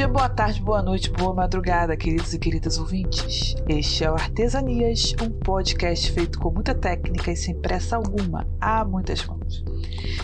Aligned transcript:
dia, 0.00 0.08
boa 0.08 0.30
tarde, 0.30 0.62
boa 0.62 0.80
noite, 0.80 1.10
boa 1.10 1.34
madrugada, 1.34 1.94
queridos 1.94 2.32
e 2.32 2.38
queridas 2.38 2.78
ouvintes. 2.78 3.54
Este 3.68 4.02
é 4.02 4.10
o 4.10 4.14
Artesanias, 4.14 5.14
um 5.22 5.28
podcast 5.28 6.10
feito 6.12 6.38
com 6.38 6.50
muita 6.50 6.74
técnica 6.74 7.30
e 7.30 7.36
sem 7.36 7.54
pressa 7.60 7.96
alguma, 7.96 8.48
há 8.58 8.82
muitas 8.82 9.22
mãos. 9.26 9.62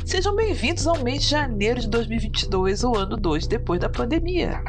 Sejam 0.02 0.34
bem-vindos 0.34 0.86
ao 0.86 1.02
mês 1.04 1.24
de 1.24 1.28
janeiro 1.28 1.78
de 1.78 1.90
2022, 1.90 2.84
o 2.84 2.96
ano 2.96 3.18
2 3.18 3.46
depois 3.46 3.78
da 3.78 3.90
pandemia. 3.90 4.64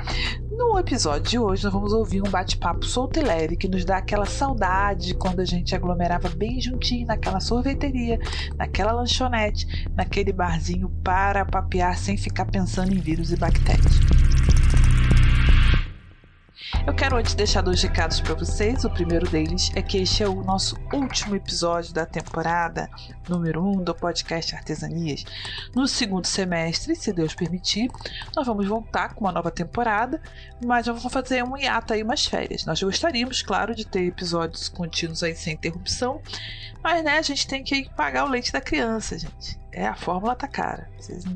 No 0.52 0.78
episódio 0.78 1.22
de 1.22 1.40
hoje, 1.40 1.64
nós 1.64 1.72
vamos 1.72 1.94
ouvir 1.94 2.22
um 2.22 2.30
bate-papo 2.30 2.84
solto 2.84 3.18
e 3.18 3.24
leve 3.24 3.56
que 3.56 3.70
nos 3.70 3.86
dá 3.86 4.00
aquela 4.00 4.26
saudade 4.26 5.08
de 5.08 5.14
quando 5.14 5.40
a 5.40 5.46
gente 5.46 5.74
aglomerava 5.74 6.28
bem 6.28 6.60
juntinho 6.60 7.08
naquela 7.08 7.40
sorveteria, 7.40 8.20
naquela 8.58 8.92
lanchonete, 8.92 9.88
naquele 9.96 10.34
barzinho 10.34 10.90
para 11.02 11.46
papear 11.46 11.98
sem 11.98 12.18
ficar 12.18 12.44
pensando 12.46 12.94
em 12.94 13.00
vírus 13.00 13.32
e 13.32 13.38
bactérias. 13.38 14.27
Eu 16.86 16.94
quero 16.94 17.18
antes 17.18 17.36
deixar 17.36 17.62
dois 17.62 17.82
recados 17.82 18.20
para 18.20 18.34
vocês. 18.34 18.84
O 18.84 18.90
primeiro 18.90 19.30
deles 19.30 19.72
é 19.76 19.82
que 19.82 19.98
este 19.98 20.24
é 20.24 20.28
o 20.28 20.44
nosso 20.44 20.78
último 20.94 21.36
episódio 21.36 21.94
da 21.94 22.06
temporada 22.06 22.90
número 23.28 23.62
1 23.64 23.72
um 23.72 23.84
do 23.84 23.94
podcast 23.94 24.56
Artesanias. 24.56 25.24
No 25.76 25.88
segundo 25.88 26.26
semestre, 26.26 26.96
se 26.96 27.14
Deus 27.14 27.34
permitir, 27.34 27.90
nós 28.36 28.46
vamos 28.46 28.68
voltar 28.68 29.14
com 29.14 29.26
uma 29.26 29.32
nova 29.32 29.52
temporada, 29.52 30.22
mas 30.66 30.86
vamos 30.86 31.04
fazer 31.04 31.44
um 31.44 31.58
hiato 31.58 31.94
aí, 31.94 32.04
umas 32.04 32.26
férias. 32.26 32.66
Nós 32.66 32.82
gostaríamos, 32.82 33.42
claro, 33.42 33.76
de 33.76 33.86
ter 33.86 34.06
episódios 34.06 34.70
contínuos 34.70 35.24
aí 35.24 35.36
sem 35.36 35.54
interrupção, 35.54 36.22
mas 36.84 37.04
né, 37.04 37.18
a 37.18 37.22
gente 37.22 37.48
tem 37.48 37.64
que 37.64 37.90
pagar 37.96 38.26
o 38.26 38.30
leite 38.30 38.52
da 38.52 38.62
criança, 38.62 39.18
gente. 39.18 39.60
É, 39.72 39.88
a 39.88 39.96
fórmula 39.96 40.36
tá 40.36 40.48
cara. 40.48 40.90
Vocês 40.98 41.24
não 41.26 41.36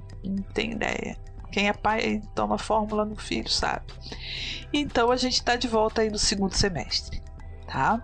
têm 0.53 0.71
ideia. 0.71 1.15
Quem 1.51 1.67
é 1.67 1.73
pai 1.73 2.21
toma 2.33 2.57
fórmula 2.57 3.05
no 3.05 3.15
filho, 3.15 3.49
sabe? 3.49 3.85
Então 4.73 5.11
a 5.11 5.17
gente 5.17 5.33
está 5.33 5.55
de 5.55 5.67
volta 5.67 6.01
aí 6.01 6.09
no 6.09 6.17
segundo 6.17 6.53
semestre, 6.53 7.21
tá? 7.67 8.01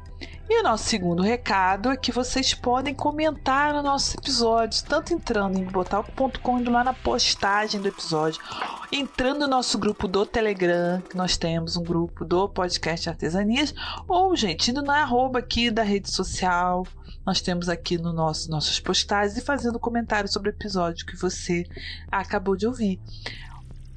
E 0.50 0.62
o 0.62 0.64
nosso 0.64 0.86
segundo 0.86 1.22
recado 1.22 1.92
é 1.92 1.98
que 1.98 2.10
vocês 2.10 2.54
podem 2.54 2.94
comentar 2.94 3.74
no 3.74 3.84
nosso 3.84 4.18
episódio, 4.18 4.82
tanto 4.86 5.14
entrando 5.14 5.58
em 5.58 5.66
botalco.com, 5.66 6.60
indo 6.60 6.72
lá 6.72 6.86
na 6.86 6.94
postagem 6.94 7.82
do 7.82 7.88
episódio, 7.90 8.42
entrando 8.90 9.42
no 9.42 9.48
nosso 9.48 9.78
grupo 9.78 10.08
do 10.08 10.26
Telegram, 10.26 11.02
que 11.02 11.18
nós 11.18 11.36
temos 11.36 11.76
um 11.76 11.84
grupo 11.84 12.24
do 12.24 12.48
podcast 12.48 13.10
Artesanias, 13.10 13.74
ou, 14.08 14.34
gente, 14.38 14.72
indo 14.72 14.82
na 14.82 15.02
arroba 15.02 15.40
aqui 15.40 15.70
da 15.70 15.84
rede 15.84 16.10
social, 16.10 16.88
nós 17.28 17.42
temos 17.42 17.68
aqui 17.68 17.98
no 17.98 18.14
nosso 18.14 18.50
nossas 18.50 18.80
postagens 18.80 19.38
e 19.38 19.42
fazendo 19.42 19.78
comentários 19.78 20.32
sobre 20.32 20.50
o 20.50 20.54
episódio 20.54 21.06
que 21.06 21.18
você 21.18 21.66
acabou 22.10 22.56
de 22.56 22.66
ouvir. 22.66 23.02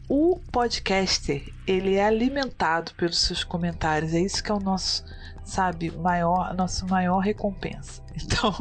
O 0.08 0.40
podcaster, 0.50 1.54
ele 1.64 1.94
é 1.94 2.04
alimentado 2.04 2.92
pelos 2.96 3.20
seus 3.20 3.44
comentários, 3.44 4.12
é 4.12 4.20
isso 4.20 4.42
que 4.42 4.50
é 4.50 4.54
o 4.54 4.58
nosso, 4.58 5.04
sabe, 5.44 5.92
maior, 5.92 6.52
nossa 6.56 6.84
maior 6.86 7.20
recompensa. 7.20 8.02
Então, 8.22 8.52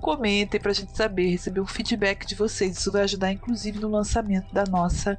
comentem 0.00 0.60
para 0.60 0.72
a 0.72 0.74
gente 0.74 0.94
saber, 0.94 1.30
receber 1.30 1.60
um 1.60 1.66
feedback 1.66 2.26
de 2.26 2.34
vocês. 2.34 2.76
Isso 2.76 2.92
vai 2.92 3.02
ajudar, 3.04 3.32
inclusive, 3.32 3.78
no 3.78 3.88
lançamento 3.88 4.52
da 4.52 4.64
nossa 4.64 5.18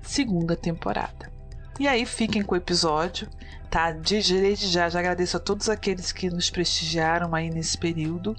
segunda 0.00 0.56
temporada. 0.56 1.30
E 1.78 1.86
aí, 1.86 2.06
fiquem 2.06 2.42
com 2.42 2.54
o 2.54 2.56
episódio 2.56 3.28
tá? 3.70 3.92
Desde 3.92 4.54
já, 4.54 4.88
já 4.88 4.98
agradeço 4.98 5.36
a 5.36 5.40
todos 5.40 5.68
aqueles 5.68 6.12
que 6.12 6.30
nos 6.30 6.50
prestigiaram 6.50 7.34
aí 7.34 7.50
nesse 7.50 7.76
período, 7.76 8.36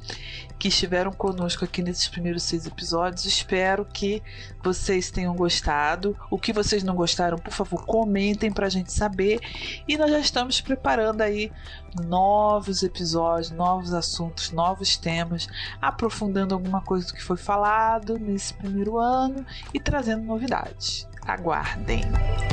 que 0.58 0.70
estiveram 0.70 1.12
conosco 1.12 1.64
aqui 1.64 1.82
nesses 1.82 2.08
primeiros 2.08 2.44
seis 2.44 2.66
episódios. 2.66 3.26
Espero 3.26 3.86
que 3.86 4.22
vocês 4.64 5.12
tenham 5.12 5.36
gostado. 5.36 6.18
O 6.32 6.38
que 6.38 6.52
vocês 6.52 6.84
não 6.84 6.96
gostaram, 6.96 7.38
por 7.38 7.54
favor, 7.54 7.86
comentem 7.86 8.52
pra 8.52 8.70
gente 8.70 8.92
saber. 8.92 9.40
E 9.88 9.98
nós 9.98 10.10
já 10.12 10.20
estamos 10.20 10.62
preparando 10.62 11.22
aí 11.22 11.52
novos 12.06 12.84
episódios, 12.84 13.52
novos 13.52 13.94
assuntos, 13.94 14.52
novos 14.52 14.98
temas, 14.98 15.48
aprofundando 15.82 16.54
alguma 16.54 16.82
coisa 16.82 17.08
do 17.08 17.14
que 17.14 17.24
foi 17.24 17.38
falado 17.38 18.18
nesse 18.18 18.54
primeiro 18.54 18.98
ano 18.98 19.46
e 19.74 19.80
trazendo 19.80 20.24
novidades. 20.24 21.08
Aguardem. 21.26 22.04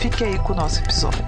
Fique 0.01 0.25
aí 0.25 0.39
com 0.41 0.53
o 0.53 0.57
nosso 0.57 0.81
episódio. 0.81 1.23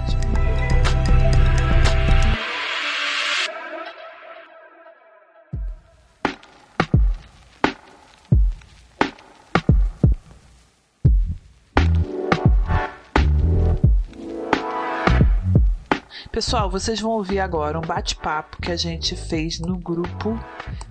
Pessoal, 16.37 16.69
vocês 16.69 17.01
vão 17.01 17.13
ouvir 17.13 17.39
agora 17.39 17.79
um 17.79 17.81
bate-papo 17.81 18.61
que 18.61 18.71
a 18.71 18.75
gente 18.75 19.15
fez 19.15 19.59
no 19.59 19.75
grupo 19.75 20.39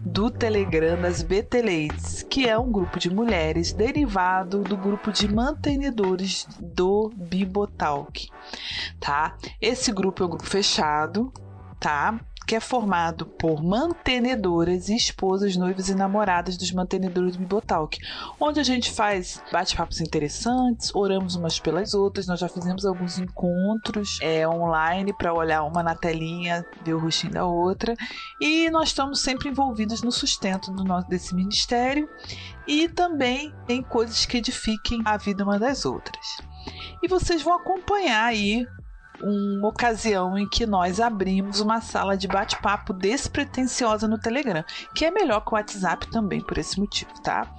do 0.01 0.29
Telegram 0.29 1.01
das 1.01 1.23
BTLeites, 1.23 2.25
que 2.25 2.49
é 2.49 2.59
um 2.59 2.69
grupo 2.69 2.99
de 2.99 3.09
mulheres 3.09 3.73
derivado 3.73 4.65
do 4.65 4.77
grupo 4.77 5.13
de 5.13 5.33
mantenedores 5.33 6.49
do 6.59 7.13
Bibotalk, 7.15 8.29
tá? 8.99 9.37
Esse 9.61 9.93
grupo 9.93 10.25
é 10.25 10.27
um 10.27 10.31
grupo 10.31 10.47
fechado, 10.47 11.33
tá? 11.79 12.19
Que 12.47 12.55
é 12.55 12.61
formado 12.61 13.27
por 13.27 13.63
mantenedoras 13.63 14.89
e 14.89 14.95
esposas, 14.95 15.57
noivas 15.57 15.89
e 15.89 15.95
namoradas 15.95 16.57
dos 16.57 16.71
mantenedores 16.71 17.33
do 17.33 17.41
Bibotalk, 17.41 17.99
onde 18.39 18.61
a 18.61 18.63
gente 18.63 18.93
faz 18.93 19.43
bate-papos 19.51 20.01
interessantes, 20.01 20.95
oramos 20.95 21.35
umas 21.35 21.59
pelas 21.59 21.93
outras. 21.93 22.27
Nós 22.29 22.39
já 22.39 22.49
fizemos 22.49 22.87
alguns 22.87 23.19
encontros 23.19 24.19
é, 24.23 24.47
online 24.47 25.13
para 25.13 25.35
olhar 25.35 25.65
uma 25.65 25.83
na 25.83 25.97
telinha, 25.97 26.65
ver 26.85 26.95
o 26.95 27.01
rostinho 27.01 27.33
da 27.33 27.45
outra, 27.45 27.95
e 28.41 28.71
nós 28.71 28.89
estamos 28.89 29.21
sempre 29.21 29.49
envolvidos 29.49 30.03
no 30.03 30.13
sustento 30.13 30.71
do 30.71 30.85
nosso, 30.85 31.09
desse 31.09 31.35
ministério 31.35 32.09
e 32.67 32.89
também 32.89 33.53
em 33.69 33.83
coisas 33.83 34.25
que 34.25 34.37
edifiquem 34.37 35.03
a 35.05 35.17
vida 35.17 35.43
uma 35.43 35.59
das 35.59 35.85
outras. 35.85 36.25
E 37.03 37.09
vocês 37.09 37.43
vão 37.43 37.55
acompanhar 37.55 38.25
aí 38.25 38.67
uma 39.23 39.69
ocasião 39.69 40.39
em 40.39 40.49
que 40.49 40.67
nós 40.67 41.01
abrimos 41.01 41.61
uma 41.61 41.81
sala 41.81 42.17
de 42.17 42.27
bate-papo 42.27 42.93
despretensiosa 42.93 44.07
no 44.07 44.19
Telegram, 44.19 44.65
que 44.95 45.05
é 45.05 45.11
melhor 45.11 45.41
que 45.41 45.53
o 45.53 45.55
WhatsApp 45.55 46.11
também 46.11 46.41
por 46.41 46.59
esse 46.59 46.79
motivo, 46.79 47.13
tá? 47.23 47.51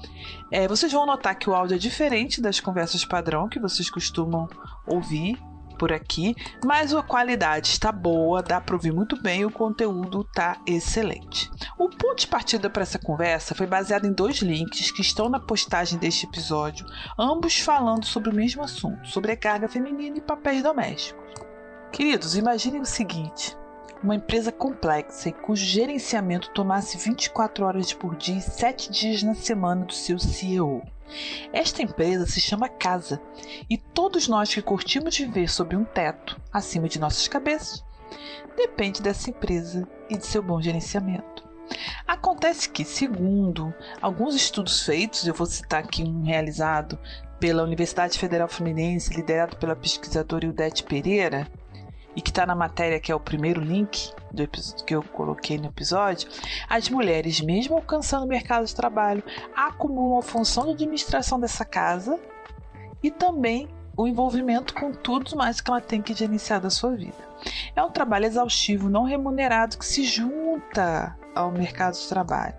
É, 0.51 0.67
vocês 0.67 0.91
vão 0.91 1.05
notar 1.05 1.37
que 1.37 1.49
o 1.49 1.53
áudio 1.53 1.75
é 1.75 1.79
diferente 1.79 2.41
das 2.41 2.59
conversas 2.59 3.05
padrão 3.05 3.49
que 3.49 3.59
vocês 3.59 3.89
costumam 3.89 4.47
ouvir 4.85 5.37
por 5.77 5.93
aqui, 5.93 6.35
mas 6.65 6.93
a 6.93 7.01
qualidade 7.01 7.67
está 7.67 7.91
boa, 7.91 8.41
dá 8.41 8.59
para 8.59 8.75
ouvir 8.75 8.91
muito 8.91 9.21
bem, 9.21 9.45
o 9.45 9.51
conteúdo 9.51 10.21
está 10.21 10.59
excelente. 10.65 11.49
O 11.77 11.89
ponto 11.89 12.19
de 12.19 12.27
partida 12.27 12.69
para 12.69 12.81
essa 12.81 12.99
conversa 12.99 13.55
foi 13.55 13.67
baseado 13.67 14.05
em 14.05 14.13
dois 14.13 14.37
links 14.37 14.91
que 14.91 15.01
estão 15.01 15.29
na 15.29 15.39
postagem 15.39 15.99
deste 15.99 16.25
episódio, 16.25 16.85
ambos 17.17 17.59
falando 17.59 18.05
sobre 18.05 18.29
o 18.29 18.33
mesmo 18.33 18.63
assunto, 18.63 19.07
sobre 19.07 19.31
a 19.31 19.37
carga 19.37 19.69
feminina 19.69 20.17
e 20.17 20.21
papéis 20.21 20.63
domésticos. 20.63 21.46
Queridos, 21.91 22.35
imaginem 22.35 22.81
o 22.81 22.85
seguinte: 22.85 23.57
uma 24.03 24.15
empresa 24.15 24.51
complexa 24.51 25.29
e 25.29 25.33
cujo 25.33 25.63
gerenciamento 25.63 26.51
tomasse 26.51 26.97
24 26.97 27.65
horas 27.65 27.93
por 27.93 28.15
dia 28.15 28.37
e 28.37 28.41
7 28.41 28.91
dias 28.91 29.23
na 29.23 29.33
semana 29.33 29.85
do 29.85 29.93
seu 29.93 30.19
CEO. 30.19 30.83
Esta 31.53 31.81
empresa 31.81 32.25
se 32.25 32.41
chama 32.41 32.67
Casa 32.67 33.21
e 33.69 33.77
todos 33.77 34.27
nós 34.27 34.53
que 34.53 34.61
curtimos 34.61 35.17
viver 35.17 35.49
sob 35.49 35.75
um 35.75 35.85
teto 35.85 36.39
acima 36.51 36.89
de 36.89 36.99
nossas 36.99 37.27
cabeças 37.27 37.83
depende 38.55 39.01
dessa 39.01 39.29
empresa 39.29 39.87
e 40.09 40.17
de 40.17 40.25
seu 40.25 40.41
bom 40.41 40.61
gerenciamento. 40.61 41.47
Acontece 42.07 42.69
que, 42.69 42.83
segundo 42.83 43.73
alguns 44.01 44.35
estudos 44.35 44.83
feitos, 44.83 45.27
eu 45.27 45.33
vou 45.33 45.45
citar 45.45 45.83
aqui 45.83 46.03
um 46.03 46.23
realizado 46.23 46.97
pela 47.39 47.63
Universidade 47.63 48.17
Federal 48.17 48.47
Fluminense, 48.47 49.13
liderado 49.13 49.57
pela 49.57 49.75
pesquisadora 49.75 50.45
Ildete 50.45 50.83
Pereira, 50.83 51.47
e 52.17 52.21
que 52.21 52.31
está 52.31 52.47
na 52.47 52.55
matéria 52.55 52.99
que 52.99 53.11
é 53.11 53.15
o 53.15 53.19
primeiro 53.19 53.61
link 53.61 54.11
do 54.31 54.47
que 54.47 54.95
eu 54.95 55.03
coloquei 55.03 55.59
no 55.59 55.67
episódio, 55.67 56.27
as 56.67 56.89
mulheres, 56.89 57.39
mesmo 57.39 57.75
alcançando 57.75 58.25
o 58.25 58.27
mercado 58.27 58.65
de 58.65 58.73
trabalho, 58.73 59.23
acumulam 59.55 60.17
a 60.17 60.23
função 60.23 60.65
de 60.65 60.71
administração 60.71 61.39
dessa 61.39 61.63
casa 61.63 62.19
e 63.03 63.11
também 63.11 63.69
o 63.95 64.07
envolvimento 64.07 64.73
com 64.73 64.91
tudo 64.91 65.35
mais 65.35 65.61
que 65.61 65.69
ela 65.69 65.79
tem 65.79 66.01
que 66.01 66.13
gerenciar 66.15 66.59
da 66.59 66.71
sua 66.71 66.95
vida. 66.95 67.27
É 67.75 67.83
um 67.83 67.91
trabalho 67.91 68.25
exaustivo, 68.25 68.89
não 68.89 69.03
remunerado, 69.03 69.77
que 69.77 69.85
se 69.85 70.03
junta 70.03 71.15
ao 71.35 71.51
mercado 71.51 71.93
de 71.93 72.09
trabalho. 72.09 72.55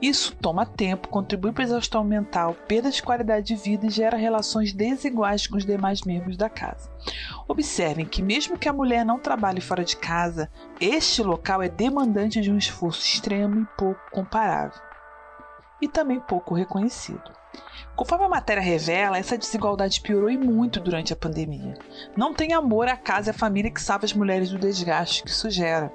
Isso 0.00 0.34
toma 0.36 0.64
tempo, 0.64 1.08
contribui 1.08 1.52
para 1.52 1.64
a 1.64 1.66
exaustão 1.66 2.02
mental, 2.02 2.54
perda 2.66 2.90
de 2.90 3.02
qualidade 3.02 3.46
de 3.46 3.56
vida 3.56 3.86
e 3.86 3.90
gera 3.90 4.16
relações 4.16 4.72
desiguais 4.72 5.46
com 5.46 5.58
os 5.58 5.66
demais 5.66 6.00
membros 6.02 6.36
da 6.36 6.48
casa. 6.48 6.95
Observem 7.48 8.06
que, 8.06 8.22
mesmo 8.22 8.58
que 8.58 8.68
a 8.68 8.72
mulher 8.72 9.04
não 9.04 9.18
trabalhe 9.18 9.60
fora 9.60 9.84
de 9.84 9.96
casa, 9.96 10.50
este 10.80 11.22
local 11.22 11.62
é 11.62 11.68
demandante 11.68 12.40
de 12.40 12.50
um 12.50 12.58
esforço 12.58 13.02
extremo 13.04 13.60
e 13.62 13.66
pouco 13.78 14.00
comparável. 14.10 14.80
e 15.80 15.86
também 15.88 16.18
pouco 16.20 16.54
reconhecido. 16.54 17.30
Conforme 17.94 18.24
a 18.24 18.28
matéria 18.28 18.62
revela, 18.62 19.18
essa 19.18 19.38
desigualdade 19.38 20.00
piorou 20.00 20.30
e 20.30 20.36
muito 20.36 20.80
durante 20.80 21.12
a 21.12 21.16
pandemia. 21.16 21.74
Não 22.16 22.34
tem 22.34 22.52
amor 22.52 22.88
à 22.88 22.96
casa 22.96 23.30
e 23.30 23.32
à 23.32 23.34
família 23.34 23.70
que 23.70 23.80
salva 23.80 24.04
as 24.04 24.12
mulheres 24.12 24.50
do 24.50 24.58
desgaste 24.58 25.22
que 25.22 25.30
isso 25.30 25.50
gera. 25.50 25.92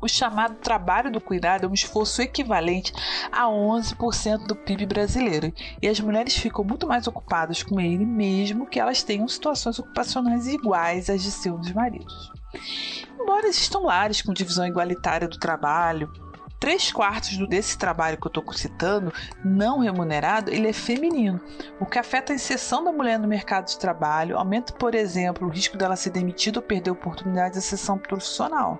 O 0.00 0.08
chamado 0.08 0.56
trabalho 0.56 1.10
do 1.10 1.20
cuidado 1.20 1.64
é 1.64 1.68
um 1.68 1.74
esforço 1.74 2.20
equivalente 2.20 2.92
a 3.32 3.44
11% 3.46 4.46
do 4.46 4.54
PIB 4.54 4.86
brasileiro, 4.86 5.52
e 5.80 5.88
as 5.88 5.98
mulheres 6.00 6.36
ficam 6.36 6.64
muito 6.64 6.86
mais 6.86 7.06
ocupadas 7.06 7.62
com 7.62 7.80
ele, 7.80 8.04
mesmo 8.04 8.66
que 8.66 8.78
elas 8.78 9.02
tenham 9.02 9.26
situações 9.26 9.78
ocupacionais 9.78 10.46
iguais 10.46 11.08
às 11.08 11.22
de 11.22 11.30
seus 11.30 11.72
maridos. 11.72 12.30
Embora 13.18 13.48
existam 13.48 13.80
lares 13.80 14.22
com 14.22 14.32
divisão 14.32 14.66
igualitária 14.66 15.26
do 15.26 15.38
trabalho, 15.38 16.12
três 16.58 16.92
quartos 16.92 17.36
desse 17.48 17.76
trabalho 17.78 18.16
que 18.16 18.26
eu 18.26 18.28
estou 18.28 18.52
citando, 18.52 19.12
não 19.44 19.80
remunerado, 19.80 20.50
ele 20.50 20.68
é 20.68 20.72
feminino, 20.72 21.40
o 21.80 21.86
que 21.86 21.98
afeta 21.98 22.32
a 22.32 22.36
inserção 22.36 22.82
da 22.82 22.92
mulher 22.92 23.18
no 23.18 23.28
mercado 23.28 23.66
de 23.66 23.78
trabalho, 23.78 24.38
aumenta, 24.38 24.72
por 24.72 24.94
exemplo, 24.94 25.46
o 25.46 25.50
risco 25.50 25.76
dela 25.76 25.96
ser 25.96 26.10
demitida 26.10 26.58
ou 26.58 26.62
perder 26.62 26.90
oportunidade 26.90 27.52
de 27.52 27.58
inserção 27.58 27.98
profissional. 27.98 28.78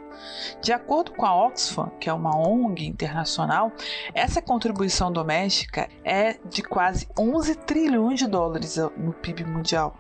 De 0.61 0.73
acordo 0.73 1.13
com 1.13 1.25
a 1.25 1.47
Oxfam, 1.47 1.91
que 2.01 2.09
é 2.09 2.13
uma 2.13 2.37
ONG 2.37 2.87
internacional, 2.87 3.73
essa 4.15 4.41
contribuição 4.43 5.13
doméstica 5.13 5.89
é 6.05 6.37
de 6.45 6.63
quase 6.63 7.09
11 7.19 7.55
trilhões 7.57 8.19
de 8.19 8.27
dólares 8.27 8.77
no 8.97 9.13
PIB 9.13 9.45
mundial. 9.45 9.97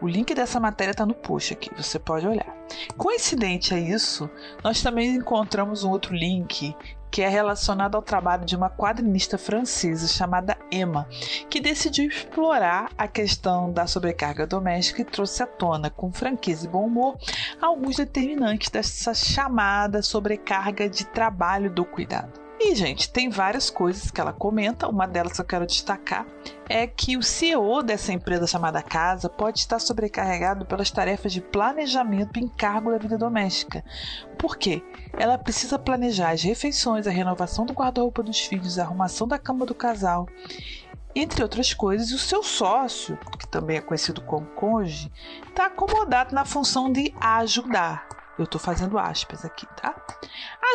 O 0.00 0.08
link 0.08 0.34
dessa 0.34 0.58
matéria 0.58 0.90
está 0.90 1.06
no 1.06 1.14
post 1.14 1.52
aqui, 1.52 1.70
você 1.76 1.96
pode 1.96 2.26
olhar. 2.26 2.56
Coincidente 2.96 3.72
a 3.72 3.78
isso, 3.78 4.28
nós 4.64 4.82
também 4.82 5.14
encontramos 5.14 5.84
um 5.84 5.90
outro 5.90 6.12
link 6.12 6.74
que 7.12 7.20
é 7.20 7.28
relacionado 7.28 7.94
ao 7.94 8.02
trabalho 8.02 8.46
de 8.46 8.56
uma 8.56 8.70
quadrinista 8.70 9.36
francesa 9.36 10.08
chamada 10.08 10.56
Emma, 10.70 11.06
que 11.50 11.60
decidiu 11.60 12.08
explorar 12.08 12.90
a 12.96 13.06
questão 13.06 13.70
da 13.70 13.86
sobrecarga 13.86 14.46
doméstica 14.46 15.02
e 15.02 15.04
trouxe 15.04 15.42
à 15.42 15.46
tona, 15.46 15.90
com 15.90 16.10
franqueza 16.10 16.66
e 16.66 16.70
bom 16.70 16.86
humor, 16.86 17.18
alguns 17.60 17.96
determinantes 17.96 18.70
dessa 18.70 19.12
chamada 19.12 20.00
sobrecarga 20.00 20.88
de 20.88 21.04
trabalho 21.04 21.70
do 21.70 21.84
cuidado. 21.84 22.41
Gente, 22.74 23.12
tem 23.12 23.28
várias 23.28 23.68
coisas 23.68 24.10
que 24.10 24.20
ela 24.20 24.32
comenta. 24.32 24.88
Uma 24.88 25.06
delas 25.06 25.34
que 25.34 25.40
eu 25.40 25.44
quero 25.44 25.66
destacar 25.66 26.26
é 26.68 26.86
que 26.86 27.16
o 27.16 27.22
CEO 27.22 27.82
dessa 27.82 28.12
empresa 28.12 28.46
chamada 28.46 28.82
Casa 28.82 29.28
pode 29.28 29.58
estar 29.58 29.78
sobrecarregado 29.78 30.64
pelas 30.64 30.90
tarefas 30.90 31.32
de 31.32 31.40
planejamento 31.40 32.38
e 32.38 32.42
encargo 32.42 32.90
da 32.90 32.98
vida 32.98 33.18
doméstica. 33.18 33.84
Por 34.38 34.56
quê? 34.56 34.82
Ela 35.12 35.36
precisa 35.36 35.78
planejar 35.78 36.30
as 36.30 36.42
refeições, 36.42 37.06
a 37.06 37.10
renovação 37.10 37.66
do 37.66 37.72
guarda-roupa 37.72 38.22
dos 38.22 38.40
filhos, 38.40 38.78
a 38.78 38.82
arrumação 38.82 39.28
da 39.28 39.38
cama 39.38 39.66
do 39.66 39.74
casal 39.74 40.26
entre 41.14 41.42
outras 41.42 41.74
coisas, 41.74 42.10
o 42.10 42.18
seu 42.18 42.42
sócio, 42.42 43.18
que 43.38 43.46
também 43.46 43.76
é 43.76 43.80
conhecido 43.82 44.22
como 44.22 44.46
cônjuge, 44.46 45.12
está 45.46 45.66
acomodado 45.66 46.34
na 46.34 46.46
função 46.46 46.90
de 46.90 47.14
ajudar. 47.20 48.08
Eu 48.38 48.44
estou 48.44 48.58
fazendo 48.58 48.98
aspas 48.98 49.44
aqui, 49.44 49.66
tá? 49.76 49.94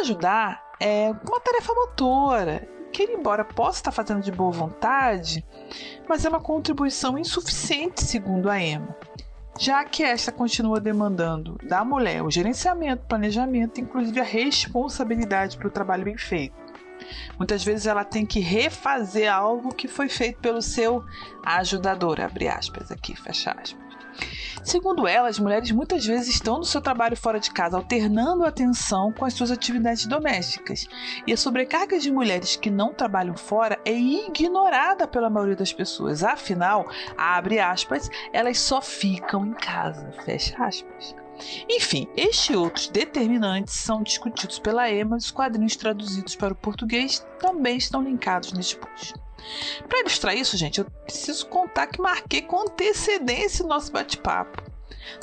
Ajudar 0.02 0.67
é 0.80 1.12
uma 1.28 1.40
tarefa 1.40 1.74
motora, 1.74 2.68
que 2.92 3.04
ele, 3.04 3.14
embora 3.14 3.44
possa 3.46 3.80
estar 3.80 3.92
fazendo 3.92 4.22
de 4.22 4.32
boa 4.32 4.52
vontade, 4.52 5.46
mas 6.08 6.26
é 6.26 6.30
uma 6.30 6.40
contribuição 6.40 7.18
insuficiente, 7.18 8.04
segundo 8.04 8.50
a 8.50 8.60
EMA, 8.60 8.96
já 9.60 9.84
que 9.84 10.04
esta 10.04 10.32
continua 10.32 10.80
demandando 10.80 11.58
da 11.64 11.84
mulher 11.84 12.24
o 12.24 12.32
gerenciamento, 12.32 13.06
planejamento, 13.08 13.82
inclusive 13.82 14.20
a 14.20 14.24
responsabilidade 14.24 15.58
para 15.58 15.68
o 15.68 15.72
trabalho 15.72 16.06
bem 16.06 16.18
feito. 16.18 16.56
Muitas 17.38 17.64
vezes 17.64 17.86
ela 17.86 18.04
tem 18.04 18.26
que 18.26 18.40
refazer 18.40 19.32
algo 19.32 19.74
que 19.74 19.88
foi 19.88 20.10
feito 20.10 20.40
pelo 20.40 20.62
seu 20.62 21.04
ajudador, 21.46 22.20
abre 22.20 22.48
aspas 22.48 22.92
aqui, 22.92 23.16
fecha 23.16 23.52
aspas. 23.52 23.87
Segundo 24.64 25.08
ela, 25.08 25.30
as 25.30 25.40
mulheres 25.40 25.72
muitas 25.72 26.06
vezes 26.06 26.28
estão 26.28 26.58
no 26.58 26.66
seu 26.66 26.82
trabalho 26.82 27.16
fora 27.16 27.40
de 27.40 27.50
casa, 27.50 27.78
alternando 27.78 28.44
a 28.44 28.50
atenção 28.50 29.14
com 29.14 29.24
as 29.24 29.34
suas 29.34 29.50
atividades 29.50 30.06
domésticas. 30.06 30.88
E 31.26 31.32
a 31.32 31.38
sobrecarga 31.38 31.98
de 31.98 32.12
mulheres 32.12 32.58
que 32.58 32.70
não 32.70 32.94
trabalham 32.94 33.38
fora 33.38 33.80
é 33.86 33.94
ignorada 33.94 35.08
pela 35.08 35.30
maioria 35.30 35.56
das 35.56 35.72
pessoas. 35.72 36.22
Afinal, 36.22 36.86
abre 37.18 37.60
aspas, 37.60 38.10
elas 38.34 38.60
só 38.60 38.82
ficam 38.82 39.46
em 39.46 39.54
casa, 39.54 40.12
fecha 40.26 40.62
aspas. 40.62 41.16
Enfim, 41.70 42.08
estes 42.18 42.50
e 42.50 42.56
outros 42.56 42.90
determinantes 42.90 43.76
são 43.76 44.02
discutidos 44.04 44.60
pela 44.60 44.90
EMA 44.90 45.16
e 45.16 45.20
os 45.20 45.32
quadrinhos 45.32 45.76
traduzidos 45.76 46.36
para 46.36 46.54
o 46.54 46.58
português 46.58 47.26
também 47.40 47.78
estão 47.78 48.02
linkados 48.02 48.52
neste 48.54 48.76
post. 48.76 49.14
Para 49.88 50.00
ilustrar 50.02 50.36
isso, 50.36 50.58
gente, 50.58 50.80
eu 50.80 50.86
preciso 51.06 51.48
contar 51.48 51.88
que 51.88 52.02
marquei 52.02 52.42
com 52.42 52.60
antecedência 52.62 53.64
o 53.64 53.68
nosso 53.68 53.92
bate-papo. 53.92 54.62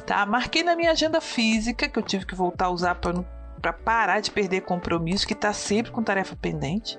Tá? 0.07 0.25
Marquei 0.25 0.63
na 0.63 0.77
minha 0.77 0.93
agenda 0.93 1.21
física, 1.21 1.89
que 1.89 1.99
eu 1.99 2.03
tive 2.03 2.27
que 2.27 2.35
voltar 2.35 2.67
a 2.67 2.71
usar 2.71 2.95
para 2.95 3.13
não 3.13 3.34
para 3.65 3.73
parar 3.73 4.21
de 4.21 4.31
perder 4.31 4.61
compromisso, 4.61 5.27
que 5.27 5.33
está 5.33 5.51
sempre 5.55 5.91
com 5.91 6.03
tarefa 6.03 6.37
pendente. 6.37 6.99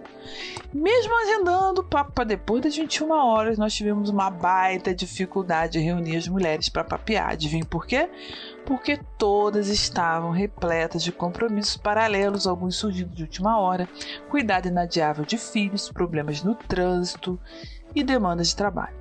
Mesmo 0.74 1.14
agendando 1.22 1.82
o 1.82 1.84
papo 1.84 2.12
para 2.12 2.24
depois 2.24 2.64
das 2.64 2.76
21 2.76 3.12
horas, 3.12 3.60
nós 3.60 3.76
tivemos 3.76 4.10
uma 4.10 4.32
baita 4.32 4.92
dificuldade 4.92 5.74
de 5.74 5.80
reunir 5.80 6.18
as 6.18 6.28
mulheres 6.28 6.68
para 6.68 6.84
papear. 6.84 7.30
Adivinha 7.30 7.64
por 7.66 7.86
quê? 7.86 8.10
Porque 8.66 9.00
todas 9.16 9.68
estavam 9.68 10.32
repletas 10.32 11.04
de 11.04 11.12
compromissos 11.12 11.78
paralelos, 11.78 12.48
alguns 12.48 12.78
surgindo 12.78 13.14
de 13.14 13.22
última 13.22 13.60
hora, 13.60 13.88
cuidado 14.28 14.68
inadiável 14.68 15.24
de 15.24 15.38
filhos, 15.38 15.92
problemas 15.92 16.42
no 16.42 16.56
trânsito 16.56 17.40
e 17.94 18.04
demandas 18.04 18.48
de 18.48 18.56
trabalho. 18.56 18.98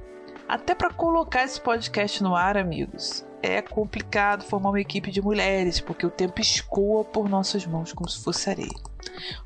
Até 0.47 0.75
para 0.75 0.93
colocar 0.93 1.45
esse 1.45 1.59
podcast 1.59 2.23
no 2.23 2.37
ar, 2.37 2.59
amigos, 2.59 3.25
é 3.45 3.63
complicado 3.63 4.45
formar 4.45 4.71
uma 4.71 4.81
equipe 4.81 5.11
de 5.11 5.21
mulheres, 5.21 5.81
porque 5.81 6.07
o 6.07 6.11
tempo 6.11 6.41
escoa 6.41 7.05
por 7.05 7.29
nossas 7.29 7.67
mãos 7.67 7.93
como 7.93 8.09
se 8.09 8.23
fosse 8.23 8.49
areia. 8.49 8.81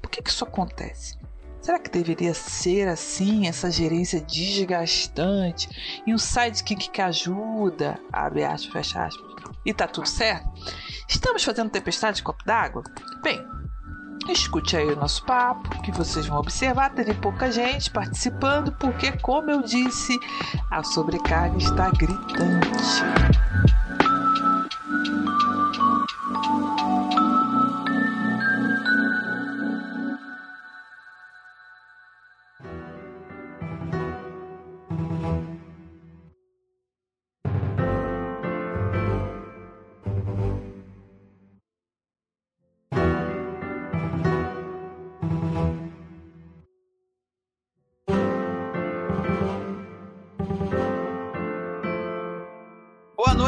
Por 0.00 0.10
que, 0.10 0.22
que 0.22 0.30
isso 0.30 0.44
acontece? 0.44 1.18
Será 1.60 1.78
que 1.78 1.90
deveria 1.90 2.32
ser 2.32 2.88
assim, 2.88 3.46
essa 3.46 3.70
gerência 3.70 4.20
desgastante 4.20 5.68
e 6.06 6.14
um 6.14 6.18
sidekick 6.18 6.88
que 6.90 7.02
ajuda? 7.02 8.00
Abre 8.12 8.44
aspas, 8.44 8.72
fecha 8.72 9.04
aspas. 9.04 9.28
E 9.66 9.74
tá 9.74 9.86
tudo 9.86 10.08
certo? 10.08 10.48
Estamos 11.08 11.44
fazendo 11.44 11.70
tempestade 11.70 12.18
de 12.18 12.22
copo 12.22 12.44
d'água? 12.44 12.84
Bem, 13.22 13.44
Escute 14.26 14.76
aí 14.76 14.90
o 14.90 14.96
nosso 14.96 15.22
papo, 15.24 15.82
que 15.82 15.92
vocês 15.92 16.26
vão 16.26 16.38
observar, 16.38 16.90
teve 16.90 17.14
pouca 17.14 17.50
gente 17.50 17.90
participando, 17.90 18.72
porque, 18.72 19.12
como 19.12 19.50
eu 19.50 19.62
disse, 19.62 20.18
a 20.70 20.82
sobrecarga 20.82 21.56
está 21.58 21.90
gritante. 21.90 23.02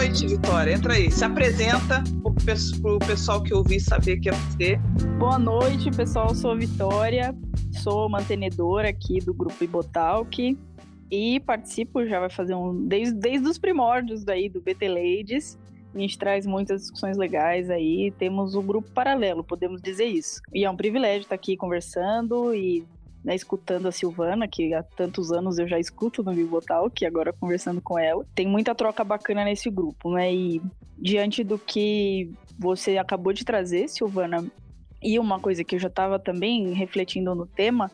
Noite, 0.00 0.26
Vitória. 0.26 0.73
Entra 0.73 0.95
aí, 0.95 1.11
se 1.11 1.23
apresenta 1.23 2.02
para 2.23 2.95
o 2.95 2.99
pessoal 3.00 3.42
que 3.42 3.52
ouvir 3.52 3.80
saber 3.80 4.19
que 4.19 4.30
é 4.30 4.33
você. 4.33 4.76
Boa 5.19 5.38
noite, 5.38 5.90
pessoal. 5.90 6.35
Sou 6.35 6.57
Vitória, 6.57 7.37
sou 7.83 8.09
mantenedora 8.09 8.88
aqui 8.88 9.19
do 9.19 9.35
grupo 9.35 9.62
Ibotalk 9.62 10.59
e 11.11 11.40
participo, 11.40 12.07
já 12.07 12.19
vai 12.19 12.30
fazer 12.30 12.54
um. 12.54 12.87
desde, 12.87 13.14
desde 13.14 13.47
os 13.47 13.59
primórdios 13.59 14.25
daí 14.25 14.49
do 14.49 14.62
BT 14.62 14.88
Ladies. 14.88 15.59
A 15.95 15.99
gente 15.99 16.19
traz 16.19 16.47
muitas 16.47 16.80
discussões 16.80 17.19
legais 17.19 17.69
aí. 17.69 18.11
Temos 18.19 18.54
um 18.54 18.62
grupo 18.62 18.90
paralelo, 18.92 19.45
podemos 19.45 19.83
dizer 19.83 20.07
isso. 20.07 20.40
E 20.54 20.64
é 20.64 20.71
um 20.71 20.76
privilégio 20.76 21.23
estar 21.25 21.35
aqui 21.35 21.59
conversando 21.59 22.54
e 22.54 22.87
né, 23.25 23.35
escutando 23.35 23.87
a 23.87 23.93
Silvana, 23.93 24.49
que 24.49 24.73
há 24.73 24.83
tantos 24.83 25.31
anos 25.31 25.59
eu 25.59 25.69
já 25.69 25.79
escuto 25.79 26.23
no 26.23 26.33
Bibotal, 26.33 26.91
que 26.91 27.05
agora 27.05 27.33
conversando 27.33 27.81
com 27.81 27.99
ela. 27.99 28.25
Tem 28.35 28.47
muita 28.47 28.75
troca 28.75 29.05
bacana 29.05 29.45
nesse 29.45 29.71
grupo, 29.71 30.12
né? 30.12 30.33
E 30.33 30.62
diante 30.99 31.45
do 31.45 31.59
que 31.59 32.33
você 32.59 32.99
acabou 32.99 33.33
de 33.33 33.45
trazer, 33.45 33.89
Silvana, 33.89 34.45
e 35.03 35.19
uma 35.19 35.41
coisa 35.41 35.65
que 35.65 35.75
eu 35.75 35.79
já 35.79 35.89
estava 35.89 36.19
também 36.19 36.73
refletindo 36.73 37.35
no 37.35 37.47
tema, 37.47 37.91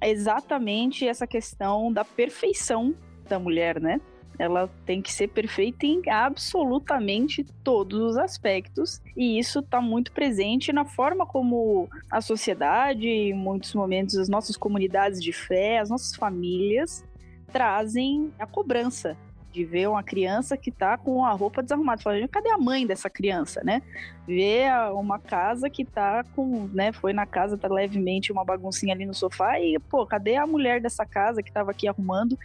é 0.00 0.10
exatamente 0.10 1.06
essa 1.06 1.26
questão 1.26 1.92
da 1.92 2.04
perfeição 2.04 2.94
da 3.28 3.38
mulher, 3.38 3.80
né? 3.80 4.00
Ela 4.38 4.68
tem 4.84 5.00
que 5.00 5.12
ser 5.12 5.28
perfeita 5.28 5.86
em 5.86 6.02
absolutamente 6.08 7.44
todos 7.62 8.00
os 8.00 8.16
aspectos, 8.16 9.00
e 9.16 9.38
isso 9.38 9.60
está 9.60 9.80
muito 9.80 10.12
presente 10.12 10.72
na 10.72 10.84
forma 10.84 11.26
como 11.26 11.88
a 12.10 12.20
sociedade, 12.20 13.08
em 13.08 13.32
muitos 13.32 13.74
momentos, 13.74 14.16
as 14.16 14.28
nossas 14.28 14.56
comunidades 14.56 15.22
de 15.22 15.32
fé, 15.32 15.78
as 15.78 15.90
nossas 15.90 16.14
famílias 16.14 17.04
trazem 17.52 18.32
a 18.38 18.46
cobrança 18.46 19.16
de 19.52 19.64
ver 19.64 19.88
uma 19.88 20.02
criança 20.02 20.56
que 20.56 20.72
tá 20.72 20.98
com 20.98 21.24
a 21.24 21.30
roupa 21.30 21.62
desarrumada. 21.62 22.02
Fala, 22.02 22.26
cadê 22.26 22.48
a 22.50 22.58
mãe 22.58 22.84
dessa 22.84 23.08
criança, 23.08 23.62
né? 23.62 23.82
Ver 24.26 24.68
uma 24.92 25.16
casa 25.16 25.70
que 25.70 25.84
tá 25.84 26.24
com, 26.34 26.68
né, 26.72 26.90
foi 26.90 27.12
na 27.12 27.24
casa, 27.24 27.56
tá 27.56 27.68
levemente 27.68 28.32
uma 28.32 28.44
baguncinha 28.44 28.92
ali 28.92 29.06
no 29.06 29.14
sofá 29.14 29.60
e, 29.60 29.78
pô, 29.78 30.04
cadê 30.04 30.34
a 30.34 30.44
mulher 30.44 30.80
dessa 30.80 31.06
casa 31.06 31.40
que 31.40 31.52
tava 31.52 31.70
aqui 31.70 31.86
arrumando? 31.86 32.36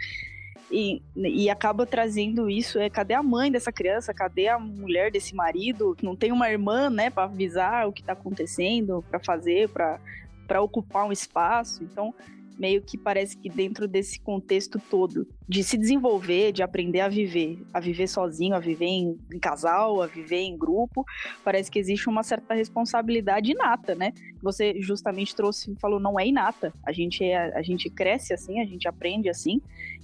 E, 0.71 1.01
e 1.15 1.49
acaba 1.49 1.85
trazendo 1.85 2.49
isso, 2.49 2.77
é, 2.79 2.89
cadê 2.89 3.13
a 3.13 3.23
mãe 3.23 3.51
dessa 3.51 3.71
criança? 3.71 4.13
Cadê 4.13 4.47
a 4.47 4.59
mulher 4.59 5.11
desse 5.11 5.33
marido? 5.33 5.97
Não 6.01 6.15
tem 6.15 6.31
uma 6.31 6.49
irmã, 6.49 6.89
né, 6.89 7.09
para 7.09 7.23
avisar 7.23 7.87
o 7.87 7.93
que 7.93 8.03
tá 8.03 8.13
acontecendo, 8.13 9.03
para 9.09 9.19
fazer, 9.19 9.69
para 9.69 10.61
ocupar 10.61 11.07
um 11.07 11.11
espaço. 11.11 11.83
Então, 11.83 12.13
meio 12.57 12.81
que 12.81 12.97
parece 12.97 13.37
que 13.37 13.49
dentro 13.49 13.87
desse 13.87 14.19
contexto 14.19 14.79
todo 14.89 15.27
de 15.49 15.63
se 15.63 15.79
desenvolver, 15.79 16.51
de 16.51 16.61
aprender 16.61 16.99
a 16.99 17.09
viver, 17.09 17.59
a 17.73 17.79
viver 17.79 18.05
sozinho, 18.05 18.53
a 18.53 18.59
viver 18.59 18.85
em, 18.85 19.17
em, 19.33 19.39
casal, 19.39 19.99
a 19.99 20.05
viver 20.05 20.41
em 20.41 20.55
grupo, 20.55 21.03
parece 21.43 21.71
que 21.71 21.79
existe 21.79 22.07
uma 22.07 22.21
certa 22.21 22.53
responsabilidade 22.53 23.51
inata, 23.51 23.95
né? 23.95 24.13
Você 24.43 24.79
justamente 24.79 25.35
trouxe, 25.35 25.75
falou, 25.81 25.99
não 25.99 26.19
é 26.19 26.27
inata. 26.27 26.71
A 26.85 26.91
gente 26.91 27.23
é, 27.23 27.57
a 27.57 27.63
gente 27.63 27.89
cresce 27.89 28.31
assim, 28.31 28.61
a 28.61 28.65
gente 28.65 28.87
aprende 28.87 29.27
assim, 29.27 29.59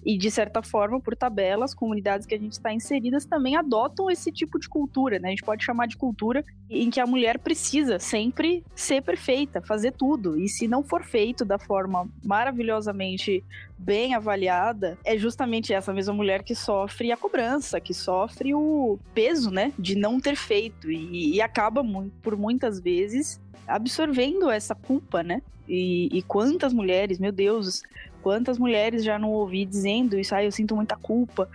e 0.05 0.17
de 0.17 0.29
certa 0.29 0.61
forma, 0.61 0.99
por 0.99 1.15
tabela, 1.15 1.65
as 1.65 1.73
comunidades 1.73 2.27
que 2.27 2.35
a 2.35 2.39
gente 2.39 2.53
está 2.53 2.71
inseridas 2.71 3.25
também 3.25 3.55
adotam 3.55 4.09
esse 4.09 4.31
tipo 4.31 4.59
de 4.59 4.69
cultura, 4.69 5.17
né? 5.17 5.29
A 5.29 5.31
gente 5.31 5.43
pode 5.43 5.63
chamar 5.63 5.87
de 5.87 5.97
cultura 5.97 6.45
em 6.69 6.91
que 6.91 6.99
a 6.99 7.07
mulher 7.07 7.39
precisa 7.39 7.97
sempre 7.97 8.63
ser 8.75 9.01
perfeita, 9.01 9.61
fazer 9.61 9.93
tudo. 9.93 10.39
E 10.39 10.47
se 10.47 10.67
não 10.67 10.83
for 10.83 11.03
feito 11.03 11.43
da 11.43 11.57
forma 11.57 12.07
maravilhosamente 12.23 13.43
bem 13.77 14.13
avaliada, 14.13 14.97
é 15.03 15.17
justamente 15.17 15.73
essa 15.73 15.93
mesma 15.93 16.13
mulher 16.13 16.43
que 16.43 16.55
sofre 16.55 17.11
a 17.11 17.17
cobrança, 17.17 17.79
que 17.79 17.93
sofre 17.93 18.53
o 18.53 18.97
peso, 19.13 19.51
né, 19.51 19.73
de 19.77 19.95
não 19.95 20.19
ter 20.19 20.35
feito 20.35 20.89
e, 20.89 21.35
e 21.35 21.41
acaba 21.41 21.83
por 22.21 22.35
muitas 22.37 22.79
vezes 22.79 23.39
absorvendo 23.67 24.49
essa 24.49 24.75
culpa, 24.75 25.23
né? 25.23 25.41
E, 25.67 26.09
e, 26.15 26.21
quantas 26.21 26.71
mulheres, 26.71 27.17
meu 27.17 27.31
Deus, 27.31 27.81
quantas 28.21 28.59
mulheres 28.59 29.03
já 29.03 29.17
não 29.17 29.31
ouvi 29.31 29.65
dizendo 29.65 30.19
isso, 30.19 30.35
ah, 30.35 30.43
eu 30.43 30.51
sinto 30.51 30.75
muita 30.75 30.95
culpa 30.95 31.49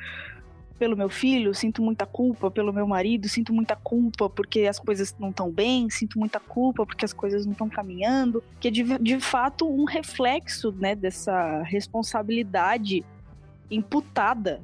pelo 0.80 0.96
meu 0.96 1.10
filho, 1.10 1.54
sinto 1.54 1.82
muita 1.82 2.06
culpa 2.06 2.50
pelo 2.50 2.72
meu 2.72 2.86
marido, 2.86 3.28
sinto 3.28 3.52
muita 3.52 3.76
culpa 3.76 4.30
porque 4.30 4.60
as 4.60 4.78
coisas 4.78 5.14
não 5.18 5.28
estão 5.28 5.50
bem, 5.50 5.90
sinto 5.90 6.18
muita 6.18 6.40
culpa 6.40 6.86
porque 6.86 7.04
as 7.04 7.12
coisas 7.12 7.44
não 7.44 7.52
estão 7.52 7.68
caminhando, 7.68 8.42
que 8.58 8.68
é 8.68 8.70
de, 8.70 8.98
de 8.98 9.20
fato 9.20 9.68
um 9.68 9.84
reflexo 9.84 10.72
né, 10.72 10.94
dessa 10.94 11.60
responsabilidade 11.64 13.04
imputada 13.70 14.62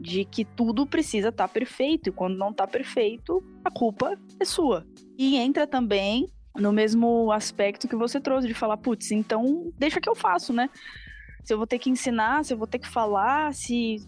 de 0.00 0.24
que 0.24 0.44
tudo 0.44 0.84
precisa 0.84 1.28
estar 1.28 1.46
tá 1.46 1.54
perfeito 1.54 2.08
e 2.08 2.12
quando 2.12 2.36
não 2.36 2.50
está 2.50 2.66
perfeito, 2.66 3.40
a 3.64 3.70
culpa 3.70 4.18
é 4.40 4.44
sua. 4.44 4.84
E 5.16 5.36
entra 5.36 5.64
também 5.64 6.28
no 6.56 6.72
mesmo 6.72 7.30
aspecto 7.30 7.86
que 7.86 7.94
você 7.94 8.20
trouxe 8.20 8.48
de 8.48 8.54
falar, 8.54 8.78
putz, 8.78 9.12
então 9.12 9.72
deixa 9.78 10.00
que 10.00 10.08
eu 10.08 10.16
faço, 10.16 10.52
né? 10.52 10.68
Se 11.44 11.54
eu 11.54 11.56
vou 11.56 11.68
ter 11.68 11.78
que 11.78 11.88
ensinar, 11.88 12.44
se 12.44 12.52
eu 12.52 12.58
vou 12.58 12.66
ter 12.66 12.80
que 12.80 12.88
falar, 12.88 13.54
se 13.54 13.98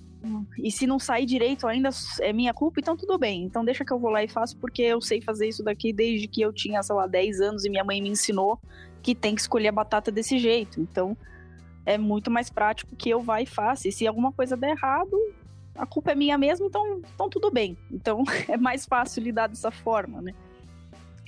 e 0.58 0.70
se 0.70 0.86
não 0.86 0.98
sair 0.98 1.26
direito 1.26 1.66
ainda 1.66 1.90
é 2.20 2.32
minha 2.32 2.54
culpa, 2.54 2.80
então 2.80 2.96
tudo 2.96 3.18
bem. 3.18 3.44
Então 3.44 3.64
deixa 3.64 3.84
que 3.84 3.92
eu 3.92 3.98
vou 3.98 4.10
lá 4.10 4.22
e 4.22 4.28
faço, 4.28 4.56
porque 4.58 4.82
eu 4.82 5.00
sei 5.00 5.20
fazer 5.20 5.48
isso 5.48 5.62
daqui 5.62 5.92
desde 5.92 6.26
que 6.26 6.40
eu 6.40 6.52
tinha, 6.52 6.82
sei 6.82 6.94
lá, 6.94 7.06
10 7.06 7.40
anos 7.40 7.64
e 7.64 7.70
minha 7.70 7.84
mãe 7.84 8.00
me 8.00 8.08
ensinou 8.08 8.58
que 9.02 9.14
tem 9.14 9.34
que 9.34 9.40
escolher 9.40 9.68
a 9.68 9.72
batata 9.72 10.10
desse 10.10 10.38
jeito. 10.38 10.80
Então 10.80 11.16
é 11.84 11.98
muito 11.98 12.30
mais 12.30 12.50
prático 12.50 12.96
que 12.96 13.10
eu 13.10 13.20
vá 13.20 13.42
e 13.42 13.46
faça. 13.46 13.88
E 13.88 13.92
se 13.92 14.06
alguma 14.06 14.32
coisa 14.32 14.56
der 14.56 14.70
errado, 14.70 15.16
a 15.74 15.86
culpa 15.86 16.12
é 16.12 16.14
minha 16.14 16.38
mesmo, 16.38 16.66
então, 16.66 17.02
então 17.14 17.28
tudo 17.28 17.50
bem. 17.50 17.76
Então 17.90 18.24
é 18.48 18.56
mais 18.56 18.86
fácil 18.86 19.22
lidar 19.22 19.48
dessa 19.48 19.70
forma, 19.70 20.22
né? 20.22 20.34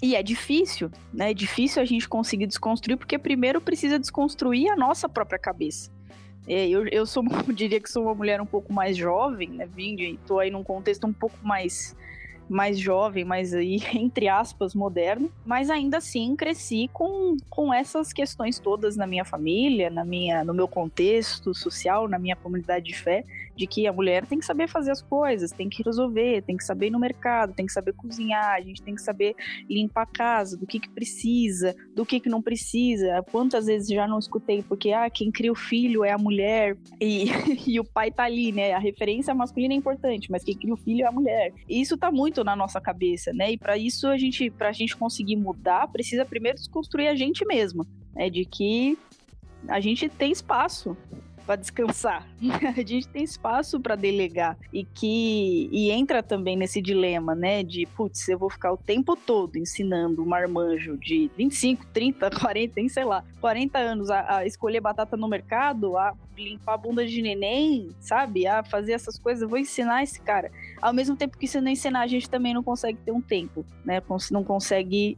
E 0.02 0.14
é 0.14 0.22
difícil, 0.22 0.90
né? 1.12 1.30
É 1.30 1.34
difícil 1.34 1.80
a 1.80 1.84
gente 1.84 2.08
conseguir 2.08 2.46
desconstruir, 2.46 2.96
porque 2.96 3.18
primeiro 3.18 3.60
precisa 3.60 3.98
desconstruir 3.98 4.70
a 4.70 4.76
nossa 4.76 5.08
própria 5.08 5.38
cabeça. 5.38 5.90
É, 6.46 6.68
eu, 6.68 6.86
eu 6.88 7.04
sou, 7.06 7.24
eu 7.46 7.52
diria 7.52 7.80
que 7.80 7.90
sou 7.90 8.04
uma 8.04 8.14
mulher 8.14 8.40
um 8.40 8.46
pouco 8.46 8.72
mais 8.72 8.96
jovem, 8.96 9.50
né? 9.50 9.66
Vim 9.66 9.96
e 10.00 10.18
tô 10.26 10.38
aí 10.38 10.50
num 10.50 10.62
contexto 10.64 11.06
um 11.06 11.12
pouco 11.12 11.36
mais 11.42 11.94
mais 12.48 12.78
jovem, 12.78 13.24
mais 13.24 13.52
aí, 13.52 13.78
entre 13.94 14.28
aspas, 14.28 14.74
moderno, 14.74 15.30
mas 15.44 15.68
ainda 15.68 15.98
assim 15.98 16.36
cresci 16.36 16.88
com, 16.92 17.36
com 17.50 17.74
essas 17.74 18.12
questões 18.12 18.58
todas 18.58 18.96
na 18.96 19.06
minha 19.06 19.24
família, 19.24 19.90
na 19.90 20.04
minha, 20.04 20.44
no 20.44 20.54
meu 20.54 20.68
contexto 20.68 21.52
social, 21.52 22.08
na 22.08 22.18
minha 22.18 22.36
comunidade 22.36 22.86
de 22.86 22.94
fé, 22.94 23.24
de 23.56 23.66
que 23.66 23.86
a 23.86 23.92
mulher 23.92 24.26
tem 24.26 24.38
que 24.38 24.44
saber 24.44 24.68
fazer 24.68 24.90
as 24.90 25.02
coisas, 25.02 25.50
tem 25.50 25.68
que 25.68 25.82
resolver, 25.82 26.42
tem 26.42 26.56
que 26.56 26.64
saber 26.64 26.88
ir 26.88 26.90
no 26.90 26.98
mercado, 26.98 27.54
tem 27.54 27.66
que 27.66 27.72
saber 27.72 27.92
cozinhar, 27.94 28.54
a 28.54 28.60
gente 28.60 28.82
tem 28.82 28.94
que 28.94 29.02
saber 29.02 29.34
limpar 29.68 30.02
a 30.02 30.06
casa, 30.06 30.56
do 30.56 30.66
que 30.66 30.78
que 30.78 30.90
precisa, 30.90 31.74
do 31.94 32.04
que 32.04 32.20
que 32.20 32.28
não 32.28 32.42
precisa. 32.42 33.22
Quantas 33.30 33.66
vezes 33.66 33.88
já 33.88 34.06
não 34.06 34.18
escutei 34.18 34.62
porque 34.62 34.92
ah, 34.92 35.08
quem 35.08 35.30
cria 35.30 35.50
o 35.50 35.54
filho 35.54 36.04
é 36.04 36.12
a 36.12 36.18
mulher 36.18 36.76
e, 37.00 37.26
e 37.66 37.80
o 37.80 37.84
pai 37.84 38.10
tá 38.10 38.24
ali, 38.24 38.52
né? 38.52 38.72
A 38.72 38.78
referência 38.78 39.34
masculina 39.34 39.74
é 39.74 39.76
importante, 39.76 40.30
mas 40.30 40.44
quem 40.44 40.56
cria 40.56 40.74
o 40.74 40.76
filho 40.76 41.02
é 41.02 41.08
a 41.08 41.12
mulher. 41.12 41.52
E 41.68 41.80
isso 41.80 41.96
tá 41.96 42.12
muito 42.12 42.44
na 42.44 42.54
nossa 42.54 42.80
cabeça, 42.80 43.32
né? 43.32 43.52
E 43.52 43.58
para 43.58 43.78
isso 43.78 44.06
a 44.08 44.16
gente, 44.18 44.50
pra 44.50 44.72
gente 44.72 44.96
conseguir 44.96 45.36
mudar, 45.36 45.88
precisa 45.88 46.24
primeiro 46.24 46.58
desconstruir 46.58 47.08
a 47.08 47.14
gente 47.14 47.44
mesma, 47.46 47.86
né? 48.14 48.28
De 48.28 48.44
que 48.44 48.98
a 49.68 49.80
gente 49.80 50.08
tem 50.08 50.30
espaço 50.30 50.96
para 51.46 51.56
descansar. 51.56 52.26
a 52.76 52.82
gente 52.82 53.08
tem 53.08 53.22
espaço 53.22 53.78
para 53.80 53.94
delegar 53.94 54.58
e 54.72 54.84
que 54.84 55.68
e 55.70 55.90
entra 55.90 56.22
também 56.22 56.56
nesse 56.56 56.82
dilema, 56.82 57.34
né, 57.34 57.62
de 57.62 57.86
putz, 57.86 58.28
eu 58.28 58.38
vou 58.38 58.50
ficar 58.50 58.72
o 58.72 58.76
tempo 58.76 59.16
todo 59.16 59.56
ensinando 59.56 60.22
um 60.22 60.26
marmanjo 60.26 60.96
de 60.98 61.30
25, 61.36 61.86
30, 61.86 62.30
40, 62.30 62.72
nem 62.76 62.88
sei 62.88 63.04
lá, 63.04 63.24
40 63.40 63.78
anos 63.78 64.10
a, 64.10 64.38
a, 64.38 64.46
escolher 64.46 64.80
batata 64.80 65.16
no 65.16 65.28
mercado, 65.28 65.96
a 65.96 66.12
limpar 66.36 66.74
a 66.74 66.76
bunda 66.76 67.06
de 67.06 67.22
neném, 67.22 67.90
sabe? 68.00 68.46
A 68.46 68.62
fazer 68.62 68.92
essas 68.92 69.18
coisas, 69.18 69.42
eu 69.42 69.48
vou 69.48 69.58
ensinar 69.58 70.02
esse 70.02 70.20
cara. 70.20 70.50
Ao 70.82 70.92
mesmo 70.92 71.16
tempo 71.16 71.38
que 71.38 71.46
se 71.46 71.60
não 71.60 71.70
ensinar, 71.70 72.00
a 72.00 72.06
gente 72.06 72.28
também 72.28 72.52
não 72.52 72.62
consegue 72.62 72.98
ter 72.98 73.12
um 73.12 73.20
tempo, 73.20 73.64
né? 73.84 74.02
Não 74.30 74.44
consegue 74.44 75.16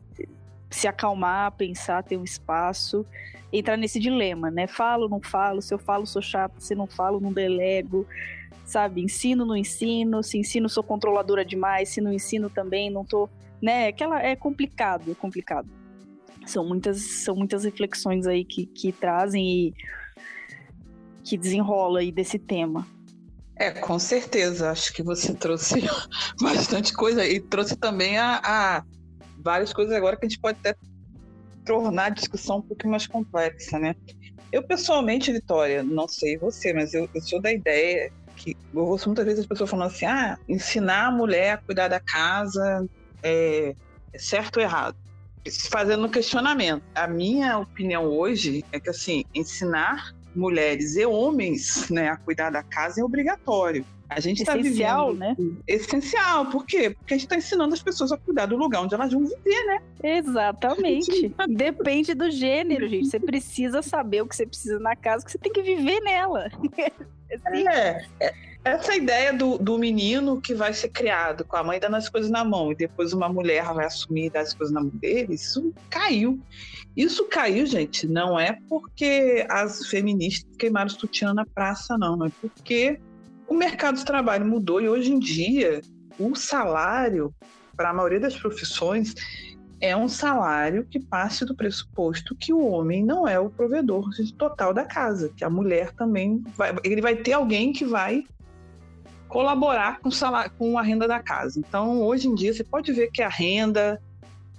se 0.70 0.86
acalmar, 0.86 1.52
pensar, 1.52 2.02
ter 2.02 2.16
um 2.16 2.24
espaço 2.24 3.06
entrar 3.52 3.76
nesse 3.76 3.98
dilema, 3.98 4.50
né? 4.50 4.66
Falo, 4.66 5.08
não 5.08 5.20
falo, 5.20 5.62
se 5.62 5.72
eu 5.72 5.78
falo, 5.78 6.06
sou 6.06 6.22
chato, 6.22 6.60
se 6.60 6.74
não 6.74 6.86
falo, 6.86 7.20
não 7.20 7.32
delego, 7.32 8.06
sabe? 8.64 9.00
Ensino, 9.00 9.44
não 9.44 9.56
ensino, 9.56 10.22
se 10.22 10.38
ensino, 10.38 10.68
sou 10.68 10.82
controladora 10.82 11.44
demais, 11.44 11.88
se 11.88 12.00
não 12.00 12.12
ensino 12.12 12.50
também, 12.50 12.90
não 12.90 13.04
tô, 13.04 13.28
né? 13.60 13.88
Aquela 13.88 14.22
é 14.22 14.36
complicado, 14.36 15.10
é 15.10 15.14
complicado. 15.14 15.68
São 16.46 16.66
muitas, 16.66 17.00
são 17.00 17.34
muitas 17.34 17.64
reflexões 17.64 18.26
aí 18.26 18.44
que, 18.44 18.66
que 18.66 18.92
trazem 18.92 19.46
e 19.46 19.74
que 21.24 21.36
desenrola 21.36 22.00
aí 22.00 22.10
desse 22.10 22.38
tema. 22.38 22.86
É, 23.56 23.72
com 23.72 23.98
certeza. 23.98 24.70
Acho 24.70 24.92
que 24.92 25.02
você 25.02 25.34
trouxe 25.34 25.82
bastante 26.40 26.92
coisa 26.92 27.26
e 27.26 27.40
trouxe 27.40 27.76
também 27.76 28.16
a, 28.16 28.40
a 28.42 28.84
várias 29.36 29.72
coisas 29.72 29.94
agora 29.94 30.16
que 30.16 30.24
a 30.24 30.28
gente 30.28 30.40
pode 30.40 30.58
até 30.60 30.74
tornar 31.68 32.06
a 32.06 32.10
discussão 32.10 32.58
um 32.58 32.62
pouco 32.62 32.88
mais 32.88 33.06
complexa, 33.06 33.78
né? 33.78 33.94
Eu, 34.50 34.62
pessoalmente, 34.62 35.30
Vitória, 35.30 35.82
não 35.82 36.08
sei 36.08 36.38
você, 36.38 36.72
mas 36.72 36.94
eu, 36.94 37.08
eu 37.14 37.20
sou 37.20 37.40
da 37.40 37.52
ideia 37.52 38.10
que 38.36 38.56
eu 38.72 38.84
ouço 38.86 39.08
muitas 39.08 39.26
vezes 39.26 39.40
as 39.40 39.46
pessoas 39.46 39.68
falando 39.68 39.88
assim: 39.88 40.06
ah, 40.06 40.38
ensinar 40.48 41.08
a 41.08 41.10
mulher 41.10 41.52
a 41.52 41.58
cuidar 41.58 41.88
da 41.88 42.00
casa 42.00 42.86
é, 43.22 43.74
é 44.12 44.18
certo 44.18 44.56
ou 44.56 44.62
errado? 44.62 44.96
Fazendo 45.70 46.06
um 46.06 46.10
questionamento. 46.10 46.82
A 46.94 47.06
minha 47.06 47.58
opinião 47.58 48.06
hoje 48.06 48.64
é 48.72 48.80
que, 48.80 48.90
assim, 48.90 49.24
ensinar 49.34 50.12
mulheres 50.34 50.96
e 50.96 51.04
homens 51.04 51.88
né, 51.90 52.08
a 52.08 52.16
cuidar 52.16 52.50
da 52.50 52.62
casa 52.62 53.00
é 53.00 53.04
obrigatório. 53.04 53.84
A 54.08 54.20
gente 54.20 54.40
está 54.40 54.56
vivendo. 54.56 55.14
né? 55.14 55.36
Essencial, 55.66 56.46
por 56.46 56.64
quê? 56.64 56.90
Porque 56.90 57.14
a 57.14 57.16
gente 57.16 57.26
está 57.26 57.36
ensinando 57.36 57.74
as 57.74 57.82
pessoas 57.82 58.10
a 58.10 58.16
cuidar 58.16 58.46
do 58.46 58.56
lugar 58.56 58.82
onde 58.82 58.94
elas 58.94 59.12
vão 59.12 59.22
viver, 59.22 59.66
né? 59.66 59.82
Exatamente. 60.02 61.34
Depende 61.48 62.14
do 62.14 62.30
gênero, 62.30 62.88
gente. 62.88 63.08
Você 63.08 63.20
precisa 63.20 63.82
saber 63.82 64.22
o 64.22 64.26
que 64.26 64.34
você 64.34 64.46
precisa 64.46 64.78
na 64.78 64.96
casa, 64.96 65.24
que 65.24 65.32
você 65.32 65.38
tem 65.38 65.52
que 65.52 65.62
viver 65.62 66.00
nela. 66.00 66.48
é, 67.30 68.06
é, 68.20 68.34
essa 68.64 68.96
ideia 68.96 69.32
do, 69.32 69.58
do 69.58 69.78
menino 69.78 70.40
que 70.40 70.54
vai 70.54 70.72
ser 70.72 70.88
criado 70.88 71.44
com 71.44 71.56
a 71.56 71.62
mãe 71.62 71.78
dando 71.78 71.96
as 71.96 72.08
coisas 72.08 72.30
na 72.30 72.44
mão 72.44 72.72
e 72.72 72.74
depois 72.74 73.12
uma 73.12 73.28
mulher 73.28 73.64
vai 73.74 73.86
assumir 73.86 74.26
e 74.26 74.30
dar 74.30 74.40
as 74.40 74.54
coisas 74.54 74.74
na 74.74 74.80
mão 74.80 74.90
dele, 74.90 75.34
isso 75.34 75.72
caiu. 75.90 76.40
Isso 76.96 77.26
caiu, 77.26 77.64
gente, 77.66 78.06
não 78.08 78.38
é 78.38 78.58
porque 78.68 79.46
as 79.48 79.86
feministas 79.86 80.50
queimaram 80.56 80.88
o 80.88 80.90
sutiã 80.90 81.32
na 81.32 81.46
praça, 81.46 81.96
não. 81.96 82.26
É 82.26 82.30
porque 82.40 82.98
o 83.48 83.54
mercado 83.54 83.96
de 83.96 84.04
trabalho 84.04 84.46
mudou 84.46 84.80
e 84.80 84.88
hoje 84.88 85.12
em 85.12 85.18
dia 85.18 85.80
o 86.18 86.34
salário, 86.34 87.34
para 87.76 87.90
a 87.90 87.94
maioria 87.94 88.20
das 88.20 88.36
profissões, 88.36 89.14
é 89.80 89.96
um 89.96 90.08
salário 90.08 90.84
que 90.84 90.98
parte 90.98 91.44
do 91.44 91.54
pressuposto 91.54 92.34
que 92.34 92.52
o 92.52 92.66
homem 92.66 93.04
não 93.04 93.26
é 93.26 93.38
o 93.38 93.48
provedor 93.48 94.08
total 94.36 94.74
da 94.74 94.84
casa, 94.84 95.32
que 95.36 95.44
a 95.44 95.50
mulher 95.50 95.92
também 95.92 96.42
vai, 96.56 96.74
ele 96.82 97.00
vai 97.00 97.16
ter 97.16 97.32
alguém 97.32 97.72
que 97.72 97.84
vai 97.84 98.24
colaborar 99.28 100.00
com, 100.00 100.10
salário, 100.10 100.50
com 100.58 100.76
a 100.76 100.82
renda 100.82 101.06
da 101.06 101.22
casa. 101.22 101.60
Então, 101.60 102.02
hoje 102.02 102.28
em 102.28 102.34
dia, 102.34 102.52
você 102.52 102.64
pode 102.64 102.92
ver 102.92 103.10
que 103.12 103.22
a 103.22 103.28
renda 103.28 104.00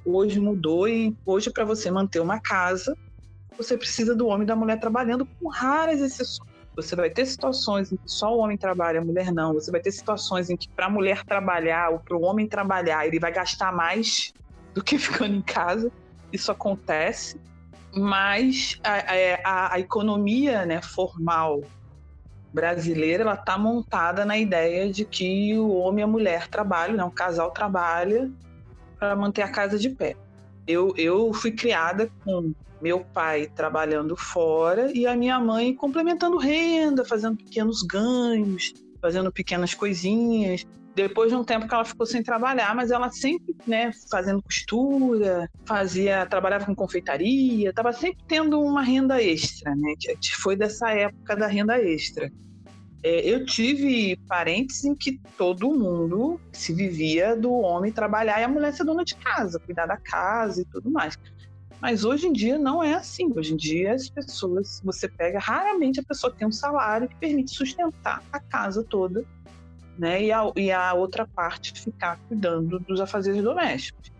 hoje 0.05 0.39
mudou 0.39 0.87
e 0.87 1.15
hoje, 1.25 1.51
para 1.51 1.65
você 1.65 1.91
manter 1.91 2.19
uma 2.21 2.39
casa, 2.39 2.95
você 3.57 3.77
precisa 3.77 4.15
do 4.15 4.27
homem 4.27 4.43
e 4.43 4.47
da 4.47 4.55
mulher 4.55 4.79
trabalhando, 4.79 5.25
com 5.25 5.49
raras 5.49 5.99
exceções. 5.99 6.48
Você 6.81 6.95
vai 6.95 7.09
ter 7.09 7.25
situações 7.25 7.91
em 7.91 7.97
que 7.97 8.07
só 8.07 8.33
o 8.33 8.39
homem 8.39 8.57
trabalha, 8.57 9.01
a 9.01 9.05
mulher 9.05 9.33
não. 9.33 9.53
Você 9.53 9.69
vai 9.69 9.81
ter 9.81 9.91
situações 9.91 10.49
em 10.49 10.55
que, 10.55 10.69
para 10.69 10.85
a 10.85 10.89
mulher 10.89 11.23
trabalhar 11.25 11.91
ou 11.91 11.99
para 11.99 12.15
o 12.15 12.21
homem 12.21 12.47
trabalhar, 12.47 13.05
ele 13.05 13.19
vai 13.19 13.31
gastar 13.31 13.73
mais 13.73 14.31
do 14.73 14.83
que 14.83 14.97
ficando 14.97 15.35
em 15.35 15.41
casa. 15.41 15.91
Isso 16.31 16.51
acontece. 16.51 17.39
Mas 17.93 18.79
a, 18.83 18.93
a, 19.43 19.73
a 19.73 19.79
economia 19.79 20.65
né, 20.65 20.81
formal 20.81 21.61
brasileira 22.53 23.23
ela 23.23 23.33
está 23.33 23.57
montada 23.57 24.25
na 24.25 24.37
ideia 24.37 24.91
de 24.91 25.05
que 25.05 25.57
o 25.57 25.71
homem 25.71 26.01
e 26.01 26.03
a 26.03 26.07
mulher 26.07 26.47
trabalham, 26.47 26.95
né, 26.95 27.03
um 27.03 27.11
casal 27.11 27.51
trabalha 27.51 28.31
para 28.97 29.15
manter 29.15 29.41
a 29.41 29.51
casa 29.51 29.77
de 29.77 29.89
pé. 29.89 30.15
Eu, 30.67 30.93
eu 30.97 31.33
fui 31.33 31.51
criada 31.51 32.09
com 32.23 32.53
meu 32.81 33.01
pai 33.01 33.47
trabalhando 33.47 34.15
fora 34.15 34.91
e 34.93 35.05
a 35.05 35.15
minha 35.15 35.39
mãe 35.39 35.73
complementando 35.73 36.37
renda, 36.37 37.03
fazendo 37.05 37.37
pequenos 37.37 37.83
ganhos, 37.83 38.73
fazendo 39.01 39.31
pequenas 39.31 39.73
coisinhas. 39.73 40.65
Depois 40.95 41.29
de 41.29 41.35
um 41.35 41.43
tempo 41.43 41.67
que 41.67 41.73
ela 41.73 41.85
ficou 41.85 42.05
sem 42.05 42.21
trabalhar, 42.21 42.75
mas 42.75 42.91
ela 42.91 43.09
sempre, 43.09 43.55
né, 43.65 43.91
fazendo 44.09 44.41
costura, 44.41 45.49
fazia, 45.65 46.25
trabalhava 46.25 46.65
com 46.65 46.75
confeitaria, 46.75 47.69
estava 47.69 47.93
sempre 47.93 48.23
tendo 48.27 48.59
uma 48.59 48.81
renda 48.81 49.21
extra, 49.21 49.73
né? 49.75 49.93
Que 49.97 50.35
foi 50.35 50.57
dessa 50.57 50.89
época 50.91 51.35
da 51.35 51.47
renda 51.47 51.79
extra. 51.81 52.29
É, 53.01 53.21
eu 53.21 53.45
tive 53.45 54.17
parentes 54.27 54.83
em 54.83 54.93
que 54.93 55.21
todo 55.37 55.73
mundo 55.73 56.39
se 56.51 56.73
vivia 56.73 57.33
do 57.33 57.51
homem 57.51 57.93
trabalhar 57.93 58.41
e 58.41 58.43
a 58.43 58.47
mulher 58.47 58.73
ser 58.73 58.83
dona 58.83 59.05
de 59.05 59.15
casa, 59.15 59.59
cuidar 59.59 59.85
da 59.85 59.95
casa 59.95 60.61
e 60.61 60.65
tudo 60.65 60.89
mais. 60.89 61.17
Mas 61.81 62.03
hoje 62.03 62.27
em 62.27 62.33
dia 62.33 62.57
não 62.57 62.83
é 62.83 62.93
assim. 62.93 63.31
Hoje 63.35 63.53
em 63.53 63.57
dia 63.57 63.93
as 63.93 64.09
pessoas, 64.09 64.81
você 64.83 65.07
pega, 65.07 65.39
raramente 65.39 65.99
a 65.99 66.03
pessoa 66.03 66.33
tem 66.33 66.47
um 66.47 66.51
salário 66.51 67.07
que 67.07 67.15
permite 67.15 67.51
sustentar 67.51 68.21
a 68.31 68.39
casa 68.39 68.83
toda, 68.83 69.23
né? 69.97 70.23
E 70.23 70.31
a, 70.31 70.51
e 70.55 70.71
a 70.71 70.93
outra 70.93 71.25
parte 71.25 71.73
ficar 71.79 72.19
cuidando 72.27 72.79
dos 72.79 72.99
afazeres 72.99 73.41
domésticos. 73.41 74.11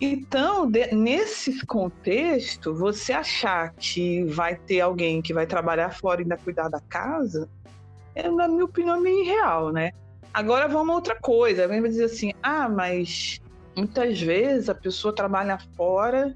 Então, 0.00 0.68
de, 0.70 0.94
nesse 0.94 1.64
contexto, 1.66 2.74
você 2.74 3.12
achar 3.12 3.72
que 3.74 4.24
vai 4.24 4.56
ter 4.56 4.80
alguém 4.80 5.22
que 5.22 5.32
vai 5.32 5.46
trabalhar 5.46 5.90
fora 5.90 6.20
e 6.20 6.24
ainda 6.24 6.36
cuidar 6.36 6.68
da 6.68 6.80
casa, 6.80 7.48
é, 8.14 8.28
na 8.28 8.48
minha 8.48 8.64
opinião, 8.64 9.00
meio 9.00 9.22
irreal, 9.22 9.72
né? 9.72 9.92
Agora 10.32 10.66
vamos 10.66 10.90
a 10.90 10.94
outra 10.96 11.14
coisa. 11.20 11.68
Vem 11.68 11.82
dizer 11.82 12.04
assim, 12.04 12.32
ah, 12.42 12.68
mas 12.68 13.40
muitas 13.76 14.20
vezes 14.20 14.68
a 14.68 14.74
pessoa 14.74 15.14
trabalha 15.14 15.58
fora 15.76 16.34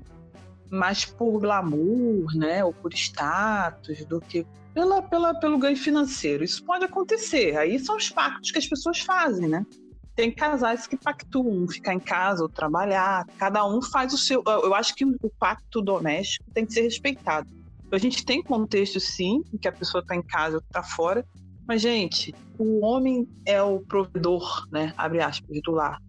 mais 0.71 1.05
por 1.05 1.41
glamour, 1.41 2.35
né, 2.35 2.65
ou 2.65 2.73
por 2.73 2.93
status, 2.93 4.05
do 4.05 4.21
que 4.21 4.47
pela, 4.75 5.03
pela, 5.03 5.35
pelo 5.35 5.59
ganho 5.59 5.77
financeiro. 5.77 6.45
Isso 6.45 6.63
pode 6.65 6.85
acontecer. 6.85 7.57
Aí 7.57 7.79
são 7.79 7.97
os 7.97 8.11
pactos 8.11 8.51
que 8.51 8.59
as 8.59 8.67
pessoas 8.67 9.01
fazem, 9.01 9.49
né? 9.49 9.67
Tem 10.15 10.33
casais 10.33 10.87
que 10.87 10.97
pactuam 10.97 11.67
ficar 11.69 11.95
em 11.95 12.01
casa 12.01 12.43
ou 12.43 12.49
trabalhar. 12.49 13.27
Cada 13.39 13.67
um 13.67 13.81
faz 13.81 14.13
o 14.13 14.19
seu. 14.19 14.43
Eu 14.47 14.75
acho 14.75 14.95
que 14.95 15.05
o 15.05 15.31
pacto 15.39 15.81
doméstico 15.81 16.45
tem 16.53 16.67
que 16.67 16.73
ser 16.73 16.83
respeitado. 16.83 17.49
A 17.91 17.99
gente 17.99 18.25
tem 18.25 18.43
contexto, 18.43 19.01
sim, 19.01 19.43
em 19.53 19.57
que 19.57 19.67
a 19.67 19.73
pessoa 19.73 20.03
está 20.03 20.15
em 20.15 20.23
casa 20.23 20.57
ou 20.57 20.63
está 20.63 20.83
fora, 20.83 21.25
mas, 21.67 21.83
gente, 21.83 22.35
o 22.59 22.85
homem 22.85 23.29
é 23.45 23.63
o 23.63 23.81
provedor, 23.81 24.67
né? 24.71 24.93
Abre 24.97 25.21
aspas, 25.21 25.61
do 25.63 25.73
lar. 25.73 26.01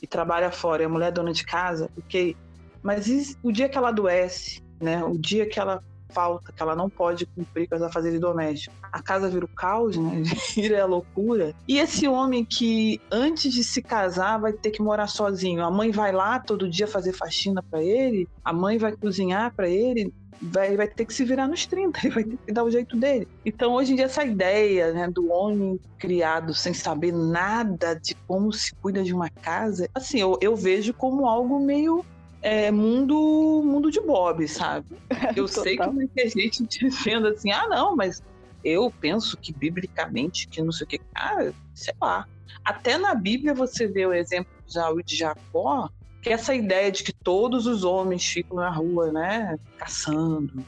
E 0.00 0.06
trabalha 0.06 0.50
fora, 0.50 0.82
e 0.82 0.86
a 0.86 0.88
mulher 0.88 1.08
é 1.08 1.12
dona 1.12 1.32
de 1.32 1.44
casa, 1.44 1.90
ok. 1.98 2.36
Mas 2.82 3.36
o 3.42 3.52
dia 3.52 3.68
que 3.68 3.76
ela 3.76 3.88
adoece, 3.88 4.62
né? 4.80 5.04
O 5.04 5.18
dia 5.18 5.46
que 5.46 5.58
ela 5.58 5.82
falta, 6.10 6.52
que 6.52 6.60
ela 6.60 6.74
não 6.74 6.90
pode 6.90 7.24
cumprir 7.26 7.68
com 7.68 7.76
as 7.76 7.82
afazeres 7.82 8.20
domésticos. 8.20 8.76
A 8.92 9.00
casa 9.00 9.28
vira 9.28 9.44
o 9.44 9.48
caos, 9.48 9.96
né? 9.96 10.22
Vira 10.54 10.82
a 10.82 10.86
loucura. 10.86 11.54
E 11.68 11.78
esse 11.78 12.08
homem 12.08 12.44
que 12.44 13.00
antes 13.10 13.52
de 13.52 13.62
se 13.62 13.80
casar 13.80 14.38
vai 14.40 14.52
ter 14.52 14.70
que 14.70 14.82
morar 14.82 15.06
sozinho. 15.06 15.62
A 15.62 15.70
mãe 15.70 15.92
vai 15.92 16.10
lá 16.10 16.40
todo 16.40 16.68
dia 16.68 16.88
fazer 16.88 17.12
faxina 17.12 17.62
para 17.62 17.82
ele, 17.82 18.28
a 18.44 18.52
mãe 18.52 18.76
vai 18.76 18.92
cozinhar 18.92 19.54
para 19.54 19.68
ele 19.68 20.12
vai, 20.40 20.76
vai 20.76 20.88
ter 20.88 21.04
que 21.04 21.12
se 21.12 21.24
virar 21.24 21.46
nos 21.46 21.66
30, 21.66 22.00
ele 22.04 22.14
vai 22.14 22.24
ter 22.24 22.38
que 22.46 22.52
dar 22.52 22.64
o 22.64 22.70
jeito 22.70 22.96
dele. 22.96 23.28
Então, 23.44 23.74
hoje 23.74 23.92
em 23.92 23.96
dia, 23.96 24.06
essa 24.06 24.24
ideia 24.24 24.92
né, 24.92 25.08
do 25.08 25.30
homem 25.30 25.78
criado 25.98 26.54
sem 26.54 26.72
saber 26.72 27.12
nada 27.12 27.94
de 27.94 28.14
como 28.26 28.52
se 28.52 28.74
cuida 28.76 29.02
de 29.02 29.12
uma 29.12 29.28
casa, 29.28 29.88
assim, 29.94 30.18
eu, 30.18 30.38
eu 30.40 30.56
vejo 30.56 30.94
como 30.94 31.26
algo 31.26 31.60
meio 31.60 32.04
é, 32.42 32.70
mundo 32.70 33.62
mundo 33.64 33.90
de 33.90 34.00
Bob, 34.00 34.46
sabe? 34.48 34.96
Eu 35.36 35.46
sei 35.46 35.76
que 35.76 35.86
muita 35.86 36.28
gente 36.28 36.66
dizendo 36.78 37.28
assim, 37.28 37.50
ah, 37.50 37.68
não, 37.68 37.94
mas 37.94 38.22
eu 38.62 38.92
penso 39.00 39.38
que 39.38 39.52
biblicamente 39.54 40.46
que 40.46 40.60
não 40.60 40.70
sei 40.70 40.84
o 40.84 40.88
que, 40.88 40.98
cara, 40.98 41.54
sei 41.74 41.94
lá. 42.00 42.26
Até 42.62 42.98
na 42.98 43.14
Bíblia 43.14 43.54
você 43.54 43.86
vê 43.86 44.04
o 44.04 44.12
exemplo 44.12 44.52
de 44.66 44.74
Saúl 44.74 45.02
de 45.02 45.16
Jacó, 45.16 45.88
que 46.20 46.28
essa 46.28 46.54
ideia 46.54 46.92
de 46.92 47.02
que 47.02 47.12
todos 47.12 47.66
os 47.66 47.84
homens 47.84 48.24
ficam 48.24 48.58
na 48.58 48.68
rua, 48.68 49.10
né, 49.10 49.58
caçando, 49.78 50.62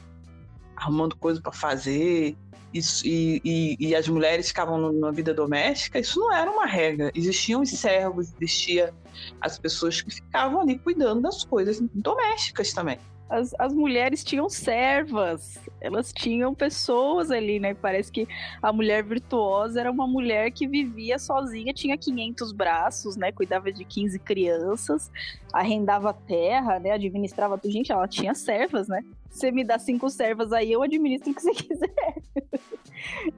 arrumando 0.75 1.15
coisa 1.15 1.39
para 1.39 1.51
fazer, 1.51 2.35
e, 2.73 3.41
e, 3.43 3.77
e, 3.79 3.95
as 3.95 4.07
mulheres 4.07 4.47
ficavam 4.47 4.91
na 4.91 5.11
vida 5.11 5.33
doméstica, 5.33 5.99
isso 5.99 6.19
não 6.19 6.33
era 6.33 6.49
uma 6.49 6.65
regra. 6.65 7.11
Existiam 7.13 7.61
os 7.61 7.69
servos, 7.69 8.33
existia 8.33 8.93
as 9.39 9.59
pessoas 9.59 10.01
que 10.01 10.11
ficavam 10.11 10.61
ali 10.61 10.79
cuidando 10.79 11.21
das 11.21 11.43
coisas 11.43 11.79
domésticas 11.93 12.73
também 12.73 12.97
as, 13.33 13.53
as 13.57 13.73
mulheres 13.73 14.23
tinham 14.23 14.47
servas, 14.47 15.57
elas 15.81 16.13
tinham 16.13 16.53
pessoas 16.53 17.31
ali, 17.31 17.59
né? 17.59 17.73
Parece 17.73 18.11
que 18.11 18.27
a 18.61 18.71
mulher 18.71 19.03
virtuosa 19.03 19.79
era 19.79 19.91
uma 19.91 20.05
mulher 20.05 20.51
que 20.51 20.67
vivia 20.67 21.17
sozinha, 21.17 21.73
tinha 21.73 21.97
500 21.97 22.51
braços, 22.51 23.15
né? 23.15 23.31
Cuidava 23.31 23.71
de 23.71 23.83
15 23.83 24.19
crianças, 24.19 25.11
arrendava 25.51 26.13
terra, 26.13 26.79
né? 26.79 26.91
Administrava 26.91 27.57
tudo. 27.57 27.71
Gente, 27.71 27.91
ela 27.91 28.07
tinha 28.07 28.35
servas, 28.35 28.87
né? 28.87 29.03
Você 29.33 29.51
me 29.51 29.63
dá 29.63 29.79
cinco 29.79 30.11
servas 30.11 30.53
aí, 30.53 30.71
eu 30.71 30.83
administro 30.83 31.31
o 31.31 31.35
que 31.35 31.41
você 31.41 31.51
quiser. 31.57 32.15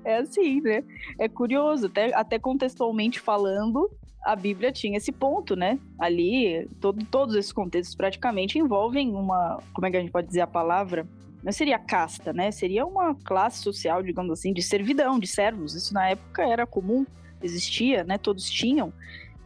é 0.03 0.17
assim, 0.17 0.59
né? 0.59 0.83
É 1.17 1.29
curioso, 1.29 1.87
até, 1.87 2.13
até 2.13 2.37
contextualmente 2.37 3.19
falando, 3.21 3.89
a 4.23 4.35
Bíblia 4.35 4.73
tinha 4.73 4.97
esse 4.97 5.11
ponto, 5.11 5.55
né? 5.55 5.79
Ali, 5.97 6.67
todo, 6.81 7.05
todos 7.05 7.35
esses 7.35 7.53
contextos 7.53 7.95
praticamente 7.95 8.59
envolvem 8.59 9.15
uma. 9.15 9.63
Como 9.73 9.87
é 9.87 9.91
que 9.91 9.95
a 9.95 10.01
gente 10.01 10.11
pode 10.11 10.27
dizer 10.27 10.41
a 10.41 10.47
palavra? 10.47 11.07
Não 11.41 11.51
seria 11.51 11.79
casta, 11.79 12.33
né? 12.33 12.51
Seria 12.51 12.85
uma 12.85 13.15
classe 13.15 13.63
social, 13.63 14.03
digamos 14.03 14.33
assim, 14.33 14.51
de 14.51 14.61
servidão, 14.61 15.17
de 15.17 15.27
servos. 15.27 15.75
Isso 15.75 15.93
na 15.93 16.09
época 16.09 16.43
era 16.43 16.67
comum, 16.67 17.05
existia, 17.41 18.03
né? 18.03 18.17
Todos 18.17 18.49
tinham. 18.49 18.91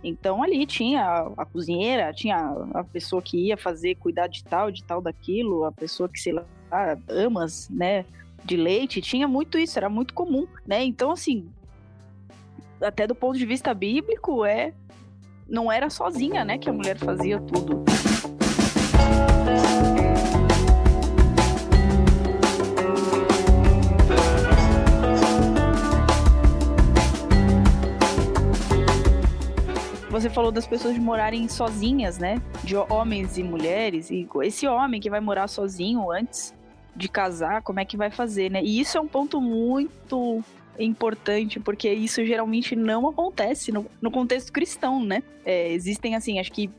Então 0.04 0.42
ali 0.42 0.66
tinha 0.66 1.04
a, 1.04 1.32
a 1.38 1.46
cozinheira, 1.46 2.14
tinha 2.14 2.38
a, 2.74 2.84
pessoa 2.84 3.22
que 3.22 3.48
ia 3.48 3.58
fazer, 3.58 3.96
cuidar 3.96 4.28
de 4.28 4.44
tal, 4.44 4.72
de 4.72 4.84
tal 4.84 5.02
daquilo, 5.02 5.66
a 5.66 5.72
pessoa 5.72 6.08
que, 6.08 6.20
sei 6.20 6.34
lá, 6.34 6.46
amas, 7.10 7.70
né? 7.70 8.06
De 8.44 8.56
leite, 8.56 9.02
tinha 9.02 9.28
muito 9.28 9.58
isso, 9.58 9.78
era 9.78 9.90
muito 9.90 10.14
comum, 10.14 10.48
né? 10.66 10.84
Então, 10.84 11.12
assim, 11.12 11.50
até 12.82 13.06
do 13.06 13.14
ponto 13.14 13.38
de 13.38 13.46
vista 13.46 13.74
bíblico, 13.74 14.46
é 14.46 14.74
não 15.48 15.72
era 15.72 15.90
sozinha, 15.90 16.46
né, 16.46 16.58
que 16.58 16.70
a 16.70 16.74
mulher 16.74 16.98
fazia 16.98 17.40
tudo. 17.42 17.84
Você 30.20 30.30
falou 30.30 30.52
das 30.52 30.68
pessoas 30.68 30.98
morarem 30.98 31.48
sozinhas, 31.48 32.18
né? 32.18 32.42
De 32.62 32.76
homens 32.76 33.38
e 33.38 33.44
mulheres. 33.44 34.12
E 34.12 34.28
esse 34.44 34.68
homem 34.68 35.00
que 35.00 35.10
vai 35.10 35.22
morar 35.22 35.48
sozinho 35.48 36.12
antes 36.12 36.54
de 36.94 37.08
casar, 37.08 37.62
como 37.62 37.80
é 37.80 37.86
que 37.86 37.96
vai 37.96 38.12
fazer, 38.12 38.52
né? 38.52 38.62
E 38.62 38.82
isso 38.82 38.98
é 38.98 39.02
um 39.02 39.08
ponto 39.08 39.40
muito 39.40 40.44
importante, 40.78 41.58
porque 41.58 41.90
isso 41.90 42.26
geralmente 42.26 42.76
não 42.76 43.08
acontece 43.08 43.72
no, 43.72 43.86
no 44.02 44.12
contexto 44.12 44.52
cristão, 44.52 45.02
né? 45.02 45.24
É, 45.46 45.72
existem, 45.72 46.18
assim, 46.18 46.38
acho 46.38 46.52
que 46.52 46.70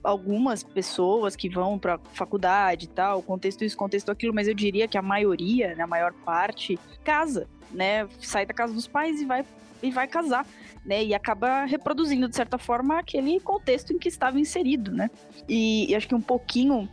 algumas 0.00 0.62
pessoas 0.62 1.34
que 1.34 1.48
vão 1.48 1.76
para 1.76 1.98
faculdade 2.12 2.84
e 2.84 2.88
tal, 2.88 3.24
contexto 3.24 3.64
isso, 3.64 3.76
contexto 3.76 4.12
aquilo, 4.12 4.32
mas 4.32 4.46
eu 4.46 4.54
diria 4.54 4.86
que 4.86 4.96
a 4.96 5.02
maioria, 5.02 5.74
né, 5.74 5.82
a 5.82 5.88
maior 5.88 6.12
parte, 6.24 6.78
casa, 7.02 7.48
né? 7.72 8.06
Sai 8.20 8.46
da 8.46 8.54
casa 8.54 8.72
dos 8.72 8.86
pais 8.86 9.20
e 9.20 9.24
vai 9.24 9.44
e 9.82 9.90
vai 9.90 10.08
casar, 10.08 10.46
né? 10.84 11.04
E 11.04 11.14
acaba 11.14 11.64
reproduzindo, 11.64 12.28
de 12.28 12.36
certa 12.36 12.58
forma, 12.58 12.98
aquele 12.98 13.40
contexto 13.40 13.92
em 13.92 13.98
que 13.98 14.08
estava 14.08 14.38
inserido, 14.38 14.92
né? 14.92 15.10
E, 15.48 15.90
e 15.90 15.94
acho 15.94 16.08
que 16.08 16.14
um 16.14 16.20
pouquinho 16.20 16.88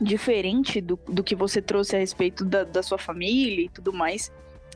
diferente 0.00 0.80
do, 0.80 0.98
do 1.06 1.22
que 1.22 1.34
você 1.34 1.60
trouxe 1.60 1.94
a 1.94 1.98
respeito 1.98 2.44
da, 2.44 2.64
da 2.64 2.82
sua 2.82 2.98
família 2.98 3.66
e 3.66 3.68
tudo 3.68 3.92
mais, 3.92 4.32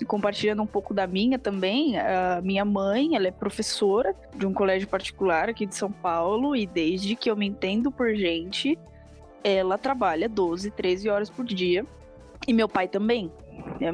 compartilhando 0.07 0.63
um 0.63 0.67
pouco 0.67 0.93
da 0.93 1.07
minha 1.07 1.39
também, 1.39 1.99
a 1.99 2.41
minha 2.43 2.65
mãe, 2.65 3.17
ela 3.17 3.29
é 3.29 3.31
professora 3.31 4.15
de 4.35 4.47
um 4.47 4.53
colégio 4.53 4.87
particular 4.89 5.49
aqui 5.49 5.65
de 5.65 5.75
São 5.75 5.91
Paulo 5.91 6.55
e 6.55 6.67
desde 6.67 7.17
que 7.17 7.31
eu 7.31 7.37
me 7.37 7.47
entendo 7.47 7.91
por 7.91 8.15
gente, 8.15 8.79
ela 9.43 9.79
trabalha 9.79 10.29
12, 10.29 10.71
13 10.71 11.09
horas 11.09 11.31
por 11.31 11.45
dia. 11.45 11.87
E 12.47 12.53
meu 12.53 12.69
pai 12.69 12.87
também. 12.87 13.33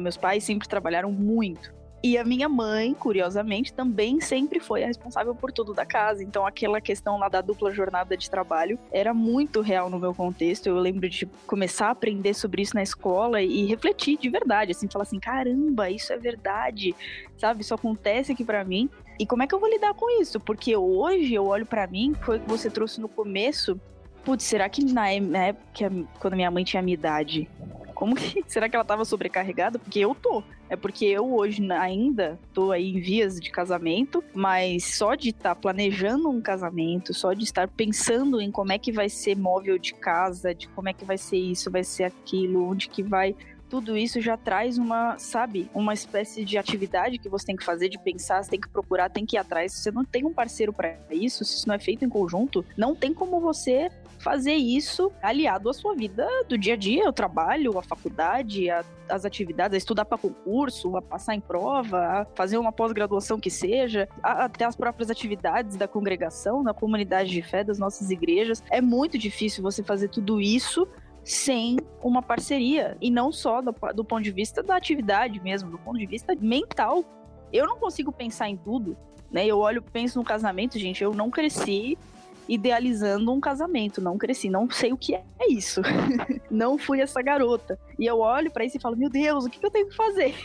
Meus 0.01 0.17
pais 0.17 0.43
sempre 0.43 0.67
trabalharam 0.67 1.11
muito. 1.11 1.73
E 2.05 2.17
a 2.17 2.23
minha 2.25 2.49
mãe, 2.49 2.93
curiosamente, 2.93 3.71
também 3.71 4.19
sempre 4.19 4.59
foi 4.59 4.83
a 4.83 4.87
responsável 4.87 5.33
por 5.33 5.53
tudo 5.53 5.73
da 5.73 5.85
casa. 5.85 6.21
Então, 6.21 6.45
aquela 6.45 6.81
questão 6.81 7.17
lá 7.17 7.29
da 7.29 7.39
dupla 7.39 7.71
jornada 7.71 8.17
de 8.17 8.29
trabalho 8.29 8.77
era 8.91 9.13
muito 9.13 9.61
real 9.61 9.89
no 9.89 9.97
meu 9.97 10.13
contexto. 10.13 10.67
Eu 10.67 10.75
lembro 10.75 11.07
de 11.07 11.25
começar 11.47 11.87
a 11.87 11.91
aprender 11.91 12.33
sobre 12.33 12.61
isso 12.61 12.75
na 12.75 12.83
escola 12.83 13.41
e 13.41 13.65
refletir 13.65 14.17
de 14.17 14.29
verdade, 14.29 14.71
assim, 14.71 14.89
falar 14.89 15.03
assim: 15.03 15.17
caramba, 15.17 15.89
isso 15.89 16.11
é 16.11 16.17
verdade, 16.17 16.93
sabe? 17.37 17.61
Isso 17.61 17.73
acontece 17.73 18.33
aqui 18.33 18.43
para 18.43 18.65
mim. 18.65 18.89
E 19.17 19.25
como 19.25 19.43
é 19.43 19.47
que 19.47 19.55
eu 19.55 19.59
vou 19.59 19.69
lidar 19.69 19.93
com 19.93 20.09
isso? 20.21 20.41
Porque 20.41 20.75
hoje 20.75 21.33
eu 21.33 21.45
olho 21.45 21.65
para 21.65 21.87
mim, 21.87 22.13
foi 22.21 22.35
o 22.35 22.39
que 22.41 22.49
você 22.49 22.69
trouxe 22.69 22.99
no 22.99 23.07
começo. 23.07 23.79
Putz, 24.25 24.43
será 24.43 24.67
que 24.67 24.83
na 24.83 25.09
época, 25.09 25.89
quando 26.19 26.35
minha 26.35 26.51
mãe 26.51 26.65
tinha 26.65 26.81
a 26.81 26.83
minha 26.83 26.95
idade, 26.95 27.49
como 27.93 28.15
que. 28.15 28.43
Será 28.47 28.67
que 28.67 28.75
ela 28.75 28.85
tava 28.85 29.05
sobrecarregada? 29.05 29.79
Porque 29.79 29.99
eu 29.99 30.13
tô. 30.13 30.43
É 30.69 30.75
porque 30.75 31.05
eu 31.05 31.33
hoje 31.33 31.61
ainda 31.71 32.39
tô 32.53 32.71
aí 32.71 32.95
em 32.95 32.99
vias 32.99 33.39
de 33.39 33.51
casamento, 33.51 34.23
mas 34.33 34.95
só 34.95 35.13
de 35.13 35.29
estar 35.29 35.53
tá 35.53 35.55
planejando 35.55 36.29
um 36.29 36.41
casamento, 36.41 37.13
só 37.13 37.33
de 37.33 37.43
estar 37.43 37.67
pensando 37.67 38.41
em 38.41 38.49
como 38.49 38.71
é 38.71 38.77
que 38.77 38.91
vai 38.91 39.07
ser 39.07 39.37
móvel 39.37 39.77
de 39.77 39.93
casa, 39.93 40.53
de 40.53 40.67
como 40.69 40.89
é 40.89 40.93
que 40.93 41.05
vai 41.05 41.17
ser 41.17 41.37
isso, 41.37 41.69
vai 41.69 41.83
ser 41.83 42.05
aquilo, 42.05 42.67
onde 42.67 42.89
que 42.89 43.03
vai 43.03 43.35
tudo 43.73 43.97
isso 43.97 44.21
já 44.21 44.37
traz 44.37 44.77
uma, 44.77 45.17
sabe, 45.17 45.67
uma 45.73 45.95
espécie 45.95 46.45
de 46.45 46.59
atividade 46.59 47.17
que 47.17 47.27
você 47.27 47.47
tem 47.47 47.55
que 47.55 47.65
fazer, 47.65 47.89
de 47.89 47.97
pensar, 47.97 48.43
você 48.43 48.51
tem 48.51 48.61
que 48.61 48.69
procurar, 48.69 49.09
tem 49.09 49.25
que 49.25 49.35
ir 49.35 49.39
atrás. 49.39 49.73
Se 49.73 49.81
você 49.81 49.89
não 49.89 50.05
tem 50.05 50.23
um 50.23 50.31
parceiro 50.31 50.71
para 50.71 50.95
isso, 51.09 51.43
se 51.43 51.55
isso 51.55 51.67
não 51.67 51.73
é 51.73 51.79
feito 51.79 52.05
em 52.05 52.09
conjunto, 52.09 52.63
não 52.77 52.93
tem 52.93 53.11
como 53.11 53.39
você 53.39 53.89
fazer 54.23 54.53
isso 54.53 55.11
aliado 55.21 55.69
à 55.69 55.73
sua 55.73 55.93
vida 55.93 56.25
do 56.47 56.57
dia 56.57 56.75
a 56.75 56.77
dia, 56.77 57.09
o 57.09 57.13
trabalho, 57.13 57.77
a 57.77 57.83
faculdade, 57.83 58.69
a, 58.69 58.83
as 59.09 59.25
atividades, 59.25 59.75
a 59.75 59.77
estudar 59.77 60.05
para 60.05 60.17
concurso, 60.17 60.95
a 60.95 61.01
passar 61.01 61.35
em 61.35 61.41
prova, 61.41 61.99
a 61.99 62.25
fazer 62.33 62.57
uma 62.57 62.71
pós-graduação 62.71 63.37
que 63.37 63.51
seja, 63.51 64.07
a, 64.23 64.45
até 64.45 64.63
as 64.63 64.77
próprias 64.77 65.09
atividades 65.09 65.75
da 65.75 65.89
congregação, 65.89 66.63
na 66.63 66.73
comunidade 66.73 67.31
de 67.31 67.41
fé 67.41 67.65
das 67.65 67.77
nossas 67.77 68.09
igrejas. 68.09 68.63
É 68.71 68.79
muito 68.79 69.17
difícil 69.17 69.61
você 69.61 69.83
fazer 69.83 70.07
tudo 70.07 70.39
isso 70.39 70.87
sem 71.21 71.77
uma 72.01 72.21
parceria. 72.21 72.97
E 73.01 73.11
não 73.11 73.29
só 73.29 73.61
do, 73.61 73.75
do 73.93 74.05
ponto 74.05 74.23
de 74.23 74.31
vista 74.31 74.63
da 74.63 74.77
atividade 74.77 75.41
mesmo, 75.41 75.69
do 75.69 75.77
ponto 75.77 75.99
de 75.99 76.05
vista 76.05 76.33
mental. 76.39 77.03
Eu 77.51 77.67
não 77.67 77.77
consigo 77.77 78.11
pensar 78.11 78.47
em 78.47 78.55
tudo, 78.55 78.97
né? 79.29 79.45
Eu 79.45 79.59
olho, 79.59 79.81
penso 79.81 80.17
no 80.17 80.25
casamento, 80.25 80.79
gente, 80.79 81.03
eu 81.03 81.13
não 81.13 81.29
cresci 81.29 81.97
idealizando 82.47 83.31
um 83.31 83.39
casamento, 83.39 84.01
não 84.01 84.17
cresci, 84.17 84.49
não 84.49 84.69
sei 84.69 84.91
o 84.91 84.97
que 84.97 85.15
é 85.15 85.23
isso. 85.49 85.81
não 86.51 86.77
fui 86.77 87.01
essa 87.01 87.21
garota. 87.21 87.79
E 87.97 88.05
eu 88.05 88.19
olho 88.19 88.51
para 88.51 88.65
isso 88.65 88.77
e 88.77 88.81
falo: 88.81 88.97
"Meu 88.97 89.09
Deus, 89.09 89.45
o 89.45 89.49
que, 89.49 89.59
que 89.59 89.65
eu 89.65 89.71
tenho 89.71 89.87
que 89.87 89.95
fazer?" 89.95 90.35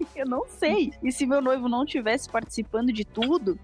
eu 0.14 0.26
não 0.26 0.46
sei. 0.48 0.92
E 1.02 1.10
se 1.12 1.26
meu 1.26 1.40
noivo 1.40 1.68
não 1.68 1.84
tivesse 1.84 2.28
participando 2.28 2.92
de 2.92 3.04
tudo, 3.04 3.58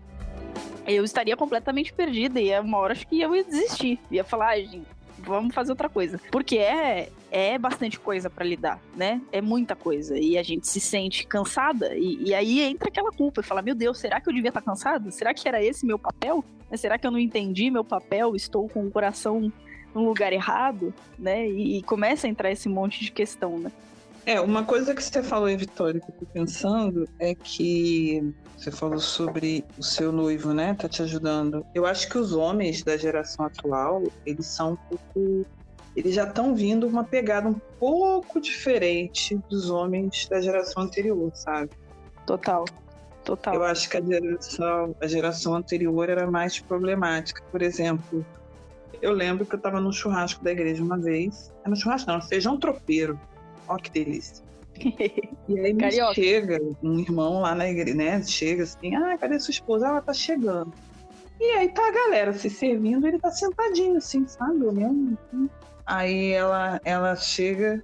eu 0.87 1.04
estaria 1.04 1.37
completamente 1.37 1.92
perdida 1.92 2.40
e 2.40 2.59
uma 2.61 2.78
hora 2.78 2.92
acho 2.92 3.07
que 3.07 3.20
eu 3.20 3.35
ia 3.35 3.44
desistir. 3.44 3.98
Ia 4.11 4.24
falar, 4.24 4.50
ah, 4.50 4.61
gente, 4.61 4.87
vamos 5.18 5.54
fazer 5.54 5.72
outra 5.72 5.88
coisa. 5.88 6.20
Porque 6.30 6.59
é, 6.59 7.11
é 7.35 7.59
bastante 7.59 7.99
coisa 7.99 8.31
para 8.31 8.44
lidar, 8.44 8.81
né? 8.94 9.20
É 9.33 9.40
muita 9.40 9.75
coisa. 9.75 10.16
E 10.16 10.38
a 10.38 10.42
gente 10.44 10.68
se 10.68 10.79
sente 10.79 11.27
cansada. 11.27 11.92
E, 11.97 12.29
e 12.29 12.33
aí 12.35 12.61
entra 12.61 12.88
aquela 12.88 13.11
culpa 13.11 13.40
e 13.40 13.44
fala: 13.44 13.61
Meu 13.61 13.75
Deus, 13.75 13.99
será 13.99 14.20
que 14.20 14.29
eu 14.29 14.33
devia 14.33 14.51
estar 14.51 14.61
tá 14.61 14.70
cansada? 14.70 15.11
Será 15.11 15.35
que 15.35 15.49
era 15.49 15.61
esse 15.61 15.85
meu 15.85 15.99
papel? 15.99 16.44
Será 16.77 16.97
que 16.97 17.05
eu 17.05 17.11
não 17.11 17.18
entendi 17.18 17.73
meu 17.73 17.85
papel? 17.85 18.37
Estou 18.37 18.68
com 18.68 18.87
o 18.87 18.90
coração 18.90 19.53
no 19.92 20.05
lugar 20.05 20.33
errado, 20.33 20.94
né? 21.18 21.49
E, 21.49 21.79
e 21.79 21.83
começa 21.83 22.29
a 22.29 22.31
entrar 22.31 22.53
esse 22.53 22.68
monte 22.68 23.05
de 23.05 23.11
questão, 23.11 23.59
né? 23.59 23.73
É, 24.25 24.40
uma 24.40 24.62
coisa 24.62 24.94
que 24.94 25.03
você 25.03 25.23
falou 25.23 25.47
aí, 25.47 25.57
Vitória, 25.57 26.01
que 26.01 26.11
eu 26.11 26.14
tô 26.14 26.27
pensando 26.27 27.07
é 27.18 27.35
que 27.35 28.33
você 28.57 28.70
falou 28.70 29.01
sobre 29.01 29.64
o 29.77 29.83
seu 29.83 30.12
noivo, 30.12 30.55
né? 30.55 30.73
Tá 30.75 30.88
te 30.88 31.03
ajudando. 31.03 31.66
Eu 31.75 31.85
acho 31.85 32.09
que 32.09 32.16
os 32.16 32.33
homens 32.33 32.83
da 32.85 32.97
geração 32.97 33.44
atual, 33.44 34.05
eles 34.25 34.47
são 34.47 34.73
um 34.73 34.77
pouco. 34.77 35.47
Eles 35.96 36.14
já 36.14 36.24
estão 36.24 36.54
vindo 36.54 36.87
uma 36.87 37.04
pegada 37.04 37.48
um 37.48 37.61
pouco 37.78 38.40
diferente 38.40 39.38
dos 39.48 39.70
homens 39.70 40.26
da 40.28 40.40
geração 40.40 40.83
anterior, 40.83 41.30
sabe? 41.35 41.70
Total. 42.26 42.64
Total. 43.24 43.54
Eu 43.54 43.64
acho 43.64 43.88
que 43.88 43.96
a 43.96 44.02
geração, 44.02 44.94
a 45.00 45.07
geração 45.07 45.54
anterior 45.54 46.11
era 46.11 46.30
mais 46.30 46.59
problemática. 46.61 47.42
Por 47.50 47.62
exemplo, 47.62 48.24
eu 49.00 49.12
lembro 49.12 49.46
que 49.46 49.54
eu 49.54 49.57
estava 49.57 49.80
no 49.80 49.92
churrasco 49.92 50.44
da 50.44 50.52
igreja 50.52 50.83
uma 50.83 50.98
vez. 50.98 51.52
É 51.64 51.68
no 51.68 51.76
churrasco, 51.76 52.11
não, 52.11 52.20
feijão 52.20 52.59
tropeiro. 52.59 53.18
Ó, 53.68 53.76
que 53.76 53.90
delícia. 53.90 54.44
E 55.46 55.61
aí 55.61 55.74
me 55.74 56.14
chega 56.14 56.59
um 56.83 56.98
irmão 56.98 57.42
lá 57.42 57.54
na 57.54 57.68
igreja, 57.68 57.94
né? 57.94 58.22
Chega 58.22 58.62
assim, 58.62 58.94
ah, 58.96 59.16
cadê 59.18 59.38
sua 59.38 59.50
esposa? 59.50 59.88
Ela 59.88 60.00
tá 60.00 60.14
chegando. 60.14 60.72
E 61.38 61.44
aí 61.50 61.68
tá 61.68 61.87
a 61.87 61.92
galera 61.92 62.33
se 62.33 62.48
servindo, 62.48 63.07
ele 63.07 63.18
tá 63.18 63.30
sentadinho, 63.30 63.98
assim, 63.98 64.26
sabe? 64.26 64.64
Olhando. 64.64 65.18
Assim. 65.28 65.50
Aí 65.87 66.33
ela, 66.33 66.81
ela 66.85 67.16
chega 67.16 67.83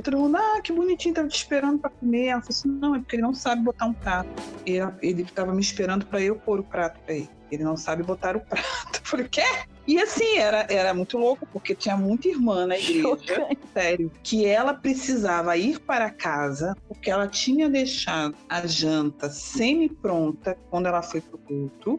e 0.00 0.02
todo 0.02 0.16
mundo, 0.16 0.38
ah, 0.38 0.62
que 0.62 0.72
bonitinho, 0.72 1.14
tava 1.14 1.28
te 1.28 1.36
esperando 1.36 1.78
pra 1.78 1.90
comer. 1.90 2.28
Ela 2.28 2.40
falou 2.40 2.56
assim, 2.56 2.68
não, 2.68 2.94
é 2.94 2.98
porque 3.00 3.16
ele 3.16 3.22
não 3.22 3.34
sabe 3.34 3.62
botar 3.62 3.84
um 3.84 3.92
prato. 3.92 4.30
E 4.64 4.78
ele 5.02 5.24
tava 5.24 5.52
me 5.52 5.60
esperando 5.60 6.06
pra 6.06 6.22
eu 6.22 6.36
pôr 6.36 6.58
o 6.58 6.64
prato 6.64 6.98
pra 7.00 7.14
ele. 7.14 7.28
Ele 7.50 7.62
não 7.64 7.76
sabe 7.76 8.02
botar 8.02 8.34
o 8.34 8.40
prato. 8.40 8.64
Eu 8.98 9.06
falei, 9.10 9.28
quê? 9.28 9.42
E 9.86 10.00
assim, 10.00 10.38
era, 10.38 10.66
era 10.70 10.94
muito 10.94 11.18
louco, 11.18 11.46
porque 11.52 11.74
tinha 11.74 11.96
muita 11.96 12.28
irmã 12.28 12.64
na 12.64 12.78
igreja, 12.78 13.48
sério, 13.74 14.10
que 14.22 14.46
ela 14.46 14.72
precisava 14.72 15.56
ir 15.56 15.80
para 15.80 16.08
casa, 16.10 16.76
porque 16.86 17.10
ela 17.10 17.26
tinha 17.26 17.68
deixado 17.68 18.36
a 18.48 18.64
janta 18.66 19.28
semi-pronta 19.28 20.56
quando 20.70 20.86
ela 20.86 21.02
foi 21.02 21.20
pro 21.20 21.38
culto, 21.38 21.98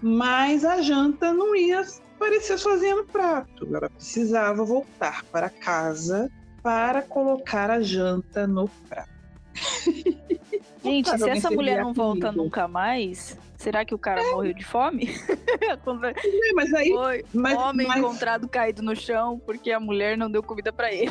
mas 0.00 0.64
a 0.64 0.80
janta 0.80 1.32
não 1.32 1.56
ia 1.56 1.84
aparecer 2.16 2.58
sozinha 2.58 2.96
no 2.96 3.04
prato. 3.04 3.68
Ela 3.74 3.90
precisava 3.90 4.64
voltar 4.64 5.24
para 5.24 5.48
casa 5.48 6.30
para 6.62 7.02
colocar 7.02 7.70
a 7.70 7.80
janta 7.80 8.46
no 8.46 8.68
prato. 8.88 9.10
Gente, 10.82 11.18
se 11.18 11.30
essa 11.30 11.50
mulher 11.50 11.82
não 11.82 11.94
volta 11.94 12.30
nunca 12.30 12.68
mais, 12.68 13.38
será 13.56 13.84
que 13.84 13.94
o 13.94 13.98
cara 13.98 14.22
é. 14.22 14.30
morreu 14.32 14.52
de 14.52 14.64
fome? 14.64 15.08
é, 15.60 16.52
mas 16.54 16.74
aí, 16.74 16.90
Foi 16.90 17.24
mas, 17.32 17.56
homem 17.56 17.86
mas... 17.86 17.98
encontrado 17.98 18.46
caído 18.48 18.82
no 18.82 18.94
chão 18.94 19.40
porque 19.46 19.70
a 19.70 19.80
mulher 19.80 20.18
não 20.18 20.30
deu 20.30 20.42
comida 20.42 20.72
para 20.72 20.92
ele. 20.92 21.10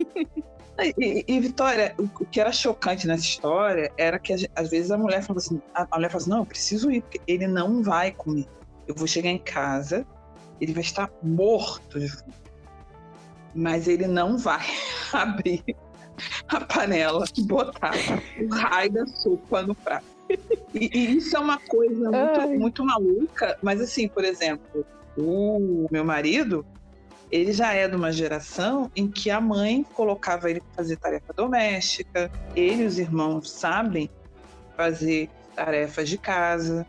E, 0.98 1.24
e, 1.26 1.40
Vitória, 1.40 1.94
o 1.98 2.26
que 2.26 2.38
era 2.38 2.52
chocante 2.52 3.06
nessa 3.06 3.24
história 3.24 3.90
era 3.96 4.18
que 4.18 4.34
às 4.54 4.68
vezes 4.68 4.90
a 4.90 4.98
mulher 4.98 5.22
falava 5.22 5.38
assim, 5.38 5.58
a, 5.74 5.86
mulher 5.96 6.10
falava 6.10 6.16
assim, 6.18 6.28
não, 6.28 6.38
eu 6.40 6.44
preciso 6.44 6.90
ir, 6.90 7.00
porque 7.00 7.18
ele 7.26 7.46
não 7.46 7.82
vai 7.82 8.12
comer. 8.12 8.46
Eu 8.86 8.94
vou 8.94 9.06
chegar 9.06 9.30
em 9.30 9.38
casa, 9.38 10.06
ele 10.60 10.72
vai 10.72 10.82
estar 10.82 11.10
morto 11.22 11.98
de 11.98 12.08
fome. 12.08 12.32
Mas 13.54 13.88
ele 13.88 14.06
não 14.06 14.36
vai 14.36 14.64
abrir 15.12 15.64
a 16.48 16.60
panela 16.60 17.24
e 17.36 17.42
botar 17.42 17.92
o 18.40 18.54
raio 18.54 18.92
da 18.92 19.06
sopa 19.06 19.62
no 19.62 19.74
prato. 19.74 20.06
E, 20.74 20.90
e 20.92 21.16
isso 21.16 21.36
é 21.36 21.40
uma 21.40 21.58
coisa 21.58 22.10
muito, 22.10 22.58
muito 22.58 22.84
maluca, 22.84 23.56
mas 23.62 23.80
assim, 23.80 24.08
por 24.08 24.24
exemplo, 24.24 24.84
o 25.16 25.86
meu 25.90 26.04
marido, 26.04 26.66
ele 27.30 27.52
já 27.52 27.72
é 27.72 27.88
de 27.88 27.96
uma 27.96 28.12
geração 28.12 28.90
em 28.94 29.08
que 29.08 29.30
a 29.30 29.40
mãe 29.40 29.84
colocava 29.94 30.50
ele 30.50 30.60
para 30.60 30.74
fazer 30.74 30.96
tarefa 30.96 31.32
doméstica, 31.32 32.30
ele 32.54 32.82
e 32.82 32.86
os 32.86 32.98
irmãos 32.98 33.50
sabem 33.50 34.10
fazer 34.76 35.30
tarefas 35.54 36.08
de 36.08 36.18
casa, 36.18 36.86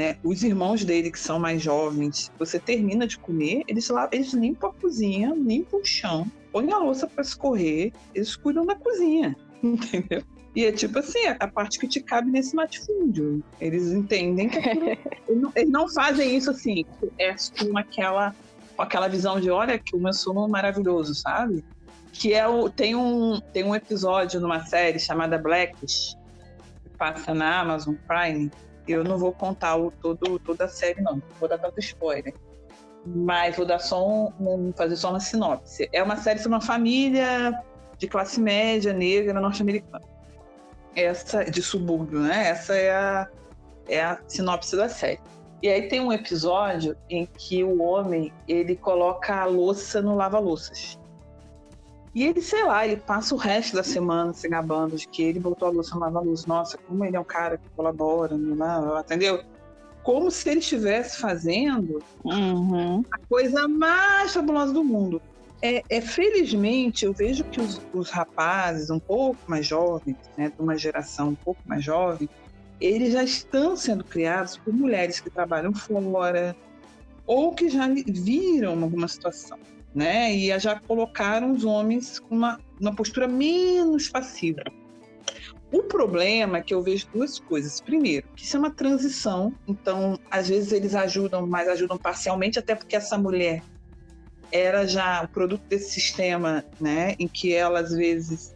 né? 0.00 0.16
Os 0.24 0.42
irmãos 0.42 0.82
dele 0.82 1.10
que 1.10 1.20
são 1.20 1.38
mais 1.38 1.60
jovens, 1.60 2.32
você 2.38 2.58
termina 2.58 3.06
de 3.06 3.18
comer, 3.18 3.64
eles 3.68 3.86
lá, 3.90 4.08
eles 4.10 4.32
limpam 4.32 4.70
a 4.70 4.72
cozinha, 4.72 5.34
limpam 5.36 5.78
o 5.78 5.84
chão, 5.84 6.26
põem 6.50 6.72
a 6.72 6.78
louça 6.78 7.06
para 7.06 7.22
escorrer, 7.22 7.92
eles 8.14 8.34
cuidam 8.34 8.64
da 8.64 8.74
cozinha, 8.74 9.36
entendeu? 9.62 10.22
E 10.56 10.64
é 10.64 10.72
tipo 10.72 10.98
assim, 10.98 11.26
a 11.38 11.46
parte 11.46 11.78
que 11.78 11.86
te 11.86 12.00
cabe 12.00 12.30
nesse 12.30 12.56
latifúndio. 12.56 13.44
Eles 13.60 13.88
entendem 13.92 14.48
que 14.48 14.58
eles 15.54 15.70
não 15.70 15.86
fazem 15.86 16.34
isso 16.34 16.50
assim, 16.50 16.82
é 17.18 17.34
com 17.58 17.76
aquela, 17.76 18.34
com 18.74 18.82
aquela 18.82 19.06
visão 19.06 19.38
de 19.38 19.50
olha 19.50 19.78
que 19.78 19.94
o 19.94 20.00
meu 20.00 20.14
sono 20.14 20.46
é 20.46 20.48
maravilhoso, 20.48 21.14
sabe? 21.14 21.62
Que 22.10 22.32
é 22.32 22.48
o, 22.48 22.70
tem, 22.70 22.96
um, 22.96 23.38
tem 23.52 23.64
um 23.64 23.74
episódio 23.74 24.40
numa 24.40 24.64
série 24.64 24.98
chamada 24.98 25.36
Blackish, 25.36 26.16
passa 26.96 27.34
na 27.34 27.60
Amazon 27.60 27.94
Prime. 28.08 28.50
Eu 28.92 29.04
não 29.04 29.18
vou 29.18 29.32
contar 29.32 29.76
o, 29.76 29.90
todo, 29.90 30.38
toda 30.38 30.64
a 30.64 30.68
série, 30.68 31.00
não. 31.00 31.22
Vou 31.38 31.48
dar 31.48 31.58
tanto 31.58 31.78
spoiler. 31.80 32.34
Mas 33.06 33.56
vou 33.56 33.64
dar 33.64 33.78
só 33.78 34.28
um, 34.38 34.72
fazer 34.76 34.96
só 34.96 35.10
uma 35.10 35.20
sinopse. 35.20 35.88
É 35.92 36.02
uma 36.02 36.16
série 36.16 36.38
sobre 36.38 36.56
uma 36.56 36.60
família 36.60 37.52
de 37.98 38.06
classe 38.06 38.40
média, 38.40 38.92
negra, 38.92 39.40
norte-americana. 39.40 40.04
Essa 40.94 41.44
de 41.44 41.62
subúrbio, 41.62 42.20
né? 42.20 42.48
Essa 42.48 42.74
é 42.74 42.90
a, 42.90 43.28
é 43.88 44.02
a 44.02 44.20
sinopse 44.26 44.76
da 44.76 44.88
série. 44.88 45.20
E 45.62 45.68
aí 45.68 45.88
tem 45.88 46.00
um 46.00 46.12
episódio 46.12 46.96
em 47.08 47.26
que 47.26 47.62
o 47.62 47.82
homem 47.82 48.32
ele 48.48 48.74
coloca 48.74 49.34
a 49.34 49.44
louça 49.44 50.00
no 50.00 50.16
lava-louças. 50.16 50.98
E 52.14 52.24
ele, 52.24 52.42
sei 52.42 52.64
lá, 52.64 52.84
ele 52.86 52.96
passa 52.96 53.34
o 53.34 53.38
resto 53.38 53.76
da 53.76 53.84
semana 53.84 54.32
se 54.32 54.48
gabando 54.48 54.96
de 54.96 55.06
que 55.06 55.22
ele 55.22 55.38
botou 55.38 55.68
a 55.68 55.70
louça 55.70 55.94
no 55.94 56.00
lava-louças. 56.00 56.46
Nossa, 56.46 56.78
como 56.78 57.04
ele 57.04 57.16
é 57.16 57.20
um 57.20 57.24
cara 57.24 57.56
que 57.56 57.68
colabora, 57.76 58.36
entendeu? 59.00 59.44
Como 60.02 60.30
se 60.30 60.48
ele 60.48 60.58
estivesse 60.58 61.18
fazendo 61.18 62.02
uhum. 62.24 63.04
a 63.12 63.18
coisa 63.28 63.68
mais 63.68 64.34
fabulosa 64.34 64.72
do 64.72 64.82
mundo. 64.82 65.22
É, 65.62 65.82
é, 65.90 66.00
felizmente 66.00 67.04
eu 67.04 67.12
vejo 67.12 67.44
que 67.44 67.60
os, 67.60 67.80
os, 67.92 68.08
rapazes 68.08 68.88
um 68.88 68.98
pouco 68.98 69.38
mais 69.46 69.66
jovens, 69.66 70.16
né, 70.36 70.48
de 70.48 70.60
uma 70.60 70.76
geração 70.76 71.28
um 71.28 71.34
pouco 71.34 71.60
mais 71.66 71.84
jovem, 71.84 72.30
eles 72.80 73.12
já 73.12 73.22
estão 73.22 73.76
sendo 73.76 74.02
criados 74.02 74.56
por 74.56 74.72
mulheres 74.72 75.20
que 75.20 75.28
trabalham 75.28 75.74
fora 75.74 76.56
ou 77.26 77.54
que 77.54 77.68
já 77.68 77.86
viram 78.06 78.82
alguma 78.82 79.06
situação, 79.06 79.58
né? 79.94 80.32
E 80.32 80.58
já 80.58 80.78
colocaram 80.78 81.52
os 81.52 81.64
homens 81.64 82.18
com 82.18 82.34
uma, 82.34 82.60
uma 82.80 82.94
postura 82.94 83.26
menos 83.26 84.08
passiva. 84.08 84.62
O 85.72 85.84
problema 85.84 86.58
é 86.58 86.62
que 86.62 86.74
eu 86.74 86.82
vejo 86.82 87.06
duas 87.12 87.38
coisas. 87.38 87.80
Primeiro, 87.80 88.26
que 88.34 88.44
isso 88.44 88.56
é 88.56 88.58
uma 88.58 88.70
transição, 88.70 89.54
então 89.68 90.18
às 90.30 90.48
vezes 90.48 90.72
eles 90.72 90.94
ajudam, 90.94 91.46
mas 91.46 91.68
ajudam 91.68 91.96
parcialmente, 91.96 92.58
até 92.58 92.74
porque 92.74 92.96
essa 92.96 93.16
mulher 93.16 93.62
era 94.50 94.84
já 94.84 95.22
o 95.22 95.28
produto 95.28 95.62
desse 95.68 95.90
sistema, 95.90 96.64
né, 96.80 97.14
em 97.20 97.28
que 97.28 97.54
ela 97.54 97.78
às 97.78 97.92
vezes 97.92 98.54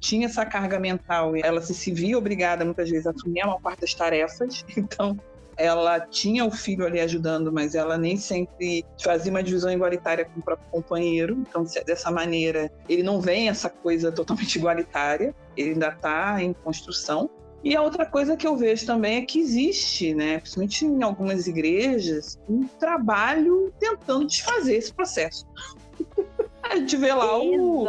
tinha 0.00 0.26
essa 0.26 0.46
carga 0.46 0.78
mental 0.78 1.36
e 1.36 1.40
ela 1.42 1.60
se, 1.60 1.92
via 1.92 2.16
obrigada 2.16 2.64
muitas 2.64 2.88
vezes 2.88 3.06
a 3.06 3.10
assumir 3.10 3.40
a 3.40 3.46
maior 3.46 3.60
parte 3.60 3.80
das 3.80 3.94
tarefas. 3.94 4.64
Então, 4.76 5.18
ela 5.62 6.00
tinha 6.00 6.44
o 6.44 6.50
filho 6.50 6.84
ali 6.84 6.98
ajudando, 6.98 7.52
mas 7.52 7.76
ela 7.76 7.96
nem 7.96 8.16
sempre 8.16 8.84
fazia 9.00 9.30
uma 9.30 9.44
divisão 9.44 9.70
igualitária 9.70 10.24
com 10.24 10.40
o 10.40 10.42
próprio 10.42 10.68
companheiro. 10.72 11.38
Então, 11.48 11.64
dessa 11.86 12.10
maneira, 12.10 12.68
ele 12.88 13.04
não 13.04 13.20
vem 13.20 13.48
essa 13.48 13.70
coisa 13.70 14.10
totalmente 14.12 14.56
igualitária, 14.56 15.32
ele 15.56 15.70
ainda 15.70 15.90
está 15.90 16.42
em 16.42 16.52
construção. 16.52 17.30
E 17.62 17.76
a 17.76 17.82
outra 17.82 18.04
coisa 18.04 18.36
que 18.36 18.44
eu 18.44 18.56
vejo 18.56 18.84
também 18.84 19.18
é 19.18 19.22
que 19.22 19.38
existe, 19.38 20.12
né, 20.12 20.40
principalmente 20.40 20.84
em 20.84 21.00
algumas 21.00 21.46
igrejas, 21.46 22.36
um 22.48 22.66
trabalho 22.66 23.72
tentando 23.78 24.26
desfazer 24.26 24.78
esse 24.78 24.92
processo. 24.92 25.46
A 26.64 26.76
gente 26.76 26.96
vê 26.96 27.12
lá 27.12 27.38
o, 27.38 27.86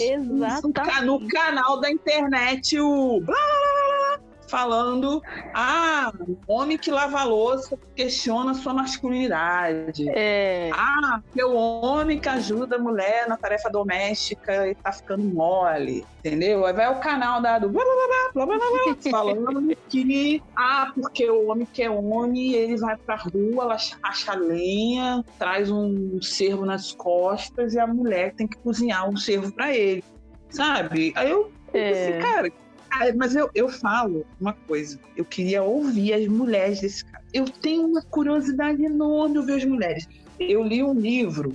Exa 0.00 0.60
o, 0.64 1.04
no 1.04 1.28
canal 1.28 1.80
da 1.80 1.90
internet 1.90 2.78
o 2.78 3.20
blá, 3.20 3.34
blá, 3.34 4.18
blá, 4.18 4.31
falando: 4.52 5.22
ah, 5.54 6.12
homem 6.46 6.76
que 6.76 6.90
lava 6.90 7.24
louça 7.24 7.78
questiona 7.96 8.52
sua 8.52 8.74
masculinidade. 8.74 10.06
É. 10.10 10.68
Ah, 10.74 11.22
que 11.32 11.42
o 11.42 11.54
homem 11.54 12.18
que 12.20 12.28
ajuda 12.28 12.76
a 12.76 12.78
mulher 12.78 13.26
na 13.26 13.38
tarefa 13.38 13.70
doméstica 13.70 14.68
e 14.68 14.74
tá 14.74 14.92
ficando 14.92 15.24
mole. 15.24 16.04
Entendeu? 16.18 16.66
Aí 16.66 16.72
vai 16.74 16.92
o 16.92 17.00
canal 17.00 17.40
dado 17.40 17.68
blá, 17.70 17.82
blá, 17.82 18.46
blá, 18.46 18.46
blá, 18.46 18.56
blá, 18.56 19.10
falando 19.10 19.76
que, 19.88 20.42
ah, 20.54 20.92
porque 20.94 21.28
o 21.28 21.48
homem 21.48 21.66
que 21.72 21.82
é 21.82 21.90
homem, 21.90 22.52
ele 22.52 22.76
vai 22.76 22.96
pra 22.96 23.16
rua, 23.16 23.76
acha 24.02 24.34
lenha, 24.34 25.24
traz 25.38 25.70
um 25.70 26.20
cervo 26.20 26.66
nas 26.66 26.92
costas 26.92 27.74
e 27.74 27.78
a 27.78 27.86
mulher 27.86 28.34
tem 28.34 28.46
que 28.46 28.58
cozinhar 28.58 29.08
um 29.08 29.16
cervo 29.16 29.50
para 29.52 29.74
ele. 29.74 30.04
Sabe? 30.50 31.12
Aí 31.16 31.30
eu, 31.30 31.50
é. 31.72 31.90
assim, 31.90 32.18
cara, 32.20 32.52
ah, 32.92 33.12
mas 33.16 33.34
eu, 33.34 33.50
eu 33.54 33.68
falo 33.68 34.26
uma 34.40 34.52
coisa. 34.52 34.98
Eu 35.16 35.24
queria 35.24 35.62
ouvir 35.62 36.12
as 36.12 36.26
mulheres 36.26 36.80
desse 36.80 37.04
cara. 37.04 37.24
Eu 37.32 37.46
tenho 37.46 37.86
uma 37.86 38.02
curiosidade 38.02 38.84
enorme 38.84 39.38
ouvir 39.38 39.54
as 39.54 39.64
mulheres. 39.64 40.08
Eu 40.38 40.62
li 40.62 40.82
um 40.82 40.94
livro 40.94 41.52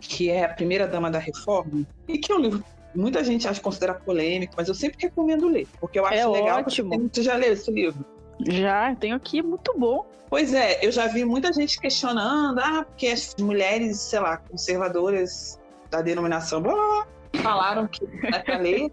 que 0.00 0.30
é 0.30 0.44
A 0.44 0.48
Primeira 0.48 0.86
Dama 0.86 1.10
da 1.10 1.18
Reforma, 1.18 1.86
e 2.08 2.18
que 2.18 2.32
é 2.32 2.34
um 2.34 2.40
livro 2.40 2.64
muita 2.94 3.24
gente 3.24 3.48
acha 3.48 3.60
considera 3.60 3.94
polêmico, 3.94 4.54
mas 4.56 4.68
eu 4.68 4.74
sempre 4.74 4.98
recomendo 5.00 5.48
ler, 5.48 5.66
porque 5.80 5.98
eu 5.98 6.06
acho 6.06 6.18
é 6.18 6.26
legal. 6.26 6.58
Ótimo. 6.60 7.10
Você 7.10 7.22
já 7.22 7.36
leu 7.36 7.52
esse 7.52 7.70
livro? 7.70 8.04
Já, 8.40 8.94
tenho 8.96 9.16
aqui, 9.16 9.38
é 9.38 9.42
muito 9.42 9.72
bom. 9.78 10.06
Pois 10.28 10.52
é, 10.54 10.84
eu 10.84 10.90
já 10.90 11.06
vi 11.06 11.24
muita 11.24 11.52
gente 11.52 11.78
questionando, 11.78 12.58
ah, 12.58 12.84
porque 12.86 13.06
as 13.06 13.34
mulheres, 13.38 13.98
sei 13.98 14.20
lá, 14.20 14.38
conservadoras 14.38 15.58
da 15.90 16.00
denominação, 16.00 16.60
blá, 16.60 16.74
blá, 16.74 16.86
blá 16.86 17.06
falaram 17.38 17.86
que 17.86 18.06
essa 18.24 18.58
lei 18.58 18.90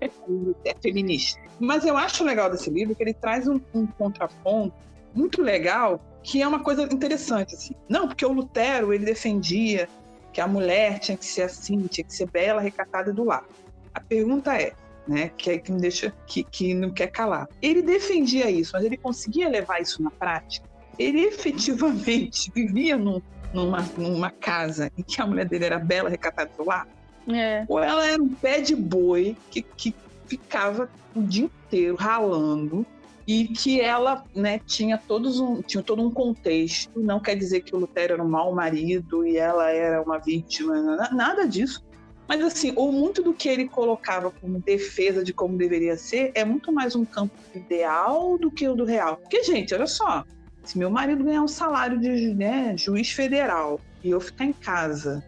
é 0.66 0.76
feminista. 0.82 1.40
Mas 1.60 1.86
eu 1.86 1.98
acho 1.98 2.24
legal 2.24 2.50
desse 2.50 2.70
livro 2.70 2.96
que 2.96 3.04
ele 3.04 3.14
traz 3.14 3.48
um, 3.48 3.60
um 3.74 3.86
contraponto 3.86 4.74
muito 5.14 5.42
legal, 5.42 6.00
que 6.24 6.42
é 6.42 6.48
uma 6.48 6.64
coisa 6.64 6.84
interessante. 6.84 7.56
Assim. 7.56 7.74
Não, 7.88 8.08
porque 8.08 8.26
o 8.26 8.32
Lutero 8.32 8.94
ele 8.94 9.06
defendia 9.06 9.88
que 10.32 10.42
a 10.42 10.48
mulher 10.48 11.00
tinha 11.00 11.18
que 11.18 11.26
ser 11.26 11.44
assim, 11.44 11.88
tinha 11.88 12.06
que 12.06 12.14
ser 12.14 12.30
bela, 12.30 12.62
recatada 12.62 13.12
do 13.12 13.24
lar. 13.24 13.46
A 13.94 14.00
pergunta 14.00 14.56
é, 14.56 14.74
né, 15.08 15.32
que, 15.36 15.50
é, 15.50 15.58
que 15.58 15.72
me 15.72 15.82
deixa, 15.82 16.14
que, 16.28 16.44
que 16.44 16.74
não 16.74 16.92
quer 16.92 17.08
calar. 17.08 17.48
Ele 17.62 17.82
defendia 17.82 18.50
isso, 18.50 18.72
mas 18.74 18.86
ele 18.86 18.98
conseguia 18.98 19.50
levar 19.50 19.82
isso 19.82 20.02
na 20.04 20.12
prática? 20.12 20.68
Ele 20.98 21.22
efetivamente 21.22 22.52
vivia 22.54 22.96
num, 22.96 23.22
numa, 23.54 23.82
numa 23.98 24.30
casa 24.30 24.92
em 24.98 25.02
que 25.02 25.22
a 25.22 25.26
mulher 25.26 25.48
dele 25.48 25.66
era 25.66 25.80
bela, 25.80 26.10
recatada 26.10 26.52
do 26.56 26.66
lar? 26.66 26.88
É. 27.34 27.66
Ou 27.68 27.80
ela 27.80 28.06
era 28.08 28.22
um 28.22 28.30
pé 28.30 28.62
de 28.62 28.76
boi 28.76 29.38
que, 29.52 29.62
que 29.62 29.94
ficava 30.26 30.90
o 31.16 31.22
dia 31.22 31.46
inteiro 31.46 31.96
ralando 31.96 32.86
e 33.28 33.48
que 33.48 33.80
ela 33.80 34.24
né, 34.36 34.60
tinha, 34.66 34.98
todos 34.98 35.40
um, 35.40 35.62
tinha 35.62 35.84
todo 35.84 36.02
um 36.02 36.10
contexto. 36.10 37.00
Não 37.00 37.20
quer 37.20 37.36
dizer 37.36 37.62
que 37.62 37.76
o 37.76 37.80
Lutero 37.80 38.14
era 38.14 38.24
um 38.24 38.28
mau 38.28 38.54
marido 38.54 39.26
e 39.26 39.38
ela 39.38 39.70
era 39.70 40.02
uma 40.02 40.18
vítima, 40.18 41.10
nada 41.12 41.48
disso. 41.48 41.84
Mas 42.28 42.44
assim, 42.44 42.74
ou 42.76 42.92
muito 42.92 43.22
do 43.22 43.34
que 43.34 43.48
ele 43.48 43.68
colocava 43.68 44.32
como 44.32 44.60
defesa 44.60 45.24
de 45.24 45.34
como 45.34 45.58
deveria 45.58 45.98
ser 45.98 46.32
é 46.36 46.44
muito 46.44 46.72
mais 46.72 46.96
um 46.96 47.06
campo 47.06 47.36
ideal 47.54 48.38
do 48.38 48.50
que 48.50 48.68
o 48.68 48.76
do 48.76 48.84
real. 48.84 49.18
Porque, 49.18 49.44
gente, 49.44 49.74
olha 49.74 49.88
só, 49.88 50.24
se 50.64 50.78
meu 50.78 50.90
marido 50.90 51.24
ganhar 51.24 51.42
um 51.42 51.48
salário 51.48 52.00
de 52.00 52.34
né, 52.34 52.76
juiz 52.78 53.12
federal 53.12 53.80
e 54.04 54.10
eu 54.10 54.20
ficar 54.20 54.46
em 54.46 54.54
casa 54.54 55.24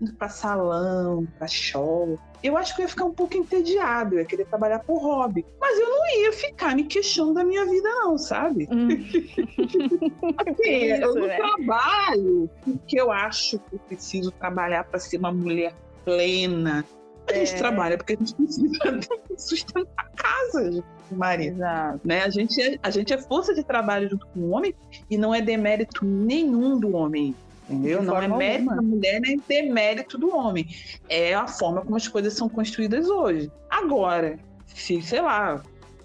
indo 0.00 0.12
pra 0.14 0.28
salão, 0.28 1.26
pra 1.38 1.46
show. 1.46 2.18
Eu 2.42 2.56
acho 2.56 2.74
que 2.74 2.82
eu 2.82 2.84
ia 2.84 2.88
ficar 2.88 3.04
um 3.04 3.12
pouco 3.12 3.36
entediado, 3.36 4.14
eu 4.14 4.20
ia 4.20 4.24
querer 4.24 4.46
trabalhar 4.46 4.78
por 4.80 4.98
hobby. 4.98 5.44
Mas 5.60 5.78
eu 5.78 5.88
não 5.88 6.06
ia 6.20 6.32
ficar 6.32 6.74
me 6.76 6.84
queixando 6.84 7.34
da 7.34 7.44
minha 7.44 7.64
vida, 7.66 7.88
não, 7.88 8.16
sabe? 8.16 8.68
Hum. 8.70 8.88
assim, 10.46 10.62
Isso, 10.62 11.02
eu 11.02 11.14
não 11.14 11.26
né? 11.26 11.36
trabalho 11.36 12.50
porque 12.64 13.00
eu 13.00 13.10
acho 13.10 13.58
que 13.58 13.74
eu 13.74 13.78
preciso 13.80 14.30
trabalhar 14.32 14.84
para 14.84 15.00
ser 15.00 15.18
uma 15.18 15.32
mulher 15.32 15.74
plena. 16.04 16.84
A 17.28 17.34
gente 17.34 17.54
é. 17.54 17.58
trabalha 17.58 17.96
porque 17.98 18.14
a 18.14 18.16
gente 18.16 18.34
precisa 18.34 19.00
sustentar 19.36 19.92
a 19.96 20.04
casa, 20.04 20.82
marido. 21.10 21.56
Exato. 21.56 22.00
Né? 22.04 22.22
A, 22.22 22.30
gente 22.30 22.62
é, 22.62 22.78
a 22.82 22.90
gente 22.90 23.12
é 23.12 23.18
força 23.18 23.54
de 23.54 23.62
trabalho 23.62 24.08
junto 24.08 24.26
com 24.28 24.40
o 24.40 24.50
homem 24.50 24.74
e 25.10 25.18
não 25.18 25.34
é 25.34 25.42
demérito 25.42 26.04
nenhum 26.04 26.78
do 26.78 26.94
homem 26.94 27.34
Entendeu? 27.68 28.02
Não 28.02 28.16
é 28.16 28.26
mérito 28.26 28.74
da 28.74 28.82
mulher 28.82 29.20
nem 29.20 29.42
demérito 29.46 30.16
do 30.16 30.34
homem. 30.34 30.66
É 31.08 31.34
a 31.34 31.46
forma 31.46 31.82
como 31.82 31.96
as 31.96 32.08
coisas 32.08 32.32
são 32.32 32.48
construídas 32.48 33.08
hoje. 33.08 33.50
Agora, 33.68 34.38
se, 34.66 35.02
sei 35.02 35.20
lá, 35.20 35.62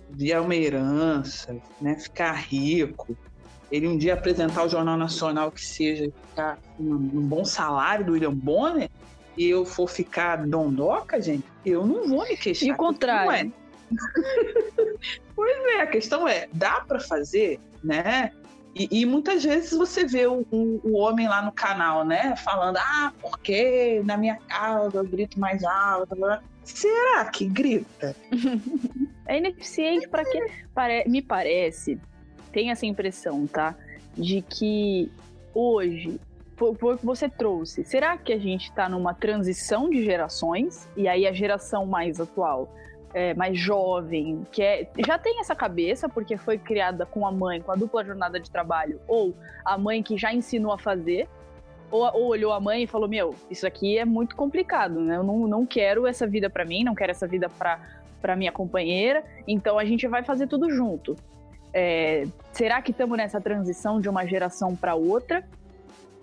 vier 0.09 0.41
uma 0.41 0.55
herança, 0.55 1.55
né, 1.79 1.95
ficar 1.95 2.33
rico, 2.33 3.15
ele 3.71 3.87
um 3.87 3.97
dia 3.97 4.13
apresentar 4.13 4.65
o 4.65 4.69
Jornal 4.69 4.97
Nacional 4.97 5.51
que 5.51 5.65
seja 5.65 6.11
ficar 6.29 6.59
um, 6.79 6.93
um 6.93 7.27
bom 7.27 7.45
salário 7.45 8.05
do 8.05 8.11
William 8.11 8.33
Bonner, 8.33 8.89
e 9.35 9.49
eu 9.49 9.65
for 9.65 9.89
ficar 9.89 10.45
dondoca, 10.45 11.19
gente, 11.19 11.45
eu 11.65 11.85
não 11.85 12.07
vou 12.07 12.23
me 12.27 12.37
queixar. 12.37 12.69
E 12.69 12.71
o 12.71 12.75
contrário. 12.75 13.31
É. 13.31 13.51
pois 15.35 15.57
é, 15.75 15.81
a 15.81 15.87
questão 15.87 16.27
é, 16.27 16.47
dá 16.53 16.81
para 16.81 16.99
fazer, 16.99 17.59
né? 17.83 18.31
E, 18.75 19.01
e, 19.01 19.05
muitas 19.05 19.43
vezes 19.43 19.71
você 19.71 20.03
vê 20.03 20.25
o, 20.25 20.45
o, 20.51 20.81
o, 20.83 20.97
homem 20.97 21.27
lá 21.27 21.43
no 21.43 21.51
canal, 21.51 22.03
né? 22.03 22.35
Falando, 22.37 22.77
ah, 22.77 23.13
porque 23.21 24.01
na 24.03 24.17
minha 24.17 24.35
casa 24.47 24.97
eu 24.97 25.05
grito 25.05 25.39
mais 25.39 25.63
alto. 25.63 26.15
Blá. 26.15 26.41
Será 26.63 27.25
que 27.25 27.45
grita? 27.45 28.15
é 29.27 29.37
ineficiente 29.37 30.07
para 30.07 30.25
quê? 30.25 30.43
Pare... 30.73 31.03
Me 31.07 31.21
parece, 31.21 31.99
tem 32.51 32.71
essa 32.71 32.85
impressão, 32.85 33.45
tá? 33.45 33.75
De 34.17 34.41
que 34.41 35.11
hoje, 35.53 36.19
o 36.59 36.75
que 36.75 37.05
você 37.05 37.29
trouxe, 37.29 37.83
será 37.83 38.17
que 38.17 38.33
a 38.33 38.39
gente 38.39 38.69
está 38.69 38.89
numa 38.89 39.13
transição 39.13 39.87
de 39.87 40.03
gerações? 40.03 40.89
E 40.97 41.07
aí 41.07 41.27
a 41.27 41.33
geração 41.33 41.85
mais 41.85 42.19
atual 42.19 42.73
é, 43.13 43.33
mais 43.33 43.57
jovem, 43.57 44.45
que 44.51 44.61
é, 44.61 44.87
já 45.05 45.17
tem 45.17 45.39
essa 45.39 45.55
cabeça, 45.55 46.09
porque 46.09 46.35
foi 46.35 46.57
criada 46.57 47.05
com 47.05 47.27
a 47.27 47.31
mãe, 47.31 47.61
com 47.61 47.71
a 47.71 47.75
dupla 47.75 48.03
jornada 48.03 48.39
de 48.39 48.49
trabalho, 48.49 48.99
ou 49.07 49.35
a 49.63 49.77
mãe 49.77 50.01
que 50.01 50.17
já 50.17 50.33
ensinou 50.33 50.73
a 50.73 50.77
fazer, 50.77 51.27
ou, 51.91 52.03
ou 52.13 52.25
olhou 52.27 52.51
a 52.51 52.59
mãe 52.59 52.83
e 52.83 52.87
falou: 52.87 53.07
Meu, 53.07 53.35
isso 53.51 53.67
aqui 53.67 53.97
é 53.97 54.05
muito 54.05 54.35
complicado, 54.35 54.99
né? 54.99 55.17
Eu 55.17 55.23
não, 55.23 55.47
não 55.47 55.65
quero 55.65 56.07
essa 56.07 56.25
vida 56.25 56.49
para 56.49 56.65
mim, 56.65 56.83
não 56.83 56.95
quero 56.95 57.11
essa 57.11 57.27
vida 57.27 57.47
para 57.49 58.35
minha 58.35 58.51
companheira, 58.51 59.23
então 59.47 59.77
a 59.77 59.85
gente 59.85 60.07
vai 60.07 60.23
fazer 60.23 60.47
tudo 60.47 60.71
junto. 60.71 61.15
É, 61.71 62.25
será 62.51 62.81
que 62.81 62.91
estamos 62.91 63.17
nessa 63.17 63.39
transição 63.39 64.01
de 64.01 64.09
uma 64.09 64.25
geração 64.25 64.75
para 64.75 64.95
outra? 64.95 65.43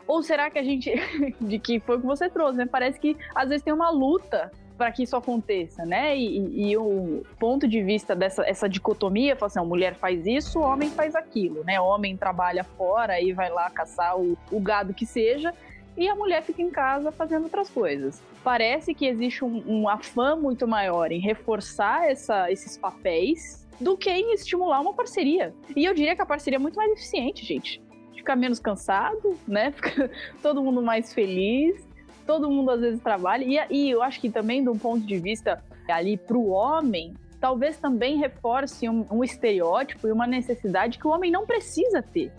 Ou 0.07 0.25
será 0.25 0.51
que 0.51 0.59
a 0.59 0.63
gente. 0.63 0.93
de 1.41 1.59
que 1.61 1.79
foi 1.79 1.97
o 1.97 2.01
que 2.01 2.07
você 2.07 2.29
trouxe, 2.29 2.59
né? 2.59 2.67
Parece 2.67 2.99
que 2.99 3.17
às 3.33 3.49
vezes 3.49 3.63
tem 3.63 3.73
uma 3.73 3.91
luta 3.91 4.51
para 4.81 4.91
que 4.93 5.03
isso 5.03 5.15
aconteça, 5.15 5.85
né? 5.85 6.17
E, 6.17 6.71
e, 6.71 6.75
o 6.79 7.23
ponto 7.39 7.69
de 7.69 7.83
vista 7.83 8.17
dessa 8.17 8.49
essa 8.49 8.67
dicotomia, 8.67 9.37
assim, 9.39 9.59
a 9.59 9.63
mulher 9.63 9.95
faz 9.95 10.27
isso, 10.27 10.59
o 10.59 10.63
homem 10.63 10.89
faz 10.89 11.15
aquilo, 11.15 11.63
né? 11.65 11.79
O 11.79 11.85
homem 11.85 12.17
trabalha 12.17 12.65
fora 12.65 13.21
e 13.21 13.31
vai 13.35 13.51
lá 13.51 13.69
caçar 13.69 14.19
o, 14.19 14.39
o 14.51 14.59
gado 14.59 14.95
que 14.95 15.05
seja, 15.05 15.53
e 15.99 16.09
a 16.09 16.15
mulher 16.15 16.43
fica 16.43 16.63
em 16.63 16.71
casa 16.71 17.13
fazendo 17.13 17.45
outras 17.45 17.69
coisas. 17.69 18.23
Parece 18.43 18.95
que 18.95 19.05
existe 19.05 19.45
um, 19.45 19.63
um 19.67 19.87
afã 19.87 20.35
muito 20.35 20.67
maior 20.67 21.13
em 21.13 21.21
reforçar 21.21 22.11
essa, 22.11 22.51
esses 22.51 22.79
papéis 22.79 23.69
do 23.79 23.99
que 23.99 24.09
em 24.09 24.33
estimular 24.33 24.81
uma 24.81 24.95
parceria. 24.95 25.53
E 25.77 25.85
eu 25.85 25.93
diria 25.93 26.17
que 26.17 26.23
a 26.23 26.27
parceria 26.27 26.57
é 26.57 26.59
muito 26.59 26.77
mais 26.77 26.91
eficiente, 26.91 27.45
gente. 27.45 27.83
Fica 28.17 28.35
menos 28.35 28.59
cansado, 28.59 29.39
né? 29.47 29.73
Fica 29.77 30.11
todo 30.41 30.63
mundo 30.63 30.81
mais 30.81 31.13
feliz 31.13 31.90
todo 32.31 32.49
mundo 32.49 32.71
às 32.71 32.81
vezes 32.81 33.01
trabalha. 33.01 33.45
E, 33.45 33.59
e 33.77 33.91
eu 33.91 34.05
acho 34.05 34.21
que 34.21 34.31
também, 34.31 34.63
de 34.63 34.69
um 34.69 34.79
ponto 34.79 35.05
de 35.05 35.19
vista 35.19 35.61
ali 35.89 36.17
para 36.17 36.37
o 36.37 36.51
homem, 36.51 37.15
talvez 37.41 37.77
também 37.77 38.19
reforce 38.19 38.89
um, 38.89 39.05
um 39.11 39.25
estereótipo 39.25 40.07
e 40.07 40.13
uma 40.13 40.29
necessidade 40.29 40.97
que 40.97 41.09
o 41.09 41.11
homem 41.11 41.29
não 41.29 41.45
precisa 41.45 42.01
ter 42.01 42.31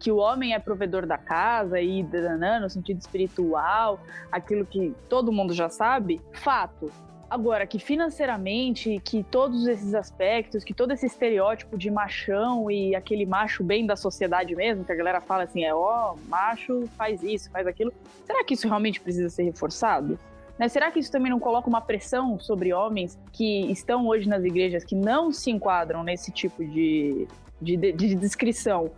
que 0.00 0.10
o 0.10 0.16
homem 0.16 0.54
é 0.54 0.58
provedor 0.58 1.04
da 1.04 1.18
casa 1.18 1.78
e 1.78 2.02
no 2.02 2.70
sentido 2.70 2.98
espiritual, 3.00 4.00
aquilo 4.32 4.64
que 4.64 4.94
todo 5.10 5.30
mundo 5.30 5.52
já 5.52 5.68
sabe, 5.68 6.18
fato. 6.32 6.90
Agora, 7.30 7.64
que 7.64 7.78
financeiramente, 7.78 9.00
que 9.04 9.22
todos 9.22 9.64
esses 9.68 9.94
aspectos, 9.94 10.64
que 10.64 10.74
todo 10.74 10.90
esse 10.90 11.06
estereótipo 11.06 11.78
de 11.78 11.88
machão 11.88 12.68
e 12.68 12.92
aquele 12.96 13.24
macho 13.24 13.62
bem 13.62 13.86
da 13.86 13.94
sociedade 13.94 14.56
mesmo, 14.56 14.84
que 14.84 14.90
a 14.90 14.96
galera 14.96 15.20
fala 15.20 15.44
assim, 15.44 15.64
é 15.64 15.72
ó, 15.72 16.12
oh, 16.12 16.28
macho 16.28 16.88
faz 16.98 17.22
isso, 17.22 17.48
faz 17.48 17.68
aquilo. 17.68 17.92
Será 18.26 18.42
que 18.42 18.54
isso 18.54 18.66
realmente 18.66 19.00
precisa 19.00 19.30
ser 19.30 19.44
reforçado? 19.44 20.18
Né? 20.58 20.68
Será 20.68 20.90
que 20.90 20.98
isso 20.98 21.12
também 21.12 21.30
não 21.30 21.38
coloca 21.38 21.68
uma 21.68 21.80
pressão 21.80 22.36
sobre 22.36 22.72
homens 22.72 23.16
que 23.32 23.60
estão 23.70 24.08
hoje 24.08 24.28
nas 24.28 24.42
igrejas 24.42 24.82
que 24.82 24.96
não 24.96 25.30
se 25.30 25.52
enquadram 25.52 26.02
nesse 26.02 26.32
tipo 26.32 26.64
de, 26.64 27.28
de, 27.62 27.76
de 27.76 28.14
descrição? 28.16 28.90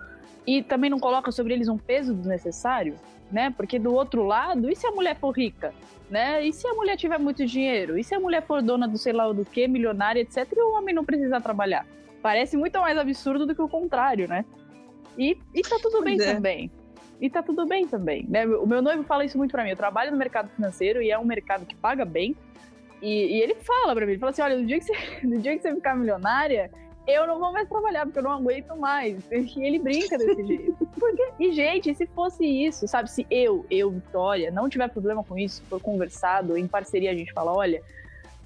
E 0.46 0.62
também 0.62 0.88
não 0.88 0.98
coloca 0.98 1.30
sobre 1.30 1.52
eles 1.52 1.68
um 1.68 1.76
peso 1.76 2.14
desnecessário? 2.14 2.96
Né? 3.32 3.50
Porque 3.56 3.78
do 3.78 3.94
outro 3.94 4.22
lado, 4.24 4.70
e 4.70 4.76
se 4.76 4.86
a 4.86 4.90
mulher 4.90 5.16
for 5.16 5.30
rica? 5.30 5.72
né? 6.12 6.44
E 6.44 6.52
se 6.52 6.68
a 6.68 6.74
mulher 6.74 6.94
tiver 6.94 7.18
muito 7.18 7.44
dinheiro? 7.46 7.98
E 7.98 8.04
se 8.04 8.14
a 8.14 8.20
mulher 8.20 8.42
for 8.42 8.62
dona 8.62 8.86
do 8.86 8.98
sei 8.98 9.14
lá 9.14 9.32
do 9.32 9.46
que, 9.46 9.66
milionária, 9.66 10.20
etc, 10.20 10.46
e 10.54 10.60
o 10.60 10.74
homem 10.76 10.94
não 10.94 11.06
precisar 11.06 11.40
trabalhar? 11.40 11.86
Parece 12.20 12.54
muito 12.54 12.78
mais 12.78 12.98
absurdo 12.98 13.46
do 13.46 13.54
que 13.54 13.62
o 13.62 13.68
contrário, 13.68 14.28
né? 14.28 14.44
E, 15.16 15.38
e 15.54 15.62
tá 15.62 15.78
tudo 15.80 16.02
bem 16.02 16.20
é. 16.20 16.34
também. 16.34 16.70
E 17.18 17.30
tá 17.30 17.42
tudo 17.42 17.66
bem 17.66 17.86
também, 17.86 18.26
né? 18.28 18.44
O 18.46 18.66
meu 18.66 18.82
noivo 18.82 19.04
fala 19.04 19.24
isso 19.24 19.38
muito 19.38 19.52
para 19.52 19.64
mim. 19.64 19.70
Eu 19.70 19.76
trabalho 19.76 20.10
no 20.10 20.18
mercado 20.18 20.50
financeiro 20.50 21.00
e 21.00 21.10
é 21.10 21.18
um 21.18 21.24
mercado 21.24 21.64
que 21.64 21.74
paga 21.74 22.04
bem. 22.04 22.36
E, 23.00 23.38
e 23.38 23.40
ele 23.40 23.54
fala 23.54 23.94
para 23.94 24.04
mim, 24.04 24.12
ele 24.12 24.20
fala 24.20 24.30
assim, 24.30 24.42
olha, 24.42 24.58
no 24.58 24.66
dia, 24.66 24.78
que 24.78 24.84
você, 24.84 24.92
no 25.24 25.40
dia 25.40 25.56
que 25.56 25.62
você 25.62 25.74
ficar 25.74 25.96
milionária, 25.96 26.70
eu 27.06 27.26
não 27.26 27.38
vou 27.38 27.52
mais 27.52 27.68
trabalhar 27.68 28.04
porque 28.04 28.18
eu 28.18 28.22
não 28.22 28.32
aguento 28.32 28.76
mais. 28.76 29.18
E 29.30 29.64
ele 29.64 29.78
brinca 29.78 30.16
desse 30.16 30.44
jeito. 30.46 30.86
Porque, 30.98 31.32
e, 31.38 31.52
gente, 31.52 31.94
se 31.94 32.06
fosse 32.06 32.44
isso, 32.44 32.86
sabe? 32.86 33.10
Se 33.10 33.26
eu, 33.30 33.66
eu, 33.70 33.90
Vitória, 33.90 34.50
não 34.50 34.68
tiver 34.68 34.88
problema 34.88 35.24
com 35.24 35.38
isso, 35.38 35.62
for 35.68 35.80
conversado, 35.80 36.56
em 36.56 36.68
parceria 36.68 37.10
a 37.10 37.14
gente 37.14 37.32
fala, 37.32 37.52
olha, 37.52 37.82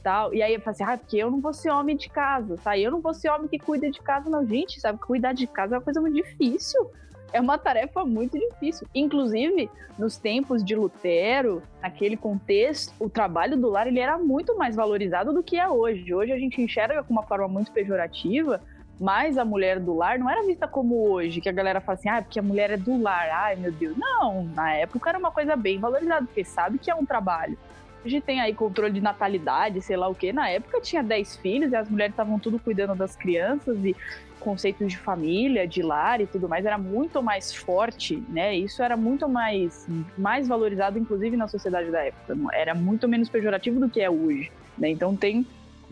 tal. 0.03 0.33
E 0.33 0.43
aí 0.43 0.55
eu 0.55 0.61
falo 0.61 0.75
assim, 0.75 0.85
ah, 0.85 0.97
porque 0.97 1.17
eu 1.17 1.31
não 1.31 1.41
vou 1.41 1.53
ser 1.53 1.71
homem 1.71 1.97
de 1.97 2.09
casa, 2.09 2.57
tá? 2.63 2.79
Eu 2.79 2.91
não 2.91 3.01
vou 3.01 3.13
ser 3.13 3.29
homem 3.29 3.49
que 3.49 3.59
cuida 3.59 3.91
de 3.91 4.01
casa, 4.01 4.31
não. 4.31 4.47
Gente, 4.47 4.81
sabe? 4.81 4.99
Cuidar 4.99 5.33
de 5.33 5.47
casa 5.47 5.75
é 5.75 5.79
uma 5.79 5.85
coisa 5.85 6.01
muito 6.01 6.15
difícil 6.15 6.91
é 7.33 7.41
uma 7.41 7.59
tarefa 7.59 8.05
muito 8.05 8.39
difícil. 8.39 8.87
Inclusive, 8.95 9.71
nos 9.99 10.17
tempos 10.17 10.65
de 10.65 10.75
Lutero, 10.75 11.63
naquele 11.83 12.17
contexto, 12.17 12.93
o 12.99 13.09
trabalho 13.09 13.57
do 13.57 13.69
lar 13.69 13.87
ele 13.87 14.01
era 14.01 14.19
muito 14.19 14.57
mais 14.57 14.77
valorizado 14.77 15.33
do 15.33 15.43
que 15.43 15.59
é 15.59 15.69
hoje. 15.69 16.13
Hoje 16.15 16.33
a 16.33 16.39
gente 16.39 16.61
enxerga 16.61 17.03
com 17.03 17.13
uma 17.13 17.23
forma 17.23 17.49
muito 17.49 17.73
pejorativa, 17.73 18.61
mas 18.99 19.37
a 19.37 19.45
mulher 19.45 19.79
do 19.79 19.95
lar 19.95 20.19
não 20.19 20.31
era 20.31 20.43
vista 20.43 20.67
como 20.67 21.09
hoje, 21.09 21.41
que 21.41 21.49
a 21.49 21.53
galera 21.53 21.81
fala 21.81 21.99
assim, 21.99 22.09
ah, 22.09 22.23
porque 22.23 22.39
a 22.39 22.43
mulher 22.43 22.71
é 22.71 22.77
do 22.77 23.01
lar, 23.01 23.29
ai 23.31 23.57
meu 23.57 23.73
Deus. 23.73 23.97
Não, 23.97 24.45
na 24.55 24.73
época 24.75 25.09
era 25.09 25.19
uma 25.19 25.31
coisa 25.31 25.57
bem 25.57 25.79
valorizada, 25.79 26.27
porque 26.27 26.45
sabe 26.45 26.79
que 26.79 26.91
é 26.91 26.95
um 26.95 27.05
trabalho. 27.05 27.59
Hoje 28.05 28.21
tem 28.21 28.41
aí 28.41 28.55
controle 28.55 28.93
de 28.93 29.01
natalidade, 29.01 29.81
sei 29.81 29.97
lá 29.97 30.07
o 30.07 30.15
que. 30.15 30.33
Na 30.33 30.49
época 30.49 30.81
tinha 30.81 31.03
10 31.03 31.37
filhos 31.39 31.73
e 31.73 31.77
as 31.77 31.89
mulheres 31.89 32.13
estavam 32.13 32.39
tudo 32.39 32.57
cuidando 32.59 32.95
das 32.95 33.17
crianças 33.17 33.77
e 33.85 33.97
conceitos 34.47 34.93
de 34.93 34.97
família, 34.97 35.67
de 35.67 35.83
lar 35.83 36.21
e 36.21 36.27
tudo 36.27 36.49
mais 36.49 36.65
era 36.65 36.79
muito 36.79 37.21
mais 37.21 37.53
forte, 37.53 38.23
né? 38.29 38.55
Isso 38.57 38.81
era 38.81 38.97
muito 38.97 39.29
mais, 39.29 39.89
mais 40.17 40.47
valorizado, 40.47 41.01
inclusive 41.01 41.37
na 41.37 41.49
sociedade 41.49 41.91
da 41.91 42.05
época. 42.05 42.37
Era 42.53 42.73
muito 42.73 43.09
menos 43.09 43.29
pejorativo 43.29 43.81
do 43.81 43.89
que 43.91 44.01
é 44.01 44.09
hoje, 44.09 44.53
né? 44.79 44.89
Então 44.89 45.17
tem, 45.17 45.45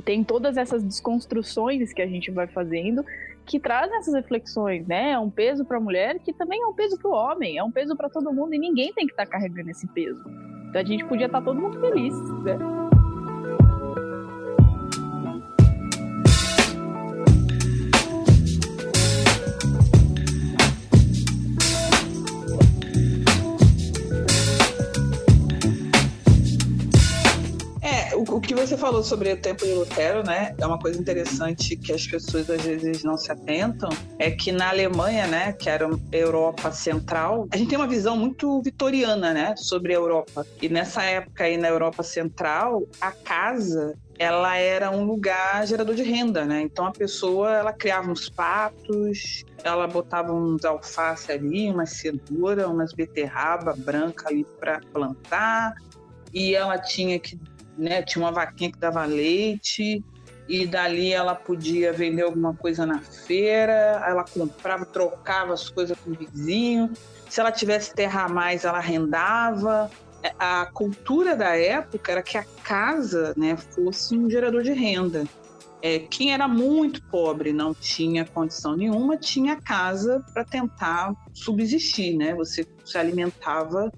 tem 0.04 0.22
todas 0.22 0.56
essas 0.56 0.84
desconstruções 0.84 1.92
que 1.92 2.00
a 2.00 2.06
gente 2.06 2.30
vai 2.30 2.46
fazendo 2.46 3.04
que 3.44 3.58
trazem 3.58 3.98
essas 3.98 4.14
reflexões, 4.14 4.86
né? 4.86 5.10
É 5.10 5.18
um 5.18 5.28
peso 5.28 5.64
para 5.64 5.78
a 5.78 5.80
mulher 5.80 6.20
que 6.20 6.32
também 6.32 6.62
é 6.62 6.66
um 6.66 6.72
peso 6.72 6.96
para 6.96 7.10
o 7.10 7.12
homem, 7.12 7.58
é 7.58 7.64
um 7.64 7.72
peso 7.72 7.96
para 7.96 8.08
todo 8.08 8.32
mundo 8.32 8.54
e 8.54 8.58
ninguém 8.58 8.92
tem 8.92 9.04
que 9.04 9.12
estar 9.12 9.24
tá 9.24 9.32
carregando 9.32 9.68
esse 9.68 9.88
peso. 9.88 10.22
Então 10.68 10.80
a 10.80 10.84
gente 10.84 11.04
podia 11.06 11.26
estar 11.26 11.40
tá 11.40 11.44
todo 11.44 11.60
mundo 11.60 11.80
feliz, 11.80 12.14
né? 12.44 12.56
Você 28.66 28.78
falou 28.78 29.02
sobre 29.02 29.30
o 29.30 29.36
tempo 29.36 29.66
de 29.66 29.74
Lutero, 29.74 30.24
né, 30.24 30.54
é 30.58 30.66
uma 30.66 30.78
coisa 30.78 30.98
interessante 30.98 31.76
que 31.76 31.92
as 31.92 32.06
pessoas 32.06 32.48
às 32.48 32.62
vezes 32.62 33.04
não 33.04 33.14
se 33.14 33.30
atentam, 33.30 33.90
é 34.18 34.30
que 34.30 34.50
na 34.52 34.70
Alemanha, 34.70 35.26
né, 35.26 35.52
que 35.52 35.68
era 35.68 35.86
Europa 36.10 36.72
Central, 36.72 37.46
a 37.52 37.58
gente 37.58 37.68
tem 37.68 37.78
uma 37.78 37.86
visão 37.86 38.16
muito 38.16 38.62
vitoriana, 38.62 39.34
né, 39.34 39.54
sobre 39.56 39.92
a 39.92 39.96
Europa. 39.96 40.46
E 40.62 40.68
nessa 40.70 41.02
época 41.02 41.44
aí 41.44 41.58
na 41.58 41.68
Europa 41.68 42.02
Central, 42.02 42.84
a 43.00 43.12
casa 43.12 43.98
ela 44.18 44.56
era 44.56 44.90
um 44.90 45.04
lugar 45.04 45.66
gerador 45.66 45.94
de 45.94 46.04
renda, 46.04 46.44
né? 46.46 46.62
Então 46.62 46.86
a 46.86 46.92
pessoa 46.92 47.52
ela 47.52 47.72
criava 47.72 48.08
uns 48.08 48.30
patos, 48.30 49.44
ela 49.64 49.88
botava 49.88 50.32
uns 50.32 50.64
alface 50.64 51.32
ali, 51.32 51.68
uma 51.68 51.84
cenoura, 51.84 52.68
umas 52.68 52.92
beterraba 52.92 53.74
branca 53.76 54.28
ali 54.28 54.46
para 54.60 54.80
plantar, 54.92 55.74
e 56.32 56.54
ela 56.54 56.78
tinha 56.78 57.18
que 57.18 57.36
né? 57.76 58.02
Tinha 58.02 58.24
uma 58.24 58.32
vaquinha 58.32 58.70
que 58.70 58.78
dava 58.78 59.04
leite 59.04 60.04
e 60.48 60.66
dali 60.66 61.12
ela 61.12 61.34
podia 61.34 61.92
vender 61.92 62.22
alguma 62.22 62.54
coisa 62.54 62.84
na 62.84 63.00
feira, 63.00 64.02
ela 64.06 64.24
comprava, 64.24 64.84
trocava 64.84 65.54
as 65.54 65.70
coisas 65.70 65.98
com 65.98 66.10
o 66.10 66.14
vizinho. 66.14 66.92
Se 67.28 67.40
ela 67.40 67.50
tivesse 67.50 67.94
terra 67.94 68.24
a 68.24 68.28
mais, 68.28 68.64
ela 68.64 68.78
arrendava. 68.78 69.90
A 70.38 70.66
cultura 70.72 71.34
da 71.36 71.56
época 71.56 72.12
era 72.12 72.22
que 72.22 72.36
a 72.38 72.44
casa 72.62 73.34
né, 73.36 73.56
fosse 73.56 74.16
um 74.16 74.28
gerador 74.28 74.62
de 74.62 74.72
renda. 74.72 75.24
É, 75.82 75.98
quem 75.98 76.32
era 76.32 76.48
muito 76.48 77.02
pobre, 77.08 77.52
não 77.52 77.74
tinha 77.74 78.24
condição 78.24 78.74
nenhuma, 78.74 79.18
tinha 79.18 79.60
casa 79.60 80.24
para 80.32 80.42
tentar 80.42 81.12
subsistir, 81.34 82.16
né? 82.16 82.34
Você 82.34 82.66
se 82.86 82.96
alimentava 82.96 83.92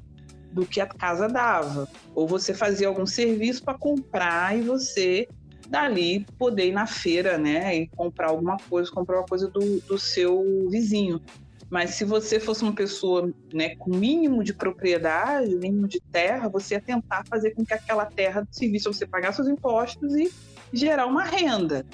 do 0.56 0.64
que 0.64 0.80
a 0.80 0.86
casa 0.86 1.28
dava. 1.28 1.86
Ou 2.14 2.26
você 2.26 2.54
fazia 2.54 2.88
algum 2.88 3.04
serviço 3.04 3.62
para 3.62 3.76
comprar 3.76 4.56
e 4.56 4.62
você 4.62 5.28
dali 5.68 6.26
poder 6.38 6.68
ir 6.68 6.72
na 6.72 6.86
feira, 6.86 7.36
né, 7.36 7.76
e 7.76 7.88
comprar 7.88 8.28
alguma 8.28 8.56
coisa, 8.56 8.90
comprar 8.90 9.18
uma 9.18 9.26
coisa 9.26 9.48
do, 9.48 9.80
do 9.80 9.98
seu 9.98 10.66
vizinho. 10.70 11.20
Mas 11.68 11.90
se 11.90 12.04
você 12.04 12.40
fosse 12.40 12.62
uma 12.62 12.72
pessoa 12.72 13.30
né, 13.52 13.74
com 13.76 13.90
mínimo 13.90 14.42
de 14.42 14.54
propriedade, 14.54 15.54
mínimo 15.56 15.86
de 15.86 16.00
terra, 16.00 16.48
você 16.48 16.74
ia 16.74 16.80
tentar 16.80 17.24
fazer 17.28 17.50
com 17.50 17.64
que 17.64 17.74
aquela 17.74 18.06
terra 18.06 18.46
servisse 18.50 18.88
a 18.88 18.92
você 18.92 19.06
pagar 19.06 19.32
seus 19.32 19.48
impostos 19.48 20.14
e 20.14 20.32
gerar 20.72 21.06
uma 21.06 21.24
renda. 21.24 21.84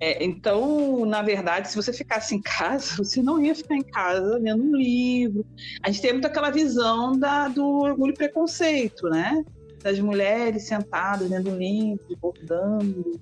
É, 0.00 0.24
então, 0.24 1.04
na 1.04 1.20
verdade, 1.20 1.68
se 1.68 1.76
você 1.76 1.92
ficasse 1.92 2.34
em 2.34 2.40
casa, 2.40 2.96
você 3.04 3.22
não 3.22 3.40
ia 3.44 3.54
ficar 3.54 3.76
em 3.76 3.82
casa 3.82 4.38
lendo 4.38 4.64
um 4.64 4.74
livro. 4.74 5.44
A 5.82 5.90
gente 5.90 6.00
tem 6.00 6.12
muito 6.12 6.26
aquela 6.26 6.50
visão 6.50 7.18
da, 7.18 7.48
do 7.48 7.64
orgulho 7.80 8.12
e 8.12 8.16
preconceito, 8.16 9.08
né? 9.10 9.44
Das 9.82 10.00
mulheres 10.00 10.66
sentadas 10.66 11.28
lendo 11.28 11.50
um 11.50 11.56
livro, 11.58 12.16
bordando. 12.20 13.20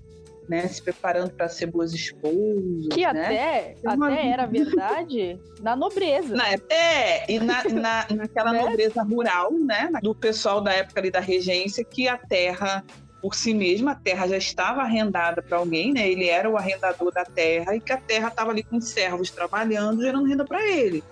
né, 0.48 0.66
se 0.66 0.82
preparando 0.82 1.30
para 1.30 1.48
ser 1.48 1.66
boas 1.66 1.92
esposas. 1.92 2.88
Que 2.90 3.00
né? 3.02 3.06
até, 3.06 3.74
até 3.84 4.28
era 4.28 4.46
verdade 4.46 5.38
na 5.60 5.76
nobreza. 5.76 6.34
Na, 6.34 6.48
é, 6.70 7.30
e 7.30 7.38
na, 7.38 7.64
na, 7.64 8.06
naquela 8.14 8.52
Né? 8.54 8.62
nobreza 8.62 9.02
rural, 9.02 9.52
né, 9.52 9.90
do 10.02 10.14
pessoal 10.14 10.60
da 10.60 10.72
época 10.72 11.00
ali 11.00 11.10
da 11.10 11.20
regência, 11.20 11.84
que 11.84 12.08
a 12.08 12.16
terra 12.16 12.82
por 13.20 13.34
si 13.34 13.52
mesma, 13.52 13.92
a 13.92 13.94
terra 13.94 14.28
já 14.28 14.36
estava 14.36 14.82
arrendada 14.82 15.42
para 15.42 15.58
alguém, 15.58 15.92
né? 15.92 16.08
Ele 16.08 16.28
era 16.28 16.48
o 16.48 16.56
arrendador 16.56 17.12
da 17.12 17.24
terra 17.24 17.74
e 17.74 17.80
que 17.80 17.92
a 17.92 17.96
terra 17.96 18.28
estava 18.28 18.50
ali 18.50 18.62
com 18.62 18.80
servos 18.80 19.30
trabalhando, 19.30 20.02
gerando 20.02 20.28
renda 20.28 20.44
para 20.44 20.64
ele. 20.66 21.02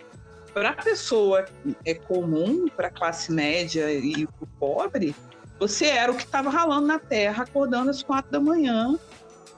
Para 0.54 0.70
a 0.70 0.74
pessoa 0.74 1.44
é 1.84 1.94
comum, 1.94 2.66
para 2.68 2.88
a 2.88 2.90
classe 2.90 3.30
média 3.32 3.92
e 3.92 4.24
o 4.40 4.46
pobre, 4.58 5.14
você 5.58 5.86
era 5.86 6.12
o 6.12 6.16
que 6.16 6.24
estava 6.24 6.48
ralando 6.48 6.86
na 6.86 6.98
terra, 6.98 7.44
acordando 7.44 7.90
às 7.90 8.02
quatro 8.02 8.30
da 8.30 8.40
manhã. 8.40 8.98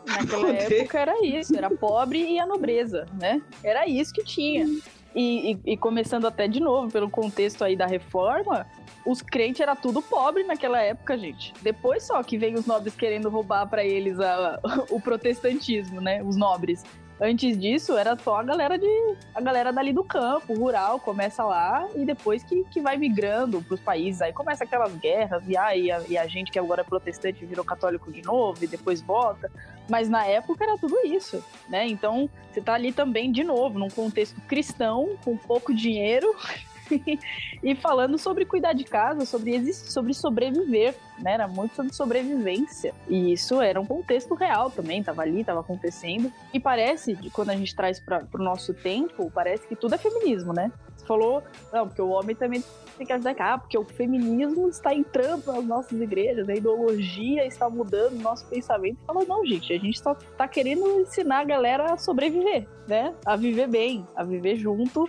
Naquela 0.06 0.46
Poder. 0.46 0.72
época 0.72 0.98
era 0.98 1.26
isso, 1.26 1.56
era 1.56 1.68
pobre 1.70 2.18
e 2.18 2.38
a 2.38 2.46
nobreza, 2.46 3.06
né? 3.20 3.42
Era 3.62 3.86
isso 3.86 4.12
que 4.12 4.24
tinha. 4.24 4.66
E, 5.14 5.52
e- 5.52 5.72
e 5.72 5.76
começando 5.76 6.26
até 6.26 6.46
de 6.46 6.60
novo, 6.60 6.90
pelo 6.92 7.08
contexto 7.10 7.64
aí 7.64 7.74
da 7.74 7.86
reforma, 7.86 8.66
os 9.06 9.22
crentes 9.22 9.60
era 9.60 9.74
tudo 9.74 10.02
pobre 10.02 10.44
naquela 10.44 10.80
época, 10.80 11.16
gente. 11.16 11.52
Depois 11.62 12.02
só 12.04 12.22
que 12.22 12.36
vem 12.36 12.54
os 12.54 12.66
nobres 12.66 12.94
querendo 12.94 13.28
roubar 13.30 13.66
para 13.68 13.82
eles 13.84 14.20
a- 14.20 14.60
o 14.90 15.00
protestantismo, 15.00 16.00
né? 16.00 16.22
Os 16.22 16.36
nobres. 16.36 16.84
Antes 17.20 17.58
disso, 17.58 17.98
era 17.98 18.16
só 18.16 18.36
a 18.36 18.42
galera 18.44 18.78
de 18.78 19.16
a 19.34 19.40
galera 19.40 19.72
dali 19.72 19.92
do 19.92 20.04
campo, 20.04 20.54
rural, 20.54 21.00
começa 21.00 21.44
lá 21.44 21.88
e 21.96 22.04
depois 22.04 22.44
que, 22.44 22.64
que 22.70 22.80
vai 22.80 22.96
migrando 22.96 23.60
pros 23.60 23.80
países. 23.80 24.22
Aí 24.22 24.32
começa 24.32 24.62
aquelas 24.62 24.94
guerras, 24.94 25.42
e, 25.48 25.56
ah, 25.56 25.76
e, 25.76 25.90
a, 25.90 26.00
e 26.08 26.16
a 26.16 26.26
gente 26.28 26.52
que 26.52 26.58
agora 26.58 26.82
é 26.82 26.84
protestante 26.84 27.44
virou 27.44 27.64
católico 27.64 28.12
de 28.12 28.22
novo 28.22 28.62
e 28.62 28.68
depois 28.68 29.02
volta. 29.02 29.50
Mas 29.88 30.08
na 30.08 30.24
época 30.24 30.62
era 30.64 30.78
tudo 30.78 30.96
isso, 31.04 31.42
né? 31.68 31.86
Então 31.86 32.30
você 32.52 32.60
tá 32.60 32.74
ali 32.74 32.92
também, 32.92 33.32
de 33.32 33.42
novo, 33.42 33.78
num 33.78 33.88
contexto 33.88 34.40
cristão, 34.42 35.16
com 35.24 35.36
pouco 35.36 35.74
dinheiro, 35.74 36.32
e 37.62 37.74
falando 37.74 38.18
sobre 38.18 38.44
cuidar 38.44 38.72
de 38.72 38.84
casa, 38.84 39.24
sobre 39.24 39.54
existir, 39.54 39.90
sobre 39.90 40.14
sobreviver, 40.14 40.94
né? 41.18 41.32
Era 41.32 41.48
muito 41.48 41.74
sobre 41.74 41.94
sobrevivência. 41.94 42.94
E 43.08 43.32
isso 43.32 43.60
era 43.60 43.80
um 43.80 43.86
contexto 43.86 44.34
real 44.34 44.70
também, 44.70 45.02
tava 45.02 45.22
ali, 45.22 45.44
tava 45.44 45.60
acontecendo. 45.60 46.32
E 46.52 46.60
parece, 46.60 47.16
quando 47.32 47.50
a 47.50 47.56
gente 47.56 47.74
traz 47.74 48.00
para 48.00 48.20
pro 48.20 48.42
nosso 48.42 48.74
tempo, 48.74 49.30
parece 49.30 49.66
que 49.66 49.76
tudo 49.76 49.94
é 49.94 49.98
feminismo, 49.98 50.52
né? 50.52 50.72
Você 50.96 51.06
falou, 51.06 51.42
não, 51.72 51.86
porque 51.86 52.02
o 52.02 52.08
homem 52.08 52.34
também 52.34 52.62
tem 52.96 53.06
que 53.06 53.12
ajudar, 53.12 53.34
ah, 53.38 53.58
porque 53.58 53.78
o 53.78 53.84
feminismo 53.84 54.68
está 54.68 54.92
entrando 54.92 55.46
nas 55.46 55.64
nossas 55.64 56.00
igrejas, 56.00 56.48
a 56.48 56.54
ideologia 56.54 57.46
está 57.46 57.70
mudando 57.70 58.14
o 58.14 58.22
nosso 58.22 58.44
pensamento. 58.46 58.98
Falou, 59.06 59.24
não, 59.26 59.46
gente, 59.46 59.72
a 59.72 59.78
gente 59.78 59.98
só 60.00 60.14
tá 60.14 60.48
querendo 60.48 61.00
ensinar 61.00 61.40
a 61.40 61.44
galera 61.44 61.92
a 61.92 61.96
sobreviver, 61.96 62.68
né? 62.88 63.14
A 63.24 63.36
viver 63.36 63.68
bem, 63.68 64.06
a 64.16 64.24
viver 64.24 64.56
junto 64.56 65.08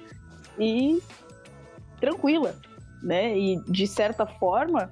e 0.57 1.01
tranquila, 1.99 2.55
né? 3.03 3.37
E 3.37 3.61
de 3.67 3.87
certa 3.87 4.25
forma, 4.25 4.91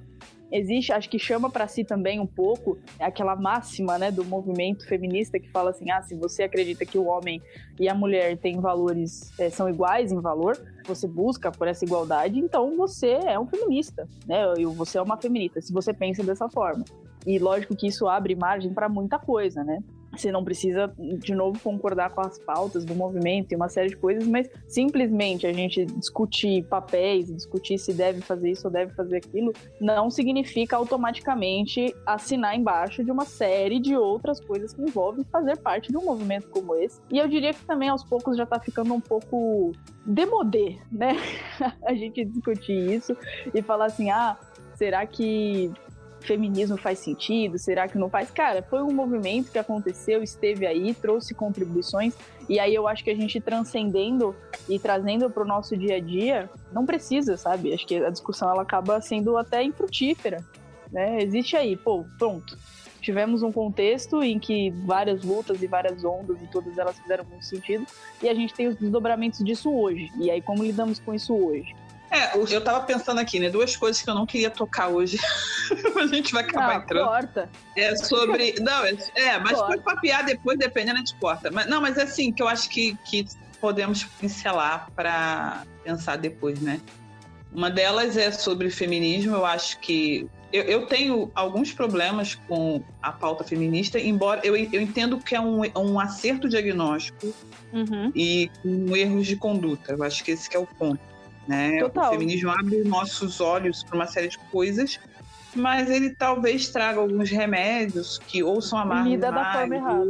existe, 0.50 0.92
acho 0.92 1.08
que 1.08 1.18
chama 1.18 1.50
para 1.50 1.68
si 1.68 1.84
também 1.84 2.18
um 2.20 2.26
pouco 2.26 2.78
aquela 2.98 3.36
máxima, 3.36 3.98
né, 3.98 4.10
do 4.10 4.24
movimento 4.24 4.86
feminista 4.86 5.38
que 5.38 5.48
fala 5.50 5.70
assim: 5.70 5.90
ah, 5.90 6.02
se 6.02 6.14
você 6.14 6.42
acredita 6.42 6.84
que 6.84 6.98
o 6.98 7.06
homem 7.06 7.42
e 7.78 7.88
a 7.88 7.94
mulher 7.94 8.36
têm 8.38 8.60
valores, 8.60 9.32
eh, 9.38 9.50
são 9.50 9.68
iguais 9.68 10.12
em 10.12 10.20
valor, 10.20 10.58
você 10.84 11.06
busca 11.06 11.50
por 11.50 11.68
essa 11.68 11.84
igualdade, 11.84 12.38
então 12.38 12.76
você 12.76 13.18
é 13.26 13.38
um 13.38 13.46
feminista, 13.46 14.08
né? 14.26 14.54
E 14.58 14.64
você 14.64 14.98
é 14.98 15.02
uma 15.02 15.16
feminista, 15.16 15.60
se 15.60 15.72
você 15.72 15.92
pensa 15.92 16.22
dessa 16.22 16.48
forma. 16.48 16.84
E 17.26 17.38
lógico 17.38 17.76
que 17.76 17.88
isso 17.88 18.08
abre 18.08 18.34
margem 18.34 18.72
para 18.72 18.88
muita 18.88 19.18
coisa, 19.18 19.62
né? 19.62 19.82
Você 20.18 20.32
não 20.32 20.44
precisa, 20.44 20.92
de 20.98 21.34
novo, 21.34 21.60
concordar 21.60 22.10
com 22.10 22.20
as 22.20 22.38
pautas 22.38 22.84
do 22.84 22.94
movimento 22.94 23.52
e 23.52 23.56
uma 23.56 23.68
série 23.68 23.88
de 23.88 23.96
coisas, 23.96 24.26
mas 24.26 24.50
simplesmente 24.66 25.46
a 25.46 25.52
gente 25.52 25.84
discutir 25.86 26.64
papéis, 26.64 27.32
discutir 27.32 27.78
se 27.78 27.92
deve 27.92 28.20
fazer 28.20 28.50
isso 28.50 28.66
ou 28.66 28.72
deve 28.72 28.92
fazer 28.94 29.18
aquilo, 29.18 29.52
não 29.80 30.10
significa 30.10 30.76
automaticamente 30.76 31.94
assinar 32.04 32.56
embaixo 32.56 33.04
de 33.04 33.10
uma 33.10 33.24
série 33.24 33.78
de 33.78 33.96
outras 33.96 34.40
coisas 34.40 34.74
que 34.74 34.82
envolvem 34.82 35.24
fazer 35.30 35.56
parte 35.58 35.90
de 35.90 35.96
um 35.96 36.04
movimento 36.04 36.48
como 36.48 36.74
esse. 36.74 37.00
E 37.12 37.18
eu 37.18 37.28
diria 37.28 37.52
que 37.52 37.64
também 37.64 37.88
aos 37.88 38.02
poucos 38.02 38.36
já 38.36 38.44
tá 38.44 38.58
ficando 38.58 38.92
um 38.92 39.00
pouco 39.00 39.72
demodê, 40.04 40.78
né? 40.90 41.16
a 41.86 41.94
gente 41.94 42.24
discutir 42.24 42.90
isso 42.90 43.16
e 43.54 43.62
falar 43.62 43.86
assim: 43.86 44.10
ah, 44.10 44.36
será 44.74 45.06
que 45.06 45.72
feminismo 46.20 46.76
faz 46.76 46.98
sentido? 46.98 47.58
Será 47.58 47.88
que 47.88 47.98
não 47.98 48.08
faz? 48.08 48.30
Cara, 48.30 48.62
foi 48.62 48.82
um 48.82 48.92
movimento 48.92 49.50
que 49.50 49.58
aconteceu, 49.58 50.22
esteve 50.22 50.66
aí, 50.66 50.94
trouxe 50.94 51.34
contribuições, 51.34 52.14
e 52.48 52.58
aí 52.58 52.74
eu 52.74 52.88
acho 52.88 53.04
que 53.04 53.10
a 53.10 53.14
gente 53.14 53.40
transcendendo 53.40 54.34
e 54.68 54.78
trazendo 54.78 55.30
para 55.30 55.42
o 55.42 55.46
nosso 55.46 55.76
dia 55.76 55.96
a 55.96 56.00
dia, 56.00 56.50
não 56.72 56.84
precisa, 56.84 57.36
sabe? 57.36 57.72
Acho 57.72 57.86
que 57.86 57.96
a 57.96 58.10
discussão 58.10 58.50
ela 58.50 58.62
acaba 58.62 59.00
sendo 59.00 59.36
até 59.36 59.62
infrutífera, 59.62 60.44
né? 60.90 61.22
Existe 61.22 61.56
aí, 61.56 61.76
pô, 61.76 62.04
pronto. 62.18 62.56
Tivemos 63.00 63.42
um 63.42 63.52
contexto 63.52 64.22
em 64.22 64.38
que 64.38 64.70
várias 64.70 65.22
lutas 65.22 65.62
e 65.62 65.66
várias 65.66 66.04
ondas 66.04 66.42
e 66.42 66.46
todas 66.48 66.76
elas 66.76 66.98
fizeram 66.98 67.24
muito 67.24 67.44
sentido, 67.44 67.86
e 68.22 68.28
a 68.28 68.34
gente 68.34 68.52
tem 68.52 68.66
os 68.66 68.76
desdobramentos 68.76 69.44
disso 69.44 69.72
hoje. 69.72 70.10
E 70.18 70.30
aí, 70.30 70.42
como 70.42 70.64
lidamos 70.64 70.98
com 70.98 71.14
isso 71.14 71.32
hoje? 71.34 71.74
É, 72.10 72.36
eu 72.36 72.60
tava 72.62 72.80
pensando 72.84 73.18
aqui, 73.20 73.38
né? 73.38 73.50
Duas 73.50 73.76
coisas 73.76 74.00
que 74.00 74.08
eu 74.08 74.14
não 74.14 74.24
queria 74.24 74.50
tocar 74.50 74.88
hoje. 74.88 75.18
a 76.00 76.06
gente 76.06 76.32
vai 76.32 76.42
acabar 76.42 76.70
Ah, 76.70 76.76
entrando. 76.76 77.06
corta. 77.06 77.50
É 77.76 77.94
sobre. 77.96 78.54
Não, 78.60 78.84
é, 78.84 78.96
é, 79.14 79.38
mas 79.38 79.52
Corta. 79.52 79.66
pode 79.66 79.82
papear 79.82 80.24
depois, 80.24 80.58
dependendo, 80.58 80.96
a 80.96 80.98
gente 80.98 81.14
corta. 81.16 81.50
Mas, 81.50 81.66
não, 81.66 81.80
mas 81.82 81.98
é 81.98 82.02
assim, 82.02 82.32
que 82.32 82.42
eu 82.42 82.48
acho 82.48 82.68
que, 82.70 82.96
que 83.04 83.26
podemos 83.60 84.04
pincelar 84.04 84.88
para 84.96 85.64
pensar 85.84 86.16
depois, 86.16 86.60
né? 86.60 86.80
Uma 87.52 87.70
delas 87.70 88.16
é 88.16 88.30
sobre 88.32 88.70
feminismo. 88.70 89.34
Eu 89.36 89.44
acho 89.46 89.78
que. 89.80 90.26
Eu, 90.50 90.62
eu 90.64 90.86
tenho 90.86 91.30
alguns 91.34 91.72
problemas 91.72 92.34
com 92.34 92.82
a 93.02 93.12
pauta 93.12 93.44
feminista, 93.44 93.98
embora 94.00 94.40
eu, 94.42 94.56
eu 94.56 94.80
entendo 94.80 95.18
que 95.18 95.34
é 95.34 95.40
um, 95.40 95.60
um 95.76 96.00
acerto 96.00 96.48
diagnóstico 96.48 97.34
Uhum. 97.70 98.10
e 98.14 98.50
com 98.62 98.96
erros 98.96 99.26
de 99.26 99.36
conduta. 99.36 99.92
Eu 99.92 100.02
acho 100.02 100.24
que 100.24 100.30
esse 100.30 100.48
que 100.48 100.56
é 100.56 100.58
o 100.58 100.66
ponto. 100.66 100.98
Né? 101.48 101.78
Total. 101.78 102.08
O 102.08 102.12
feminismo 102.12 102.50
abre 102.50 102.84
nossos 102.84 103.40
olhos 103.40 103.82
para 103.82 103.96
uma 103.96 104.06
série 104.06 104.28
de 104.28 104.38
coisas, 104.50 105.00
mas 105.56 105.90
ele 105.90 106.14
talvez 106.14 106.68
traga 106.68 107.00
alguns 107.00 107.30
remédios 107.30 108.18
que 108.28 108.42
ou 108.42 108.60
são 108.60 108.78
amargos 108.78 109.10
Lida 109.12 109.32
da 109.32 109.52
forma 109.52 109.74
errada. 109.74 110.04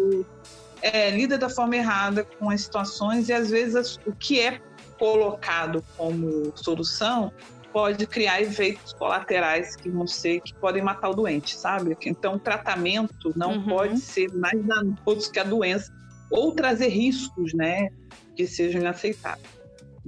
É, 0.82 1.10
lida 1.10 1.38
da 1.38 1.48
forma 1.48 1.76
errada 1.76 2.24
com 2.38 2.50
as 2.50 2.62
situações 2.62 3.28
e 3.28 3.32
às 3.32 3.50
vezes 3.50 3.74
as- 3.76 3.96
o 4.04 4.12
que 4.12 4.40
é 4.40 4.60
colocado 4.98 5.82
como 5.96 6.52
solução 6.56 7.32
pode 7.72 8.06
criar 8.06 8.40
efeitos 8.42 8.92
colaterais 8.94 9.76
que 9.76 9.88
vão 9.90 10.06
ser 10.06 10.40
que 10.40 10.52
podem 10.54 10.82
matar 10.82 11.10
o 11.10 11.14
doente, 11.14 11.56
sabe? 11.56 11.96
Então, 12.04 12.34
o 12.34 12.38
tratamento 12.40 13.32
não 13.36 13.52
Uhum. 13.52 13.66
pode 13.68 14.00
ser 14.00 14.32
mais 14.34 14.60
danoso 14.64 15.30
que 15.30 15.38
a 15.38 15.44
doença 15.44 15.92
ou 16.30 16.52
trazer 16.52 16.88
riscos, 16.88 17.52
né, 17.54 17.88
que 18.34 18.46
sejam 18.46 18.80
inaceitáveis. 18.80 19.57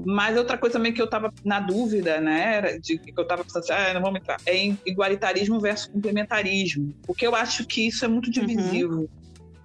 Mas 0.07 0.37
outra 0.37 0.57
coisa 0.59 0.75
também 0.75 0.93
que 0.93 1.01
eu 1.01 1.05
estava 1.07 1.33
na 1.45 1.61
dúvida, 1.61 2.21
né, 2.21 2.55
era 2.57 2.79
de 2.81 2.99
que 2.99 3.13
eu 3.17 3.23
estava 3.23 3.45
pensando 3.45 3.63
assim, 3.63 3.73
ah, 3.73 3.95
não 3.95 4.01
vamos 4.03 4.21
entrar, 4.21 4.39
é 4.47 4.57
em 4.57 4.79
igualitarismo 4.87 5.61
versus 5.61 5.87
complementarismo, 5.93 6.95
porque 7.07 7.27
eu 7.27 7.35
acho 7.35 7.67
que 7.67 7.87
isso 7.87 8.05
é 8.05 8.09
muito 8.09 8.31
divisivo 8.31 9.09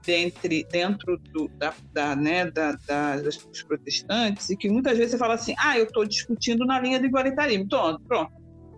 dentre, 0.05 0.65
dentro 0.71 1.17
do, 1.33 1.47
da, 1.57 1.73
da, 1.93 2.15
né, 2.15 2.49
da, 2.51 2.73
da- 2.87 3.17
das- 3.17 3.37
protestantes 3.67 4.49
e 4.49 4.55
que 4.57 4.69
muitas 4.69 4.97
vezes 4.97 5.11
você 5.13 5.17
fala 5.17 5.33
assim, 5.33 5.55
ah, 5.57 5.77
eu 5.77 5.85
estou 5.85 6.05
discutindo 6.05 6.65
na 6.65 6.79
linha 6.79 6.99
do 6.99 7.05
igualitarismo, 7.07 7.67
pronto, 7.67 8.01
pronto. 8.07 8.31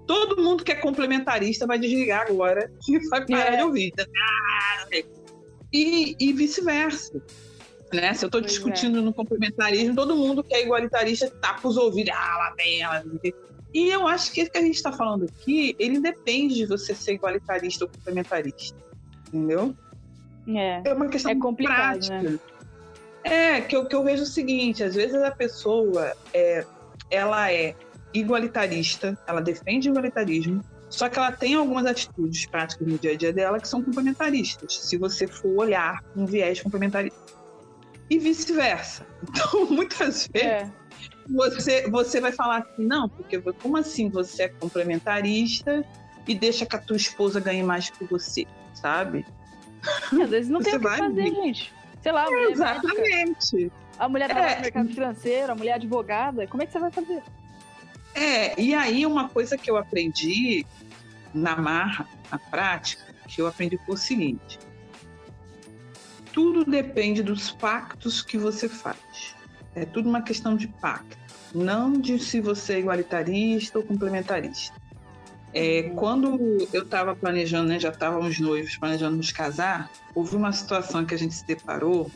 Todo 0.05 0.41
mundo 0.41 0.63
que 0.63 0.71
é 0.71 0.75
complementarista 0.75 1.67
vai 1.67 1.77
desligar 1.77 2.25
agora 2.29 2.71
e 2.87 3.09
vai 3.09 3.25
parar 3.25 3.53
É. 3.53 3.57
de 3.57 3.63
ouvir. 3.63 3.93
Ah, 3.99 4.79
não 4.81 4.87
sei. 4.87 5.05
E, 5.73 6.15
e 6.17 6.31
vice-versa. 6.33 7.21
Né? 7.93 8.13
Se 8.13 8.25
eu 8.25 8.27
estou 8.27 8.41
é. 8.41 8.43
discutindo 8.43 9.01
no 9.01 9.13
complementarismo, 9.13 9.95
todo 9.95 10.15
mundo 10.15 10.43
que 10.43 10.53
é 10.53 10.63
igualitarista 10.63 11.29
tapa 11.29 11.67
os 11.67 11.77
ouvidos. 11.77 12.13
Ah, 12.13 12.37
lá 12.37 12.53
vem 12.57 12.81
ela. 12.81 13.03
o. 13.05 13.47
E 13.73 13.89
eu 13.89 14.07
acho 14.07 14.31
que 14.31 14.41
esse 14.41 14.49
que 14.49 14.57
a 14.57 14.61
gente 14.61 14.75
está 14.75 14.91
falando 14.91 15.25
aqui, 15.25 15.75
ele 15.77 15.99
depende 15.99 16.55
de 16.55 16.65
você 16.65 16.95
ser 16.95 17.13
igualitarista 17.13 17.85
ou 17.85 17.91
complementarista. 17.91 18.77
Entendeu? 19.27 19.75
É. 20.47 20.81
É 20.85 20.93
uma 20.93 21.07
questão 21.07 21.31
É 21.31 21.35
complicado, 21.35 22.07
prática. 22.07 22.21
né? 22.21 22.39
É, 23.23 23.61
que 23.61 23.75
eu, 23.75 23.85
que 23.85 23.95
eu 23.95 24.03
vejo 24.03 24.23
o 24.23 24.25
seguinte, 24.25 24.83
às 24.83 24.95
vezes 24.95 25.15
a 25.15 25.31
pessoa 25.31 26.15
é, 26.33 26.65
ela 27.11 27.51
é 27.51 27.75
igualitarista, 28.13 29.17
ela 29.27 29.41
defende 29.41 29.89
o 29.89 29.91
igualitarismo, 29.91 30.61
só 30.89 31.09
que 31.09 31.19
ela 31.19 31.31
tem 31.33 31.55
algumas 31.55 31.85
atitudes 31.85 32.45
práticas 32.45 32.87
no 32.87 32.97
dia 32.97 33.11
a 33.11 33.15
dia 33.17 33.33
dela 33.33 33.59
que 33.59 33.67
são 33.67 33.83
complementaristas, 33.83 34.77
se 34.77 34.97
você 34.97 35.27
for 35.27 35.57
olhar 35.57 36.01
um 36.15 36.25
viés 36.25 36.61
complementarista. 36.61 37.19
E 38.09 38.17
vice-versa. 38.17 39.05
Então, 39.29 39.65
muitas 39.71 40.29
vezes, 40.31 40.47
É. 40.47 40.71
você, 41.27 41.89
você 41.89 42.21
vai 42.21 42.31
falar 42.31 42.59
assim, 42.59 42.85
não, 42.85 43.09
porque 43.09 43.41
como 43.53 43.77
assim 43.77 44.09
você 44.09 44.43
é 44.43 44.49
complementarista 44.49 45.83
e 46.27 46.35
deixa 46.35 46.65
que 46.65 46.75
a 46.75 46.79
tua 46.79 46.97
esposa 46.97 47.39
ganhe 47.39 47.63
mais 47.63 47.89
que 47.89 48.05
você, 48.05 48.45
sabe? 48.73 49.25
Às 50.21 50.29
vezes 50.29 50.49
não 50.49 50.61
tem 50.61 50.75
o 50.75 50.79
que 50.79 50.87
fazer, 50.87 51.33
gente. 51.33 51.73
Sei 52.01 52.11
lá, 52.11 52.25
é, 52.29 52.51
Exatamente. 52.51 53.55
Médica, 53.55 53.75
a 53.99 54.07
mulher 54.07 54.27
trabalha 54.29 54.51
é, 54.51 54.55
no 54.55 54.61
mercado 54.61 54.89
financeiro, 54.89 55.51
a 55.51 55.55
mulher 55.55 55.73
advogada, 55.73 56.47
como 56.47 56.63
é 56.63 56.65
que 56.65 56.71
você 56.71 56.79
vai 56.79 56.91
fazer? 56.91 57.23
É, 58.13 58.59
e 58.59 58.73
aí 58.73 59.05
uma 59.05 59.29
coisa 59.29 59.57
que 59.57 59.69
eu 59.69 59.77
aprendi 59.77 60.65
na 61.33 61.55
marra, 61.55 62.07
na 62.31 62.37
prática, 62.37 63.03
que 63.27 63.41
eu 63.41 63.47
aprendi 63.47 63.77
foi 63.85 63.95
o 63.95 63.97
seguinte: 63.97 64.59
tudo 66.37 66.63
depende 66.63 67.23
dos 67.23 67.49
pactos 67.49 68.21
que 68.21 68.37
você 68.37 68.69
faz. 68.69 69.35
É 69.73 69.85
tudo 69.85 70.07
uma 70.07 70.21
questão 70.21 70.55
de 70.55 70.67
pacto, 70.67 71.17
não 71.51 71.93
de 71.93 72.19
se 72.19 72.39
você 72.39 72.73
é 72.73 72.79
igualitarista 72.79 73.79
ou 73.79 73.83
complementarista. 73.83 74.79
É, 75.51 75.89
quando 75.95 76.67
eu 76.71 76.83
estava 76.83 77.15
planejando, 77.15 77.69
né, 77.69 77.79
já 77.79 77.89
estávamos 77.89 78.39
noivos 78.39 78.77
planejando 78.77 79.17
nos 79.17 79.31
casar, 79.31 79.89
houve 80.13 80.35
uma 80.35 80.51
situação 80.51 81.03
que 81.03 81.15
a 81.15 81.17
gente 81.17 81.33
se 81.33 81.43
deparou 81.43 82.11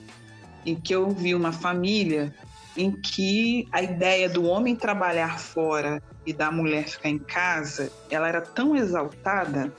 em 0.64 0.76
que 0.76 0.94
eu 0.94 1.10
vi 1.10 1.34
uma 1.34 1.52
família 1.52 2.32
em 2.78 2.92
que 2.92 3.68
a 3.72 3.82
ideia 3.82 4.30
do 4.30 4.44
homem 4.44 4.76
trabalhar 4.76 5.40
fora 5.40 6.00
e 6.28 6.32
da 6.32 6.52
mulher 6.52 6.88
ficar 6.88 7.10
em 7.10 7.18
casa, 7.18 7.92
ela 8.08 8.28
era 8.28 8.42
tão 8.42 8.76
exaltada 8.76 9.74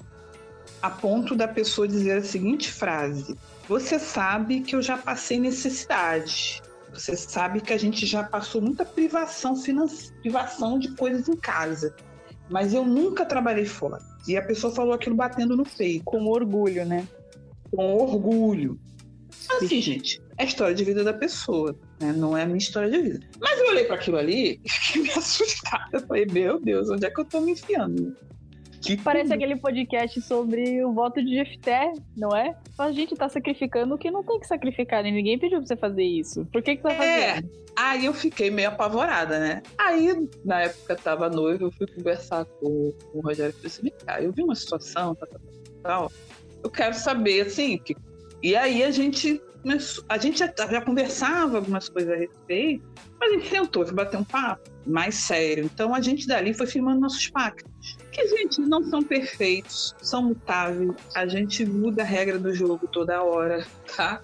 a 0.82 0.90
ponto 0.90 1.36
da 1.36 1.46
pessoa 1.46 1.86
dizer 1.86 2.18
a 2.18 2.24
seguinte 2.24 2.72
frase: 2.72 3.36
Você 3.68 3.98
sabe 3.98 4.60
que 4.60 4.74
eu 4.74 4.82
já 4.82 4.98
passei 4.98 5.38
necessidade. 5.38 6.60
Você 6.92 7.16
sabe 7.16 7.60
que 7.60 7.72
a 7.72 7.78
gente 7.78 8.04
já 8.04 8.22
passou 8.22 8.60
muita 8.60 8.84
privação 8.84 9.56
financeira, 9.56 10.14
privação 10.20 10.78
de 10.78 10.94
coisas 10.94 11.28
em 11.28 11.36
casa. 11.36 11.94
Mas 12.50 12.74
eu 12.74 12.84
nunca 12.84 13.24
trabalhei 13.24 13.64
fora. 13.64 13.98
E 14.26 14.36
a 14.36 14.42
pessoa 14.42 14.74
falou 14.74 14.92
aquilo 14.92 15.16
batendo 15.16 15.56
no 15.56 15.64
peito. 15.64 16.04
Com 16.04 16.26
orgulho, 16.26 16.84
né? 16.84 17.06
Com 17.70 17.94
orgulho. 17.96 18.78
Assim, 19.50 19.80
gente, 19.80 20.20
é 20.36 20.42
a 20.42 20.46
história 20.46 20.74
de 20.74 20.84
vida 20.84 21.02
da 21.02 21.12
pessoa, 21.12 21.76
né? 22.00 22.12
Não 22.12 22.36
é 22.36 22.42
a 22.42 22.46
minha 22.46 22.58
história 22.58 22.90
de 22.90 23.00
vida. 23.00 23.26
Mas 23.40 23.58
eu 23.58 23.68
olhei 23.68 23.84
para 23.84 23.96
aquilo 23.96 24.18
ali 24.18 24.60
e 24.64 24.68
fiquei 24.68 25.02
me 25.02 25.10
assustada. 25.10 25.88
Eu 25.92 26.06
falei, 26.06 26.26
meu 26.26 26.60
Deus, 26.60 26.90
onde 26.90 27.06
é 27.06 27.10
que 27.10 27.20
eu 27.20 27.24
tô 27.24 27.40
me 27.40 27.52
enfiando? 27.52 28.14
Que 28.82 28.96
Parece 28.96 29.30
tudo. 29.30 29.34
aquele 29.34 29.56
podcast 29.56 30.20
sobre 30.22 30.84
o 30.84 30.92
voto 30.92 31.24
de 31.24 31.36
Jefté, 31.36 31.92
não 32.16 32.36
é? 32.36 32.56
A 32.76 32.90
gente 32.90 33.14
tá 33.14 33.28
sacrificando 33.28 33.94
o 33.94 33.98
que 33.98 34.10
não 34.10 34.24
tem 34.24 34.40
que 34.40 34.46
sacrificar, 34.46 35.04
né? 35.04 35.10
Ninguém 35.10 35.38
pediu 35.38 35.58
pra 35.58 35.66
você 35.68 35.76
fazer 35.76 36.02
isso. 36.02 36.44
Por 36.46 36.60
que 36.62 36.76
que 36.76 36.82
tá 36.82 36.92
é. 36.92 37.34
fazendo? 37.34 37.50
Aí 37.76 38.04
eu 38.04 38.12
fiquei 38.12 38.50
meio 38.50 38.68
apavorada, 38.68 39.38
né? 39.38 39.62
Aí, 39.78 40.28
na 40.44 40.62
época, 40.62 40.96
tava 40.96 41.30
noiva, 41.30 41.64
eu 41.64 41.70
fui 41.70 41.86
conversar 41.86 42.44
com, 42.44 42.92
com 43.12 43.18
o 43.18 43.20
Rogério 43.20 43.50
e 43.50 43.70
falei 43.70 43.92
assim, 44.02 44.24
eu 44.26 44.32
vi 44.32 44.42
uma 44.42 44.54
situação, 44.54 45.14
tal, 45.14 45.28
tal. 45.82 46.12
Eu 46.62 46.70
quero 46.70 46.94
saber, 46.94 47.46
assim, 47.46 47.78
que... 47.78 47.96
e 48.42 48.56
aí 48.56 48.82
a 48.82 48.90
gente 48.90 49.40
a 50.08 50.18
gente 50.18 50.40
já, 50.40 50.52
já, 50.56 50.80
conversava 50.80 51.58
algumas 51.58 51.88
coisas 51.88 52.12
a 52.12 52.16
respeito, 52.16 52.84
mas 53.20 53.30
a 53.30 53.34
gente 53.34 53.48
sentou, 53.48 53.84
foi 53.84 53.94
bater 53.94 54.18
um 54.18 54.24
papo 54.24 54.68
mais 54.84 55.14
sério. 55.14 55.64
Então 55.64 55.94
a 55.94 56.00
gente 56.00 56.26
dali 56.26 56.52
foi 56.52 56.66
firmando 56.66 57.00
nossos 57.00 57.28
pactos. 57.28 57.96
Que, 58.12 58.28
gente, 58.28 58.60
não 58.60 58.84
são 58.84 59.02
perfeitos, 59.02 59.94
são 60.00 60.22
mutáveis. 60.22 60.92
A 61.14 61.26
gente 61.26 61.64
muda 61.64 62.02
a 62.02 62.04
regra 62.04 62.38
do 62.38 62.54
jogo 62.54 62.86
toda 62.86 63.22
hora, 63.22 63.66
tá? 63.96 64.22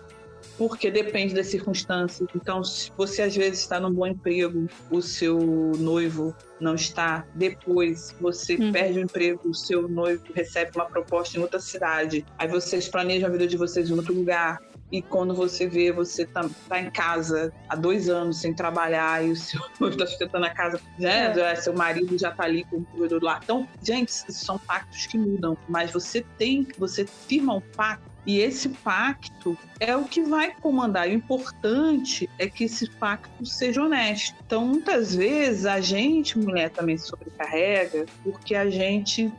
porque 0.59 0.91
depende 0.91 1.33
das 1.35 1.47
circunstâncias. 1.47 2.29
Então, 2.35 2.65
se 2.65 2.91
você 2.97 3.23
às 3.23 3.35
vezes 3.35 3.61
está 3.61 3.79
num 3.79 3.93
bom 3.93 4.09
emprego, 4.09 4.67
o 4.91 5.01
seu 5.01 5.39
noivo 5.79 6.35
não 6.61 6.75
está, 6.75 7.25
depois 7.35 8.15
você 8.21 8.57
uhum. 8.57 8.73
perde 8.73 8.99
o 8.99 9.03
emprego, 9.03 9.49
o 9.49 9.55
seu 9.55 9.89
noivo 9.89 10.25
recebe 10.35 10.73
uma 10.75 10.87
proposta 10.87 11.39
em 11.39 11.41
outra 11.41 11.61
cidade, 11.61 12.27
aí 12.37 12.49
vocês 12.49 12.89
planejam 12.89 13.29
a 13.29 13.33
vida 13.33 13.47
de 13.47 13.57
vocês 13.57 13.89
em 13.89 13.93
outro 13.95 14.13
lugar. 14.13 14.61
E 14.91 15.03
quando 15.03 15.35
você 15.35 15.67
vê, 15.67 15.93
você 15.93 16.25
tá, 16.25 16.49
tá 16.69 16.81
em 16.81 16.91
casa 16.91 17.53
há 17.69 17.77
dois 17.77 18.09
anos 18.09 18.41
sem 18.41 18.55
trabalhar 18.55 19.25
e 19.25 19.33
o 19.33 19.37
seu 19.37 19.61
noivo 19.79 19.97
está 19.97 20.07
sustentando 20.07 20.47
a 20.47 20.51
casa, 20.51 20.81
né? 20.99 21.39
É. 21.39 21.55
Seu 21.57 21.75
marido 21.75 22.17
já 22.19 22.31
tá 22.31 22.45
ali 22.45 22.65
com 22.65 22.77
o 22.79 22.83
provedor 22.85 23.23
lá. 23.23 23.41
Então, 23.43 23.69
gente, 23.83 24.13
são 24.13 24.59
pactos 24.59 25.07
que 25.07 25.19
mudam, 25.19 25.57
mas 25.69 25.91
você 25.91 26.25
tem, 26.39 26.67
você 26.79 27.07
firma 27.07 27.55
um 27.55 27.61
pacto 27.61 28.09
e 28.29 28.41
esse 28.41 28.69
pacto 28.69 29.57
é 29.81 29.97
o 29.97 30.05
que 30.05 30.23
vai 30.23 30.55
comandar. 30.61 31.09
E 31.09 31.13
o 31.13 31.17
importante 31.17 32.29
é 32.39 32.47
que 32.47 32.65
esse 32.65 32.91
pacto 32.91 33.47
seja 33.47 33.83
honesto. 33.83 34.37
Então, 34.45 34.67
muitas 34.67 35.15
vezes, 35.15 35.65
a 35.65 35.81
gente, 35.81 36.39
mulher, 36.39 36.69
também 36.69 36.99
sobrecarrega, 36.99 38.05
porque 38.23 38.55
a 38.55 38.69
gente 38.69 39.33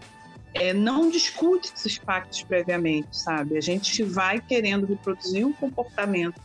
é, 0.53 0.73
não 0.73 1.09
discute 1.09 1.71
esses 1.75 1.97
pactos 1.97 2.43
previamente, 2.43 3.17
sabe? 3.17 3.57
A 3.57 3.61
gente 3.61 4.03
vai 4.03 4.39
querendo 4.39 4.85
reproduzir 4.85 5.45
um 5.45 5.53
comportamento 5.53 6.41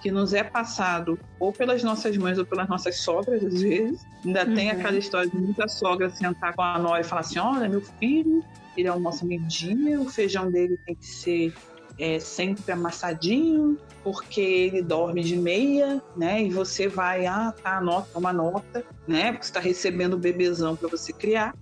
que 0.00 0.10
nos 0.10 0.32
é 0.32 0.44
passado 0.44 1.18
ou 1.38 1.52
pelas 1.52 1.82
nossas 1.82 2.16
mães 2.16 2.38
ou 2.38 2.46
pelas 2.46 2.68
nossas 2.68 2.98
sogras, 2.98 3.44
às 3.44 3.60
vezes. 3.60 4.06
Ainda 4.24 4.46
uhum. 4.46 4.54
tem 4.54 4.70
aquela 4.70 4.96
história 4.96 5.28
de 5.28 5.36
muita 5.36 5.68
sogra 5.68 6.10
sentar 6.10 6.54
com 6.54 6.62
a 6.62 6.78
nora 6.78 7.00
e 7.00 7.04
falar 7.04 7.22
assim: 7.22 7.38
olha, 7.38 7.68
meu 7.68 7.80
filho 7.80 8.44
ele 8.76 8.88
almoça 8.88 9.24
meio-dia, 9.24 10.00
o 10.00 10.08
feijão 10.08 10.50
dele 10.50 10.78
tem 10.84 10.94
que 10.94 11.06
ser 11.06 11.54
é, 11.98 12.18
sempre 12.18 12.70
amassadinho, 12.72 13.78
porque 14.04 14.40
ele 14.40 14.82
dorme 14.82 15.22
de 15.22 15.36
meia, 15.36 16.02
né? 16.16 16.42
E 16.42 16.50
você 16.50 16.86
vai, 16.86 17.26
ah, 17.26 17.52
tá, 17.62 17.78
anota 17.78 18.18
uma 18.18 18.32
nota, 18.32 18.84
né? 19.08 19.32
Porque 19.32 19.46
você 19.46 19.50
está 19.50 19.60
recebendo 19.60 20.14
o 20.14 20.18
bebezão 20.18 20.76
para 20.76 20.88
você 20.88 21.12
criar. 21.12 21.54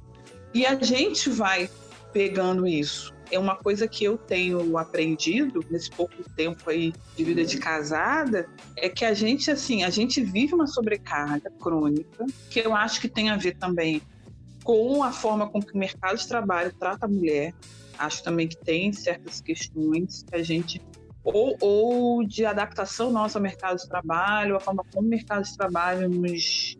E 0.54 0.64
a 0.64 0.80
gente 0.80 1.28
vai 1.28 1.68
pegando 2.12 2.64
isso. 2.64 3.12
É 3.30 3.38
uma 3.38 3.56
coisa 3.56 3.88
que 3.88 4.04
eu 4.04 4.16
tenho 4.16 4.78
aprendido 4.78 5.64
nesse 5.68 5.90
pouco 5.90 6.14
tempo 6.36 6.70
aí 6.70 6.92
de 7.16 7.24
vida 7.24 7.44
de 7.44 7.58
casada, 7.58 8.48
é 8.76 8.88
que 8.88 9.04
a 9.04 9.12
gente, 9.12 9.50
assim, 9.50 9.82
a 9.82 9.90
gente 9.90 10.22
vive 10.22 10.54
uma 10.54 10.68
sobrecarga 10.68 11.50
crônica, 11.58 12.24
que 12.48 12.60
eu 12.60 12.72
acho 12.74 13.00
que 13.00 13.08
tem 13.08 13.30
a 13.30 13.36
ver 13.36 13.56
também 13.56 14.00
com 14.62 15.02
a 15.02 15.10
forma 15.10 15.48
com 15.48 15.60
que 15.60 15.74
o 15.74 15.78
mercado 15.78 16.16
de 16.16 16.28
trabalho 16.28 16.72
trata 16.78 17.06
a 17.06 17.08
mulher. 17.08 17.52
Acho 17.98 18.22
também 18.22 18.46
que 18.46 18.56
tem 18.56 18.92
certas 18.92 19.40
questões 19.40 20.22
que 20.22 20.36
a 20.36 20.42
gente 20.42 20.80
ou, 21.24 21.56
ou 21.60 22.24
de 22.24 22.44
adaptação 22.44 23.10
nossa 23.10 23.38
ao 23.38 23.42
mercado 23.42 23.78
de 23.78 23.88
trabalho, 23.88 24.56
a 24.56 24.60
forma 24.60 24.84
como 24.92 25.06
o 25.06 25.10
mercado 25.10 25.42
de 25.42 25.56
trabalho 25.56 26.08
nos, 26.08 26.76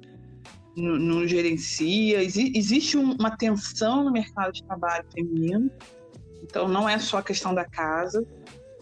nos, 0.76 1.00
nos 1.00 1.30
gerencia. 1.30 2.22
existe 2.22 2.96
uma 2.96 3.36
tensão 3.36 4.04
no 4.04 4.12
mercado 4.12 4.52
de 4.52 4.64
trabalho 4.64 5.04
feminino, 5.12 5.70
então 6.42 6.68
não 6.68 6.88
é 6.88 6.98
só 6.98 7.18
a 7.18 7.22
questão 7.22 7.54
da 7.54 7.64
casa, 7.64 8.24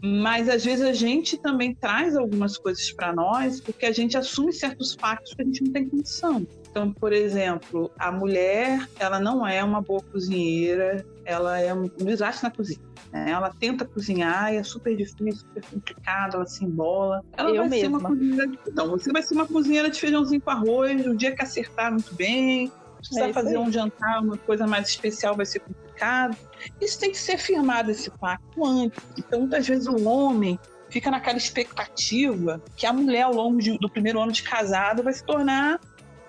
mas 0.03 0.49
às 0.49 0.65
vezes 0.65 0.85
a 0.85 0.93
gente 0.93 1.37
também 1.39 1.75
traz 1.75 2.17
algumas 2.17 2.59
coisas 2.59 2.91
para 2.91 3.15
nós 3.15 3.61
porque 3.61 3.87
a 3.87 3.93
gente 3.93 4.17
assume 4.17 4.53
certos 4.53 4.95
fatos 4.95 5.33
que 5.33 5.43
a 5.43 5.45
gente 5.45 5.63
não 5.65 5.73
tem 5.73 5.89
condição. 5.89 6.47
Então, 6.73 6.91
por 6.91 7.13
exemplo, 7.13 7.93
a 7.99 8.11
mulher, 8.11 8.89
ela 8.99 9.21
não 9.21 9.47
é 9.47 9.63
uma 9.63 9.83
boa 9.83 10.01
cozinheira, 10.11 11.05
ela 11.23 11.61
é 11.61 11.73
um 11.75 11.87
desastre 11.99 12.45
na 12.49 12.51
cozinha. 12.51 12.81
Né? 13.13 13.31
Ela 13.31 13.53
tenta 13.61 13.85
cozinhar 13.85 14.55
e 14.55 14.57
é 14.57 14.63
super 14.63 14.97
difícil, 14.97 15.35
super 15.35 15.63
complicado, 15.67 16.37
ela 16.37 16.47
se 16.47 16.65
embola. 16.65 17.23
Ela 17.37 17.51
Eu 17.51 17.57
vai 17.57 17.69
mesma. 17.69 17.99
ser 17.99 18.05
uma 18.07 18.09
cozinheira 18.09 18.47
de... 18.47 18.59
Não, 18.75 18.89
você 18.89 19.13
vai 19.13 19.23
ser 19.23 19.35
uma 19.35 19.47
cozinheira 19.47 19.91
de 19.91 20.01
feijãozinho 20.01 20.41
com 20.41 20.51
arroz, 20.51 21.07
o 21.07 21.15
dia 21.15 21.37
que 21.37 21.43
acertar 21.43 21.93
muito 21.93 22.15
bem, 22.15 22.73
precisar 22.97 23.29
é 23.29 23.33
fazer 23.35 23.59
aí. 23.59 23.59
um 23.59 23.71
jantar, 23.71 24.23
uma 24.23 24.39
coisa 24.39 24.67
mais 24.67 24.89
especial 24.89 25.37
vai 25.37 25.45
ser 25.45 25.61
complicado. 25.61 26.35
Isso 26.81 26.99
tem 26.99 27.11
que 27.11 27.19
ser 27.19 27.37
firmado, 27.37 27.91
esse 27.91 28.11
pacto 28.13 28.65
antes. 28.65 28.99
Então, 29.19 29.41
muitas 29.41 29.69
vezes 29.69 29.87
o 29.87 30.09
homem 30.09 30.59
fica 30.89 31.11
naquela 31.11 31.37
expectativa 31.37 32.63
que 32.77 32.87
a 32.87 32.93
mulher, 32.95 33.23
ao 33.23 33.35
longo 33.35 33.59
de, 33.59 33.77
do 33.79 33.91
primeiro 33.91 34.21
ano 34.23 34.33
de 34.33 34.43
casado, 34.43 35.03
vai 35.03 35.13
se 35.13 35.23
tornar 35.23 35.79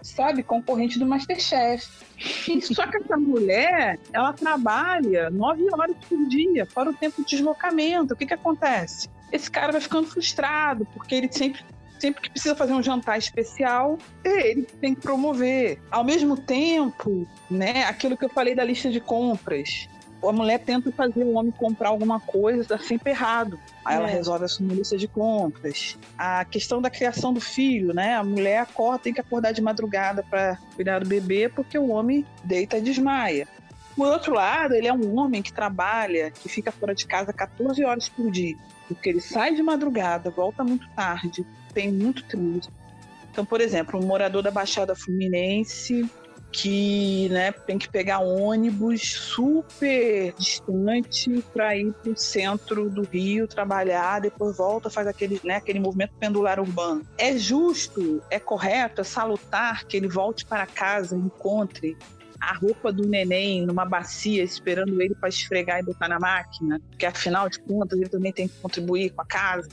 sabe, 0.03 0.43
concorrente 0.43 0.99
do 0.99 1.05
Masterchef. 1.05 1.87
Só 2.61 2.85
que 2.87 2.97
essa 2.97 3.17
mulher, 3.17 3.99
ela 4.11 4.33
trabalha 4.33 5.29
nove 5.29 5.65
horas 5.73 5.95
por 6.07 6.27
dia, 6.27 6.65
fora 6.65 6.89
o 6.89 6.93
tempo 6.93 7.23
de 7.23 7.29
deslocamento. 7.29 8.13
O 8.13 8.17
que 8.17 8.25
que 8.25 8.33
acontece? 8.33 9.09
Esse 9.31 9.49
cara 9.49 9.71
vai 9.71 9.81
ficando 9.81 10.07
frustrado, 10.07 10.85
porque 10.93 11.15
ele 11.15 11.31
sempre 11.31 11.63
sempre 12.03 12.21
que 12.21 12.29
precisa 12.31 12.53
fazer 12.53 12.73
um 12.73 12.83
jantar 12.83 13.17
especial, 13.17 13.97
ele 14.25 14.63
tem 14.81 14.93
que 14.93 14.99
promover. 14.99 15.79
Ao 15.89 16.03
mesmo 16.03 16.35
tempo, 16.35 17.25
né, 17.49 17.85
aquilo 17.85 18.17
que 18.17 18.25
eu 18.25 18.29
falei 18.29 18.53
da 18.53 18.63
lista 18.65 18.89
de 18.89 18.99
compras, 18.99 19.87
a 20.29 20.33
mulher 20.33 20.59
tenta 20.59 20.91
fazer 20.91 21.23
o 21.23 21.33
homem 21.33 21.51
comprar 21.51 21.89
alguma 21.89 22.19
coisa, 22.19 22.63
tá 22.63 22.77
sempre 22.77 23.11
errado. 23.11 23.59
Aí 23.83 23.95
é. 23.95 23.97
ela 23.97 24.07
resolve 24.07 24.45
assumir 24.45 24.75
lista 24.75 24.97
de 24.97 25.07
compras. 25.07 25.97
A 26.17 26.45
questão 26.45 26.81
da 26.81 26.89
criação 26.89 27.33
do 27.33 27.41
filho, 27.41 27.93
né? 27.93 28.15
A 28.15 28.23
mulher 28.23 28.59
acorda, 28.59 28.99
tem 28.99 29.13
que 29.13 29.21
acordar 29.21 29.51
de 29.51 29.61
madrugada 29.61 30.23
para 30.23 30.57
cuidar 30.75 30.99
do 30.99 31.07
bebê, 31.07 31.49
porque 31.49 31.77
o 31.77 31.89
homem 31.89 32.25
deita 32.43 32.77
e 32.77 32.81
desmaia. 32.81 33.47
Por 33.95 34.07
outro 34.07 34.33
lado, 34.33 34.73
ele 34.73 34.87
é 34.87 34.93
um 34.93 35.17
homem 35.19 35.41
que 35.41 35.53
trabalha, 35.53 36.31
que 36.31 36.49
fica 36.49 36.71
fora 36.71 36.95
de 36.95 37.05
casa 37.05 37.31
14 37.31 37.83
horas 37.85 38.09
por 38.09 38.31
dia, 38.31 38.55
porque 38.87 39.09
ele 39.09 39.21
sai 39.21 39.53
de 39.53 39.61
madrugada, 39.61 40.31
volta 40.31 40.63
muito 40.63 40.89
tarde, 40.95 41.45
tem 41.73 41.91
muito 41.91 42.23
trânsito. 42.23 42.73
Então, 43.31 43.45
por 43.45 43.61
exemplo, 43.61 43.99
um 43.99 44.05
morador 44.05 44.41
da 44.41 44.51
Baixada 44.51 44.95
Fluminense 44.95 46.09
que 46.53 47.27
né, 47.29 47.51
tem 47.51 47.79
que 47.79 47.89
pegar 47.89 48.19
ônibus 48.19 49.01
super 49.01 50.33
distante 50.37 51.43
para 51.51 51.75
ir 51.75 51.91
para 51.91 52.11
o 52.11 52.17
centro 52.17 52.89
do 52.89 53.01
Rio 53.01 53.47
trabalhar, 53.47 54.21
depois 54.21 54.55
volta, 54.55 54.89
faz 54.89 55.07
aquele, 55.07 55.41
né, 55.43 55.55
aquele 55.55 55.79
movimento 55.79 56.13
pendular 56.19 56.59
urbano. 56.59 57.01
É 57.17 57.35
justo, 57.35 58.21
é 58.29 58.39
correto, 58.39 59.01
é 59.01 59.03
salutar 59.03 59.85
que 59.85 59.97
ele 59.97 60.07
volte 60.07 60.45
para 60.45 60.67
casa 60.67 61.15
encontre 61.15 61.97
a 62.39 62.53
roupa 62.53 62.91
do 62.91 63.07
neném 63.07 63.65
numa 63.65 63.85
bacia 63.85 64.43
esperando 64.43 65.01
ele 65.01 65.15
para 65.15 65.29
esfregar 65.29 65.79
e 65.79 65.83
botar 65.83 66.09
na 66.09 66.19
máquina, 66.19 66.79
porque 66.89 67.05
afinal 67.05 67.49
de 67.49 67.59
contas 67.59 67.97
ele 67.97 68.09
também 68.09 68.33
tem 68.33 68.47
que 68.47 68.55
contribuir 68.61 69.11
com 69.11 69.21
a 69.21 69.25
casa. 69.25 69.69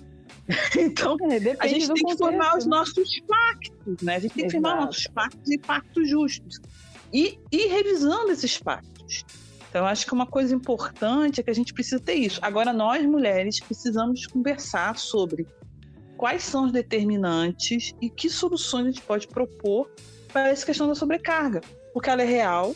Então, 0.77 1.17
é, 1.31 1.57
a 1.59 1.67
gente 1.67 1.93
tem 1.93 2.05
que 2.05 2.17
formar 2.17 2.57
os 2.57 2.65
né? 2.65 2.71
nossos 2.71 3.21
pactos, 3.21 4.03
né? 4.03 4.17
A 4.17 4.19
gente 4.19 4.35
tem 4.35 4.47
que 4.47 4.53
formar 4.53 4.87
nossos 4.87 5.07
pactos 5.09 5.51
e 5.51 5.59
pactos 5.59 6.09
justos. 6.09 6.61
E 7.13 7.39
ir 7.51 7.67
revisando 7.69 8.31
esses 8.31 8.59
pactos. 8.59 9.25
Então, 9.69 9.87
acho 9.87 10.05
que 10.05 10.13
uma 10.13 10.27
coisa 10.27 10.55
importante 10.55 11.41
é 11.41 11.43
que 11.45 11.51
a 11.51 11.55
gente 11.55 11.73
precisa 11.73 12.01
ter 12.01 12.15
isso. 12.15 12.41
Agora, 12.43 12.73
nós 12.73 13.05
mulheres 13.07 13.61
precisamos 13.61 14.27
conversar 14.27 14.97
sobre 14.99 15.47
quais 16.17 16.43
são 16.43 16.67
os 16.67 16.73
determinantes 16.73 17.95
e 18.01 18.11
que 18.11 18.29
soluções 18.29 18.87
a 18.87 18.91
gente 18.91 19.03
pode 19.03 19.29
propor 19.29 19.91
para 20.33 20.49
essa 20.49 20.67
questão 20.67 20.89
da 20.89 20.95
sobrecarga. 20.95 21.61
Porque 21.93 22.11
ela 22.11 22.23
é 22.23 22.27
real, 22.27 22.75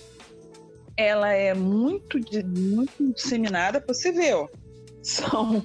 ela 0.96 1.32
é 1.32 1.52
muito, 1.52 2.18
muito 2.44 3.12
disseminada. 3.12 3.82
Você 3.86 4.12
vê, 4.12 4.32
ó, 4.32 4.48
são 5.02 5.64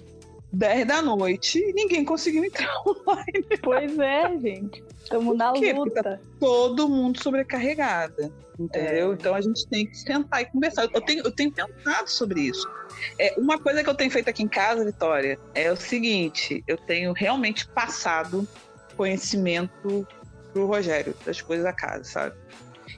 10 0.52 0.88
da 0.88 1.02
noite 1.02 1.60
e 1.60 1.74
ninguém 1.74 2.04
conseguiu 2.04 2.44
entrar 2.44 2.74
online. 2.86 3.46
Pois 3.62 4.00
é, 4.00 4.38
gente. 4.40 4.84
Estamos 5.04 5.38
na 5.38 5.54
tá 5.54 5.60
luta. 5.60 6.04
Tá 6.04 6.20
todo 6.40 6.90
mundo 6.90 7.22
sobrecarregada, 7.22 8.32
entendeu? 8.60 9.12
É. 9.12 9.14
Então 9.14 9.36
a 9.36 9.42
gente 9.42 9.68
tem 9.68 9.86
que 9.86 9.98
sentar 9.98 10.42
e 10.42 10.46
conversar. 10.46 10.88
Eu 10.94 11.02
tenho, 11.02 11.24
eu 11.24 11.32
tenho 11.32 11.52
pensado 11.52 12.10
sobre 12.10 12.42
isso. 12.42 12.70
É, 13.18 13.34
uma 13.38 13.60
coisa 13.60 13.84
que 13.84 13.90
eu 13.90 13.96
tenho 13.96 14.12
feito 14.12 14.30
aqui 14.30 14.44
em 14.44 14.48
casa, 14.48 14.84
Vitória, 14.84 15.40
é 15.54 15.72
o 15.72 15.78
seguinte: 15.78 16.64
eu 16.68 16.78
tenho 16.78 17.14
realmente 17.14 17.68
passado 17.68 18.48
conhecimento 18.96 20.06
pro 20.52 20.66
Rogério 20.66 21.16
das 21.26 21.42
coisas 21.42 21.64
da 21.64 21.74
casa, 21.74 22.04
sabe? 22.04 22.36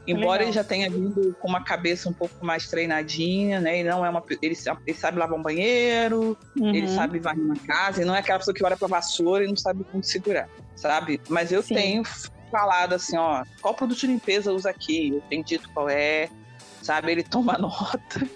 Embora 0.08 0.39
Legal. 0.39 0.41
ele 0.43 0.52
já 0.52 0.64
tenha 0.64 0.89
vindo 0.89 1.36
com 1.39 1.47
uma 1.47 1.64
cabeça 1.64 2.10
um 2.10 2.14
pouco 2.14 2.43
mais 2.43 2.68
treinadinha, 2.68 3.60
né? 3.60 3.80
Ele 3.80 3.89
não 3.89 4.04
é 4.04 4.10
uma 4.10 4.24
ele, 4.41 4.58
ele 4.88 4.97
sabe 4.97 5.20
lavar 5.20 5.38
um 5.38 5.43
banheiro, 5.43 6.38
uhum. 6.58 6.74
ele 6.74 6.88
sabe 6.88 7.20
varrer 7.20 7.43
uma 7.43 7.56
casa, 7.56 7.99
ele 7.99 8.08
não 8.08 8.16
é 8.16 8.20
aquela 8.20 8.39
pessoa 8.39 8.54
que 8.54 8.64
olha 8.66 8.76
para 8.76 8.88
vassoura 8.88 9.43
e 9.43 9.47
não 9.47 9.56
sabe 9.56 9.84
como 9.84 10.04
segurar, 10.04 10.49
sabe? 10.76 11.22
Mas 11.30 11.52
eu 11.52 11.62
Sim. 11.62 11.76
tenho 11.76 12.04
falado 12.52 12.93
assim, 12.93 13.16
ó, 13.16 13.43
qual 13.62 13.76
produto 13.76 13.99
de 13.99 14.08
limpeza 14.08 14.52
usa 14.52 14.72
aqui? 14.72 15.10
Eu 15.10 15.22
tenho 15.30 15.43
dito 15.43 15.70
qual 15.70 15.88
é, 15.88 16.30
sabe? 16.82 17.12
Ele 17.12 17.24
toma 17.24 17.58
nota. 17.60 18.28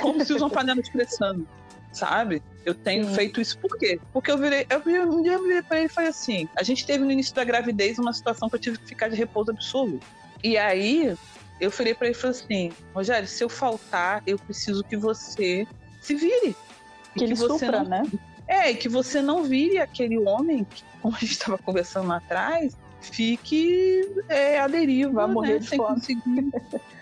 Como 0.00 0.24
se 0.24 0.32
usa 0.32 0.44
uma 0.44 0.50
panela 0.50 0.82
de 0.82 0.90
pressão, 0.90 1.46
sabe? 1.92 2.42
Eu 2.64 2.74
tenho 2.74 3.04
Sim. 3.04 3.14
feito 3.14 3.40
isso 3.40 3.58
por 3.58 3.78
quê? 3.78 4.00
Porque 4.12 4.32
eu 4.32 4.38
virei, 4.38 4.66
eu 4.68 5.08
um 5.08 5.22
dia 5.22 5.34
eu 5.34 5.42
virei 5.42 5.62
pra 5.62 5.78
ele 5.78 5.86
e 5.86 5.88
falei 5.88 6.10
assim: 6.10 6.48
a 6.56 6.62
gente 6.62 6.84
teve 6.86 7.04
no 7.04 7.10
início 7.10 7.34
da 7.34 7.44
gravidez 7.44 7.98
uma 7.98 8.12
situação 8.12 8.48
que 8.48 8.56
eu 8.56 8.60
tive 8.60 8.78
que 8.78 8.86
ficar 8.86 9.08
de 9.08 9.16
repouso 9.16 9.50
absoluto. 9.50 10.04
E 10.44 10.58
aí 10.58 11.16
eu 11.58 11.70
falei 11.70 11.94
para 11.94 12.08
ele 12.08 12.14
falei 12.14 12.36
assim, 12.36 12.72
Rogério, 12.94 13.26
se 13.26 13.42
eu 13.42 13.48
faltar, 13.48 14.22
eu 14.26 14.38
preciso 14.38 14.84
que 14.84 14.94
você 14.94 15.66
se 16.02 16.14
vire. 16.14 16.54
Que, 17.14 17.20
que 17.20 17.24
ele 17.24 17.34
você 17.34 17.64
supra, 17.64 17.82
não... 17.82 17.88
né? 17.88 18.02
É, 18.46 18.70
e 18.70 18.74
que 18.74 18.88
você 18.88 19.22
não 19.22 19.42
vire 19.42 19.78
aquele 19.78 20.18
homem 20.18 20.64
que, 20.64 20.84
como 21.00 21.16
a 21.16 21.18
gente 21.18 21.32
estava 21.32 21.56
conversando 21.56 22.08
lá 22.08 22.18
atrás, 22.18 22.76
fique 23.00 24.06
é, 24.28 24.60
a 24.60 24.66
deriva, 24.66 25.12
vai 25.12 25.26
morrer 25.26 25.54
né? 25.54 25.58
de 25.60 25.66
sem 25.66 25.78
fome. 25.78 25.94
conseguir. 25.94 26.50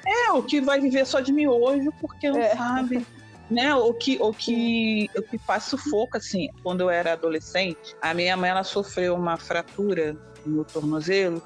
É, 0.06 0.30
o 0.32 0.42
que 0.42 0.60
vai 0.60 0.80
viver 0.80 1.04
só 1.04 1.18
de 1.18 1.32
miojo 1.32 1.92
porque 2.00 2.30
não 2.30 2.40
é. 2.40 2.54
sabe. 2.54 3.04
Né, 3.50 3.74
o 3.74 3.92
que, 3.92 4.16
o 4.18 4.32
que, 4.32 5.10
o 5.14 5.20
que 5.20 5.36
faz 5.36 5.64
sufoco, 5.64 6.16
assim, 6.16 6.48
quando 6.62 6.80
eu 6.80 6.88
era 6.88 7.12
adolescente, 7.12 7.94
a 8.00 8.14
minha 8.14 8.34
mãe, 8.34 8.48
ela 8.48 8.64
sofreu 8.64 9.14
uma 9.14 9.36
fratura 9.36 10.16
no 10.46 10.64
tornozelo 10.64 11.42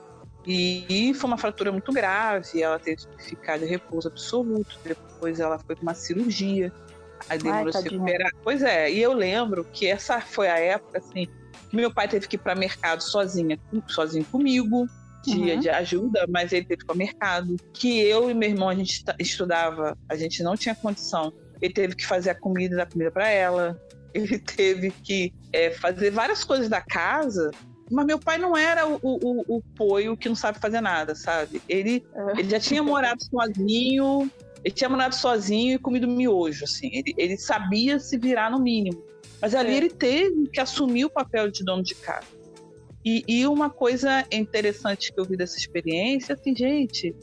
e 0.46 1.12
foi 1.14 1.28
uma 1.28 1.36
fratura 1.36 1.72
muito 1.72 1.92
grave, 1.92 2.62
ela 2.62 2.78
teve 2.78 3.04
que 3.06 3.24
ficar 3.24 3.58
de 3.58 3.64
repouso 3.64 4.06
absoluto, 4.06 4.78
depois 4.84 5.40
ela 5.40 5.58
foi 5.58 5.74
para 5.74 5.82
uma 5.82 5.94
cirurgia, 5.94 6.72
aí 7.28 7.38
demorou 7.38 7.72
se 7.72 7.82
recuperar. 7.82 8.30
Pois 8.44 8.62
é, 8.62 8.90
e 8.90 9.02
eu 9.02 9.12
lembro 9.12 9.64
que 9.72 9.88
essa 9.88 10.20
foi 10.20 10.48
a 10.48 10.58
época, 10.58 10.98
assim, 10.98 11.26
que 11.68 11.74
meu 11.74 11.92
pai 11.92 12.06
teve 12.06 12.28
que 12.28 12.36
ir 12.36 12.38
para 12.38 12.54
mercado 12.54 13.00
sozinha, 13.02 13.58
sozinho 13.88 14.24
comigo, 14.26 14.86
dia 15.24 15.54
uhum. 15.54 15.60
de 15.60 15.68
ajuda, 15.68 16.24
mas 16.28 16.52
ele 16.52 16.64
teve 16.64 16.78
que 16.78 16.84
ir 16.84 16.86
para 16.86 16.94
mercado, 16.94 17.56
que 17.74 18.00
eu 18.00 18.30
e 18.30 18.34
meu 18.34 18.48
irmão, 18.48 18.68
a 18.68 18.74
gente 18.74 19.04
estudava, 19.18 19.98
a 20.08 20.14
gente 20.14 20.44
não 20.44 20.56
tinha 20.56 20.76
condição, 20.76 21.32
ele 21.60 21.74
teve 21.74 21.96
que 21.96 22.06
fazer 22.06 22.30
a 22.30 22.34
comida, 22.34 22.76
dar 22.76 22.86
comida 22.86 23.10
para 23.10 23.28
ela, 23.28 23.80
ele 24.14 24.38
teve 24.38 24.92
que 24.92 25.34
é, 25.52 25.72
fazer 25.72 26.10
várias 26.10 26.44
coisas 26.44 26.68
da 26.68 26.80
casa 26.80 27.50
mas 27.90 28.06
meu 28.06 28.18
pai 28.18 28.38
não 28.38 28.56
era 28.56 28.86
o, 28.86 28.98
o, 29.02 29.56
o 29.56 29.62
poio 29.74 30.16
que 30.16 30.28
não 30.28 30.36
sabe 30.36 30.58
fazer 30.58 30.80
nada, 30.80 31.14
sabe? 31.14 31.62
Ele, 31.68 32.04
é. 32.14 32.40
ele 32.40 32.50
já 32.50 32.58
tinha 32.58 32.82
morado 32.82 33.22
sozinho, 33.22 34.30
ele 34.64 34.74
tinha 34.74 34.88
morado 34.90 35.14
sozinho 35.14 35.74
e 35.74 35.78
comido 35.78 36.08
miojo, 36.08 36.64
assim. 36.64 36.90
Ele, 36.92 37.14
ele 37.16 37.36
sabia 37.36 37.98
se 37.98 38.18
virar 38.18 38.50
no 38.50 38.58
mínimo. 38.58 39.02
Mas 39.40 39.54
ali 39.54 39.72
é. 39.72 39.76
ele 39.76 39.90
teve 39.90 40.48
que 40.48 40.60
assumir 40.60 41.04
o 41.04 41.10
papel 41.10 41.50
de 41.50 41.64
dono 41.64 41.82
de 41.82 41.94
casa. 41.94 42.26
E, 43.04 43.22
e, 43.28 43.46
uma 43.46 43.70
coisa 43.70 44.26
interessante 44.32 45.12
que 45.12 45.20
eu 45.20 45.24
vi 45.24 45.36
dessa 45.36 45.56
experiência, 45.56 46.34
assim, 46.34 46.56
gente, 46.56 47.14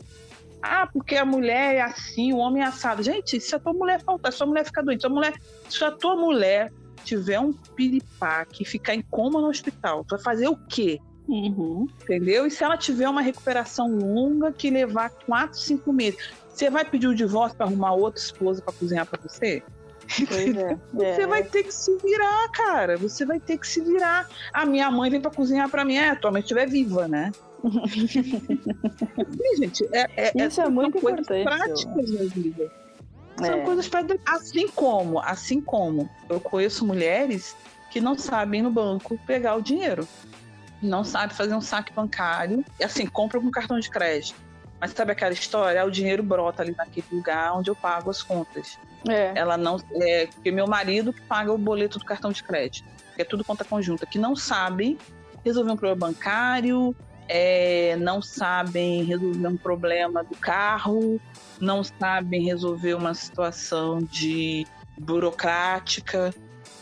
ah, 0.62 0.88
porque 0.88 1.18
a 1.18 1.26
mulher 1.26 1.76
é 1.76 1.82
assim, 1.82 2.32
o 2.32 2.38
homem 2.38 2.64
é 2.64 2.66
assado. 2.66 3.04
Gente, 3.04 3.38
se 3.42 3.54
a 3.54 3.60
tua 3.60 3.74
mulher 3.74 4.02
faltar, 4.02 4.32
se 4.32 4.38
a 4.38 4.40
tua 4.40 4.48
mulher 4.48 4.66
ficar 4.66 4.82
doente, 4.82 5.02
se 5.02 5.08
a, 5.08 5.10
mulher, 5.10 5.34
se 5.68 5.84
a 5.84 5.92
tua 5.92 6.16
mulher 6.16 6.72
tiver 7.04 7.40
um 7.40 7.54
piripaque 7.54 8.66
ficar 8.66 8.96
em 8.96 9.02
coma 9.02 9.42
no 9.42 9.48
hospital, 9.48 10.06
vai 10.10 10.20
fazer 10.20 10.48
o 10.48 10.56
quê? 10.56 11.00
Uhum. 11.28 11.88
Entendeu? 12.02 12.46
E 12.46 12.52
se 12.52 12.64
ela 12.64 12.78
tiver 12.78 13.08
uma 13.08 13.22
recuperação 13.22 13.88
longa 13.98 14.52
que 14.52 14.70
levar 14.70 15.10
quatro, 15.10 15.58
cinco 15.58 15.94
meses, 15.94 16.20
você 16.50 16.70
vai 16.70 16.86
pedir 16.86 17.08
o 17.08 17.16
divórcio 17.16 17.58
para 17.58 17.66
arrumar 17.66 17.94
outra 17.94 18.22
esposa 18.22 18.62
para 18.62 18.74
cozinhar 18.74 19.06
para 19.06 19.20
você? 19.22 19.64
Pois 20.28 20.56
é. 20.56 20.78
Você 20.94 21.22
é. 21.22 21.28
vai 21.28 21.44
ter 21.44 21.64
que 21.64 21.74
se 21.74 21.98
virar, 21.98 22.50
cara. 22.52 22.98
Você 22.98 23.26
vai 23.26 23.40
ter 23.40 23.58
que 23.58 23.68
se 23.68 23.82
virar. 23.82 24.30
A 24.54 24.66
minha 24.66 24.92
mãe 24.92 25.10
vem 25.10 25.22
para 25.22 25.32
cozinhar 25.32 25.70
para 25.70 25.86
mim, 25.86 25.96
é, 25.96 26.10
atualmente 26.10 26.44
estiver 26.44 26.68
viva, 26.68 27.08
né? 27.08 27.32
Sim, 27.90 29.56
gente, 29.58 29.88
é, 29.94 30.10
é, 30.18 30.46
Isso 30.46 30.62
é, 30.62 30.66
é 30.66 30.70
muito 30.70 30.98
importante. 30.98 31.44
práticas 31.44 32.12
da 32.12 32.24
vida. 32.26 32.83
São 33.38 33.56
é. 33.56 33.62
coisas 33.62 33.88
para 33.88 34.06
assim 34.26 34.68
como, 34.68 35.20
assim 35.20 35.62
como 35.62 36.10
eu 36.30 36.40
conheço 36.40 36.86
mulheres 36.86 37.56
que 37.90 38.00
não 38.00 38.18
sabem 38.18 38.62
no 38.62 38.72
banco 38.72 39.18
pegar 39.26 39.56
o 39.56 39.62
dinheiro, 39.62 40.08
não 40.82 41.04
sabem 41.04 41.36
fazer 41.36 41.54
um 41.54 41.62
saque 41.62 41.94
bancário, 41.94 42.64
e 42.80 42.84
assim 42.84 43.06
compra 43.06 43.40
com 43.40 43.50
cartão 43.50 43.80
de 43.80 43.90
crédito. 43.90 44.36
Mas 44.80 44.92
sabe 44.92 45.14
aquela 45.14 45.34
história? 45.34 45.86
O 45.86 45.92
dinheiro 45.92 46.22
brota 46.22 46.62
ali 46.62 46.76
naquele 46.76 47.08
lugar 47.12 47.56
onde 47.56 47.70
eu 47.70 47.76
pago 47.76 48.10
as 48.10 48.22
contas. 48.22 48.78
É. 49.08 49.32
Ela 49.36 49.58
não 49.58 49.78
é 49.94 50.28
porque 50.28 50.52
meu 50.52 50.68
marido 50.68 51.14
que 51.14 51.22
paga 51.22 51.54
o 51.54 51.58
boleto 51.58 52.00
do 52.00 52.06
cartão 52.06 52.32
de 52.32 52.44
crédito, 52.44 52.86
que 53.16 53.22
é 53.22 53.26
tudo 53.26 53.44
conta 53.44 53.64
conjunta, 53.64 54.06
que 54.06 54.18
não 54.18 54.36
sabem 54.36 54.98
resolver 55.44 55.72
um 55.72 55.78
problema 55.78 56.08
bancário, 56.08 56.96
é, 57.28 57.96
não 57.98 58.22
sabem 58.22 59.04
resolver 59.04 59.48
um 59.48 59.58
problema 59.58 60.24
do 60.24 60.36
carro, 60.36 61.20
não 61.60 61.84
sabem 61.84 62.44
resolver 62.44 62.94
uma 62.94 63.14
situação 63.14 64.00
de 64.00 64.66
burocrática. 64.98 66.34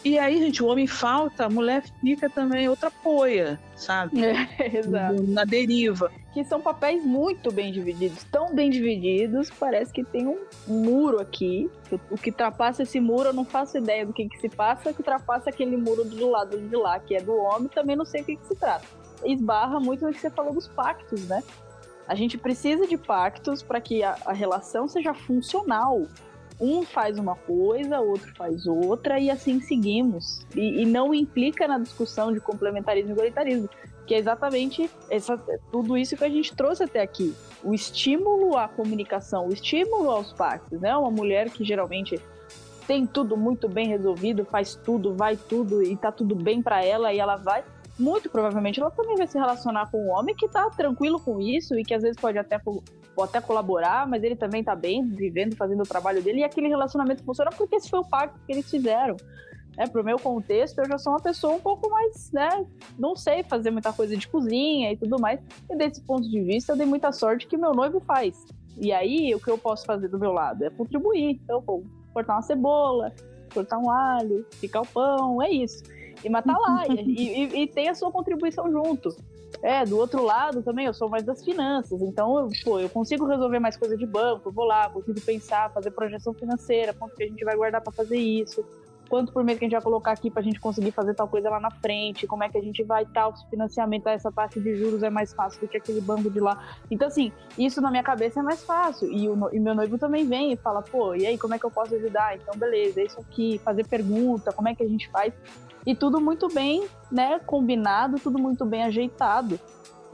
E 0.03 0.17
aí, 0.17 0.39
gente, 0.39 0.63
o 0.63 0.67
homem 0.67 0.88
falta, 0.88 1.45
a 1.45 1.49
mulher 1.49 1.84
fica 2.01 2.28
também 2.28 2.67
outra 2.67 2.89
poia, 2.89 3.59
sabe? 3.76 4.19
É, 4.59 4.78
exato. 4.78 5.22
Na 5.24 5.43
deriva. 5.43 6.11
Que 6.34 6.43
são 6.43 6.59
papéis 6.59 7.05
muito 7.05 7.51
bem 7.51 7.72
divididos, 7.72 8.24
tão 8.24 8.55
bem 8.55 8.69
divididos, 8.69 9.49
parece 9.51 9.91
que 9.91 10.03
tem 10.03 10.28
um 10.28 10.39
muro 10.67 11.22
aqui. 11.22 11.69
O 12.09 12.17
que 12.17 12.32
ultrapassa 12.32 12.84
esse 12.84 12.99
muro, 12.99 13.30
eu 13.30 13.34
não 13.34 13.45
faço 13.45 13.78
ideia 13.78 14.05
do 14.05 14.13
que, 14.13 14.28
que 14.28 14.39
se 14.39 14.49
passa, 14.49 14.91
que 14.91 14.99
ultrapassa 14.99 15.49
aquele 15.49 15.78
muro 15.78 16.03
do 16.03 16.30
lado 16.30 16.57
de 16.57 16.76
lá, 16.76 16.99
que 16.99 17.15
é 17.15 17.22
do 17.22 17.36
homem, 17.36 17.67
também 17.67 17.95
não 17.95 18.05
sei 18.05 18.22
o 18.22 18.26
que, 18.26 18.38
que 18.38 18.47
se 18.47 18.55
trata. 18.55 18.86
Esbarra 19.24 19.80
muito 19.80 20.05
no 20.05 20.11
que 20.11 20.19
você 20.19 20.32
falou 20.32 20.53
dos 20.53 20.67
pactos, 20.67 21.28
né? 21.28 21.43
A 22.12 22.16
gente 22.16 22.38
precisa 22.38 22.86
de 22.86 22.97
pactos 22.97 23.64
para 23.64 23.80
que 23.80 24.03
a, 24.03 24.18
a, 24.26 24.34
relação 24.34 24.86
seja 24.86 25.14
funcional. 25.14 26.05
Um 26.59 26.84
faz 26.84 27.18
uma 27.18 27.38
coisa, 27.38 28.01
outro 28.01 28.36
faz 28.36 28.68
outra, 28.68 29.18
e 29.18 29.32
assim 29.32 29.62
seguimos. 29.62 30.45
E, 30.53 30.82
e 30.82 30.86
não 30.86 31.14
implica 31.14 31.70
na 31.70 31.80
discussão 31.80 32.34
de 32.34 32.41
complementarismo 32.41 33.12
e 33.12 33.14
igualitarismo, 33.14 33.70
que 34.05 34.14
é 34.14 34.18
exatamente 34.18 34.91
essa, 35.09 35.38
tudo 35.72 35.97
isso 35.97 36.18
que 36.18 36.26
a 36.26 36.30
gente 36.30 36.53
trouxe 36.53 36.84
até 36.84 37.01
aqui. 37.01 37.34
O 37.64 37.74
estímulo 37.74 38.57
à 38.57 38.68
comunicação, 38.68 39.47
o 39.47 39.53
estímulo 39.53 40.12
aos 40.12 40.34
pactos, 40.34 40.82
né? 40.82 40.93
Uma 40.97 41.12
mulher 41.12 41.49
que 41.49 41.64
geralmente 41.64 42.20
tem 42.86 43.07
tudo 43.07 43.38
muito 43.38 43.70
bem 43.70 43.88
resolvido, 43.88 44.43
faz 44.43 44.76
tudo, 44.76 45.16
vai 45.16 45.38
tudo 45.38 45.82
e 45.82 45.95
tá 45.95 46.12
tudo 46.12 46.36
bem 46.36 46.62
para 46.62 46.84
ela 46.84 47.14
e 47.14 47.20
ela 47.20 47.38
vai 47.38 47.64
muito 48.02 48.30
provavelmente 48.30 48.80
ela 48.80 48.91
também 48.91 49.16
vai 49.16 49.28
se 49.28 49.38
relacionar 49.38 49.89
com 49.91 50.06
um 50.06 50.12
homem 50.12 50.36
que 50.36 50.47
tá 50.47 50.70
tranquilo 50.70 51.20
com 51.20 51.39
isso 51.39 51.78
e 51.78 51.84
que 51.84 51.93
às 51.93 52.02
vezes 52.02 52.18
pode 52.20 52.38
até 52.38 52.60
ou 52.66 53.24
até 53.24 53.39
colaborar, 53.39 54.08
mas 54.08 54.24
ele 54.24 54.36
também 54.36 54.64
tá 54.64 54.76
bem, 54.76 55.08
vivendo, 55.08 55.56
fazendo 55.56 55.82
o 55.82 55.86
trabalho 55.86 56.22
dele, 56.22 56.39
e 56.39 56.43
aquele 56.43 56.68
relacionamento 56.68 57.24
funciona 57.24 57.52
porque 57.52 57.76
esse 57.76 57.89
foi 57.89 57.99
o 57.99 58.06
pacto 58.06 58.39
que 58.45 58.54
eles 58.54 58.70
fizeram. 58.70 59.16
É, 59.78 59.88
pro 59.88 60.04
meu 60.04 60.20
contexto, 60.20 60.80
eu 60.80 60.86
já 60.86 60.97
sou 60.97 61.14
uma 61.14 61.22
pessoa 61.22 61.54
um 61.54 61.60
pouco 61.60 61.89
mais, 61.89 62.30
né? 62.32 62.66
Não 62.99 63.16
sei 63.16 63.41
fazer 63.43 63.72
muita 63.72 63.93
coisa 63.93 64.18
de 64.18 64.28
cozinha 64.28 64.91
e 64.91 64.97
tudo 64.97 65.18
mais. 65.18 65.39
E 65.70 65.78
desse 65.78 66.02
ponto 66.02 66.30
de 66.30 66.41
vista, 66.41 66.74
eu 66.74 66.78
dei 66.78 66.86
muita 66.86 67.12
sorte 67.14 67.47
que 67.47 67.56
meu 67.56 67.74
noivo 67.74 68.02
faz. 68.02 68.45
E 68.78 68.91
aí, 68.91 69.34
o 69.34 69.39
que 69.39 69.49
eu 69.49 69.58
posso 69.58 69.86
fazer 69.86 70.10
do 70.10 70.20
meu 70.20 70.34
lado 70.34 70.66
é 70.66 70.70
contribuir. 70.70 71.39
Então, 71.43 71.62
vou 71.62 71.84
cortar 72.14 72.34
uma 72.34 72.41
cebola, 72.41 73.14
cortar 73.54 73.78
um 73.78 73.89
alho, 73.89 74.45
picar 74.60 74.82
o 74.82 74.88
pão, 74.88 75.41
é 75.41 75.49
isso. 75.49 75.84
E 76.24 76.30
matar 76.30 76.57
lá. 76.57 76.84
e, 76.88 76.93
e, 77.55 77.63
e 77.63 77.67
tem 77.67 77.89
a 77.89 77.95
sua 77.95 78.11
contribuição 78.11 78.69
junto. 78.72 79.15
É, 79.61 79.86
do 79.86 79.97
outro 79.97 80.24
lado 80.24 80.63
também, 80.63 80.86
eu 80.86 80.93
sou 80.93 81.09
mais 81.09 81.24
das 81.24 81.43
finanças, 81.43 82.01
então, 82.01 82.39
eu, 82.39 82.49
pô, 82.63 82.80
eu 82.80 82.89
consigo 82.89 83.28
resolver 83.28 83.59
mais 83.59 83.76
coisa 83.78 83.97
de 83.97 84.05
banco, 84.05 84.49
vou 84.51 84.65
lá, 84.65 84.89
consigo 84.89 85.19
pensar, 85.22 85.72
fazer 85.72 85.91
projeção 85.91 86.34
financeira, 86.34 86.93
quanto 86.93 87.15
que 87.15 87.24
a 87.24 87.28
gente 87.28 87.43
vai 87.43 87.55
guardar 87.55 87.82
para 87.82 87.91
fazer 87.91 88.17
isso, 88.17 88.65
quanto 89.12 89.34
por 89.34 89.43
mês 89.43 89.59
que 89.59 89.66
a 89.66 89.68
gente 89.68 89.74
vai 89.74 89.82
colocar 89.82 90.14
aqui 90.14 90.32
para 90.32 90.39
a 90.39 90.43
gente 90.43 90.57
conseguir 90.57 90.91
fazer 90.91 91.14
tal 91.14 91.28
coisa 91.28 91.49
lá 91.49 91.59
na 91.59 91.70
frente, 91.70 92.26
como 92.26 92.45
é 92.45 92.49
que 92.49 92.57
a 92.57 92.62
gente 92.62 92.82
vai 92.82 93.05
tal 93.05 93.34
financiamento, 93.49 94.07
essa 94.07 94.32
taxa 94.32 94.57
de 94.57 94.74
juros 94.78 95.03
é 95.03 95.09
mais 95.09 95.34
fácil 95.34 95.59
do 95.59 95.68
que 95.68 95.76
aquele 95.76 95.99
banco 95.99 96.30
de 96.30 96.39
lá. 96.39 96.78
Então, 96.89 97.09
assim, 97.09 97.30
isso 97.57 97.82
na 97.82 97.91
minha 97.91 98.03
cabeça 98.03 98.39
é 98.39 98.43
mais 98.43 98.64
fácil. 98.64 99.12
E, 99.12 99.28
o, 99.28 99.49
e 99.51 99.59
meu 99.59 99.76
noivo 99.76 99.97
também 99.97 100.26
vem 100.26 100.53
e 100.53 100.55
fala, 100.55 100.82
pô, 100.82 101.14
e 101.14 101.28
aí, 101.28 101.38
como 101.38 101.53
é 101.53 101.59
que 101.59 101.66
eu 101.66 101.70
posso 101.70 101.93
ajudar? 101.93 102.38
Então, 102.38 102.57
beleza, 102.57 103.01
é 103.01 103.03
isso 103.03 103.20
aqui, 103.20 103.59
fazer 103.66 103.86
pergunta, 103.86 104.53
como 104.53 104.70
é 104.70 104.74
que 104.74 104.82
a 104.82 104.88
gente 104.88 105.09
faz? 105.09 105.34
E 105.86 105.93
tudo 105.93 106.22
muito 106.22 106.47
bem, 106.47 106.88
né, 107.12 107.38
combinado, 107.39 108.18
tudo 108.18 108.39
muito 108.39 108.64
bem 108.64 108.84
ajeitado. 108.84 109.59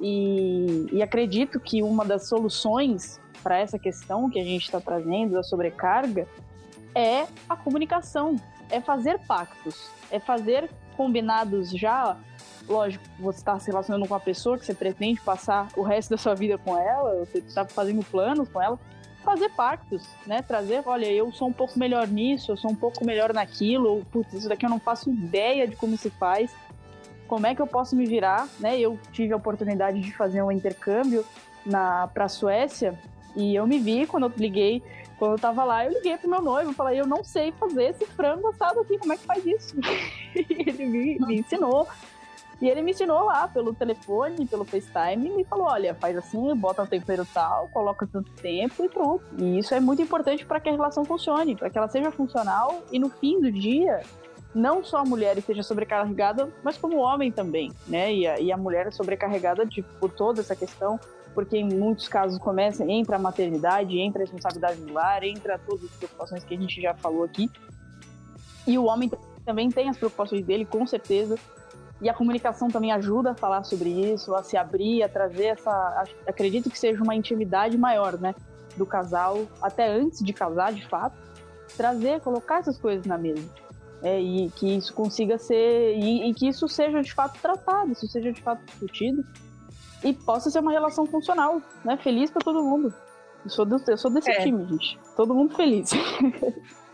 E, 0.02 0.88
e 0.92 1.04
acredito 1.04 1.60
que 1.60 1.84
uma 1.84 2.04
das 2.04 2.28
soluções 2.28 3.22
para 3.44 3.60
essa 3.60 3.78
questão 3.78 4.28
que 4.28 4.40
a 4.40 4.44
gente 4.44 4.64
está 4.64 4.82
trazendo 4.82 5.34
da 5.34 5.44
sobrecarga 5.44 6.28
é 6.96 7.28
a 7.48 7.56
comunicação, 7.56 8.38
é 8.70 8.82
fazer 8.82 9.20
pactos, 9.20 9.90
é 10.12 10.20
fazer 10.20 10.70
combinados 10.96 11.70
já. 11.72 12.18
Lógico, 12.68 13.04
você 13.20 13.40
está 13.40 13.58
se 13.60 13.68
relacionando 13.72 14.08
com 14.08 14.14
uma 14.14 14.20
pessoa 14.20 14.58
que 14.58 14.66
você 14.66 14.74
pretende 14.74 15.22
passar 15.22 15.70
o 15.76 15.82
resto 15.82 16.10
da 16.10 16.18
sua 16.18 16.36
vida 16.36 16.58
com 16.58 16.78
ela, 16.78 17.26
você 17.26 17.38
está 17.38 17.64
fazendo 17.64 18.04
planos 18.04 18.50
com 18.50 18.62
ela, 18.62 18.78
fazer 19.24 19.50
pactos, 19.50 20.08
né? 20.26 20.42
Trazer, 20.42 20.82
olha, 20.86 21.06
eu 21.06 21.32
sou 21.32 21.48
um 21.48 21.54
pouco 21.54 21.78
melhor 21.78 22.08
nisso, 22.08 22.52
eu 22.52 22.58
sou 22.58 22.72
um 22.72 22.76
pouco 22.76 23.06
melhor 23.06 23.34
naquilo, 23.34 23.90
ou, 23.90 24.06
putz, 24.06 24.34
isso 24.34 24.50
daqui 24.50 24.66
eu 24.66 24.70
não 24.70 24.80
faço 24.80 25.10
ideia 25.10 25.68
de 25.68 25.76
como 25.76 25.98
se 25.98 26.10
faz. 26.10 26.54
Como 27.28 27.46
é 27.46 27.54
que 27.54 27.62
eu 27.62 27.68
posso 27.68 27.96
me 27.96 28.06
virar, 28.06 28.48
né? 28.60 28.80
Eu 28.80 28.98
tive 29.12 29.34
a 29.34 29.38
oportunidade 29.38 30.00
de 30.00 30.14
fazer 30.14 30.42
um 30.42 30.52
intercâmbio 30.52 31.26
na 31.66 32.08
para 32.08 32.26
a 32.26 32.30
Suécia 32.30 32.98
e 33.36 33.54
eu 33.54 33.68
me 33.68 33.80
vi 33.80 34.08
quando 34.08 34.28
eu 34.28 34.34
liguei, 34.38 34.82
quando 35.18 35.34
eu 35.34 35.40
tava 35.40 35.64
lá, 35.64 35.86
eu 35.86 35.92
liguei 35.92 36.18
pro 36.18 36.30
meu 36.30 36.42
noivo, 36.42 36.74
falei, 36.74 37.00
eu 37.00 37.08
não 37.08 37.24
sei 37.24 37.52
fazer 37.54 37.86
esse 37.86 38.06
frango 38.06 38.48
assado 38.50 38.82
aqui, 38.82 38.98
como 38.98 39.14
é 39.14 39.18
que 39.18 39.26
faz 39.26 39.46
isso? 39.46 39.76
ele 40.36 40.86
me, 40.86 41.20
me 41.20 41.40
ensinou. 41.40 41.88
E 42.60 42.68
ele 42.68 42.82
me 42.82 42.92
ensinou 42.92 43.26
lá 43.26 43.48
pelo 43.48 43.74
telefone, 43.74 44.48
pelo 44.48 44.66
FaceTime, 44.66 45.30
e 45.30 45.36
me 45.38 45.44
falou: 45.44 45.68
olha, 45.68 45.94
faz 45.94 46.18
assim, 46.18 46.56
bota 46.56 46.82
o 46.82 46.88
tempero 46.88 47.26
tal, 47.32 47.68
coloca 47.70 48.08
tanto 48.08 48.32
tempo 48.32 48.84
e 48.84 48.90
pronto. 48.90 49.24
E 49.38 49.60
isso 49.60 49.76
é 49.76 49.80
muito 49.80 50.02
importante 50.02 50.46
para 50.46 50.60
que 50.60 50.68
a 50.68 50.72
relação 50.72 51.06
funcione, 51.06 51.56
para 51.56 51.70
que 51.70 51.78
ela 51.78 51.88
seja 51.88 52.10
funcional 52.10 52.82
e 52.92 52.98
no 52.98 53.10
fim 53.10 53.40
do 53.40 53.52
dia, 53.52 54.02
não 54.56 54.84
só 54.84 54.98
a 54.98 55.06
mulher 55.06 55.38
esteja 55.38 55.62
sobrecarregada, 55.62 56.50
mas 56.64 56.78
como 56.78 56.98
o 56.98 57.00
homem 57.00 57.32
também, 57.32 57.72
né? 57.86 58.12
E 58.12 58.28
a, 58.28 58.40
e 58.40 58.52
a 58.52 58.58
mulher 58.58 58.88
é 58.88 58.92
sobrecarregada 58.92 59.64
de, 59.64 59.84
por 59.84 60.10
toda 60.10 60.42
essa 60.42 60.56
questão, 60.56 61.00
porque 61.38 61.56
em 61.56 61.70
muitos 61.70 62.08
casos 62.08 62.40
começa, 62.40 62.84
entra 62.84 63.16
a 63.16 63.20
maternidade, 63.20 64.00
entra 64.00 64.24
a 64.24 64.26
responsabilidade 64.26 64.82
do 64.82 64.92
lar, 64.92 65.24
entra 65.24 65.60
todas 65.60 65.86
as 65.86 65.92
preocupações 65.92 66.44
que 66.44 66.56
a 66.56 66.58
gente 66.58 66.82
já 66.82 66.96
falou 66.96 67.24
aqui. 67.24 67.48
E 68.66 68.76
o 68.76 68.86
homem 68.86 69.08
também 69.46 69.70
tem 69.70 69.88
as 69.88 69.96
preocupações 69.96 70.44
dele, 70.44 70.66
com 70.66 70.88
certeza. 70.88 71.38
E 72.02 72.10
a 72.10 72.14
comunicação 72.16 72.70
também 72.70 72.92
ajuda 72.92 73.34
a 73.34 73.36
falar 73.36 73.64
sobre 73.66 73.88
isso, 74.12 74.34
a 74.34 74.42
se 74.42 74.58
abrir, 74.58 75.04
a 75.04 75.10
trazer 75.10 75.46
essa. 75.46 76.06
Acredito 76.26 76.72
que 76.72 76.80
seja 76.80 77.04
uma 77.04 77.14
intimidade 77.14 77.78
maior, 77.78 78.18
né? 78.20 78.34
Do 78.76 78.88
casal, 78.88 79.46
até 79.62 79.88
antes 79.88 80.26
de 80.26 80.34
casar, 80.34 80.74
de 80.74 80.88
fato. 80.88 81.16
Trazer, 81.78 82.20
colocar 82.22 82.62
essas 82.62 82.80
coisas 82.80 83.06
na 83.06 83.16
mesa. 83.16 83.48
É, 84.02 84.20
e 84.20 84.50
que 84.50 84.76
isso 84.76 84.92
consiga 84.92 85.38
ser. 85.38 85.96
E, 86.00 86.32
e, 86.32 86.34
que 86.34 86.48
isso 86.48 86.68
seja 86.68 87.00
de 87.04 87.14
fato 87.14 87.40
tratado, 87.40 87.92
isso 87.92 88.08
seja 88.08 88.34
de 88.34 88.42
fato 88.42 88.66
discutido. 88.66 89.24
E 90.04 90.14
possa 90.14 90.50
ser 90.50 90.60
uma 90.60 90.72
relação 90.72 91.06
funcional, 91.06 91.62
né? 91.84 91.98
Feliz 91.98 92.30
para 92.30 92.42
todo 92.42 92.64
mundo. 92.64 92.94
Eu 93.44 93.50
sou, 93.50 93.66
do, 93.66 93.82
eu 93.88 93.98
sou 93.98 94.12
desse 94.12 94.30
é. 94.30 94.42
time, 94.42 94.66
gente. 94.66 95.00
Todo 95.16 95.34
mundo 95.34 95.56
feliz. 95.56 95.92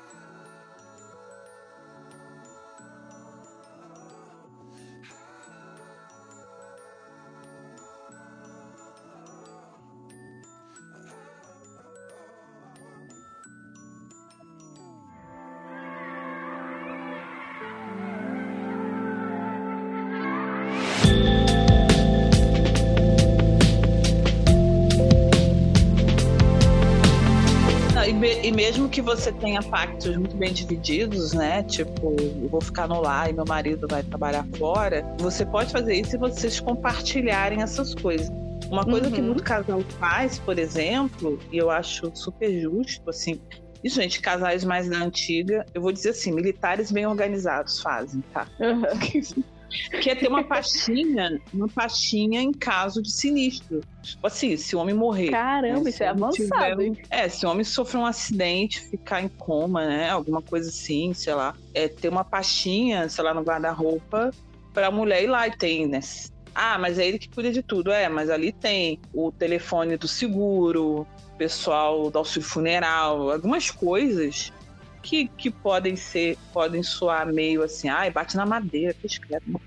você 29.03 29.31
tenha 29.31 29.61
pactos 29.61 30.15
muito 30.17 30.35
bem 30.35 30.51
divididos, 30.51 31.33
né? 31.33 31.63
Tipo, 31.63 32.15
eu 32.19 32.49
vou 32.49 32.61
ficar 32.61 32.87
no 32.87 33.01
lar 33.01 33.29
e 33.29 33.33
meu 33.33 33.45
marido 33.45 33.87
vai 33.89 34.03
trabalhar 34.03 34.45
fora, 34.57 35.05
você 35.19 35.45
pode 35.45 35.71
fazer 35.71 35.95
isso 35.95 36.15
e 36.15 36.19
vocês 36.19 36.59
compartilharem 36.59 37.61
essas 37.61 37.93
coisas. 37.93 38.31
Uma 38.69 38.85
coisa 38.85 39.07
uhum. 39.07 39.11
que 39.11 39.21
muito 39.21 39.43
casal 39.43 39.81
faz, 39.99 40.39
por 40.39 40.57
exemplo, 40.57 41.39
e 41.51 41.57
eu 41.57 41.69
acho 41.69 42.09
super 42.15 42.49
justo, 42.59 43.09
assim, 43.09 43.39
e, 43.83 43.89
gente, 43.89 44.21
casais 44.21 44.63
mais 44.63 44.89
da 44.89 44.97
antiga, 44.97 45.65
eu 45.73 45.81
vou 45.81 45.91
dizer 45.91 46.11
assim, 46.11 46.31
militares 46.31 46.89
bem 46.89 47.05
organizados 47.05 47.81
fazem, 47.81 48.23
tá? 48.33 48.47
Uhum. 48.59 49.43
que 50.01 50.09
é 50.09 50.15
ter 50.15 50.27
uma 50.27 50.43
pastinha, 50.43 51.41
uma 51.53 51.67
pastinha 51.67 52.41
em 52.41 52.51
caso 52.51 53.01
de 53.01 53.11
sinistro. 53.11 53.81
Tipo 54.01 54.27
assim, 54.27 54.57
se 54.57 54.75
o 54.75 54.79
homem 54.79 54.93
morrer. 54.93 55.31
Caramba, 55.31 55.83
né, 55.83 55.89
isso 55.89 56.03
é 56.03 56.07
avançado. 56.07 56.83
Tiver, 56.83 57.07
é, 57.09 57.29
se 57.29 57.45
o 57.45 57.49
homem 57.49 57.63
sofrer 57.63 57.99
um 57.99 58.05
acidente, 58.05 58.81
ficar 58.81 59.21
em 59.21 59.29
coma, 59.29 59.85
né? 59.85 60.09
Alguma 60.09 60.41
coisa 60.41 60.69
assim, 60.69 61.13
sei 61.13 61.33
lá. 61.33 61.55
É 61.73 61.87
ter 61.87 62.09
uma 62.09 62.23
pastinha, 62.23 63.07
sei 63.09 63.23
lá, 63.23 63.33
no 63.33 63.41
guarda-roupa 63.41 64.31
pra 64.73 64.91
mulher 64.91 65.23
ir 65.23 65.27
lá 65.27 65.47
e 65.47 65.55
tem, 65.55 65.87
né? 65.87 65.99
Ah, 66.55 66.77
mas 66.77 66.99
é 66.99 67.07
ele 67.07 67.17
que 67.17 67.29
cuida 67.29 67.51
de 67.51 67.63
tudo. 67.63 67.91
É, 67.91 68.09
mas 68.09 68.29
ali 68.29 68.51
tem 68.51 68.99
o 69.13 69.31
telefone 69.31 69.97
do 69.97 70.07
seguro, 70.07 71.07
pessoal 71.37 72.11
do 72.11 72.19
auxílio 72.19 72.47
funeral, 72.47 73.31
algumas 73.31 73.71
coisas 73.71 74.51
que, 75.03 75.27
que 75.27 75.51
podem 75.51 75.95
ser, 75.95 76.37
podem 76.53 76.81
soar 76.81 77.31
meio 77.31 77.61
assim, 77.61 77.89
ai, 77.89 78.09
bate 78.09 78.37
na 78.37 78.45
madeira, 78.45 78.93
que 78.93 79.05
escrevo. 79.05 79.61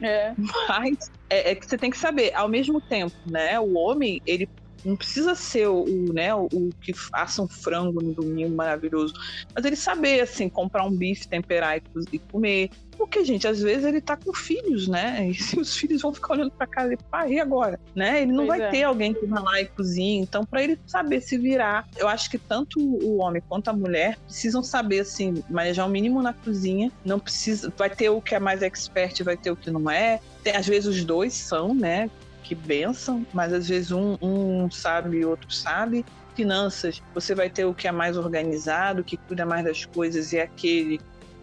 É. 0.00 0.34
Mas 0.68 1.10
é, 1.30 1.50
é, 1.50 1.54
que 1.54 1.66
você 1.66 1.78
tem 1.78 1.90
que 1.90 1.98
saber, 1.98 2.32
ao 2.34 2.48
mesmo 2.48 2.80
tempo, 2.80 3.16
né? 3.26 3.58
O 3.58 3.74
homem, 3.74 4.20
ele 4.26 4.48
não 4.84 4.94
precisa 4.94 5.34
ser 5.34 5.68
o, 5.68 5.84
né, 6.12 6.34
o, 6.34 6.48
o, 6.52 6.70
que 6.80 6.92
faça 6.92 7.40
um 7.40 7.48
frango 7.48 8.02
no 8.02 8.12
domingo 8.12 8.54
maravilhoso, 8.54 9.14
mas 9.54 9.64
ele 9.64 9.76
saber, 9.76 10.20
assim, 10.20 10.48
comprar 10.48 10.84
um 10.84 10.90
bife, 10.90 11.26
temperar 11.26 11.78
e, 11.78 11.82
e 12.12 12.18
comer. 12.18 12.70
Porque, 13.02 13.24
gente, 13.24 13.48
às 13.48 13.60
vezes 13.60 13.84
ele 13.84 14.00
tá 14.00 14.16
com 14.16 14.32
filhos, 14.32 14.86
né? 14.86 15.26
E 15.32 15.34
se 15.34 15.58
os 15.58 15.76
filhos 15.76 16.02
vão 16.02 16.14
ficar 16.14 16.34
olhando 16.34 16.52
pra 16.52 16.68
casa 16.68 16.94
e 16.94 16.96
pai, 16.96 17.32
e 17.32 17.40
agora? 17.40 17.80
Né? 17.96 18.22
Ele 18.22 18.30
não 18.30 18.46
pois 18.46 18.58
vai 18.60 18.68
é. 18.68 18.70
ter 18.70 18.82
alguém 18.84 19.12
que 19.12 19.26
vai 19.26 19.42
lá 19.42 19.60
e 19.60 19.66
cozinhe. 19.66 20.20
Então, 20.20 20.44
para 20.44 20.62
ele 20.62 20.78
saber 20.86 21.20
se 21.20 21.36
virar, 21.36 21.84
eu 21.96 22.06
acho 22.06 22.30
que 22.30 22.38
tanto 22.38 22.78
o 22.78 23.18
homem 23.18 23.42
quanto 23.48 23.68
a 23.68 23.72
mulher 23.72 24.16
precisam 24.18 24.62
saber, 24.62 25.00
assim, 25.00 25.42
manejar 25.50 25.84
o 25.84 25.88
um 25.88 25.90
mínimo 25.90 26.22
na 26.22 26.32
cozinha. 26.32 26.92
Não 27.04 27.18
precisa. 27.18 27.72
Vai 27.76 27.90
ter 27.90 28.08
o 28.08 28.20
que 28.20 28.36
é 28.36 28.38
mais 28.38 28.62
expert, 28.62 29.20
vai 29.24 29.36
ter 29.36 29.50
o 29.50 29.56
que 29.56 29.68
não 29.68 29.90
é. 29.90 30.20
Tem, 30.44 30.54
às 30.54 30.68
vezes 30.68 30.86
os 30.86 31.04
dois 31.04 31.34
são, 31.34 31.74
né? 31.74 32.08
que 32.44 32.54
benção, 32.54 33.26
mas 33.32 33.52
às 33.52 33.68
vezes 33.68 33.92
um, 33.92 34.16
um 34.20 34.70
sabe 34.70 35.18
e 35.18 35.24
outro 35.24 35.52
sabe. 35.52 36.04
Finanças, 36.34 37.02
você 37.14 37.34
vai 37.34 37.50
ter 37.50 37.64
o 37.66 37.74
que 37.74 37.86
é 37.86 37.92
mais 37.92 38.16
organizado, 38.16 39.04
que 39.04 39.16
cuida 39.16 39.44
mais 39.44 39.64
das 39.64 39.84
coisas, 39.84 40.32
e 40.32 40.40
aquele 40.40 40.98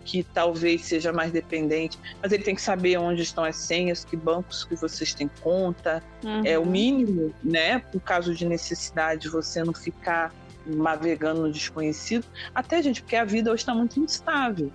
que 0.09 0.23
talvez 0.23 0.85
seja 0.85 1.13
mais 1.13 1.31
dependente, 1.31 1.99
mas 2.19 2.31
ele 2.31 2.43
tem 2.43 2.55
que 2.55 2.61
saber 2.63 2.97
onde 2.97 3.21
estão 3.21 3.43
as 3.43 3.55
senhas, 3.55 4.03
que 4.03 4.17
bancos 4.17 4.63
que 4.63 4.75
vocês 4.75 5.13
têm 5.13 5.29
conta, 5.41 6.03
uhum. 6.23 6.41
é 6.43 6.57
o 6.57 6.65
mínimo, 6.65 7.31
né? 7.43 7.77
Por 7.77 8.01
caso 8.01 8.33
de 8.33 8.43
necessidade, 8.43 9.29
você 9.29 9.63
não 9.63 9.71
ficar 9.71 10.33
navegando 10.65 11.43
no 11.43 11.51
desconhecido. 11.51 12.25
Até, 12.55 12.81
gente, 12.81 13.03
porque 13.03 13.15
a 13.15 13.23
vida 13.23 13.51
hoje 13.51 13.61
está 13.61 13.75
muito 13.75 13.99
instável. 13.99 14.71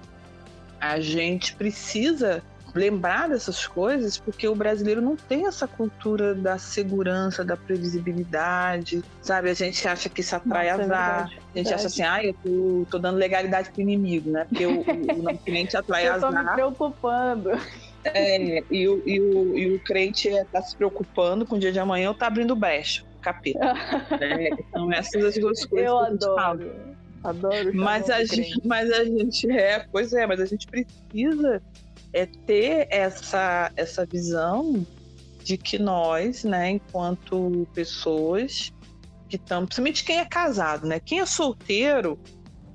A 0.80 1.01
gente 1.01 1.57
precisa 1.57 2.41
lembrar 2.72 3.28
dessas 3.28 3.66
coisas, 3.66 4.16
porque 4.16 4.47
o 4.47 4.55
brasileiro 4.55 5.03
não 5.03 5.16
tem 5.16 5.49
essa 5.49 5.66
cultura 5.66 6.32
da 6.32 6.59
segurança, 6.59 7.45
da 7.45 7.57
previsibilidade, 7.57 9.03
sabe? 9.20 9.51
A 9.51 9.55
gente 9.55 9.87
acha 9.89 10.09
que 10.09 10.20
isso 10.20 10.37
atrai 10.37 10.70
Nossa, 10.70 10.82
é 10.82 10.85
azar. 10.85 11.32
É 11.37 11.43
a 11.55 11.63
gente 11.63 11.75
acha 11.75 11.87
assim, 11.87 12.03
ah, 12.03 12.25
eu 12.25 12.35
tô, 12.35 12.87
tô, 12.91 12.99
dando 12.99 13.17
legalidade 13.17 13.71
pro 13.71 13.81
inimigo, 13.81 14.31
né? 14.31 14.45
Porque 14.49 14.67
o, 14.67 14.81
o, 14.81 15.21
o 15.21 15.23
não 15.23 15.37
cliente 15.37 15.77
atrai 15.77 16.07
eu 16.09 16.15
azar. 16.15 16.31
Eu 16.31 16.37
tô 16.37 16.43
me 16.43 16.55
preocupando. 16.55 17.51
É, 18.05 18.63
e, 18.71 18.89
o, 18.89 19.03
e, 19.07 19.21
o, 19.21 19.59
e 19.59 19.75
o 19.75 19.81
crente 19.81 20.29
está 20.29 20.61
se 20.61 20.77
preocupando 20.77 21.47
com 21.47 21.57
o 21.57 21.59
dia 21.59 21.73
de 21.73 21.79
amanhã 21.79 22.09
ou 22.09 22.15
tá 22.15 22.27
abrindo 22.27 22.55
brecha, 22.55 23.05
capeta. 23.23 23.75
é, 24.21 24.51
então, 24.51 24.93
essas 24.93 25.25
as 25.25 25.35
duas 25.39 25.65
coisas. 25.67 25.89
Eu 25.89 25.99
adoro. 25.99 26.73
Adoro. 27.23 27.75
Mas 27.75 28.11
a, 28.11 28.23
gente, 28.25 28.61
mas 28.67 28.91
a 28.93 29.05
gente 29.05 29.51
é, 29.51 29.87
pois 29.91 30.13
é, 30.13 30.27
mas 30.27 30.41
a 30.41 30.45
gente 30.45 30.67
precisa 30.67 31.63
é 32.13 32.27
ter 32.27 32.87
essa, 32.91 33.73
essa 33.77 34.07
visão 34.07 34.87
de 35.43 35.59
que 35.59 35.79
nós, 35.79 36.45
né, 36.45 36.71
enquanto 36.71 37.67
pessoas 37.75 38.73
que 39.29 39.37
estamos, 39.37 39.66
principalmente 39.66 40.05
quem 40.05 40.18
é 40.18 40.25
casado, 40.25 40.87
né? 40.87 41.01
Quem 41.01 41.20
é 41.20 41.27
solteiro, 41.27 42.18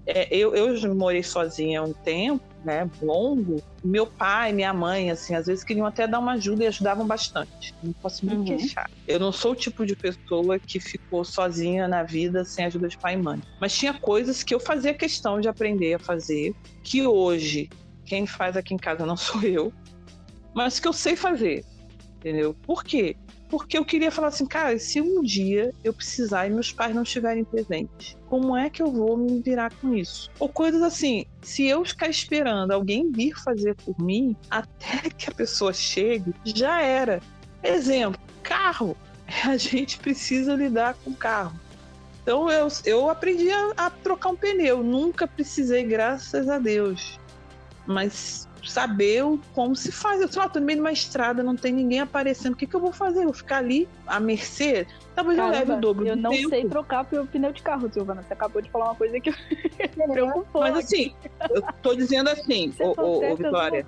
é, 0.05 0.27
eu, 0.35 0.55
eu 0.55 0.95
morei 0.95 1.21
sozinha 1.21 1.83
um 1.83 1.93
tempo, 1.93 2.43
né, 2.63 2.89
longo, 3.01 3.61
meu 3.83 4.05
pai, 4.05 4.51
minha 4.51 4.73
mãe, 4.73 5.11
assim, 5.11 5.33
às 5.35 5.47
vezes 5.47 5.63
queriam 5.63 5.85
até 5.85 6.07
dar 6.07 6.19
uma 6.19 6.33
ajuda 6.33 6.63
e 6.63 6.67
ajudavam 6.67 7.05
bastante. 7.05 7.73
Não 7.81 7.93
posso 7.93 8.25
me 8.25 8.33
uhum. 8.33 8.43
queixar. 8.43 8.89
Eu 9.07 9.19
não 9.19 9.31
sou 9.31 9.53
o 9.53 9.55
tipo 9.55 9.85
de 9.85 9.95
pessoa 9.95 10.59
que 10.59 10.79
ficou 10.79 11.23
sozinha 11.23 11.87
na 11.87 12.03
vida 12.03 12.43
sem 12.43 12.65
ajuda 12.65 12.87
de 12.87 12.97
pai 12.97 13.13
e 13.13 13.17
mãe. 13.17 13.41
Mas 13.61 13.77
tinha 13.77 13.93
coisas 13.93 14.43
que 14.43 14.53
eu 14.53 14.59
fazia 14.59 14.93
questão 14.93 15.39
de 15.39 15.47
aprender 15.47 15.93
a 15.93 15.99
fazer, 15.99 16.53
que 16.83 17.05
hoje 17.05 17.69
quem 18.05 18.25
faz 18.25 18.57
aqui 18.57 18.73
em 18.73 18.77
casa 18.77 19.05
não 19.05 19.15
sou 19.17 19.41
eu, 19.41 19.71
mas 20.53 20.79
que 20.79 20.87
eu 20.87 20.93
sei 20.93 21.15
fazer. 21.15 21.63
Entendeu? 22.17 22.53
Por 22.65 22.83
quê? 22.83 23.15
Porque 23.49 23.77
eu 23.77 23.83
queria 23.83 24.11
falar 24.11 24.27
assim, 24.27 24.45
cara, 24.45 24.77
se 24.77 25.01
um 25.01 25.21
dia 25.21 25.73
eu 25.83 25.91
precisar 25.91 26.47
e 26.47 26.51
meus 26.51 26.71
pais 26.71 26.93
não 26.93 27.01
estiverem 27.01 27.43
presentes, 27.43 28.15
como 28.27 28.55
é 28.55 28.69
que 28.69 28.81
eu 28.81 28.91
vou 28.91 29.17
me 29.17 29.41
virar 29.41 29.73
com 29.81 29.93
isso? 29.93 30.29
Ou 30.39 30.47
coisas 30.47 30.81
assim, 30.83 31.25
se 31.41 31.65
eu 31.65 31.83
ficar 31.83 32.07
esperando 32.07 32.71
alguém 32.71 33.11
vir 33.11 33.33
fazer 33.33 33.75
por 33.75 33.99
mim, 33.99 34.35
até 34.49 35.09
que 35.17 35.29
a 35.29 35.33
pessoa 35.33 35.73
chegue, 35.73 36.33
já 36.45 36.81
era. 36.81 37.21
Exemplo, 37.63 38.21
carro. 38.43 38.95
A 39.45 39.57
gente 39.57 39.99
precisa 39.99 40.55
lidar 40.55 40.95
com 41.03 41.13
carro. 41.13 41.59
Então 42.23 42.49
eu, 42.49 42.67
eu 42.85 43.09
aprendi 43.09 43.49
a, 43.51 43.71
a 43.77 43.89
trocar 43.89 44.29
um 44.29 44.35
pneu. 44.35 44.83
Nunca 44.83 45.27
precisei, 45.27 45.83
graças 45.83 46.49
a 46.49 46.57
Deus. 46.57 47.19
Mas 47.85 48.48
saber 48.67 49.23
como 49.53 49.75
se 49.75 49.91
faz. 49.91 50.21
Eu 50.21 50.27
sei 50.27 50.41
lá, 50.41 50.49
tô 50.49 50.59
no 50.59 50.65
meio 50.65 50.77
de 50.77 50.81
uma 50.81 50.91
estrada, 50.91 51.43
não 51.43 51.55
tem 51.55 51.71
ninguém 51.71 51.99
aparecendo. 51.99 52.53
O 52.53 52.55
que, 52.55 52.65
que 52.65 52.75
eu 52.75 52.79
vou 52.79 52.91
fazer? 52.91 53.19
Eu 53.19 53.25
vou 53.25 53.33
ficar 53.33 53.57
ali 53.57 53.87
à 54.07 54.19
mercê? 54.19 54.87
Talvez 55.15 55.37
Caramba, 55.37 55.55
eu 55.55 55.59
leve 55.59 55.71
o 55.73 55.81
dobro 55.81 56.07
Eu 56.07 56.15
não 56.15 56.31
tempo. 56.31 56.49
sei 56.49 56.65
trocar 56.67 57.07
o 57.11 57.27
pneu 57.27 57.51
de 57.51 57.61
carro, 57.61 57.91
Silvana. 57.91 58.23
Você 58.23 58.33
acabou 58.33 58.61
de 58.61 58.69
falar 58.69 58.85
uma 58.85 58.95
coisa 58.95 59.19
que 59.19 59.29
me 59.97 60.07
preocupou. 60.11 60.61
Mas 60.61 60.77
assim, 60.77 61.13
eu 61.49 61.61
tô 61.81 61.95
dizendo 61.95 62.29
assim, 62.29 62.73
ô, 62.79 62.93
ô, 63.01 63.31
ô 63.31 63.35
Vitória, 63.35 63.85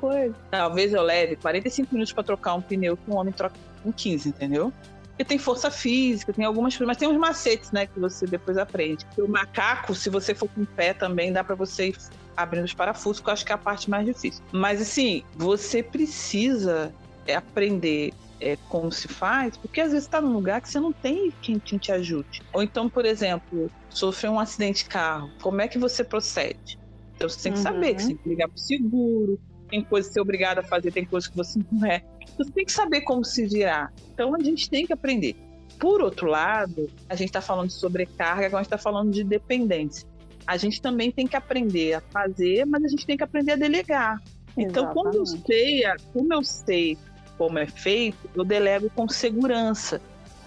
talvez 0.49 0.93
eu 0.93 1.01
leve 1.01 1.35
45 1.37 1.93
minutos 1.93 2.13
para 2.13 2.23
trocar 2.23 2.55
um 2.55 2.61
pneu 2.61 2.97
que 2.97 3.09
um 3.09 3.15
homem 3.15 3.33
troca 3.33 3.55
em 3.85 3.91
15, 3.91 4.29
entendeu? 4.29 4.73
Porque 5.09 5.25
tem 5.25 5.37
força 5.37 5.69
física, 5.69 6.33
tem 6.33 6.45
algumas 6.45 6.73
coisas, 6.73 6.87
mas 6.87 6.97
tem 6.97 7.07
uns 7.07 7.17
macetes, 7.17 7.71
né, 7.71 7.85
que 7.85 7.99
você 7.99 8.25
depois 8.25 8.57
aprende. 8.57 9.05
O 9.17 9.27
macaco, 9.27 9.93
se 9.93 10.09
você 10.09 10.33
for 10.33 10.49
com 10.49 10.61
o 10.61 10.65
pé 10.65 10.93
também, 10.93 11.31
dá 11.31 11.43
para 11.43 11.53
você 11.53 11.93
abrindo 12.41 12.65
os 12.65 12.73
parafusos, 12.73 13.21
que 13.21 13.29
eu 13.29 13.33
acho 13.33 13.45
que 13.45 13.51
é 13.51 13.55
a 13.55 13.57
parte 13.57 13.89
mais 13.89 14.05
difícil. 14.05 14.43
Mas 14.51 14.81
assim, 14.81 15.23
você 15.35 15.81
precisa 15.81 16.93
é, 17.25 17.35
aprender 17.35 18.13
é, 18.39 18.57
como 18.67 18.91
se 18.91 19.07
faz, 19.07 19.55
porque 19.55 19.79
às 19.79 19.91
vezes 19.91 20.05
está 20.05 20.19
num 20.19 20.33
lugar 20.33 20.61
que 20.61 20.69
você 20.69 20.79
não 20.79 20.91
tem 20.91 21.31
quem, 21.41 21.59
quem, 21.59 21.77
te 21.77 21.91
ajude. 21.91 22.41
Ou 22.51 22.63
então, 22.63 22.89
por 22.89 23.05
exemplo, 23.05 23.69
sofreu 23.89 24.31
um 24.31 24.39
acidente 24.39 24.83
de 24.83 24.89
carro, 24.89 25.29
como 25.41 25.61
é 25.61 25.67
que 25.67 25.77
você 25.77 26.03
procede? 26.03 26.79
Então 27.15 27.29
você 27.29 27.43
tem 27.43 27.51
que 27.53 27.59
uhum. 27.59 27.63
saber 27.63 27.95
que 27.95 28.01
você 28.01 28.07
tem 28.07 28.17
que 28.17 28.29
ligar 28.29 28.47
para 28.47 28.55
o 28.55 28.59
seguro, 28.59 29.39
tem 29.69 29.83
coisas 29.83 30.09
que 30.09 30.13
você 30.13 30.19
é 30.19 30.21
obrigado 30.23 30.57
a 30.57 30.63
fazer, 30.63 30.91
tem 30.91 31.05
coisas 31.05 31.29
que 31.29 31.37
você 31.37 31.59
não 31.71 31.85
é. 31.85 32.03
Você 32.37 32.51
tem 32.51 32.65
que 32.65 32.71
saber 32.71 33.01
como 33.01 33.23
se 33.23 33.45
virar. 33.45 33.93
Então 34.13 34.35
a 34.35 34.39
gente 34.39 34.69
tem 34.69 34.87
que 34.87 34.93
aprender. 34.93 35.35
Por 35.79 36.01
outro 36.01 36.27
lado, 36.27 36.89
a 37.07 37.15
gente 37.15 37.29
está 37.29 37.41
falando 37.41 37.67
de 37.67 37.73
sobrecarga, 37.73 38.47
agora 38.47 38.61
a 38.61 38.63
gente 38.63 38.73
está 38.73 38.77
falando 38.77 39.11
de 39.11 39.23
dependência 39.23 40.07
a 40.45 40.57
gente 40.57 40.81
também 40.81 41.11
tem 41.11 41.27
que 41.27 41.35
aprender 41.35 41.93
a 41.93 42.01
fazer, 42.01 42.65
mas 42.65 42.83
a 42.83 42.87
gente 42.87 43.05
tem 43.05 43.17
que 43.17 43.23
aprender 43.23 43.53
a 43.53 43.55
delegar. 43.55 44.21
Então, 44.57 44.93
como 44.93 45.13
eu 45.13 45.25
sei, 45.25 45.83
como 46.13 46.33
eu 46.33 46.43
sei 46.43 46.97
como 47.37 47.57
é 47.57 47.65
feito, 47.65 48.29
eu 48.35 48.43
delego 48.43 48.89
com 48.91 49.07
segurança, 49.09 49.99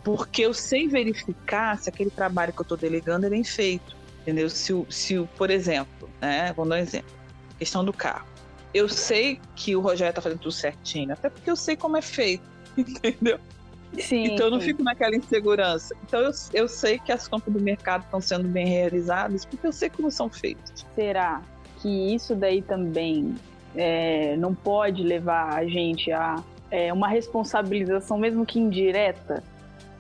porque 0.05 0.43
eu 0.43 0.55
sei 0.55 0.87
verificar 0.87 1.77
se 1.79 1.89
aquele 1.89 2.11
trabalho 2.11 2.53
que 2.53 2.61
eu 2.61 2.63
estou 2.63 2.77
delegando 2.77 3.27
é 3.27 3.31
bem 3.31 3.43
feito, 3.43 3.97
entendeu? 4.21 4.49
Se, 4.49 4.73
se 4.89 5.19
por 5.37 5.51
exemplo, 5.51 6.09
né, 6.21 6.53
vamos 6.53 6.71
dar 6.71 6.77
um 6.77 6.79
exemplo, 6.79 7.11
questão 7.59 7.85
do 7.85 7.93
carro. 7.93 8.27
Eu 8.73 8.89
sei 8.89 9.41
que 9.57 9.75
o 9.75 9.81
Rogério 9.81 10.11
está 10.11 10.23
fazendo 10.23 10.41
tudo 10.41 10.53
certinho, 10.53 11.13
até 11.13 11.29
porque 11.29 11.51
eu 11.51 11.57
sei 11.57 11.77
como 11.77 11.97
é 11.97 12.03
feito, 12.03 12.45
entendeu? 12.79 13.41
Sim, 13.99 14.25
então 14.25 14.47
eu 14.47 14.51
não 14.51 14.61
sim. 14.61 14.67
fico 14.67 14.83
naquela 14.83 15.15
insegurança. 15.15 15.95
Então 16.03 16.21
eu, 16.21 16.31
eu 16.53 16.69
sei 16.69 16.99
que 16.99 17.13
as 17.13 17.29
compras 17.29 17.55
do 17.55 17.61
mercado 17.61 18.03
estão 18.05 18.21
sendo 18.21 18.49
bem 18.49 18.67
realizadas, 18.67 19.45
porque 19.45 19.67
eu 19.67 19.73
sei 19.73 19.91
como 19.91 20.11
são 20.11 20.29
feitas. 20.29 20.87
Será 20.95 21.43
que 21.81 22.15
isso 22.15 22.35
daí 22.35 22.63
também 22.63 23.35
é, 23.75 24.37
não 24.37 24.55
pode 24.55 25.03
levar 25.03 25.55
a 25.55 25.67
gente 25.67 26.11
a 26.13 26.43
é, 26.71 26.93
uma 26.93 27.09
responsabilização, 27.09 28.19
mesmo 28.19 28.45
que 28.45 28.59
indireta? 28.59 29.43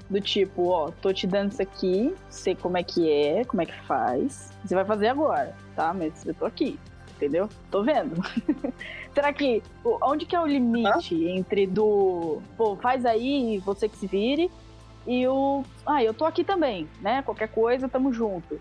Do 0.09 0.21
tipo, 0.21 0.69
ó, 0.69 0.91
tô 0.91 1.13
te 1.15 1.27
dando 1.27 1.53
isso 1.53 1.63
aqui, 1.63 2.15
sei 2.29 2.55
como 2.55 2.77
é 2.77 2.83
que 2.83 3.11
é, 3.11 3.45
como 3.45 3.63
é 3.63 3.67
que 3.67 3.75
faz. 3.87 4.51
Você 4.65 4.75
vai 4.75 4.85
fazer 4.85 5.09
agora, 5.09 5.55
tá? 5.75 5.95
Mas 5.95 6.27
eu 6.27 6.35
tô 6.35 6.45
aqui, 6.45 6.79
entendeu? 7.25 7.49
Tô 7.71 7.83
vendo. 7.83 8.15
Será 9.15 9.33
que. 9.33 9.63
Onde 10.03 10.27
que 10.27 10.37
é 10.37 10.41
o 10.41 10.47
limite 10.47 11.15
entre 11.29 11.67
do. 11.67 12.41
Pô, 12.57 12.77
faz 12.77 13.07
aí, 13.07 13.59
você 13.65 13.89
que 13.89 13.97
se 13.97 14.07
vire. 14.07 14.51
E 15.07 15.27
o. 15.27 15.63
Ah, 15.87 16.03
eu 16.03 16.13
tô 16.13 16.25
aqui 16.25 16.45
também, 16.45 16.89
né? 17.01 17.23
Qualquer 17.23 17.49
coisa, 17.49 17.89
tamo 17.89 18.13
junto. 18.13 18.61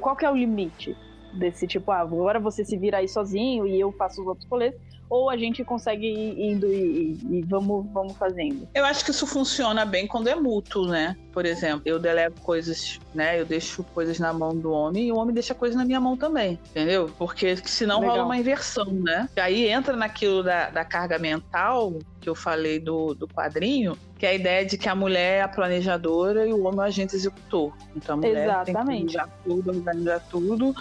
Qual 0.00 0.16
que 0.16 0.24
é 0.24 0.30
o 0.30 0.36
limite 0.36 0.96
desse 1.32 1.66
tipo, 1.66 1.90
ah, 1.92 1.98
agora 1.98 2.40
você 2.40 2.64
se 2.64 2.76
vira 2.76 2.98
aí 2.98 3.08
sozinho 3.08 3.66
e 3.66 3.78
eu 3.78 3.92
faço 3.92 4.20
os 4.20 4.26
outros 4.26 4.48
rolês? 4.48 4.74
Ou 5.10 5.28
a 5.28 5.36
gente 5.36 5.64
consegue 5.64 6.06
ir 6.06 6.52
indo 6.52 6.72
e, 6.72 7.18
e, 7.28 7.38
e, 7.38 7.42
vamos, 7.42 7.84
vamos 7.92 8.16
fazendo? 8.16 8.68
Eu 8.72 8.84
acho 8.84 9.04
que 9.04 9.10
isso 9.10 9.26
funciona 9.26 9.84
bem 9.84 10.06
quando 10.06 10.28
é 10.28 10.36
mútuo, 10.36 10.86
né? 10.86 11.16
Por 11.32 11.44
exemplo, 11.44 11.82
eu 11.84 11.98
delego 11.98 12.40
coisas, 12.40 13.00
né? 13.12 13.40
Eu 13.40 13.44
deixo 13.44 13.82
coisas 13.82 14.20
na 14.20 14.32
mão 14.32 14.56
do 14.56 14.70
homem 14.70 15.08
e 15.08 15.12
o 15.12 15.16
homem 15.16 15.34
deixa 15.34 15.52
coisas 15.52 15.76
na 15.76 15.84
minha 15.84 16.00
mão 16.00 16.16
também, 16.16 16.60
entendeu? 16.70 17.10
Porque 17.18 17.56
senão 17.56 18.00
Legal. 18.00 18.14
rola 18.14 18.26
uma 18.26 18.38
inversão, 18.38 18.86
né? 18.86 19.28
E 19.36 19.40
aí 19.40 19.68
entra 19.68 19.96
naquilo 19.96 20.44
da, 20.44 20.70
da 20.70 20.84
carga 20.84 21.18
mental 21.18 21.98
que 22.20 22.28
eu 22.28 22.34
falei 22.34 22.78
do, 22.78 23.14
do 23.14 23.26
quadrinho, 23.26 23.98
que 24.16 24.26
é 24.26 24.30
a 24.30 24.34
ideia 24.34 24.64
de 24.64 24.78
que 24.78 24.88
a 24.88 24.94
mulher 24.94 25.38
é 25.38 25.42
a 25.42 25.48
planejadora 25.48 26.46
e 26.46 26.52
o 26.52 26.64
homem 26.64 26.78
é 26.78 26.82
o 26.82 26.84
agente 26.84 27.16
executor. 27.16 27.74
Então 27.96 28.14
a 28.14 28.16
mulher 28.18 28.44
Exatamente. 28.44 28.64
tem 28.64 28.74
que 28.74 28.84
planejar 28.84 29.28
tudo, 29.42 29.70
organizar 29.70 30.20
tudo. 30.30 30.74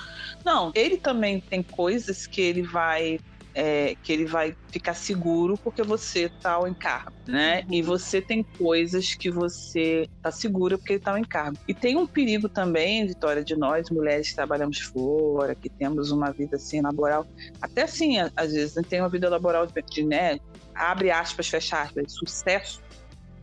Não, 0.46 0.72
ele 0.76 0.98
também 0.98 1.40
tem 1.40 1.64
coisas 1.64 2.28
que 2.28 2.42
ele 2.42 2.62
vai 2.62 3.20
é, 3.60 3.94
que 4.02 4.14
ele 4.14 4.26
vai 4.26 4.56
ficar 4.72 4.94
seguro 4.94 5.58
porque 5.58 5.84
você 5.84 6.30
tá 6.42 6.54
ao 6.54 6.66
encargo, 6.66 7.12
né? 7.28 7.66
E 7.70 7.82
você 7.82 8.22
tem 8.22 8.42
coisas 8.42 9.14
que 9.16 9.30
você 9.30 10.08
tá 10.22 10.32
segura 10.32 10.78
porque 10.78 10.94
ele 10.94 11.02
tá 11.02 11.12
ao 11.12 11.18
encargo. 11.18 11.58
E 11.68 11.74
tem 11.74 11.98
um 11.98 12.08
perigo 12.08 12.48
também, 12.48 13.06
Vitória, 13.06 13.44
de 13.44 13.58
nós, 13.58 13.90
mulheres 13.90 14.30
que 14.30 14.36
trabalhamos 14.36 14.80
fora, 14.80 15.54
que 15.54 15.70
temos 15.70 16.10
uma 16.10 16.32
vida 16.32 16.56
assim 16.56 16.80
laboral, 16.80 17.28
até 17.62 17.82
assim, 17.82 18.18
às 18.18 18.54
vezes, 18.54 18.78
a 18.78 18.82
gente 18.82 18.90
tem 18.90 19.02
uma 19.02 19.10
vida 19.10 19.30
laboral 19.30 19.68
de, 19.68 20.04
né? 20.04 20.40
Abre 20.74 21.12
aspas, 21.12 21.50
fecha 21.50 21.82
aspas, 21.82 22.14
sucesso, 22.14 22.82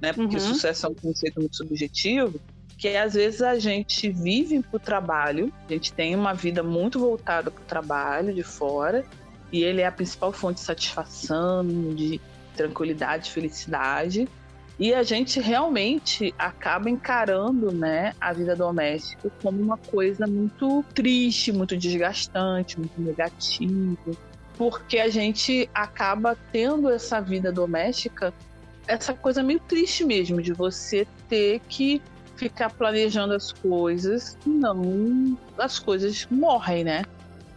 né? 0.00 0.14
Porque 0.14 0.36
uhum. 0.36 0.40
sucesso 0.40 0.86
é 0.86 0.88
um 0.88 0.94
conceito 0.94 1.40
muito 1.40 1.56
subjetivo 1.56 2.40
que 2.78 2.94
às 2.94 3.14
vezes 3.14 3.40
a 3.40 3.58
gente 3.58 4.10
vive 4.10 4.60
para 4.60 4.76
o 4.76 4.78
trabalho, 4.78 5.50
a 5.66 5.72
gente 5.72 5.94
tem 5.94 6.14
uma 6.14 6.34
vida 6.34 6.62
muito 6.62 7.00
voltada 7.00 7.50
para 7.50 7.62
o 7.62 7.64
trabalho 7.64 8.34
de 8.34 8.42
fora, 8.42 9.02
e 9.52 9.62
ele 9.62 9.80
é 9.80 9.86
a 9.86 9.92
principal 9.92 10.32
fonte 10.32 10.56
de 10.56 10.66
satisfação, 10.66 11.64
de 11.94 12.20
tranquilidade, 12.56 13.30
felicidade. 13.30 14.28
E 14.78 14.92
a 14.92 15.02
gente 15.02 15.40
realmente 15.40 16.34
acaba 16.38 16.90
encarando 16.90 17.72
né, 17.72 18.12
a 18.20 18.32
vida 18.32 18.54
doméstica 18.54 19.30
como 19.42 19.60
uma 19.60 19.78
coisa 19.78 20.26
muito 20.26 20.84
triste, 20.94 21.50
muito 21.50 21.76
desgastante, 21.76 22.78
muito 22.78 23.00
negativa, 23.00 23.96
porque 24.56 24.98
a 24.98 25.08
gente 25.08 25.68
acaba 25.74 26.36
tendo 26.52 26.90
essa 26.90 27.20
vida 27.20 27.50
doméstica, 27.50 28.34
essa 28.86 29.14
coisa 29.14 29.42
meio 29.42 29.60
triste 29.60 30.04
mesmo, 30.04 30.42
de 30.42 30.52
você 30.52 31.06
ter 31.26 31.60
que 31.68 32.02
ficar 32.36 32.68
planejando 32.70 33.32
as 33.32 33.52
coisas, 33.52 34.36
não 34.44 35.38
as 35.56 35.78
coisas 35.78 36.26
morrem, 36.30 36.84
né? 36.84 37.02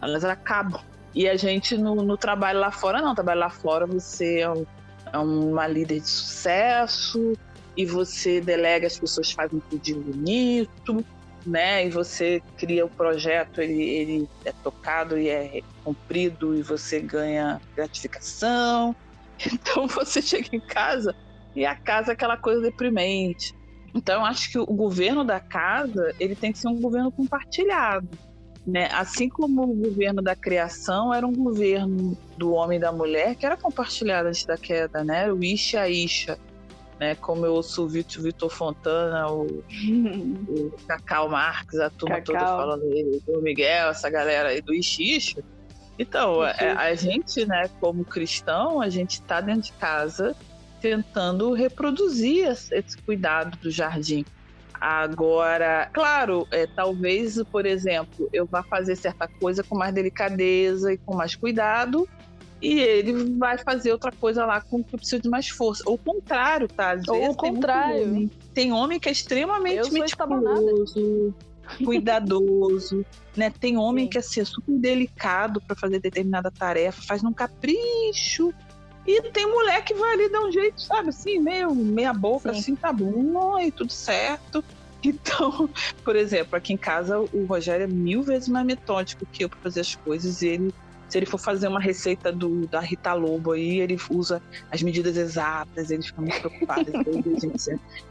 Elas 0.00 0.24
acabam 0.24 0.80
E 1.14 1.28
a 1.28 1.36
gente 1.36 1.76
no, 1.76 1.96
no 1.96 2.16
trabalho 2.16 2.60
lá 2.60 2.70
fora, 2.70 3.00
não. 3.00 3.14
Trabalho 3.14 3.40
lá 3.40 3.50
fora, 3.50 3.86
você 3.86 4.40
é, 4.40 4.50
um, 4.50 4.64
é 5.12 5.18
uma 5.18 5.66
líder 5.66 6.00
de 6.00 6.08
sucesso 6.08 7.32
e 7.76 7.84
você 7.84 8.40
delega, 8.40 8.86
as 8.86 8.98
pessoas 8.98 9.30
fazem 9.32 9.58
um 9.58 9.60
pedido 9.60 10.00
bonito, 10.00 11.04
né? 11.46 11.86
E 11.86 11.90
você 11.90 12.42
cria 12.56 12.84
o 12.84 12.88
projeto, 12.88 13.60
ele, 13.60 13.82
ele 13.82 14.28
é 14.44 14.52
tocado 14.52 15.18
e 15.18 15.28
é 15.28 15.62
cumprido 15.84 16.54
e 16.54 16.62
você 16.62 17.00
ganha 17.00 17.60
gratificação. 17.74 18.94
Então 19.50 19.86
você 19.86 20.20
chega 20.20 20.48
em 20.52 20.60
casa 20.60 21.14
e 21.56 21.64
a 21.64 21.74
casa 21.74 22.10
é 22.10 22.12
aquela 22.12 22.36
coisa 22.36 22.60
deprimente. 22.60 23.54
Então 23.94 24.22
acho 24.22 24.50
que 24.50 24.58
o 24.58 24.66
governo 24.66 25.24
da 25.24 25.40
casa 25.40 26.14
ele 26.20 26.36
tem 26.36 26.52
que 26.52 26.58
ser 26.58 26.68
um 26.68 26.78
governo 26.78 27.10
compartilhado. 27.10 28.06
Né? 28.66 28.88
Assim 28.92 29.28
como 29.28 29.62
o 29.62 29.74
governo 29.74 30.20
da 30.20 30.36
criação 30.36 31.12
era 31.12 31.26
um 31.26 31.32
governo 31.32 32.16
do 32.36 32.52
homem 32.52 32.78
e 32.78 32.80
da 32.80 32.92
mulher 32.92 33.34
que 33.34 33.46
era 33.46 33.56
compartilhado 33.56 34.28
antes 34.28 34.44
da 34.44 34.56
queda, 34.56 35.02
né? 35.02 35.32
O 35.32 35.42
Isha 35.42 35.88
Isha, 35.88 36.38
né? 36.98 37.14
Como 37.14 37.46
eu 37.46 37.54
ouço 37.54 37.84
o 37.84 37.88
Vitor, 37.88 38.22
Vitor 38.22 38.50
Fontana, 38.50 39.28
o, 39.30 39.46
o 40.48 40.72
Cacau 40.86 41.28
Marques, 41.30 41.80
a 41.80 41.88
turma 41.88 42.16
Cacau. 42.16 42.34
toda 42.34 42.46
falando 42.46 42.82
do 43.26 43.42
Miguel, 43.42 43.88
essa 43.88 44.10
galera 44.10 44.50
aí 44.50 44.60
do 44.60 44.74
Isha 44.74 45.02
Isha. 45.02 45.44
Então, 45.98 46.40
a, 46.40 46.50
é, 46.50 46.70
a 46.72 46.94
gente, 46.94 47.44
né, 47.46 47.68
como 47.80 48.04
cristão, 48.04 48.80
a 48.80 48.88
gente 48.88 49.12
está 49.14 49.40
dentro 49.40 49.62
de 49.62 49.72
casa 49.72 50.36
tentando 50.80 51.52
reproduzir 51.52 52.48
esse 52.48 52.96
cuidado 53.04 53.56
do 53.58 53.70
jardim. 53.70 54.24
Agora, 54.80 55.90
claro, 55.92 56.48
é, 56.50 56.66
talvez, 56.66 57.42
por 57.52 57.66
exemplo, 57.66 58.30
eu 58.32 58.46
vá 58.46 58.62
fazer 58.62 58.96
certa 58.96 59.28
coisa 59.28 59.62
com 59.62 59.76
mais 59.76 59.92
delicadeza 59.92 60.90
e 60.94 60.96
com 60.96 61.14
mais 61.14 61.34
cuidado, 61.34 62.08
e 62.62 62.80
ele 62.80 63.36
vai 63.36 63.58
fazer 63.58 63.92
outra 63.92 64.10
coisa 64.10 64.46
lá 64.46 64.60
com 64.62 64.82
que 64.82 64.94
eu 64.94 64.98
preciso 64.98 65.22
de 65.22 65.28
mais 65.28 65.50
força. 65.50 65.82
Ou 65.86 65.96
o 65.96 65.98
contrário, 65.98 66.66
tá? 66.66 66.92
Às 66.92 67.06
Ou 67.08 67.30
o 67.30 67.34
contrário. 67.34 68.10
Tem, 68.12 68.30
tem 68.54 68.72
homem 68.72 68.98
que 68.98 69.08
é 69.10 69.12
extremamente 69.12 69.90
meticuloso, 69.92 71.34
cuidadoso, 71.84 73.04
né? 73.36 73.50
Tem 73.50 73.76
homem 73.76 74.06
Sim. 74.06 74.10
que 74.10 74.18
assim, 74.18 74.40
é 74.40 74.44
super 74.44 74.78
delicado 74.78 75.60
para 75.60 75.76
fazer 75.76 76.00
determinada 76.00 76.50
tarefa, 76.50 77.02
faz 77.02 77.22
num 77.22 77.34
capricho. 77.34 78.52
E 79.06 79.22
tem 79.32 79.46
mulher 79.46 79.82
que 79.84 79.94
vai 79.94 80.12
ali 80.12 80.30
dar 80.30 80.40
um 80.40 80.52
jeito, 80.52 80.80
sabe, 80.82 81.08
assim, 81.08 81.38
meio 81.38 81.74
meia 81.74 82.12
boca, 82.12 82.52
Sim. 82.52 82.60
assim, 82.60 82.76
tá 82.76 82.92
bom, 82.92 83.58
e 83.58 83.70
tudo 83.70 83.92
certo. 83.92 84.64
Então, 85.02 85.66
por 86.04 86.14
exemplo, 86.14 86.54
aqui 86.56 86.74
em 86.74 86.76
casa 86.76 87.18
o 87.18 87.46
Rogério 87.46 87.84
é 87.84 87.86
mil 87.86 88.22
vezes 88.22 88.48
mais 88.48 88.66
metódico 88.66 89.24
que 89.32 89.42
eu 89.42 89.48
para 89.48 89.58
fazer 89.60 89.80
as 89.80 89.94
coisas 89.94 90.42
e 90.42 90.48
ele 90.48 90.74
se 91.10 91.18
ele 91.18 91.26
for 91.26 91.38
fazer 91.38 91.68
uma 91.68 91.80
receita 91.80 92.30
do, 92.30 92.66
da 92.68 92.80
Rita 92.80 93.12
Lobo 93.12 93.52
aí, 93.52 93.80
ele 93.80 93.98
usa 94.10 94.40
as 94.70 94.82
medidas 94.82 95.16
exatas, 95.16 95.90
ele 95.90 96.02
fica 96.02 96.22
muito 96.22 96.38
preocupado. 96.40 96.86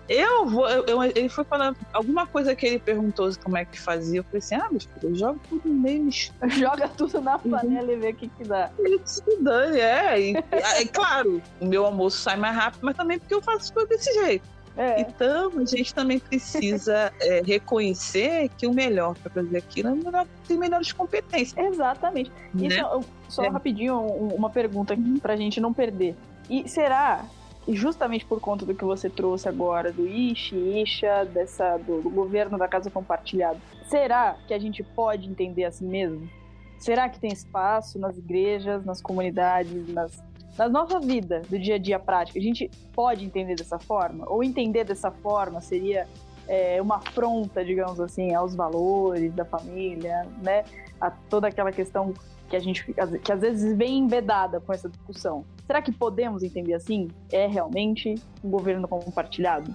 eu 0.10 0.45
vou, 0.47 0.70
eu, 0.70 0.86
eu, 0.86 1.04
ele 1.04 1.30
foi 1.30 1.45
falando 1.45 1.78
alguma 1.93 2.28
coisa 2.28 2.56
que 2.56 2.66
ele 2.66 2.80
perguntou 2.80 3.30
como 3.43 3.58
é 3.58 3.64
que 3.64 3.80
fazia. 3.80 4.20
Eu 4.20 4.24
falei 4.24 4.39
assim: 4.39 4.56
ah, 4.56 4.68
meu 4.70 4.82
filho, 4.82 4.93
eu 5.04 5.16
jogo 5.16 5.39
tudo 5.47 5.70
no 5.70 5.76
meio. 5.76 6.10
Joga 6.50 6.88
tudo 6.89 7.22
na 7.22 7.36
uhum. 7.36 7.52
panela 7.52 7.91
e 7.91 7.95
vê 7.95 8.10
o 8.10 8.16
que, 8.16 8.28
que 8.28 8.43
dá. 8.43 8.70
E 8.80 9.00
se 9.06 9.22
dane, 9.41 9.80
é. 9.80 10.22
E, 10.22 10.34
é 10.52 10.86
claro, 10.86 11.41
o 11.60 11.66
meu 11.66 11.86
almoço 11.86 12.18
sai 12.18 12.38
mais 12.38 12.56
rápido, 12.56 12.82
mas 12.84 12.95
também 12.95 13.20
porque 13.20 13.34
eu 13.34 13.41
faço 13.41 13.74
tudo 13.74 13.88
desse 13.88 14.12
jeito. 14.14 14.47
É. 14.80 15.01
Então, 15.01 15.51
a 15.57 15.65
gente 15.65 15.93
também 15.93 16.19
precisa 16.19 17.11
é, 17.19 17.41
reconhecer 17.45 18.47
que 18.57 18.65
o 18.65 18.73
melhor 18.73 19.13
para 19.17 19.30
fazer 19.30 19.57
aquilo 19.57 19.89
é 19.89 19.93
melhor, 19.93 20.25
ter 20.47 20.57
melhores 20.57 20.93
competências. 20.93 21.73
Exatamente. 21.73 22.32
Né? 22.53 22.67
Isso, 22.67 23.03
só 23.27 23.43
é. 23.43 23.49
rapidinho, 23.49 23.99
uma 23.99 24.49
pergunta 24.49 24.95
para 25.21 25.34
a 25.34 25.36
gente 25.36 25.59
não 25.59 25.73
perder. 25.73 26.15
E 26.49 26.67
será 26.69 27.25
que 27.65 27.75
justamente 27.75 28.25
por 28.25 28.39
conta 28.39 28.65
do 28.65 28.73
que 28.73 28.86
você 28.86 29.09
trouxe 29.09 29.49
agora, 29.49 29.91
do 29.91 30.07
Ishi, 30.07 30.55
Isha, 30.55 31.25
dessa, 31.25 31.75
do, 31.75 32.01
do 32.01 32.09
governo 32.09 32.57
da 32.57 32.67
casa 32.67 32.89
compartilhada, 32.89 33.59
será 33.89 34.38
que 34.47 34.53
a 34.53 34.59
gente 34.59 34.82
pode 34.82 35.27
entender 35.30 35.65
assim 35.65 35.86
mesmo? 35.86 36.30
Será 36.77 37.09
que 37.09 37.19
tem 37.19 37.34
espaço 37.34 37.99
nas 37.99 38.17
igrejas, 38.17 38.86
nas 38.86 39.01
comunidades, 39.01 39.89
nas 39.89 40.23
na 40.58 40.68
nossa 40.68 41.00
vida 41.00 41.41
do 41.50 41.58
dia 41.58 41.76
a 41.76 41.78
dia 41.78 42.00
prática, 42.00 42.39
a 42.39 42.41
gente 42.41 42.70
pode 42.93 43.26
entender 43.26 43.56
dessa 43.56 43.80
forma? 43.80 44.26
Ou 44.30 44.43
entender 44.43 44.84
dessa 44.84 45.12
forma 45.12 45.62
seria 45.62 46.08
é, 46.47 46.82
uma 46.82 46.97
afronta, 46.97 47.64
digamos 47.64 48.00
assim, 48.00 48.34
aos 48.34 48.56
valores 48.56 49.34
da 49.34 49.45
família, 49.45 50.26
né? 50.41 50.64
A 51.00 51.12
toda 51.12 51.47
aquela 51.47 51.72
questão 51.72 52.14
que 52.50 52.56
a 52.56 52.60
gente 52.60 52.84
que 53.24 53.32
às 53.32 53.39
vezes 53.39 53.78
vem 53.78 54.00
embedada 54.00 54.60
com 54.60 54.74
essa 54.74 54.89
discussão. 54.89 55.45
Será 55.68 55.82
que 55.82 55.91
podemos 55.91 56.41
entender 56.41 56.74
assim? 56.74 57.10
É 57.32 57.45
realmente 57.45 58.16
um 58.43 58.50
governo 58.50 58.88
compartilhado? 58.88 59.74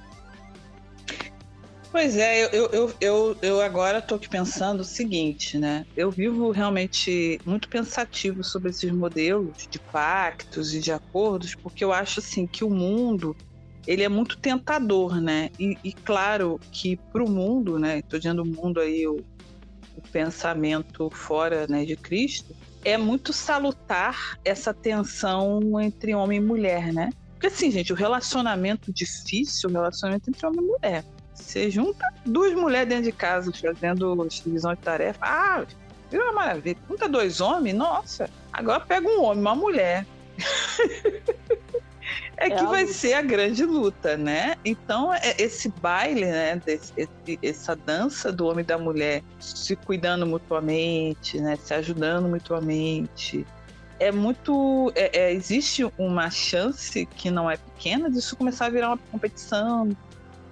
Pois 1.94 2.16
é, 2.16 2.44
eu, 2.44 2.66
eu, 2.72 2.94
eu, 3.00 3.36
eu 3.40 3.60
agora 3.60 3.98
estou 3.98 4.16
aqui 4.16 4.28
pensando 4.28 4.80
o 4.80 4.84
seguinte, 4.84 5.56
né? 5.56 5.86
Eu 5.96 6.10
vivo 6.10 6.50
realmente 6.50 7.40
muito 7.46 7.68
pensativo 7.68 8.42
sobre 8.42 8.70
esses 8.70 8.90
modelos 8.90 9.68
de 9.70 9.78
pactos 9.78 10.74
e 10.74 10.80
de 10.80 10.90
acordos, 10.90 11.54
porque 11.54 11.84
eu 11.84 11.92
acho 11.92 12.18
assim 12.18 12.48
que 12.48 12.64
o 12.64 12.68
mundo 12.68 13.36
ele 13.86 14.02
é 14.02 14.08
muito 14.08 14.36
tentador, 14.36 15.20
né? 15.20 15.50
E, 15.56 15.78
e 15.84 15.92
claro 15.92 16.58
que 16.72 16.96
para 16.96 17.22
o 17.22 17.30
mundo, 17.30 17.78
né? 17.78 18.00
Estou 18.00 18.18
dizendo 18.18 18.42
o 18.42 18.44
mundo 18.44 18.80
aí, 18.80 19.06
o, 19.06 19.24
o 19.96 20.02
pensamento 20.10 21.08
fora 21.10 21.68
né, 21.68 21.84
de 21.84 21.94
Cristo, 21.94 22.56
é 22.84 22.98
muito 22.98 23.32
salutar 23.32 24.36
essa 24.44 24.74
tensão 24.74 25.80
entre 25.80 26.12
homem 26.12 26.38
e 26.38 26.44
mulher, 26.44 26.92
né? 26.92 27.10
Porque 27.34 27.46
assim, 27.46 27.70
gente, 27.70 27.92
o 27.92 27.96
relacionamento 27.96 28.92
difícil, 28.92 29.70
o 29.70 29.72
relacionamento 29.72 30.28
entre 30.28 30.44
homem 30.44 30.60
e 30.60 30.66
mulher. 30.66 31.04
Você 31.34 31.70
junta 31.70 32.06
duas 32.24 32.52
mulheres 32.54 32.88
dentro 32.88 33.04
de 33.04 33.12
casa 33.12 33.52
fazendo 33.52 34.26
divisão 34.28 34.74
de 34.74 34.80
tarefa. 34.80 35.18
Ah, 35.20 35.64
virou 36.10 36.26
uma 36.28 36.34
maravilha. 36.34 36.76
Junta 36.88 37.08
dois 37.08 37.40
homens, 37.40 37.74
nossa. 37.74 38.30
Agora 38.52 38.80
pega 38.80 39.08
um 39.08 39.22
homem, 39.22 39.40
uma 39.40 39.54
mulher. 39.54 40.06
é, 42.36 42.46
é 42.46 42.50
que 42.50 42.64
vai 42.66 42.86
ser 42.86 43.14
a 43.14 43.22
grande 43.22 43.64
luta, 43.64 44.16
né? 44.16 44.54
Então, 44.64 45.12
é 45.12 45.34
esse 45.38 45.68
baile, 45.68 46.26
né? 46.26 46.60
Esse, 46.66 47.38
essa 47.42 47.74
dança 47.74 48.32
do 48.32 48.46
homem 48.46 48.62
e 48.62 48.66
da 48.66 48.78
mulher 48.78 49.22
se 49.40 49.74
cuidando 49.74 50.24
mutuamente, 50.26 51.40
né? 51.40 51.56
Se 51.56 51.74
ajudando 51.74 52.28
mutuamente. 52.28 53.44
É 53.98 54.10
muito. 54.10 54.92
É, 54.94 55.18
é, 55.18 55.32
existe 55.32 55.84
uma 55.98 56.30
chance 56.30 57.06
que 57.06 57.30
não 57.30 57.50
é 57.50 57.56
pequena 57.56 58.10
disso 58.10 58.36
começar 58.36 58.66
a 58.66 58.70
virar 58.70 58.88
uma 58.88 58.98
competição, 59.10 59.88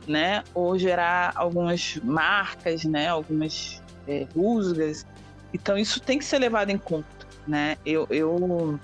né? 0.07 0.43
Ou 0.55 0.79
gerar 0.79 1.33
algumas 1.35 1.97
marcas, 2.03 2.85
né? 2.85 3.09
Algumas 3.09 3.83
é, 4.07 4.27
rusgas. 4.35 5.07
Então 5.53 5.77
isso 5.77 6.01
tem 6.01 6.19
que 6.19 6.25
ser 6.25 6.39
levado 6.39 6.71
em 6.71 6.79
conta, 6.79 7.27
né? 7.47 7.77
Eu, 7.85 8.07
eu 8.11 8.79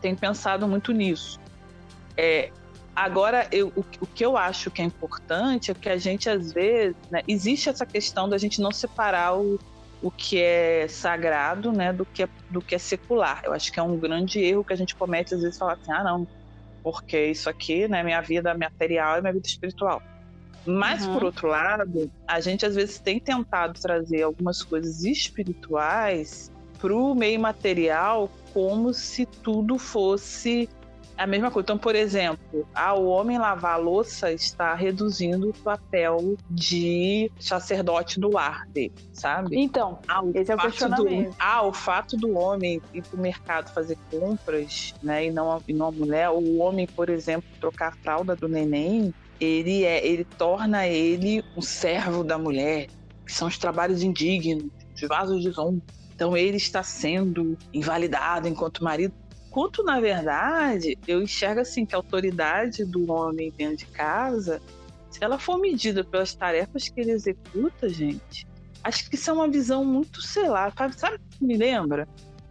tenho 0.00 0.16
pensado 0.16 0.66
muito 0.68 0.92
nisso. 0.92 1.40
É, 2.16 2.50
agora, 2.94 3.48
eu, 3.50 3.72
o, 3.74 3.80
o, 4.00 4.06
que 4.06 4.24
eu 4.24 4.36
acho 4.36 4.70
que 4.70 4.82
é 4.82 4.84
importante 4.84 5.70
é 5.70 5.74
que 5.74 5.88
a 5.88 5.96
gente 5.96 6.28
às 6.28 6.52
vezes, 6.52 6.96
né, 7.10 7.22
existe 7.26 7.68
essa 7.68 7.86
questão 7.86 8.28
da 8.28 8.38
gente 8.38 8.60
não 8.60 8.70
separar 8.70 9.38
o, 9.38 9.58
o 10.02 10.10
que 10.10 10.40
é 10.40 10.86
sagrado, 10.88 11.72
né, 11.72 11.92
do 11.92 12.04
que 12.04 12.24
é, 12.24 12.28
do 12.50 12.60
que 12.60 12.74
é 12.74 12.78
secular. 12.78 13.42
Eu 13.44 13.52
acho 13.52 13.72
que 13.72 13.80
é 13.80 13.82
um 13.82 13.96
grande 13.96 14.40
erro 14.40 14.64
que 14.64 14.72
a 14.72 14.76
gente 14.76 14.94
comete 14.94 15.34
às 15.34 15.42
vezes 15.42 15.58
falar 15.58 15.74
assim, 15.74 15.92
ah 15.92 16.04
não, 16.04 16.26
porque 16.82 17.26
isso 17.26 17.48
aqui, 17.48 17.88
né, 17.88 18.02
minha 18.02 18.20
vida 18.20 18.54
material 18.54 19.18
e 19.18 19.20
minha 19.20 19.32
vida 19.32 19.46
espiritual. 19.46 20.02
Mas, 20.64 21.06
uhum. 21.06 21.14
por 21.14 21.24
outro 21.24 21.48
lado, 21.48 22.10
a 22.26 22.40
gente 22.40 22.64
às 22.64 22.74
vezes 22.74 22.98
tem 22.98 23.18
tentado 23.18 23.80
trazer 23.80 24.22
algumas 24.22 24.62
coisas 24.62 25.04
espirituais 25.04 26.50
para 26.78 26.94
o 26.94 27.14
meio 27.14 27.40
material 27.40 28.30
como 28.52 28.92
se 28.92 29.24
tudo 29.26 29.78
fosse 29.78 30.68
a 31.16 31.26
mesma 31.26 31.50
coisa. 31.50 31.64
Então, 31.64 31.78
por 31.78 31.94
exemplo, 31.94 32.66
ah, 32.74 32.94
o 32.94 33.06
homem 33.06 33.38
lavar 33.38 33.74
a 33.74 33.76
louça 33.76 34.32
está 34.32 34.74
reduzindo 34.74 35.50
o 35.50 35.52
papel 35.52 36.36
de 36.50 37.30
sacerdote 37.38 38.18
do 38.18 38.30
lar 38.32 38.66
dele, 38.68 38.92
sabe? 39.12 39.58
Então, 39.58 39.98
ah, 40.08 40.22
esse 40.34 40.50
é 40.50 40.54
o 40.54 40.58
questionamento. 40.58 41.30
Do, 41.30 41.36
ah, 41.38 41.62
o 41.62 41.72
fato 41.72 42.16
do 42.16 42.36
homem 42.36 42.80
ir 42.92 43.02
para 43.02 43.16
o 43.16 43.20
mercado 43.20 43.72
fazer 43.72 43.96
compras, 44.10 44.94
né, 45.02 45.26
e 45.26 45.30
não, 45.30 45.62
e 45.66 45.72
não 45.72 45.88
a 45.88 45.92
mulher, 45.92 46.30
ou 46.30 46.42
o 46.42 46.58
homem, 46.58 46.86
por 46.86 47.08
exemplo, 47.08 47.48
trocar 47.60 47.88
a 47.88 47.92
fralda 47.92 48.34
do 48.34 48.48
neném, 48.48 49.14
ele 49.42 49.84
é, 49.84 50.06
ele 50.06 50.24
torna 50.24 50.86
ele 50.86 51.44
um 51.56 51.60
servo 51.60 52.22
da 52.22 52.38
mulher, 52.38 52.86
que 53.26 53.32
são 53.32 53.48
os 53.48 53.58
trabalhos 53.58 54.02
indignos, 54.02 54.70
os 54.94 55.08
vasos 55.08 55.42
de 55.42 55.50
zombo. 55.50 55.82
Então 56.14 56.36
ele 56.36 56.58
está 56.58 56.82
sendo 56.84 57.58
invalidado 57.74 58.46
enquanto 58.46 58.84
marido. 58.84 59.12
Quanto 59.50 59.82
na 59.82 60.00
verdade, 60.00 60.96
eu 61.08 61.20
enxergo 61.20 61.60
assim 61.60 61.84
que 61.84 61.94
a 61.94 61.98
autoridade 61.98 62.84
do 62.84 63.10
homem 63.10 63.52
dentro 63.56 63.78
de 63.78 63.86
casa, 63.86 64.62
se 65.10 65.22
ela 65.22 65.38
for 65.38 65.58
medida 65.58 66.04
pelas 66.04 66.34
tarefas 66.34 66.88
que 66.88 67.00
ele 67.00 67.10
executa, 67.10 67.88
gente, 67.88 68.46
acho 68.84 69.10
que 69.10 69.16
isso 69.16 69.28
é 69.28 69.32
uma 69.32 69.48
visão 69.48 69.84
muito, 69.84 70.22
sei 70.22 70.48
lá, 70.48 70.72
sabe 70.96 71.16
o 71.16 71.38
que 71.38 71.44
me 71.44 71.56
lembra? 71.56 72.08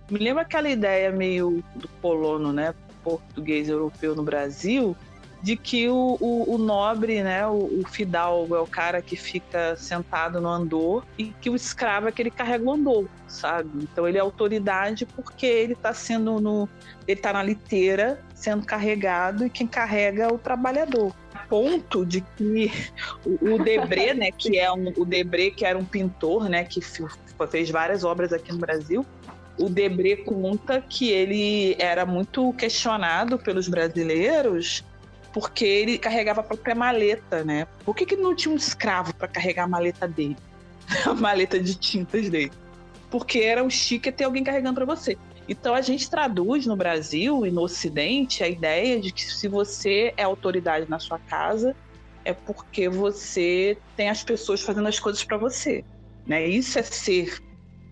Me 0.09 0.19
lembra 0.19 0.41
aquela 0.41 0.69
ideia 0.69 1.09
meio 1.09 1.63
do 1.75 1.87
colono, 2.01 2.51
né? 2.51 2.75
Português 3.01 3.69
europeu 3.69 4.13
no 4.13 4.23
Brasil, 4.23 4.95
de 5.41 5.55
que 5.55 5.89
o, 5.89 6.17
o, 6.19 6.55
o 6.55 6.57
nobre, 6.57 7.23
né, 7.23 7.45
o, 7.47 7.81
o, 7.81 7.83
fidalgo 7.87 8.55
é 8.55 8.59
o 8.59 8.67
cara 8.67 9.01
que 9.01 9.15
fica 9.15 9.75
sentado 9.75 10.39
no 10.39 10.47
andor 10.47 11.03
e 11.17 11.25
que 11.41 11.49
o 11.49 11.55
escravo 11.55 12.07
é 12.07 12.11
que 12.11 12.21
ele 12.21 12.29
carrega 12.29 12.63
o 12.63 12.71
andor, 12.71 13.07
sabe? 13.27 13.69
Então 13.81 14.07
ele 14.07 14.17
é 14.17 14.21
autoridade 14.21 15.05
porque 15.05 15.45
ele 15.45 15.73
está 15.73 15.93
sendo 15.93 16.39
no, 16.39 16.69
ele 17.07 17.19
tá 17.19 17.33
na 17.33 17.41
liteira 17.41 18.23
sendo 18.35 18.65
carregado 18.65 19.45
e 19.45 19.49
quem 19.49 19.65
carrega 19.65 20.23
é 20.23 20.27
o 20.27 20.37
trabalhador. 20.37 21.13
Ponto 21.49 22.05
de 22.05 22.21
que 22.21 22.71
o, 23.25 23.55
o 23.55 23.63
Debré, 23.63 24.13
né, 24.13 24.31
que 24.31 24.59
é 24.59 24.71
um, 24.71 24.93
o 24.95 25.05
Debré 25.05 25.49
que 25.49 25.65
era 25.65 25.77
um 25.77 25.85
pintor, 25.85 26.47
né, 26.49 26.63
que 26.63 26.81
fez 27.49 27.69
várias 27.69 28.03
obras 28.03 28.31
aqui 28.31 28.51
no 28.51 28.59
Brasil, 28.59 29.05
o 29.59 29.69
Debré 29.69 30.17
conta 30.17 30.81
que 30.81 31.09
ele 31.09 31.75
era 31.79 32.05
muito 32.05 32.53
questionado 32.53 33.37
pelos 33.37 33.67
brasileiros 33.67 34.83
porque 35.33 35.65
ele 35.65 35.97
carregava 35.97 36.41
a 36.41 36.43
própria 36.43 36.75
maleta, 36.75 37.43
né? 37.43 37.67
Por 37.85 37.95
que, 37.95 38.05
que 38.05 38.15
não 38.15 38.35
tinha 38.35 38.53
um 38.53 38.57
escravo 38.57 39.13
para 39.13 39.27
carregar 39.27 39.63
a 39.63 39.67
maleta 39.67 40.07
dele? 40.07 40.37
a 41.05 41.13
maleta 41.13 41.59
de 41.59 41.75
tintas 41.75 42.29
dele. 42.29 42.51
Porque 43.09 43.39
era 43.39 43.63
um 43.63 43.69
chique 43.69 44.11
ter 44.11 44.25
alguém 44.25 44.43
carregando 44.43 44.75
para 44.75 44.85
você. 44.85 45.17
Então 45.47 45.73
a 45.73 45.81
gente 45.81 46.09
traduz 46.09 46.65
no 46.65 46.75
Brasil 46.75 47.45
e 47.45 47.51
no 47.51 47.61
Ocidente 47.61 48.43
a 48.43 48.47
ideia 48.47 48.99
de 48.99 49.11
que 49.11 49.21
se 49.21 49.47
você 49.47 50.13
é 50.15 50.23
autoridade 50.23 50.89
na 50.89 50.99
sua 50.99 51.19
casa, 51.19 51.75
é 52.23 52.33
porque 52.33 52.87
você 52.87 53.77
tem 53.95 54.09
as 54.09 54.23
pessoas 54.23 54.61
fazendo 54.61 54.87
as 54.87 54.99
coisas 54.99 55.23
para 55.23 55.37
você. 55.37 55.83
Né? 56.25 56.47
Isso 56.47 56.77
é 56.77 56.83
ser 56.83 57.39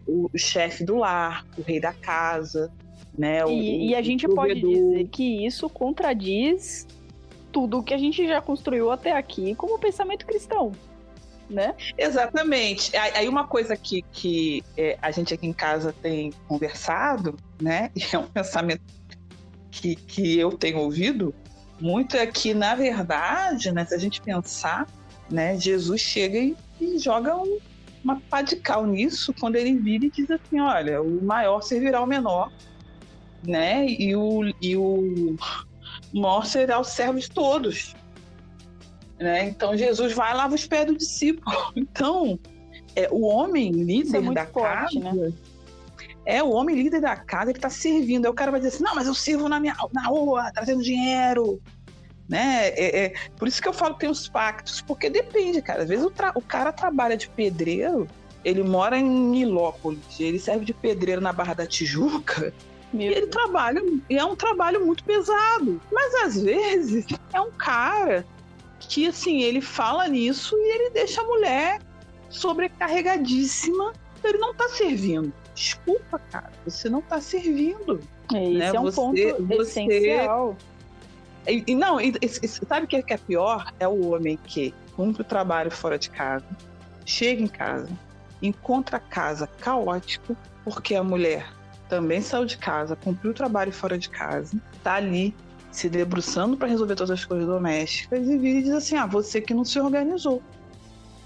o 0.08 0.30
chefe 0.38 0.84
do 0.84 0.98
lar, 0.98 1.46
o 1.58 1.62
rei 1.62 1.80
da 1.80 1.94
casa. 1.94 2.72
Né? 3.18 3.44
O, 3.44 3.50
e, 3.50 3.90
e 3.90 3.96
a 3.96 4.02
gente 4.02 4.28
pode 4.28 4.62
dizer 4.62 5.08
que 5.10 5.46
isso 5.46 5.70
contradiz 5.70 6.88
tudo 7.52 7.84
que 7.84 7.94
a 7.94 7.98
gente 7.98 8.28
já 8.28 8.42
construiu 8.42 8.92
até 8.92 9.16
aqui 9.16 9.56
como 9.56 9.80
pensamento 9.80 10.26
cristão. 10.26 10.72
Né? 11.50 11.74
Exatamente. 11.98 12.96
Aí 12.96 13.28
uma 13.28 13.48
coisa 13.48 13.76
que, 13.76 14.04
que 14.12 14.64
é, 14.78 14.98
a 15.02 15.10
gente 15.10 15.34
aqui 15.34 15.48
em 15.48 15.54
casa 15.54 15.94
tem 16.00 16.32
conversado, 16.48 17.36
né? 17.60 17.90
E 17.98 18.04
é 18.16 18.20
um 18.20 18.28
pensamento 18.28 18.84
que, 19.72 19.96
que 19.96 20.38
eu 20.38 20.52
tenho 20.52 20.78
ouvido 20.78 21.34
muito 21.80 22.18
é 22.18 22.28
que, 22.28 22.54
na 22.54 22.76
verdade, 22.76 23.72
né, 23.72 23.86
se 23.86 23.96
a 23.96 23.98
gente 23.98 24.22
pensar, 24.22 24.88
né, 25.30 25.58
Jesus 25.58 26.02
chega 26.02 26.38
e, 26.38 26.56
e 26.80 26.98
joga 27.00 27.36
um, 27.36 27.58
uma 28.04 28.20
pá 28.20 28.42
de 28.42 28.58
cal 28.58 28.86
nisso 28.86 29.34
quando 29.40 29.56
ele 29.56 29.76
vira 29.76 30.06
e 30.06 30.12
diz 30.12 30.30
assim, 30.30 30.60
olha, 30.60 31.02
o 31.02 31.24
maior 31.24 31.62
servirá 31.62 32.00
ao 32.00 32.08
menor, 32.08 32.52
né? 33.46 33.86
E 33.88 34.16
o, 34.16 34.54
e 34.62 34.76
o 34.76 35.36
maior 36.14 36.46
será 36.46 36.80
o 36.80 36.84
servo 36.84 37.20
de 37.20 37.30
todos. 37.30 37.96
Né? 39.20 39.50
Então 39.50 39.76
Jesus 39.76 40.14
vai 40.14 40.34
lava 40.34 40.56
os 40.56 40.66
pés 40.66 40.86
do 40.86 40.96
discípulo. 40.96 41.56
Então, 41.76 42.40
é, 42.96 43.08
o 43.12 43.22
homem 43.22 43.72
líder 43.72 44.24
é 44.24 44.34
da 44.34 44.46
forte, 44.46 45.00
casa. 45.00 45.14
Né? 45.14 45.34
É, 46.26 46.44
o 46.44 46.52
homem 46.52 46.76
líder 46.76 47.02
da 47.02 47.16
casa, 47.16 47.52
ele 47.52 47.58
está 47.58 47.70
servindo. 47.70 48.26
Aí 48.26 48.32
o 48.32 48.36
cara 48.36 48.52
vai 48.52 48.60
dizer 48.60 48.76
assim: 48.76 48.84
não, 48.84 48.96
mas 48.96 49.08
eu 49.08 49.14
sirvo 49.14 49.50
na 49.50 49.60
minha 49.60 49.76
na 49.94 50.04
rua, 50.04 50.52
trazendo 50.54 50.82
dinheiro. 50.82 51.62
Né? 52.28 52.68
É, 52.70 53.06
é, 53.06 53.14
por 53.36 53.48
isso 53.48 53.62
que 53.62 53.68
eu 53.68 53.74
falo 53.74 53.96
que 53.96 54.02
tem 54.02 54.10
os 54.10 54.30
pactos, 54.30 54.82
porque 54.82 55.10
depende, 55.10 55.62
cara. 55.62 55.82
Às 55.82 55.90
vezes 55.90 56.06
o, 56.06 56.14
o 56.36 56.42
cara 56.42 56.72
trabalha 56.72 57.18
de 57.18 57.28
pedreiro, 57.28 58.08
ele 58.46 58.64
mora 58.64 58.98
em 58.98 59.10
Nilópolis, 59.10 60.20
ele 60.20 60.38
serve 60.38 60.64
de 60.64 60.74
pedreiro 60.74 61.20
na 61.20 61.34
Barra 61.34 61.56
da 61.56 61.66
Tijuca, 61.66 62.54
meu 62.92 63.12
e 63.12 63.16
ele 63.16 63.28
trabalha, 63.28 63.82
e 64.10 64.18
é 64.18 64.26
um 64.26 64.36
trabalho 64.36 64.86
muito 64.86 65.04
pesado. 65.04 65.82
Mas 65.92 66.16
às 66.16 66.42
vezes 66.42 67.06
é 67.34 67.42
um 67.42 67.52
cara 67.52 68.26
que, 68.80 69.08
assim, 69.08 69.42
ele 69.42 69.62
fala 69.62 70.08
nisso 70.08 70.56
e 70.58 70.76
ele 70.76 70.90
deixa 70.92 71.22
a 71.22 71.26
mulher 71.26 71.80
sobrecarregadíssima. 72.30 73.94
Ele 74.24 74.38
não 74.38 74.54
tá 74.54 74.68
servindo. 74.70 75.32
Desculpa, 75.56 76.20
cara, 76.32 76.52
você 76.66 76.90
não 76.90 77.02
tá 77.02 77.22
servindo. 77.22 78.02
É, 78.34 78.44
esse 78.44 78.58
né? 78.58 78.66
é 78.68 78.80
um 78.80 78.84
você, 78.84 78.96
ponto 78.96 79.48
você... 79.48 79.82
essencial. 79.82 80.58
E, 81.48 81.64
e 81.68 81.76
não, 81.76 82.00
e, 82.00 82.14
e, 82.22 82.48
sabe 82.48 82.86
o 82.86 82.88
que 82.88 82.98
é, 82.98 83.02
que 83.02 83.14
é 83.14 83.18
pior? 83.18 83.74
É 83.80 83.88
o 83.88 84.12
homem 84.12 84.38
que 84.44 84.74
cumpre 84.96 85.22
o 85.22 85.26
trabalho 85.26 85.72
fora 85.72 85.98
de 85.98 86.10
casa, 86.10 86.46
chega 87.06 87.42
em 87.42 87.48
casa, 87.48 87.90
encontra 88.42 88.98
a 88.98 89.00
casa 89.00 89.48
caótica, 89.48 90.36
porque 90.64 90.94
a 90.96 91.04
mulher 91.04 91.50
também 91.90 92.22
saiu 92.22 92.46
de 92.46 92.58
casa, 92.58 92.96
cumpriu 92.96 93.32
o 93.32 93.34
trabalho 93.34 93.74
fora 93.74 93.98
de 93.98 94.10
casa, 94.10 94.56
tá 94.84 94.94
ali 94.94 95.36
se 95.72 95.90
debruçando 95.90 96.56
para 96.56 96.68
resolver 96.68 96.96
todas 96.96 97.12
as 97.12 97.26
coisas 97.26 97.48
domésticas 97.48 98.28
e 98.28 98.38
vira 98.38 98.60
e 98.60 98.64
diz 98.64 98.74
assim: 98.74 98.96
ah, 98.96 99.06
você 99.06 99.42
que 99.42 99.54
não 99.54 99.66
se 99.66 99.80
organizou. 99.80 100.42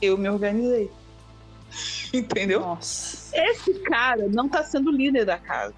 Eu 0.01 0.17
me 0.17 0.29
organizei. 0.29 0.89
Entendeu? 2.13 2.61
Nossa. 2.61 3.35
Esse 3.37 3.73
cara 3.81 4.27
não 4.29 4.47
tá 4.49 4.63
sendo 4.63 4.91
líder 4.91 5.25
da 5.25 5.37
casa. 5.37 5.73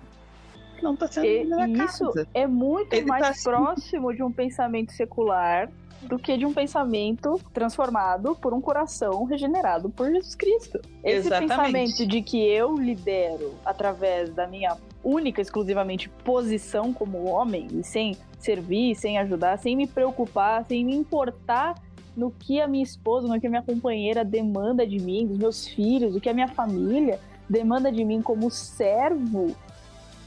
Não 0.82 0.96
tá 0.96 1.08
sendo 1.08 1.26
e, 1.26 1.44
líder 1.44 1.56
da 1.56 1.68
isso 1.86 2.06
casa. 2.06 2.28
é 2.34 2.46
muito 2.46 2.94
Ele 2.94 3.06
mais 3.06 3.44
tá 3.44 3.52
próximo 3.52 4.14
de 4.14 4.22
um 4.22 4.32
pensamento 4.32 4.92
secular 4.94 5.70
do 6.02 6.20
que 6.20 6.38
de 6.38 6.46
um 6.46 6.54
pensamento 6.54 7.40
transformado 7.54 8.36
por 8.36 8.54
um 8.54 8.62
coração 8.62 9.24
regenerado 9.24 9.90
por 9.90 10.12
Jesus 10.12 10.36
Cristo. 10.36 10.80
Esse 11.04 11.28
Exatamente. 11.28 11.50
pensamento 11.50 12.06
de 12.06 12.22
que 12.22 12.38
eu 12.38 12.76
lidero 12.76 13.56
através 13.66 14.30
da 14.30 14.48
minha 14.48 14.78
única, 15.04 15.42
exclusivamente 15.42 16.10
posição 16.24 16.94
como 16.94 17.26
homem, 17.26 17.68
e 17.72 17.84
sem 17.84 18.18
servir, 18.40 18.96
sem 18.96 19.18
ajudar, 19.18 19.58
sem 19.58 19.76
me 19.76 19.88
preocupar, 19.88 20.66
sem 20.66 20.84
me 20.84 20.96
importar 20.96 21.76
no 22.16 22.32
que 22.32 22.62
a 22.62 22.68
minha 22.68 22.84
esposa, 22.84 23.28
no 23.28 23.40
que 23.40 23.48
a 23.48 23.50
minha 23.50 23.62
companheira 23.62 24.24
demanda 24.24 24.86
de 24.86 25.00
mim, 25.00 25.28
dos 25.28 25.38
meus 25.38 25.68
filhos, 25.68 26.16
o 26.16 26.22
que 26.22 26.30
a 26.30 26.34
minha 26.34 26.48
família 26.48 27.20
demanda 27.50 27.92
de 27.92 28.04
mim 28.04 28.22
como 28.22 28.50
servo, 28.50 29.56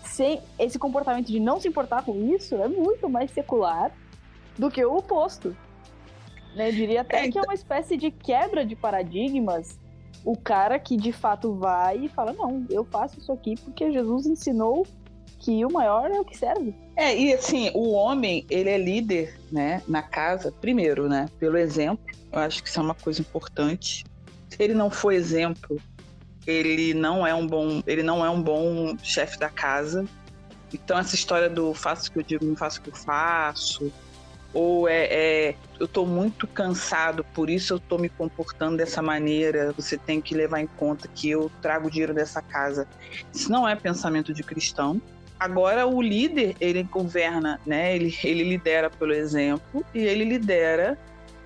sem 0.05 0.41
esse 0.59 0.79
comportamento 0.79 1.29
de 1.29 1.41
não 1.41 1.61
se 1.61 1.69
importar 1.69 2.05
com 2.05 2.15
isso, 2.35 2.55
é 2.57 2.69
muito 2.69 3.09
mais 3.09 3.31
secular 3.31 3.93
do 4.59 4.71
que 4.71 4.85
o 4.85 4.97
oposto. 4.97 5.57
Né? 6.55 6.69
Eu 6.69 6.73
diria 6.73 7.03
até 7.03 7.25
é, 7.25 7.31
que 7.31 7.39
é 7.39 7.43
uma 7.43 7.55
espécie 7.55 7.97
de 7.97 8.11
quebra 8.11 8.65
de 8.65 8.75
paradigmas. 8.75 9.79
O 10.25 10.37
cara 10.37 10.79
que 10.79 10.97
de 10.97 11.13
fato 11.13 11.55
vai 11.55 12.05
e 12.05 12.09
fala: 12.09 12.33
Não, 12.33 12.67
eu 12.69 12.85
faço 12.85 13.19
isso 13.19 13.31
aqui 13.31 13.55
porque 13.57 13.93
Jesus 13.93 14.27
ensinou 14.27 14.87
que 15.39 15.65
o 15.65 15.73
maior 15.73 16.11
é 16.11 16.21
o 16.21 16.25
que 16.25 16.37
serve. 16.37 16.75
É, 16.97 17.17
e 17.17 17.33
assim, 17.33 17.71
o 17.75 17.93
homem, 17.93 18.45
ele 18.51 18.69
é 18.69 18.77
líder, 18.77 19.39
né, 19.53 19.81
na 19.87 20.03
casa, 20.03 20.51
primeiro, 20.51 21.09
né, 21.09 21.29
pelo 21.39 21.57
exemplo. 21.57 22.05
Eu 22.33 22.41
acho 22.41 22.61
que 22.61 22.69
isso 22.69 22.81
é 22.81 22.83
uma 22.83 22.95
coisa 22.95 23.21
importante. 23.21 24.05
Se 24.49 24.61
ele 24.61 24.75
não 24.75 24.91
for 24.91 25.13
exemplo, 25.13 25.81
ele 26.47 26.93
não 26.95 27.27
é 27.27 27.33
um 27.33 27.47
bom, 27.47 27.83
ele 27.87 28.03
não 28.03 28.25
é 28.25 28.31
um 28.31 28.43
bom 28.43 28.97
chefe 29.03 29.39
da 29.39 29.49
casa. 29.49 30.05
Então 30.73 30.99
essa 30.99 31.15
história 31.15 31.49
do 31.49 31.73
faço 31.73 32.09
o 32.09 32.13
que 32.13 32.19
eu 32.19 32.23
digo, 32.23 32.45
não 32.45 32.57
faço 32.57 32.81
o 32.81 32.83
que 32.83 32.91
eu 32.91 32.97
faço, 32.97 33.93
ou 34.53 34.89
é, 34.89 35.05
é 35.05 35.55
eu 35.79 35.87
estou 35.87 36.07
muito 36.07 36.47
cansado, 36.47 37.25
por 37.35 37.49
isso 37.49 37.75
eu 37.75 37.77
estou 37.77 37.99
me 37.99 38.09
comportando 38.09 38.77
dessa 38.77 39.01
maneira. 39.01 39.73
Você 39.73 39.97
tem 39.97 40.21
que 40.21 40.35
levar 40.35 40.61
em 40.61 40.67
conta 40.67 41.07
que 41.09 41.31
eu 41.31 41.51
trago 41.63 41.91
dinheiro 41.91 42.15
dessa 42.15 42.43
casa. 42.43 42.87
Isso 43.33 43.51
não 43.51 43.69
é 43.69 43.77
pensamento 43.77 44.33
de 44.33 44.43
cristão. 44.43 45.01
Agora 45.39 45.87
o 45.87 46.03
líder 46.03 46.57
ele 46.61 46.83
governa, 46.83 47.61
né? 47.65 47.95
Ele, 47.95 48.17
ele 48.25 48.43
lidera 48.43 48.91
pelo 48.91 49.13
exemplo 49.13 49.85
e 49.95 50.01
ele 50.01 50.25
lidera 50.25 50.99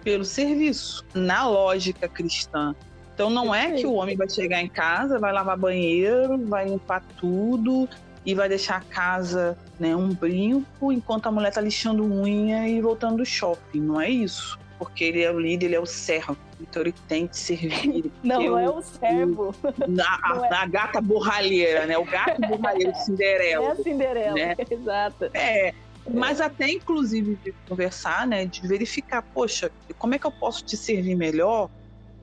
pelo 0.03 0.25
serviço. 0.25 1.05
Na 1.15 1.47
lógica 1.47 2.09
cristã, 2.09 2.75
então 3.15 3.29
não 3.29 3.55
é 3.55 3.73
que 3.73 3.87
o 3.87 3.93
homem 3.93 4.17
vai 4.17 4.29
chegar 4.29 4.61
em 4.61 4.69
casa, 4.69 5.19
vai 5.19 5.33
lavar 5.33 5.57
banheiro, 5.57 6.39
vai 6.47 6.67
limpar 6.67 7.03
tudo, 7.19 7.89
e 8.25 8.35
vai 8.35 8.49
deixar 8.49 8.77
a 8.77 8.81
casa 8.81 9.59
né, 9.79 9.95
um 9.97 10.15
brinco 10.15 10.93
enquanto 10.93 11.27
a 11.27 11.33
mulher 11.33 11.53
tá 11.53 11.61
lixando 11.61 12.05
unha 12.05 12.69
e 12.69 12.81
voltando 12.81 13.17
do 13.17 13.27
shopping. 13.27 13.81
Não 13.81 14.01
é 14.01 14.09
isso. 14.09 14.59
Porque 14.79 15.05
ele 15.05 15.23
é 15.23 15.31
o 15.31 15.39
líder, 15.39 15.67
ele 15.67 15.75
é 15.77 15.81
o 15.81 15.87
servo. 15.87 16.37
Então 16.61 16.83
ele 16.83 16.95
tem 17.09 17.27
que 17.27 17.37
servir. 17.37 18.11
não, 18.23 18.43
não 18.43 18.59
é 18.59 18.71
o 18.71 18.83
servo. 18.83 19.55
Na, 19.89 20.63
é. 20.63 20.69
gata 20.69 21.01
borralheira, 21.01 21.87
né? 21.87 21.99
O 21.99 22.05
gato 22.05 22.41
borralheiro, 22.41 22.93
Cinderela. 23.05 23.67
É 23.67 23.71
a 23.71 23.77
Cinderela, 23.77 24.35
né? 24.35 24.57
exato. 24.71 25.31
É. 25.35 25.75
Mas 26.13 26.41
até, 26.41 26.69
inclusive, 26.69 27.37
de 27.45 27.55
conversar, 27.69 28.27
né? 28.27 28.45
De 28.45 28.67
verificar, 28.67 29.23
poxa, 29.23 29.71
como 29.99 30.15
é 30.15 30.19
que 30.19 30.27
eu 30.27 30.33
posso 30.33 30.65
te 30.65 30.77
servir 30.77 31.15
melhor 31.15 31.71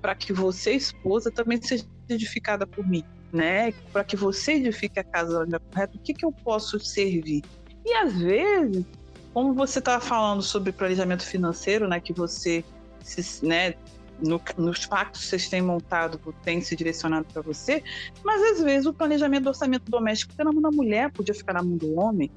para 0.02 0.16
que 0.16 0.34
você, 0.34 0.74
esposa, 0.74 1.32
também 1.32 1.62
seja 1.62 1.86
edificada 2.10 2.68
por 2.68 2.86
mim? 2.86 3.06
Né? 3.32 3.74
Para 3.92 4.04
que 4.04 4.16
você 4.16 4.54
edifique 4.54 5.00
a 5.00 5.04
casa 5.04 5.44
onde 5.44 5.56
é 5.56 5.60
correto, 5.60 5.98
o 5.98 6.02
que, 6.02 6.14
que 6.14 6.26
eu 6.26 6.32
posso 6.32 6.80
servir? 6.80 7.44
E 7.86 7.94
às 7.94 8.18
vezes, 8.18 8.86
como 9.34 9.54
você 9.54 9.80
estava 9.80 10.04
falando 10.04 10.42
sobre 10.42 10.72
planejamento 10.72 11.26
financeiro, 11.26 11.88
né? 11.88 12.00
Que 12.00 12.14
você 12.14 12.64
se, 13.04 13.46
né, 13.46 13.74
no, 14.22 14.42
nos 14.58 14.86
pactos 14.86 15.22
que 15.22 15.28
vocês 15.28 15.50
têm 15.50 15.62
montado, 15.62 16.20
tem 16.44 16.62
se 16.62 16.76
direcionado 16.76 17.26
para 17.32 17.42
você, 17.42 17.84
mas 18.24 18.42
às 18.54 18.64
vezes 18.64 18.86
o 18.86 18.94
planejamento 18.94 19.44
do 19.44 19.50
orçamento 19.50 19.90
doméstico 19.90 20.32
fica 20.32 20.44
na 20.44 20.52
mão 20.52 20.62
da 20.62 20.72
mulher, 20.72 21.12
podia 21.12 21.34
ficar 21.34 21.54
na 21.54 21.64
mão 21.64 21.78
do 21.78 21.96
homem, 22.00 22.30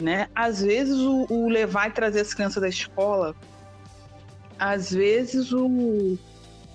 né? 0.00 0.28
Às 0.34 0.60
vezes 0.62 0.96
o, 0.98 1.26
o 1.30 1.48
levar 1.48 1.88
e 1.88 1.92
trazer 1.92 2.20
as 2.20 2.34
crianças 2.34 2.60
da 2.60 2.68
escola, 2.68 3.34
às 4.58 4.92
vezes 4.92 5.52
o, 5.52 6.18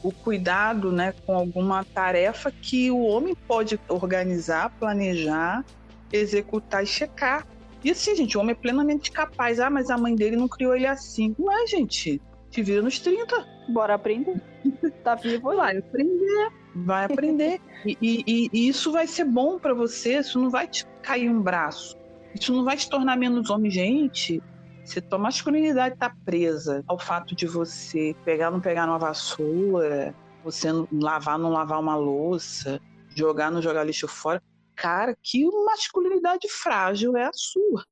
o 0.03 0.11
cuidado, 0.11 0.91
né, 0.91 1.13
com 1.25 1.35
alguma 1.35 1.83
tarefa 1.83 2.51
que 2.51 2.89
o 2.91 3.01
homem 3.01 3.35
pode 3.47 3.79
organizar, 3.87 4.69
planejar, 4.79 5.65
executar 6.11 6.83
e 6.83 6.87
checar. 6.87 7.45
E 7.83 7.91
assim, 7.91 8.15
gente, 8.15 8.37
o 8.37 8.41
homem 8.41 8.53
é 8.53 8.55
plenamente 8.55 9.11
capaz. 9.11 9.59
Ah, 9.59 9.69
mas 9.69 9.89
a 9.89 9.97
mãe 9.97 10.15
dele 10.15 10.35
não 10.35 10.47
criou 10.47 10.75
ele 10.75 10.87
assim. 10.87 11.35
É, 11.49 11.67
gente. 11.67 12.21
Te 12.49 12.63
vira 12.63 12.81
nos 12.81 12.99
30. 12.99 13.45
Bora 13.69 13.95
aprender. 13.95 14.41
Tá 15.03 15.15
vivo 15.15 15.55
Vai 15.55 15.77
aprender. 15.77 16.49
Vai 16.75 17.05
aprender. 17.05 17.61
e, 17.85 17.97
e, 18.01 18.49
e, 18.51 18.67
isso 18.67 18.91
vai 18.91 19.07
ser 19.07 19.23
bom 19.23 19.57
para 19.57 19.73
você. 19.73 20.19
Isso 20.19 20.39
não 20.39 20.49
vai 20.49 20.67
te 20.67 20.85
cair 21.01 21.29
um 21.29 21.41
braço. 21.41 21.95
Isso 22.35 22.53
não 22.53 22.63
vai 22.63 22.75
te 22.75 22.89
tornar 22.89 23.15
menos 23.15 23.49
homem. 23.49 23.71
Gente, 23.71 24.41
se 24.88 25.01
tua 25.01 25.19
masculinidade 25.19 25.97
tá 25.97 26.15
presa 26.23 26.81
ao 26.88 26.97
fato 26.97 27.35
de 27.35 27.45
você 27.45 28.15
pegar 28.23 28.49
não 28.49 28.61
pegar 28.61 28.85
uma 28.85 28.97
vassoura, 28.97 30.15
você 30.45 30.69
lavar 30.89 31.38
não 31.38 31.51
lavar 31.51 31.77
uma 31.81 31.97
louça, 31.97 32.80
jogar 33.14 33.51
não 33.51 33.61
jogar 33.61 33.84
lixo 33.84 34.07
fora, 34.07 34.41
cara, 34.73 35.14
que 35.22 35.45
masculinidade 35.65 36.47
frágil 36.47 37.18
é 37.18 37.26
a 37.26 37.31
sua. 37.34 37.84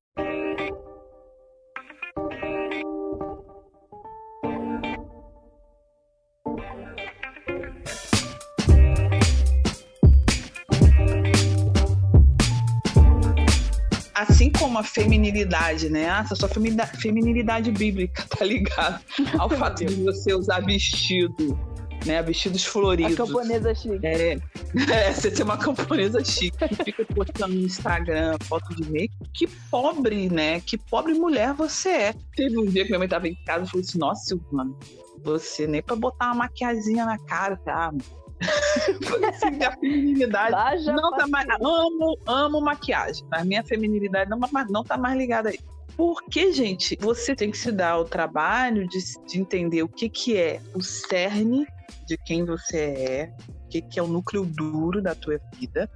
Assim 14.16 14.50
como 14.50 14.80
a 14.80 14.84
feminilidade, 14.84 15.90
né? 15.90 16.10
Ah, 16.10 16.22
essa 16.22 16.36
sua 16.36 16.50
feminilidade 16.50 17.72
bíblica, 17.72 18.26
tá 18.36 18.46
ligado? 18.46 19.04
Ao 19.38 19.50
fato 19.50 19.86
de 19.86 19.96
você 19.96 20.34
usar 20.34 20.62
vestido, 20.62 21.60
né? 22.06 22.22
Vestidos 22.24 22.64
floridos. 22.64 23.14
A 23.14 23.18
camponesa 23.18 23.76
chique. 23.76 24.00
É, 24.06 24.38
é 24.90 25.14
você 25.14 25.36
ser 25.36 25.44
uma 25.44 25.58
camponesa 25.58 26.24
chique 26.24 26.58
que 26.70 26.84
fica 26.86 27.06
postando 27.14 27.54
no 27.54 27.62
Instagram 27.62 28.38
foto 28.44 28.74
de 28.76 28.90
make. 28.90 29.14
Que 29.34 29.48
pobre, 29.70 30.30
né? 30.30 30.62
Que 30.62 30.78
pobre 30.78 31.14
mulher 31.14 31.54
você 31.54 31.90
é. 31.90 32.16
Teve 32.36 32.58
um 32.58 32.66
dia 32.66 32.84
que 32.84 32.90
minha 32.90 33.00
mãe 33.00 33.08
tava 33.08 33.28
em 33.28 33.36
casa 33.46 33.66
e 33.66 33.70
falou 33.70 33.84
assim: 33.84 33.98
Nossa, 34.00 34.26
Silvana, 34.26 34.74
você 35.24 35.68
nem 35.68 35.82
pra 35.82 35.96
botar 35.96 36.28
uma 36.28 36.36
maquiazinha 36.36 37.06
na 37.06 37.18
cara, 37.18 37.58
tá? 37.58 37.92
Assim, 38.42 39.64
a 39.64 39.72
feminilidade 39.72 40.86
não 40.88 41.12
tá 41.12 41.28
mais. 41.28 41.48
Amo, 41.62 42.18
amo 42.28 42.62
maquiagem. 42.62 43.26
A 43.32 43.44
minha 43.44 43.64
feminilidade 43.64 44.30
não, 44.30 44.40
não 44.70 44.84
tá 44.84 44.98
mais 44.98 45.18
ligada 45.18 45.50
aí. 45.50 45.60
Porque, 45.96 46.52
gente, 46.52 46.98
você 47.00 47.36
tem 47.36 47.50
que 47.50 47.58
se 47.58 47.72
dar 47.72 47.98
o 47.98 48.06
trabalho 48.06 48.88
de, 48.88 49.00
de 49.28 49.40
entender 49.40 49.82
o 49.82 49.88
que, 49.88 50.10
que 50.10 50.38
é 50.38 50.60
o 50.74 50.82
cerne 50.82 51.66
de 52.06 52.18
quem 52.18 52.44
você 52.44 52.78
é, 52.78 53.34
o 53.66 53.70
que, 53.70 53.82
que 53.82 54.00
é 54.00 54.04
o 54.04 54.08
núcleo 54.08 54.46
duro 54.46 55.02
da 55.02 55.16
tua 55.16 55.40
vida, 55.58 55.90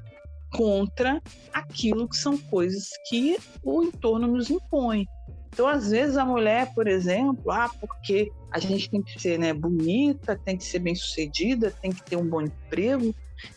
contra 0.51 1.21
aquilo 1.53 2.07
que 2.07 2.15
são 2.15 2.37
coisas 2.37 2.89
que 3.07 3.37
o 3.63 3.83
entorno 3.83 4.27
nos 4.27 4.49
impõe. 4.49 5.05
Então, 5.51 5.67
às 5.67 5.89
vezes, 5.89 6.17
a 6.17 6.25
mulher, 6.25 6.73
por 6.73 6.87
exemplo, 6.87 7.51
ah, 7.51 7.69
porque 7.79 8.31
a 8.51 8.59
gente 8.59 8.89
tem 8.89 9.01
que 9.01 9.19
ser 9.19 9.37
né, 9.37 9.53
bonita, 9.53 10.39
tem 10.43 10.57
que 10.57 10.63
ser 10.63 10.79
bem-sucedida, 10.79 11.71
tem 11.81 11.91
que 11.91 12.03
ter 12.03 12.15
um 12.15 12.25
bom 12.25 12.41
emprego, 12.41 13.13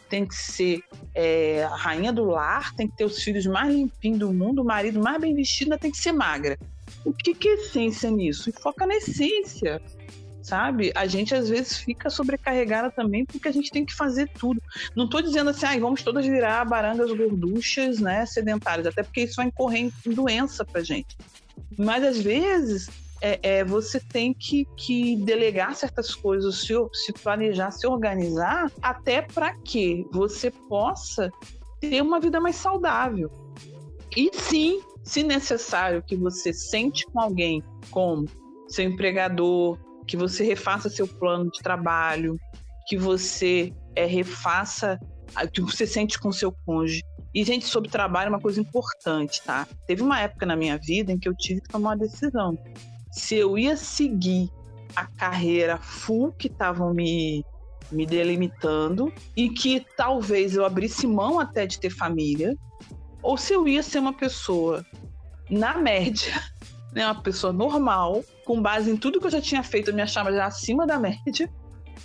tem 0.09 0.27
que 0.27 0.35
ser 0.35 0.83
é, 1.15 1.65
a 1.65 1.77
rainha 1.77 2.13
do 2.13 2.25
lar, 2.25 2.75
tem 2.75 2.89
que 2.89 2.97
ter 2.97 3.05
os 3.05 3.23
filhos 3.23 3.47
mais 3.47 3.73
limpinhos 3.73 4.19
do 4.19 4.33
mundo, 4.33 4.63
o 4.63 4.65
marido 4.65 5.01
mais 5.01 5.21
bem 5.21 5.35
vestido, 5.35 5.79
tem 5.79 5.91
que 5.91 5.99
ser 5.99 6.13
magra. 6.13 6.59
O 7.05 7.13
que, 7.13 7.35
que 7.35 7.49
é 7.49 7.55
essência 7.55 8.11
nisso? 8.11 8.51
E 8.51 8.53
foca 8.53 8.87
na 8.87 8.97
essência, 8.97 9.81
sabe? 10.43 10.93
A 10.95 11.07
gente 11.07 11.35
às 11.35 11.49
vezes 11.49 11.79
fica 11.79 12.11
sobrecarregada 12.11 12.91
também 12.91 13.25
porque 13.25 13.49
a 13.49 13.53
gente 13.53 13.71
tem 13.71 13.85
que 13.85 13.95
fazer 13.95 14.29
tudo. 14.39 14.63
Não 14.95 15.07
estou 15.07 15.23
dizendo 15.23 15.51
assim, 15.51 15.67
ah, 15.67 15.79
vamos 15.79 16.03
todas 16.03 16.27
virar 16.27 16.65
barangas 16.65 17.11
gorduchas, 17.13 17.99
né, 17.99 18.27
sedentárias, 18.27 18.87
até 18.87 19.03
porque 19.03 19.23
isso 19.23 19.37
vai 19.37 19.47
incorrer 19.47 19.91
em 20.07 20.11
doença 20.11 20.65
pra 20.65 20.83
gente. 20.83 21.17
Mas 21.79 22.05
às 22.05 22.21
vezes 22.21 22.89
é, 23.23 23.39
é, 23.43 23.65
você 23.65 24.01
tem 24.01 24.35
que, 24.35 24.67
que 24.77 25.17
delegar 25.17 25.77
certas 25.77 26.13
coisas, 26.15 26.61
se, 26.61 26.75
se 26.93 27.13
planejar, 27.13 27.71
se 27.71 27.87
organizar, 27.87 28.71
até 28.83 29.23
para 29.23 29.55
que 29.55 30.05
você 30.13 30.51
possa 30.51 31.31
ter 31.81 32.03
uma 32.03 32.19
vida 32.19 32.41
mais 32.41 32.57
saudável. 32.57 33.31
E 34.17 34.29
sim, 34.35 34.83
se 35.05 35.23
necessário, 35.23 36.03
que 36.03 36.17
você 36.17 36.53
sente 36.53 37.07
com 37.07 37.21
alguém, 37.21 37.63
como 37.91 38.27
seu 38.69 38.85
empregador, 38.85 39.79
que 40.07 40.17
você 40.17 40.43
refaça 40.45 40.91
seu 40.91 41.07
plano 41.07 41.51
de 41.51 41.61
trabalho, 41.61 42.37
que 42.89 42.97
você 42.97 43.73
é, 43.95 44.05
refaça, 44.05 44.99
que 45.53 45.61
você 45.61 45.87
sente 45.87 46.19
com 46.19 46.33
seu 46.33 46.53
cônjuge, 46.67 47.03
e, 47.35 47.43
gente, 47.45 47.65
sobre 47.67 47.89
trabalho 47.89 48.27
é 48.27 48.31
uma 48.31 48.41
coisa 48.41 48.61
importante, 48.61 49.43
tá? 49.43 49.67
Teve 49.87 50.03
uma 50.03 50.21
época 50.21 50.45
na 50.45 50.55
minha 50.55 50.77
vida 50.77 51.13
em 51.13 51.19
que 51.19 51.29
eu 51.29 51.35
tive 51.35 51.63
que 51.63 51.69
tomar 51.69 51.91
uma 51.91 51.97
decisão. 51.97 52.59
Se 53.11 53.37
eu 53.37 53.57
ia 53.57 53.77
seguir 53.77 54.51
a 54.95 55.07
carreira 55.07 55.79
full 55.79 56.33
que 56.33 56.49
estavam 56.49 56.93
me, 56.93 57.43
me 57.91 58.05
delimitando 58.05 59.11
e 59.35 59.49
que 59.49 59.85
talvez 59.97 60.55
eu 60.55 60.65
abrisse 60.67 61.07
mão 61.07 61.41
até 61.41 61.67
de 61.67 61.79
ter 61.79 61.89
família, 61.89 62.55
ou 63.23 63.39
se 63.39 63.55
eu 63.55 63.67
ia 63.67 63.83
ser 63.83 63.99
uma 63.99 64.13
pessoa 64.13 64.85
na 65.49 65.79
média, 65.79 66.35
né, 66.93 67.07
uma 67.07 67.23
pessoa 67.23 67.53
normal, 67.53 68.23
com 68.45 68.61
base 68.61 68.91
em 68.91 68.97
tudo 68.97 69.19
que 69.19 69.27
eu 69.27 69.31
já 69.31 69.41
tinha 69.41 69.63
feito, 69.63 69.89
eu 69.89 69.95
me 69.95 70.03
achava 70.03 70.31
já 70.31 70.45
acima 70.45 70.87
da 70.87 70.99
média, 70.99 71.51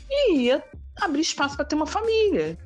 e 0.09 0.37
ia 0.37 0.63
abrir 1.01 1.21
espaço 1.21 1.57
para 1.57 1.65
ter 1.65 1.75
uma 1.75 1.85
família 1.85 2.57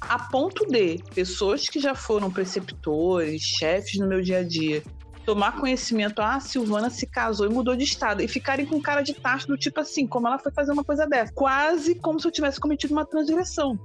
a 0.00 0.18
ponto 0.18 0.66
de 0.66 0.98
pessoas 1.14 1.68
que 1.68 1.78
já 1.78 1.94
foram 1.94 2.30
preceptores, 2.30 3.42
chefes 3.42 3.98
no 3.98 4.06
meu 4.06 4.20
dia 4.22 4.38
a 4.38 4.42
dia, 4.42 4.82
tomar 5.24 5.56
conhecimento, 5.58 6.20
ah, 6.20 6.36
a 6.36 6.40
Silvana 6.40 6.90
se 6.90 7.06
casou 7.06 7.46
e 7.46 7.48
mudou 7.48 7.76
de 7.76 7.84
estado, 7.84 8.22
e 8.22 8.28
ficarem 8.28 8.66
com 8.66 8.80
cara 8.80 9.02
de 9.02 9.14
tacho 9.14 9.46
do 9.46 9.56
tipo 9.56 9.78
assim, 9.80 10.06
como 10.06 10.26
ela 10.26 10.38
foi 10.38 10.50
fazer 10.50 10.72
uma 10.72 10.82
coisa 10.82 11.06
dessa. 11.06 11.32
Quase 11.32 11.94
como 11.94 12.18
se 12.18 12.26
eu 12.26 12.32
tivesse 12.32 12.58
cometido 12.58 12.92
uma 12.92 13.04
transgressão. 13.04 13.78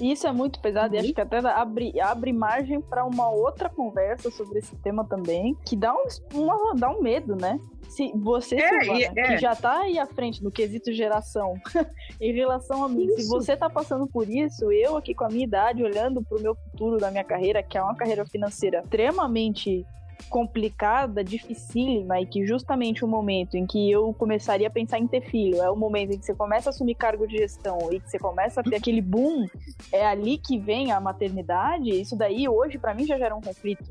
Isso 0.00 0.26
é 0.26 0.32
muito 0.32 0.60
pesado 0.60 0.94
e 0.94 0.98
acho 0.98 1.12
que 1.12 1.20
até 1.20 1.38
abre, 1.38 2.00
abre 2.00 2.32
margem 2.32 2.80
para 2.80 3.04
uma 3.04 3.30
outra 3.30 3.68
conversa 3.68 4.30
sobre 4.30 4.58
esse 4.58 4.74
tema 4.76 5.04
também, 5.04 5.56
que 5.64 5.76
dá 5.76 5.94
um, 5.94 6.06
uma, 6.34 6.74
dá 6.74 6.90
um 6.90 7.00
medo, 7.00 7.36
né? 7.36 7.58
se 7.88 8.10
você, 8.16 8.56
é, 8.56 8.80
Silvana, 8.80 9.12
é. 9.16 9.26
que 9.28 9.38
já 9.38 9.54
tá 9.54 9.82
aí 9.82 9.98
à 9.98 10.06
frente 10.06 10.42
no 10.42 10.50
quesito 10.50 10.92
geração, 10.92 11.54
em 12.20 12.32
relação 12.32 12.84
a 12.84 12.88
mim, 12.88 13.06
isso. 13.06 13.22
se 13.22 13.28
você 13.28 13.56
tá 13.56 13.70
passando 13.70 14.06
por 14.06 14.28
isso, 14.28 14.70
eu 14.72 14.96
aqui 14.96 15.14
com 15.14 15.24
a 15.24 15.28
minha 15.28 15.44
idade, 15.44 15.82
olhando 15.82 16.22
pro 16.22 16.40
meu 16.40 16.56
futuro 16.56 16.98
da 16.98 17.10
minha 17.10 17.24
carreira, 17.24 17.62
que 17.62 17.78
é 17.78 17.82
uma 17.82 17.94
carreira 17.94 18.26
financeira 18.26 18.80
extremamente 18.80 19.86
complicada, 20.28 21.22
dificílima 21.22 22.20
e 22.20 22.26
que 22.26 22.46
justamente 22.46 23.04
o 23.04 23.08
momento 23.08 23.56
em 23.56 23.66
que 23.66 23.90
eu 23.90 24.12
começaria 24.14 24.68
a 24.68 24.70
pensar 24.70 24.98
em 24.98 25.06
ter 25.06 25.22
filho 25.22 25.62
é 25.62 25.70
o 25.70 25.76
momento 25.76 26.12
em 26.12 26.18
que 26.18 26.24
você 26.24 26.34
começa 26.34 26.68
a 26.68 26.70
assumir 26.70 26.94
cargo 26.94 27.26
de 27.26 27.38
gestão 27.38 27.78
e 27.92 28.00
que 28.00 28.10
você 28.10 28.18
começa 28.18 28.60
a 28.60 28.64
ter 28.64 28.76
aquele 28.76 29.00
boom, 29.00 29.46
é 29.92 30.06
ali 30.06 30.38
que 30.38 30.58
vem 30.58 30.92
a 30.92 31.00
maternidade. 31.00 31.90
Isso 31.90 32.16
daí 32.16 32.48
hoje 32.48 32.78
para 32.78 32.94
mim 32.94 33.06
já 33.06 33.18
gera 33.18 33.34
um 33.34 33.40
conflito 33.40 33.84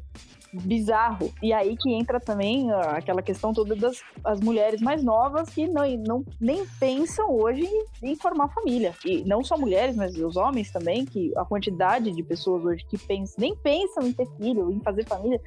bizarro. 0.53 1.33
E 1.41 1.51
aí 1.51 1.75
que 1.75 1.91
entra 1.91 2.19
também 2.19 2.71
aquela 2.71 3.21
questão 3.21 3.53
toda 3.53 3.75
das 3.75 4.01
as 4.23 4.39
mulheres 4.39 4.81
mais 4.81 5.03
novas 5.03 5.49
que 5.49 5.67
não, 5.67 5.83
não 5.97 6.25
nem 6.39 6.65
pensam 6.79 7.31
hoje 7.31 7.67
em 8.01 8.15
formar 8.15 8.49
família. 8.49 8.93
E 9.05 9.23
não 9.23 9.43
só 9.43 9.57
mulheres, 9.57 9.95
mas 9.95 10.15
os 10.15 10.35
homens 10.35 10.71
também, 10.71 11.05
que 11.05 11.31
a 11.35 11.45
quantidade 11.45 12.11
de 12.11 12.23
pessoas 12.23 12.63
hoje 12.63 12.85
que 12.85 12.97
pensam, 12.97 13.35
nem 13.39 13.55
pensam 13.55 14.03
em 14.03 14.13
ter 14.13 14.27
filho, 14.37 14.71
em 14.71 14.79
fazer 14.79 15.05
família, 15.05 15.41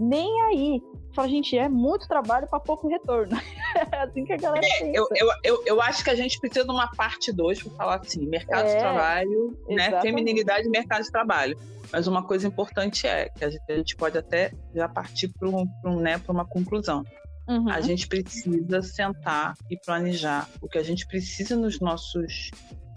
nem 0.00 0.40
aí. 0.42 0.82
Fala, 1.12 1.28
gente, 1.28 1.58
é 1.58 1.68
muito 1.68 2.08
trabalho 2.08 2.46
para 2.48 2.58
pouco 2.58 2.88
retorno. 2.88 3.36
é 3.92 3.98
assim 3.98 4.24
que 4.24 4.32
a 4.32 4.36
galera 4.36 4.64
é, 4.64 4.78
pensa. 4.78 4.92
Eu, 4.94 5.08
eu, 5.14 5.28
eu, 5.44 5.62
eu, 5.66 5.82
acho 5.82 6.02
que 6.02 6.10
a 6.10 6.14
gente 6.14 6.38
precisa 6.40 6.64
de 6.64 6.70
uma 6.70 6.88
parte 6.88 7.30
2 7.32 7.62
para 7.62 7.72
falar 7.72 7.96
assim: 7.96 8.26
mercado 8.26 8.66
é, 8.66 8.74
de 8.74 8.80
trabalho, 8.80 9.58
né? 9.68 10.00
Feminilidade 10.00 10.66
e 10.66 10.70
mercado 10.70 11.02
de 11.02 11.10
trabalho. 11.10 11.58
Mas 11.92 12.06
uma 12.06 12.22
coisa 12.22 12.46
importante 12.46 13.06
é 13.06 13.28
que 13.28 13.44
a 13.44 13.50
gente, 13.50 13.62
a 13.68 13.76
gente 13.76 13.96
pode 13.96 14.16
até 14.16 14.52
já 14.74 14.88
partir 14.88 15.28
para 15.28 15.48
um, 15.48 15.66
um, 15.84 15.96
né, 15.96 16.20
uma 16.28 16.46
conclusão. 16.46 17.04
Uhum. 17.48 17.68
A 17.68 17.80
gente 17.80 18.06
precisa 18.06 18.80
sentar 18.80 19.54
e 19.68 19.76
planejar 19.76 20.48
o 20.62 20.68
que 20.68 20.78
a 20.78 20.84
gente 20.84 21.04
precisa 21.06 21.56
nos 21.56 21.80
nossos, 21.80 22.52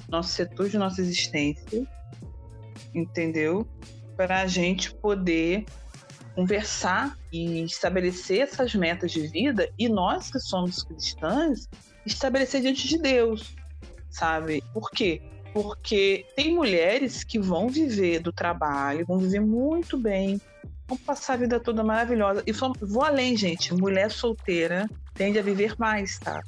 nossos 0.08 0.34
setores 0.34 0.72
de 0.72 0.78
nossa 0.78 1.02
existência, 1.02 1.84
entendeu? 2.94 3.68
Para 4.16 4.42
a 4.42 4.48
gente 4.48 4.94
poder 4.94 5.66
conversar 6.36 7.18
e 7.32 7.64
estabelecer 7.64 8.42
essas 8.42 8.74
metas 8.74 9.12
de 9.12 9.28
vida 9.28 9.70
e 9.78 9.88
nós 9.88 10.32
que 10.32 10.40
somos 10.40 10.84
cristãs 10.84 11.70
estabelecer 12.06 12.62
diante 12.62 12.88
de 12.88 12.98
Deus 12.98 13.56
sabe? 14.14 14.64
Por 14.72 14.92
quê? 14.92 15.22
Porque 15.52 16.26
tem 16.36 16.54
mulheres 16.54 17.24
que 17.24 17.40
vão 17.40 17.68
viver 17.68 18.20
do 18.20 18.32
trabalho, 18.32 19.06
vão 19.06 19.18
viver 19.18 19.42
muito 19.42 19.98
bem, 19.98 20.40
vão 20.88 20.98
passar 20.98 21.34
a 21.34 21.38
vida 21.38 21.60
toda 21.60 21.84
maravilhosa. 21.84 22.44
E 22.46 22.52
vou 22.52 23.04
além, 23.04 23.36
gente. 23.36 23.74
Mulher 23.74 24.10
solteira 24.12 24.88
tende 25.14 25.38
a 25.38 25.44
viver 25.44 25.76
mais, 25.78 26.18
tá? 26.20 26.42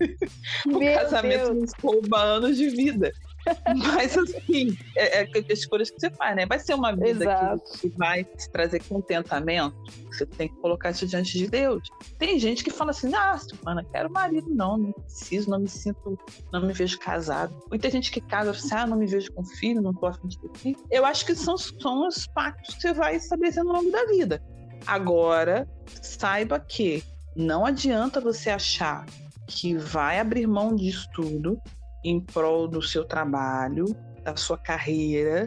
o 0.66 0.78
Meu 0.78 0.94
casamento 0.94 1.54
nos 1.54 1.72
rouba 1.80 2.18
anos 2.18 2.56
de 2.56 2.68
vida. 2.70 3.12
Mas 3.76 4.16
assim, 4.16 4.76
é, 4.96 5.22
é 5.22 5.22
as 5.22 5.58
escolhas 5.58 5.90
que 5.90 6.00
você 6.00 6.10
faz, 6.10 6.36
né? 6.36 6.46
Vai 6.46 6.58
ser 6.58 6.74
uma 6.74 6.94
vida 6.94 7.58
que, 7.72 7.80
que, 7.80 7.96
vai 7.96 8.24
te 8.24 8.50
trazer 8.50 8.82
contentamento. 8.84 9.74
Você 10.08 10.26
tem 10.26 10.48
que 10.48 10.56
colocar 10.56 10.90
isso 10.90 11.06
diante 11.06 11.36
de 11.38 11.48
Deus. 11.48 11.88
Tem 12.18 12.38
gente 12.38 12.62
que 12.62 12.70
fala 12.70 12.90
assim: 12.90 13.14
ah, 13.14 13.36
Silvana, 13.36 13.84
quero 13.84 14.10
marido, 14.10 14.48
não, 14.50 14.76
não 14.76 14.92
preciso, 14.92 15.50
não 15.50 15.60
me 15.60 15.68
sinto, 15.68 16.18
não 16.52 16.62
me 16.62 16.72
vejo 16.72 16.98
casado. 16.98 17.54
Muita 17.68 17.90
gente 17.90 18.10
que 18.10 18.20
casa 18.20 18.50
assim, 18.50 18.74
ah, 18.74 18.86
não 18.86 18.96
me 18.96 19.06
vejo 19.06 19.32
com 19.32 19.44
filho, 19.44 19.82
não 19.82 19.92
tô 19.92 20.06
afim 20.06 20.28
de 20.28 20.38
ter 20.38 20.58
filho. 20.58 20.76
Eu 20.90 21.04
acho 21.04 21.26
que 21.26 21.34
são, 21.34 21.56
são 21.56 22.06
os 22.06 22.26
pactos 22.26 22.74
que 22.74 22.82
você 22.82 22.92
vai 22.92 23.16
estabelecendo 23.16 23.70
ao 23.70 23.76
longo 23.76 23.90
da 23.90 24.04
vida. 24.06 24.42
Agora, 24.86 25.68
saiba 26.00 26.58
que 26.58 27.04
não 27.36 27.64
adianta 27.64 28.20
você 28.20 28.50
achar 28.50 29.06
que 29.46 29.76
vai 29.76 30.18
abrir 30.18 30.46
mão 30.46 30.74
disso 30.74 31.08
tudo 31.14 31.60
em 32.04 32.20
prol 32.20 32.68
do 32.68 32.82
seu 32.82 33.04
trabalho, 33.04 33.96
da 34.22 34.36
sua 34.36 34.58
carreira, 34.58 35.46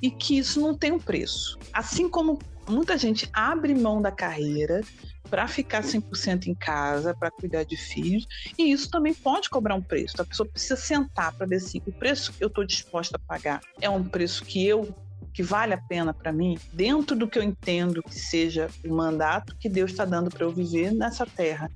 e 0.00 0.10
que 0.10 0.38
isso 0.38 0.60
não 0.60 0.76
tem 0.76 0.92
um 0.92 0.98
preço. 0.98 1.58
Assim 1.72 2.08
como 2.08 2.38
muita 2.68 2.96
gente 2.98 3.28
abre 3.32 3.74
mão 3.74 4.00
da 4.00 4.10
carreira 4.10 4.82
para 5.30 5.48
ficar 5.48 5.82
100% 5.82 6.46
em 6.46 6.54
casa, 6.54 7.14
para 7.14 7.30
cuidar 7.30 7.64
de 7.64 7.76
filhos, 7.76 8.26
e 8.58 8.70
isso 8.70 8.90
também 8.90 9.14
pode 9.14 9.48
cobrar 9.48 9.74
um 9.74 9.82
preço. 9.82 10.20
A 10.20 10.24
pessoa 10.24 10.48
precisa 10.48 10.76
sentar 10.76 11.32
para 11.32 11.46
ver 11.46 11.60
se 11.60 11.82
o 11.86 11.92
preço 11.92 12.32
que 12.32 12.44
eu 12.44 12.48
estou 12.48 12.64
disposta 12.64 13.16
a 13.16 13.18
pagar 13.18 13.60
é 13.80 13.88
um 13.88 14.04
preço 14.04 14.44
que 14.44 14.66
eu 14.66 14.94
que 15.32 15.42
vale 15.42 15.72
a 15.72 15.78
pena 15.78 16.12
para 16.12 16.30
mim, 16.30 16.58
dentro 16.74 17.16
do 17.16 17.26
que 17.26 17.38
eu 17.38 17.42
entendo 17.42 18.02
que 18.02 18.14
seja 18.14 18.68
o 18.84 18.94
mandato 18.94 19.56
que 19.56 19.68
Deus 19.68 19.90
está 19.90 20.04
dando 20.04 20.30
para 20.30 20.44
eu 20.44 20.50
viver 20.50 20.92
nessa 20.92 21.24
terra. 21.24 21.70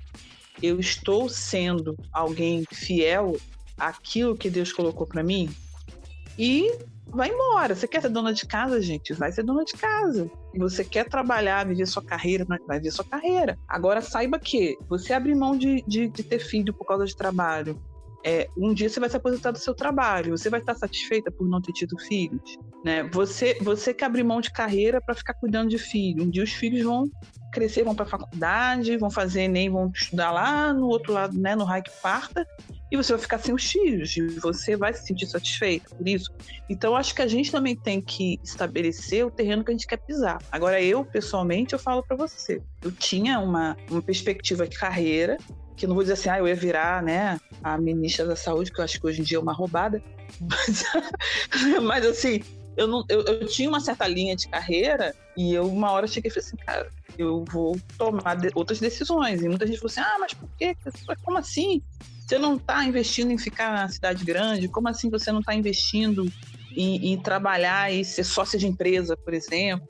Eu 0.61 0.79
estou 0.79 1.27
sendo 1.27 1.97
alguém 2.11 2.63
fiel 2.71 3.35
aquilo 3.77 4.35
que 4.35 4.49
Deus 4.49 4.71
colocou 4.73 5.05
para 5.05 5.23
mim 5.23 5.49
e 6.37 6.71
vai 7.07 7.29
embora. 7.29 7.75
Você 7.75 7.87
quer 7.87 8.01
ser 8.01 8.09
dona 8.09 8.33
de 8.33 8.45
casa, 8.45 8.81
gente? 8.81 9.13
Vai 9.13 9.31
ser 9.31 9.43
dona 9.43 9.63
de 9.63 9.73
casa. 9.73 10.29
Você 10.55 10.83
quer 10.83 11.07
trabalhar, 11.07 11.65
viver 11.65 11.85
sua 11.85 12.03
carreira, 12.03 12.45
vai 12.67 12.77
viver 12.77 12.91
sua 12.91 13.05
carreira. 13.05 13.57
Agora 13.67 14.01
saiba 14.01 14.39
que 14.39 14.77
você 14.87 15.13
abrir 15.13 15.35
mão 15.35 15.57
de, 15.57 15.83
de, 15.87 16.07
de 16.07 16.23
ter 16.23 16.39
filho 16.39 16.73
por 16.73 16.85
causa 16.85 17.05
de 17.05 17.15
trabalho. 17.15 17.79
É, 18.23 18.49
um 18.57 18.73
dia 18.73 18.89
você 18.89 18.99
vai 18.99 19.09
se 19.09 19.15
aposentar 19.15 19.51
do 19.51 19.57
seu 19.57 19.73
trabalho. 19.73 20.37
Você 20.37 20.49
vai 20.49 20.59
estar 20.59 20.75
satisfeita 20.75 21.31
por 21.31 21.47
não 21.47 21.61
ter 21.61 21.71
tido 21.71 21.97
filhos, 21.97 22.57
né? 22.83 23.03
Você, 23.13 23.57
você 23.61 23.93
que 23.93 24.03
abrir 24.03 24.23
mão 24.23 24.41
de 24.41 24.51
carreira 24.51 24.99
para 24.99 25.15
ficar 25.15 25.33
cuidando 25.35 25.69
de 25.69 25.77
filho. 25.77 26.23
Um 26.23 26.29
dia 26.29 26.43
os 26.43 26.51
filhos 26.51 26.83
vão 26.83 27.09
crescer, 27.57 27.83
vão 27.83 27.95
para 27.95 28.05
a 28.05 28.09
faculdade, 28.09 28.97
vão 28.97 29.09
fazer 29.09 29.41
Enem, 29.41 29.69
vão 29.69 29.91
estudar 29.93 30.31
lá 30.31 30.71
no 30.71 30.87
outro 30.87 31.11
lado, 31.11 31.37
né, 31.37 31.55
no 31.55 31.63
raio 31.63 31.83
que 31.83 31.91
parta, 32.01 32.47
e 32.91 32.95
você 32.95 33.13
vai 33.13 33.21
ficar 33.21 33.39
sem 33.39 33.53
os 33.53 33.63
filhos, 33.63 34.15
e 34.15 34.27
você 34.39 34.77
vai 34.77 34.93
se 34.93 35.07
sentir 35.07 35.25
satisfeito 35.25 35.95
por 35.95 36.07
isso. 36.07 36.31
Então, 36.69 36.95
acho 36.95 37.15
que 37.15 37.21
a 37.21 37.27
gente 37.27 37.51
também 37.51 37.75
tem 37.75 37.99
que 37.99 38.39
estabelecer 38.43 39.25
o 39.25 39.31
terreno 39.31 39.63
que 39.63 39.71
a 39.71 39.73
gente 39.73 39.87
quer 39.87 39.97
pisar. 39.97 40.37
Agora, 40.51 40.81
eu, 40.81 41.03
pessoalmente, 41.03 41.73
eu 41.73 41.79
falo 41.79 42.03
para 42.03 42.15
você, 42.15 42.61
eu 42.83 42.91
tinha 42.91 43.39
uma, 43.39 43.75
uma 43.89 44.01
perspectiva 44.01 44.67
de 44.67 44.77
carreira, 44.77 45.37
que 45.75 45.87
não 45.87 45.95
vou 45.95 46.03
dizer 46.03 46.13
assim, 46.13 46.29
ah, 46.29 46.37
eu 46.37 46.47
ia 46.47 46.55
virar, 46.55 47.01
né, 47.01 47.39
a 47.63 47.77
ministra 47.77 48.25
da 48.25 48.35
saúde, 48.35 48.71
que 48.71 48.79
eu 48.79 48.85
acho 48.85 48.99
que 48.99 49.07
hoje 49.07 49.21
em 49.21 49.23
dia 49.23 49.37
é 49.37 49.41
uma 49.41 49.53
roubada, 49.53 50.01
mas, 50.39 50.83
mas 51.81 52.05
assim, 52.05 52.41
eu, 52.77 52.87
não, 52.87 53.03
eu, 53.09 53.21
eu, 53.23 53.47
tinha 53.47 53.67
uma 53.67 53.79
certa 53.79 54.07
linha 54.07 54.35
de 54.35 54.47
carreira 54.47 55.13
e 55.35 55.51
eu 55.51 55.65
uma 55.65 55.91
hora 55.91 56.05
cheguei 56.05 56.29
e 56.29 56.33
falei 56.33 56.47
assim, 56.47 56.57
cara, 56.57 56.89
eu 57.17 57.43
vou 57.49 57.77
tomar 57.97 58.35
de, 58.35 58.49
outras 58.53 58.79
decisões. 58.79 59.41
E 59.41 59.49
muita 59.49 59.65
gente 59.65 59.79
falou 59.79 59.89
assim, 59.91 60.01
ah, 60.01 60.17
mas 60.19 60.33
por 60.33 60.49
quê? 60.57 60.75
Como 61.23 61.37
assim? 61.37 61.81
Você 62.25 62.37
não 62.37 62.55
está 62.55 62.83
investindo 62.83 63.31
em 63.31 63.37
ficar 63.37 63.71
na 63.73 63.87
cidade 63.87 64.23
grande? 64.23 64.67
Como 64.67 64.87
assim 64.89 65.09
você 65.09 65.31
não 65.31 65.39
está 65.39 65.53
investindo 65.55 66.25
em, 66.75 67.13
em, 67.13 67.21
trabalhar 67.21 67.91
e 67.91 68.03
ser 68.03 68.23
sócia 68.23 68.59
de 68.59 68.67
empresa, 68.67 69.15
por 69.15 69.33
exemplo? 69.33 69.87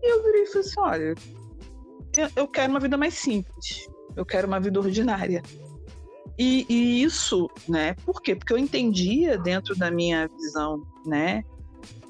E 0.00 0.12
eu 0.12 0.22
virei 0.22 0.42
e 0.42 0.46
falei 0.46 0.60
assim, 0.60 0.80
olha, 0.80 1.14
eu, 2.16 2.30
eu 2.36 2.48
quero 2.48 2.70
uma 2.70 2.80
vida 2.80 2.96
mais 2.96 3.14
simples. 3.14 3.88
Eu 4.16 4.24
quero 4.24 4.46
uma 4.46 4.60
vida 4.60 4.78
ordinária. 4.78 5.42
E, 6.38 6.64
e, 6.68 7.02
isso, 7.02 7.50
né? 7.68 7.94
Por 8.06 8.22
quê? 8.22 8.34
Porque 8.34 8.52
eu 8.52 8.58
entendia 8.58 9.36
dentro 9.36 9.76
da 9.76 9.90
minha 9.90 10.28
visão, 10.28 10.82
né? 11.04 11.44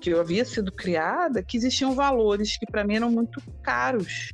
que 0.02 0.10
eu 0.10 0.20
havia 0.20 0.44
sido 0.44 0.72
criada 0.72 1.42
que 1.42 1.56
existiam 1.56 1.94
valores 1.94 2.58
que 2.58 2.66
para 2.66 2.84
mim 2.84 2.96
eram 2.96 3.10
muito 3.10 3.40
caros, 3.62 4.30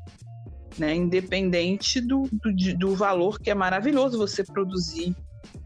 né? 0.78 0.94
Independente 0.94 2.00
do, 2.00 2.28
do, 2.32 2.76
do, 2.76 2.94
valor 2.94 3.40
que 3.40 3.50
é 3.50 3.54
maravilhoso 3.54 4.18
você 4.18 4.44
produzir, 4.44 5.14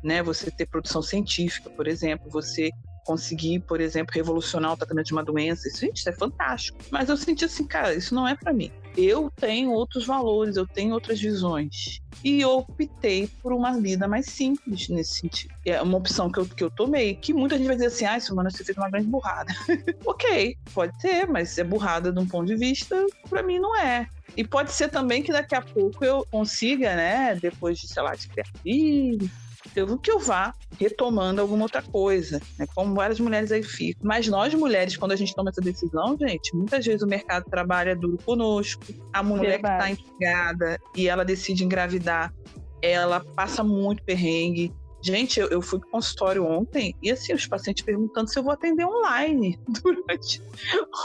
né? 0.03 0.23
Você 0.23 0.51
ter 0.51 0.67
produção 0.67 1.03
científica, 1.03 1.71
por 1.71 1.87
exemplo, 1.87 2.31
você 2.31 2.71
conseguir, 3.05 3.61
por 3.61 3.81
exemplo, 3.81 4.15
revolucionar 4.15 4.73
o 4.73 4.77
tratamento 4.77 5.07
de 5.07 5.13
uma 5.13 5.25
doença, 5.25 5.69
isso, 5.69 5.81
gente, 5.81 5.99
isso 5.99 6.09
é 6.09 6.13
fantástico. 6.13 6.79
Mas 6.91 7.09
eu 7.09 7.17
senti 7.17 7.45
assim, 7.45 7.67
cara, 7.67 7.95
isso 7.95 8.15
não 8.15 8.27
é 8.27 8.35
para 8.35 8.53
mim. 8.53 8.71
Eu 8.97 9.31
tenho 9.35 9.71
outros 9.71 10.07
valores, 10.07 10.57
eu 10.57 10.67
tenho 10.67 10.93
outras 10.95 11.21
visões. 11.21 12.01
E 12.23 12.41
eu 12.41 12.59
optei 12.59 13.29
por 13.43 13.53
uma 13.53 13.81
vida 13.81 14.07
mais 14.07 14.27
simples 14.27 14.89
nesse 14.89 15.21
sentido. 15.21 15.55
É 15.65 15.81
uma 15.81 15.99
opção 15.99 16.31
que 16.31 16.39
eu, 16.39 16.47
que 16.47 16.63
eu 16.63 16.71
tomei, 16.71 17.15
que 17.15 17.33
muita 17.33 17.57
gente 17.57 17.67
vai 17.67 17.77
dizer 17.77 17.89
assim, 17.89 18.05
ah, 18.05 18.35
mano, 18.35 18.51
você 18.51 18.65
fez 18.65 18.77
uma 18.77 18.91
grande 18.91 19.09
burrada. 19.09 19.53
ok, 20.05 20.57
pode 20.73 21.01
ser, 21.01 21.27
mas 21.27 21.57
é 21.59 21.65
burrada 21.65 22.13
de 22.13 22.21
um 22.21 22.27
ponto 22.27 22.47
de 22.47 22.57
vista, 22.57 23.07
para 23.29 23.43
mim 23.43 23.59
não 23.59 23.77
é. 23.77 24.07
E 24.37 24.45
pode 24.45 24.73
ser 24.73 24.89
também 24.89 25.23
que 25.23 25.33
daqui 25.33 25.55
a 25.55 25.63
pouco 25.63 26.05
eu 26.05 26.27
consiga, 26.31 26.95
né, 26.95 27.35
depois 27.35 27.79
de, 27.79 27.89
sei 27.89 28.03
lá, 28.03 28.15
de 28.15 28.29
criar 28.29 28.47
filho, 28.63 29.31
eu 29.75 29.99
que 29.99 30.11
eu 30.11 30.19
vá 30.19 30.55
retomando 30.79 31.41
alguma 31.41 31.65
outra 31.65 31.83
coisa, 31.83 32.41
né? 32.59 32.67
Como 32.75 32.95
várias 32.95 33.21
mulheres 33.21 33.53
aí 33.53 33.63
ficam. 33.63 34.07
Mas 34.07 34.27
nós 34.29 34.55
mulheres, 34.55 34.97
quando 34.97 35.13
a 35.13 35.17
gente 35.17 35.35
toma 35.35 35.51
essa 35.51 35.61
decisão, 35.61 36.17
gente, 36.19 36.55
muitas 36.55 36.85
vezes 36.85 37.03
o 37.03 37.07
mercado 37.07 37.45
trabalha 37.45 37.95
duro 37.95 38.19
conosco. 38.25 38.83
A 39.13 39.23
mulher 39.23 39.61
Verdade. 39.61 39.97
que 39.97 40.03
está 40.03 40.13
empregada 40.13 40.81
e 40.97 41.09
ela 41.09 41.25
decide 41.25 41.65
engravidar, 41.65 42.33
ela 42.81 43.21
passa 43.21 43.63
muito 43.63 44.03
perrengue. 44.03 44.73
Gente, 45.01 45.41
eu, 45.41 45.49
eu 45.49 45.61
fui 45.61 45.81
pro 45.81 45.91
consultório 45.91 46.47
ontem 46.47 46.95
e 47.03 47.11
assim, 47.11 47.33
os 47.33 47.47
pacientes 47.47 47.85
perguntando 47.85 48.31
se 48.31 48.39
eu 48.39 48.43
vou 48.43 48.53
atender 48.53 48.85
online 48.85 49.59
durante 49.83 50.41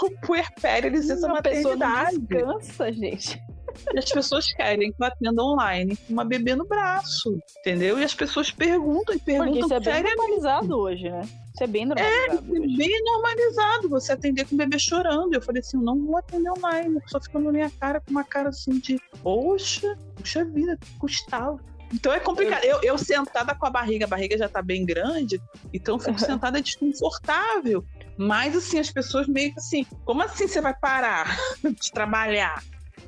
o 0.03 0.11
puerpério, 0.25 0.91
licença 0.91 1.27
maternidade. 1.27 2.19
Pessoa 2.19 2.45
não 2.45 2.59
descansa, 2.59 2.93
gente. 2.93 3.46
E 3.93 3.99
as 3.99 4.11
pessoas 4.11 4.51
querem 4.53 4.91
que 4.91 5.01
eu 5.01 5.07
atenda 5.07 5.43
online 5.43 5.95
com 5.95 6.13
uma 6.13 6.25
bebê 6.25 6.55
no 6.55 6.65
braço, 6.65 7.37
entendeu? 7.59 7.99
E 7.99 8.03
as 8.03 8.13
pessoas 8.13 8.51
perguntam 8.51 9.15
e 9.15 9.19
perguntam. 9.19 9.67
Porque 9.67 9.75
isso 9.75 9.89
é 9.89 10.01
bem 10.01 10.15
normalizado 10.15 10.77
hoje, 10.77 11.09
né? 11.09 11.21
Isso 11.53 11.63
é 11.63 11.67
bem 11.67 11.85
normalizado. 11.85 12.55
É, 12.55 12.59
hoje. 12.59 12.77
bem 12.77 13.03
normalizado 13.03 13.89
você 13.89 14.11
atender 14.11 14.45
com 14.45 14.55
o 14.55 14.57
bebê 14.57 14.77
chorando. 14.77 15.33
Eu 15.33 15.41
falei 15.41 15.61
assim: 15.61 15.77
eu 15.77 15.83
não 15.83 16.05
vou 16.05 16.17
atender 16.17 16.51
online. 16.51 16.97
A 16.97 17.01
pessoa 17.01 17.21
fica 17.21 17.39
na 17.39 17.51
minha 17.51 17.71
cara 17.79 17.99
com 17.99 18.11
uma 18.11 18.23
cara 18.23 18.49
assim 18.49 18.79
de, 18.79 18.99
poxa, 19.23 19.97
puxa 20.15 20.45
vida, 20.45 20.77
custava. 20.99 21.59
Então 21.93 22.11
é 22.11 22.19
complicado. 22.19 22.63
Eu, 22.63 22.79
eu 22.83 22.97
sentada 22.97 23.55
com 23.55 23.65
a 23.65 23.69
barriga, 23.69 24.05
a 24.05 24.09
barriga 24.09 24.37
já 24.37 24.49
tá 24.49 24.61
bem 24.61 24.85
grande, 24.85 25.41
então 25.73 25.95
eu 25.95 25.99
fico 25.99 26.19
sentada 26.19 26.61
desconfortável. 26.61 27.83
Mas 28.17 28.55
assim, 28.55 28.79
as 28.79 28.91
pessoas 28.91 29.27
meio 29.27 29.53
que 29.53 29.59
assim, 29.59 29.85
como 30.03 30.21
assim 30.21 30.47
você 30.47 30.59
vai 30.59 30.73
parar 30.73 31.37
de 31.63 31.91
trabalhar? 31.91 32.61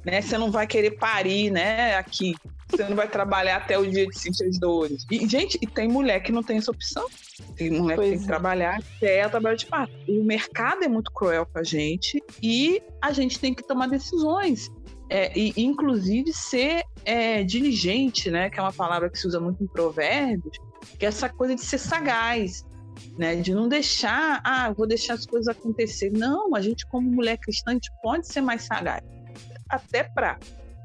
Né? 0.05 0.21
Você 0.21 0.38
não 0.38 0.51
vai 0.51 0.67
querer 0.67 0.91
parir, 0.91 1.51
né? 1.51 1.95
Aqui. 1.95 2.35
Você 2.69 2.84
não 2.88 2.95
vai 2.95 3.07
trabalhar 3.07 3.57
até 3.57 3.77
o 3.80 3.89
dia 3.89 4.05
de 4.05 4.17
sentir 4.17 4.43
as 4.45 4.59
dores. 4.59 5.05
E, 5.09 5.27
gente, 5.27 5.57
e 5.59 5.65
tem 5.65 5.88
mulher 5.88 6.19
que 6.19 6.31
não 6.31 6.43
tem 6.43 6.57
essa 6.57 6.69
opção. 6.69 7.07
Tem 7.55 7.71
mulher 7.71 7.95
pois 7.95 8.07
que 8.07 8.11
tem 8.11 8.19
que 8.19 8.26
é. 8.26 8.27
trabalhar 8.27 8.80
até 8.97 9.26
o 9.26 9.30
trabalho 9.30 9.57
de 9.57 9.65
parto. 9.65 9.93
O 10.07 10.23
mercado 10.23 10.84
é 10.84 10.88
muito 10.88 11.11
cruel 11.11 11.45
com 11.45 11.59
a 11.59 11.63
gente 11.63 12.21
e 12.43 12.81
a 13.01 13.11
gente 13.11 13.39
tem 13.39 13.53
que 13.53 13.63
tomar 13.63 13.88
decisões. 13.88 14.69
É, 15.09 15.38
e, 15.38 15.53
inclusive, 15.57 16.31
ser 16.31 16.84
é, 17.03 17.43
diligente, 17.43 18.30
né? 18.30 18.49
Que 18.51 18.59
é 18.59 18.61
uma 18.61 18.73
palavra 18.73 19.09
que 19.09 19.17
se 19.17 19.27
usa 19.27 19.39
muito 19.39 19.63
em 19.63 19.67
provérbios, 19.67 20.55
que 20.99 21.05
é 21.05 21.09
essa 21.09 21.27
coisa 21.27 21.55
de 21.55 21.61
ser 21.61 21.80
sagaz. 21.80 22.67
Né, 23.17 23.38
de 23.38 23.55
não 23.55 23.69
deixar, 23.69 24.41
ah, 24.43 24.73
vou 24.73 24.85
deixar 24.85 25.13
as 25.13 25.26
coisas 25.26 25.47
acontecer. 25.47 26.11
Não, 26.11 26.53
a 26.53 26.59
gente, 26.59 26.85
como 26.88 27.09
mulher 27.09 27.38
cristã, 27.38 27.71
a 27.71 27.73
gente 27.76 27.89
pode 28.01 28.27
ser 28.27 28.41
mais 28.41 28.63
sagaz 28.63 29.01
até 29.70 30.04
para 30.04 30.38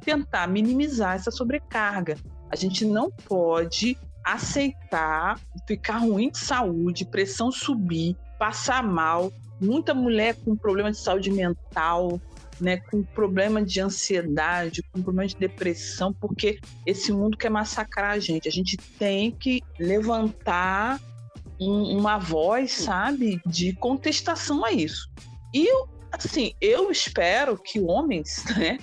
tentar 0.04 0.46
minimizar 0.46 1.16
essa 1.16 1.30
sobrecarga. 1.30 2.16
A 2.50 2.56
gente 2.56 2.84
não 2.84 3.10
pode 3.10 3.96
aceitar 4.22 5.38
ficar 5.66 5.98
ruim 5.98 6.30
de 6.30 6.38
saúde, 6.38 7.04
pressão 7.04 7.50
subir, 7.50 8.16
passar 8.38 8.82
mal, 8.82 9.32
muita 9.60 9.94
mulher 9.94 10.34
com 10.44 10.56
problema 10.56 10.90
de 10.90 10.98
saúde 10.98 11.30
mental, 11.30 12.20
né, 12.60 12.78
com 12.78 13.02
problema 13.02 13.62
de 13.62 13.80
ansiedade, 13.80 14.82
com 14.92 15.02
problema 15.02 15.28
de 15.28 15.36
depressão, 15.36 16.12
porque 16.12 16.58
esse 16.86 17.12
mundo 17.12 17.36
quer 17.36 17.50
massacrar 17.50 18.12
a 18.12 18.18
gente. 18.18 18.48
A 18.48 18.52
gente 18.52 18.76
tem 18.76 19.30
que 19.30 19.62
levantar 19.78 21.00
um, 21.60 21.98
uma 21.98 22.18
voz, 22.18 22.72
sabe, 22.72 23.40
de 23.44 23.74
contestação 23.74 24.64
a 24.64 24.72
isso. 24.72 25.10
E 25.52 25.68
assim, 26.14 26.54
eu 26.60 26.90
espero 26.90 27.56
que 27.56 27.80
homens, 27.80 28.44
né, 28.56 28.78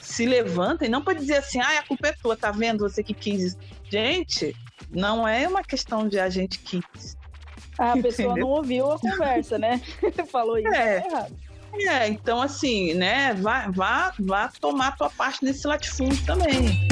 se 0.00 0.26
levantem, 0.26 0.88
não 0.88 1.02
para 1.02 1.18
dizer 1.18 1.36
assim, 1.36 1.60
ah, 1.60 1.78
a 1.78 1.86
culpa 1.86 2.08
é 2.08 2.12
tua, 2.12 2.36
tá 2.36 2.50
vendo? 2.50 2.80
Você 2.80 3.02
que 3.02 3.14
quis. 3.14 3.56
Gente, 3.88 4.56
não 4.90 5.26
é 5.26 5.46
uma 5.46 5.62
questão 5.62 6.08
de 6.08 6.18
a 6.18 6.28
gente 6.28 6.58
quis. 6.58 7.16
A 7.78 7.96
pessoa 7.96 8.36
não 8.36 8.48
ouviu 8.48 8.90
a 8.92 8.98
conversa, 8.98 9.58
né? 9.58 9.80
Falou 10.30 10.58
isso 10.58 10.68
é. 10.68 11.00
Tá 11.00 11.06
errado. 11.08 11.36
É, 11.72 12.08
então 12.08 12.42
assim, 12.42 12.94
né, 12.94 13.32
vá, 13.34 13.68
vá, 13.70 14.12
vá 14.18 14.50
tomar 14.60 14.96
tua 14.96 15.08
parte 15.08 15.44
nesse 15.44 15.66
latifúndio 15.66 16.24
também. 16.26 16.88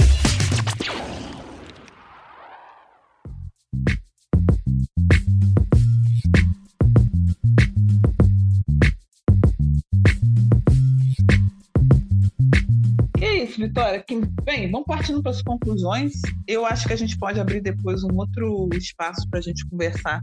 Vitória, 13.58 14.02
que, 14.02 14.20
bem, 14.44 14.70
vamos 14.70 14.86
partindo 14.86 15.22
para 15.22 15.32
as 15.32 15.42
conclusões. 15.42 16.12
Eu 16.46 16.64
acho 16.64 16.86
que 16.86 16.92
a 16.92 16.96
gente 16.96 17.18
pode 17.18 17.40
abrir 17.40 17.60
depois 17.60 18.04
um 18.04 18.16
outro 18.16 18.68
espaço 18.72 19.28
para 19.28 19.40
a 19.40 19.42
gente 19.42 19.68
conversar 19.68 20.22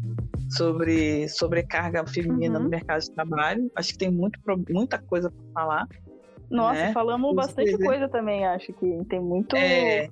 sobre 0.50 1.28
sobrecarga 1.28 2.06
feminina 2.08 2.58
uhum. 2.58 2.64
no 2.64 2.70
mercado 2.70 3.02
de 3.02 3.12
trabalho. 3.12 3.70
Acho 3.76 3.94
que 3.94 3.98
tem 3.98 4.12
muito, 4.12 4.40
muita 4.70 4.98
coisa 5.00 5.30
para 5.30 5.52
falar. 5.54 5.88
Nossa, 6.50 6.80
né? 6.80 6.94
falamos 6.94 7.32
Os 7.32 7.36
bastante 7.36 7.78
coisa 7.78 8.08
também, 8.08 8.46
acho 8.46 8.72
que 8.74 9.04
tem 9.10 9.20
muito. 9.20 9.56
É, 9.56 10.10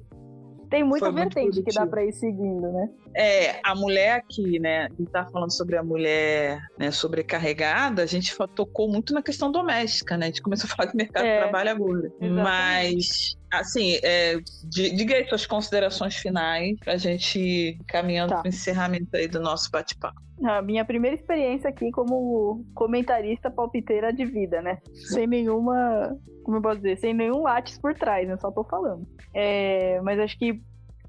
tem 0.74 0.84
muita 0.84 1.12
vertente 1.12 1.62
que 1.62 1.72
dá 1.72 1.86
para 1.86 2.04
ir 2.04 2.12
seguindo, 2.14 2.72
né? 2.72 2.90
É, 3.16 3.60
a 3.64 3.76
mulher 3.76 4.16
aqui, 4.16 4.58
né? 4.58 4.86
A 4.86 4.90
gente 4.90 5.12
tá 5.12 5.24
falando 5.24 5.52
sobre 5.52 5.78
a 5.78 5.84
mulher 5.84 6.60
né, 6.80 6.90
sobrecarregada, 6.90 8.02
a 8.02 8.08
gente 8.08 8.36
tocou 8.56 8.90
muito 8.90 9.14
na 9.14 9.22
questão 9.22 9.52
doméstica, 9.52 10.18
né? 10.18 10.26
A 10.26 10.30
gente 10.30 10.42
começou 10.42 10.68
a 10.68 10.76
falar 10.76 10.90
de 10.90 10.98
mercado 10.98 11.24
é, 11.24 11.36
de 11.36 11.44
trabalho 11.44 11.70
agora. 11.70 12.12
Exatamente. 12.20 12.34
Mas, 12.34 13.38
assim, 13.52 14.00
é, 14.02 14.40
diga 14.64 15.14
aí 15.14 15.30
suas 15.30 15.46
considerações 15.46 16.16
finais 16.16 16.76
pra 16.80 16.98
gente 16.98 17.38
ir 17.38 17.78
caminhando 17.88 18.30
tá. 18.32 18.40
pro 18.40 18.50
encerramento 18.50 19.16
aí 19.16 19.28
do 19.28 19.40
nosso 19.40 19.70
bate-papo. 19.70 20.20
A 20.44 20.62
minha 20.62 20.84
primeira 20.84 21.16
experiência 21.16 21.70
aqui 21.70 21.90
como 21.92 22.66
comentarista 22.74 23.50
palpiteira 23.50 24.12
de 24.12 24.26
vida, 24.26 24.62
né? 24.62 24.80
Sem 24.94 25.26
nenhuma, 25.26 26.18
como 26.44 26.58
eu 26.58 26.62
posso 26.62 26.78
dizer, 26.78 26.98
sem 26.98 27.14
nenhum 27.14 27.44
látis 27.44 27.78
por 27.78 27.94
trás, 27.94 28.28
né? 28.28 28.36
Só 28.38 28.52
tô 28.52 28.64
falando. 28.64 29.08
É, 29.34 30.02
mas 30.02 30.20
acho 30.20 30.38
que 30.38 30.62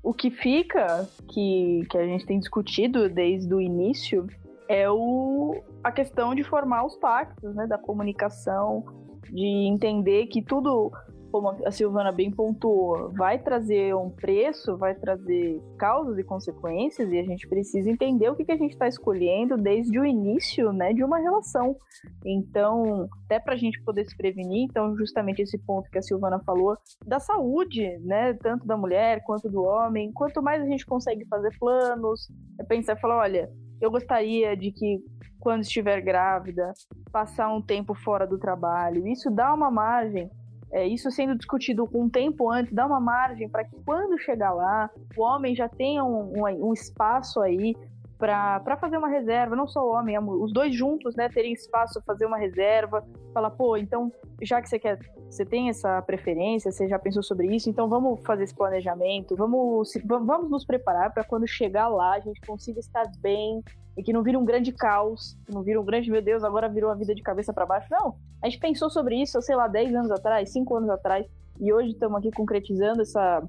o 0.02 0.15
que 0.15 0.31
fica, 0.31 1.09
que, 1.28 1.82
que 1.90 1.98
a 1.98 2.06
gente 2.06 2.27
tem 2.27 2.39
discutido 2.39 3.09
desde 3.09 3.52
o 3.52 3.61
início, 3.61 4.27
é 4.69 4.89
o, 4.89 5.61
a 5.82 5.90
questão 5.90 6.35
de 6.35 6.44
formar 6.44 6.85
os 6.85 6.97
pactos, 6.97 7.55
né? 7.55 7.66
Da 7.66 7.78
comunicação, 7.78 8.85
de 9.31 9.66
entender 9.66 10.27
que 10.27 10.43
tudo 10.43 10.93
como 11.35 11.48
a 11.66 11.70
Silvana 11.73 12.12
bem 12.12 12.31
pontuou, 12.31 13.11
vai 13.11 13.40
trazer 13.40 13.93
um 13.93 14.09
preço, 14.09 14.77
vai 14.77 14.94
trazer 14.94 15.61
causas 15.77 16.16
e 16.16 16.23
consequências, 16.23 17.11
e 17.11 17.19
a 17.19 17.24
gente 17.24 17.48
precisa 17.48 17.90
entender 17.90 18.28
o 18.28 18.36
que, 18.36 18.44
que 18.44 18.52
a 18.52 18.56
gente 18.56 18.74
está 18.74 18.86
escolhendo 18.86 19.56
desde 19.56 19.98
o 19.98 20.05
início 20.05 20.73
né, 20.73 20.93
de 20.93 21.02
uma 21.02 21.19
relação. 21.19 21.77
Então, 22.24 23.09
até 23.24 23.40
para 23.40 23.55
a 23.55 23.56
gente 23.56 23.82
poder 23.82 24.05
se 24.05 24.16
prevenir, 24.16 24.62
então, 24.62 24.97
justamente 24.97 25.43
esse 25.43 25.59
ponto 25.59 25.90
que 25.90 25.98
a 25.98 26.02
Silvana 26.02 26.39
falou, 26.47 26.77
da 27.05 27.19
saúde, 27.19 27.98
né, 27.98 28.35
tanto 28.35 28.65
da 28.65 28.77
mulher 28.77 29.20
quanto 29.24 29.51
do 29.51 29.65
homem, 29.65 30.12
quanto 30.12 30.40
mais 30.40 30.62
a 30.62 30.66
gente 30.66 30.86
consegue 30.86 31.27
fazer 31.27 31.51
planos, 31.59 32.31
é 32.61 32.62
pensar 32.62 32.94
falar: 32.94 33.16
olha, 33.16 33.51
eu 33.81 33.90
gostaria 33.90 34.56
de 34.56 34.70
que 34.70 35.02
quando 35.40 35.62
estiver 35.62 36.01
grávida, 36.01 36.73
passar 37.11 37.52
um 37.52 37.61
tempo 37.61 37.93
fora 37.93 38.24
do 38.24 38.39
trabalho. 38.39 39.05
Isso 39.09 39.31
dá 39.32 39.52
uma 39.52 39.70
margem 39.70 40.31
é, 40.74 40.84
isso 40.84 41.09
sendo 41.09 41.36
discutido 41.36 41.88
um 41.94 42.09
tempo 42.09 42.51
antes, 42.51 42.72
dá 42.72 42.84
uma 42.84 42.98
margem 42.98 43.48
para 43.48 43.64
que 43.64 43.76
quando 43.86 44.18
chegar 44.18 44.52
lá, 44.52 44.90
o 45.16 45.22
homem 45.22 45.55
já 45.55 45.68
tenha 45.68 46.02
um, 46.05 46.32
um, 46.36 46.68
um 46.68 46.72
espaço 46.72 47.40
aí 47.40 47.76
para 48.18 48.76
fazer 48.80 48.96
uma 48.96 49.09
reserva, 49.09 49.55
não 49.55 49.68
só 49.68 49.86
o 49.86 49.92
homem, 49.92 50.18
os 50.18 50.52
dois 50.52 50.74
juntos, 50.74 51.14
né, 51.14 51.28
terem 51.28 51.52
espaço 51.52 51.94
para 51.94 52.14
fazer 52.14 52.26
uma 52.26 52.38
reserva, 52.38 53.06
falar, 53.32 53.51
pô, 53.51 53.76
então, 53.76 54.10
já 54.42 54.60
que 54.60 54.68
você 54.68 54.78
quer, 54.78 54.98
você 55.30 55.44
tem 55.44 55.68
essa 55.68 56.02
preferência, 56.02 56.72
você 56.72 56.88
já 56.88 56.98
pensou 56.98 57.22
sobre 57.22 57.55
isso, 57.55 57.70
então 57.70 57.88
vamos 57.88 58.20
fazer 58.24 58.42
esse 58.42 58.55
planejamento, 58.55 59.36
vamos, 59.36 59.92
vamos 60.05 60.51
nos 60.51 60.64
preparar 60.64 61.12
para 61.12 61.22
quando 61.22 61.46
chegar 61.46 61.86
lá 61.86 62.14
a 62.14 62.20
gente 62.20 62.40
consiga 62.40 62.80
estar 62.80 63.05
bem, 63.20 63.62
e 63.96 64.02
que 64.02 64.12
não 64.12 64.22
vira 64.22 64.38
um 64.38 64.44
grande 64.44 64.72
caos, 64.72 65.36
que 65.46 65.52
não 65.52 65.62
vira 65.62 65.80
um 65.80 65.84
grande, 65.84 66.10
meu 66.10 66.22
Deus, 66.22 66.42
agora 66.42 66.68
virou 66.68 66.90
a 66.90 66.94
vida 66.94 67.14
de 67.14 67.22
cabeça 67.22 67.52
para 67.52 67.66
baixo. 67.66 67.88
Não, 67.90 68.16
a 68.42 68.48
gente 68.48 68.58
pensou 68.58 68.90
sobre 68.90 69.20
isso, 69.20 69.40
sei 69.40 69.56
lá, 69.56 69.68
10 69.68 69.94
anos 69.94 70.10
atrás, 70.10 70.50
5 70.50 70.76
anos 70.76 70.90
atrás, 70.90 71.26
e 71.60 71.72
hoje 71.72 71.90
estamos 71.90 72.18
aqui 72.18 72.30
concretizando 72.32 73.02
essa, 73.02 73.42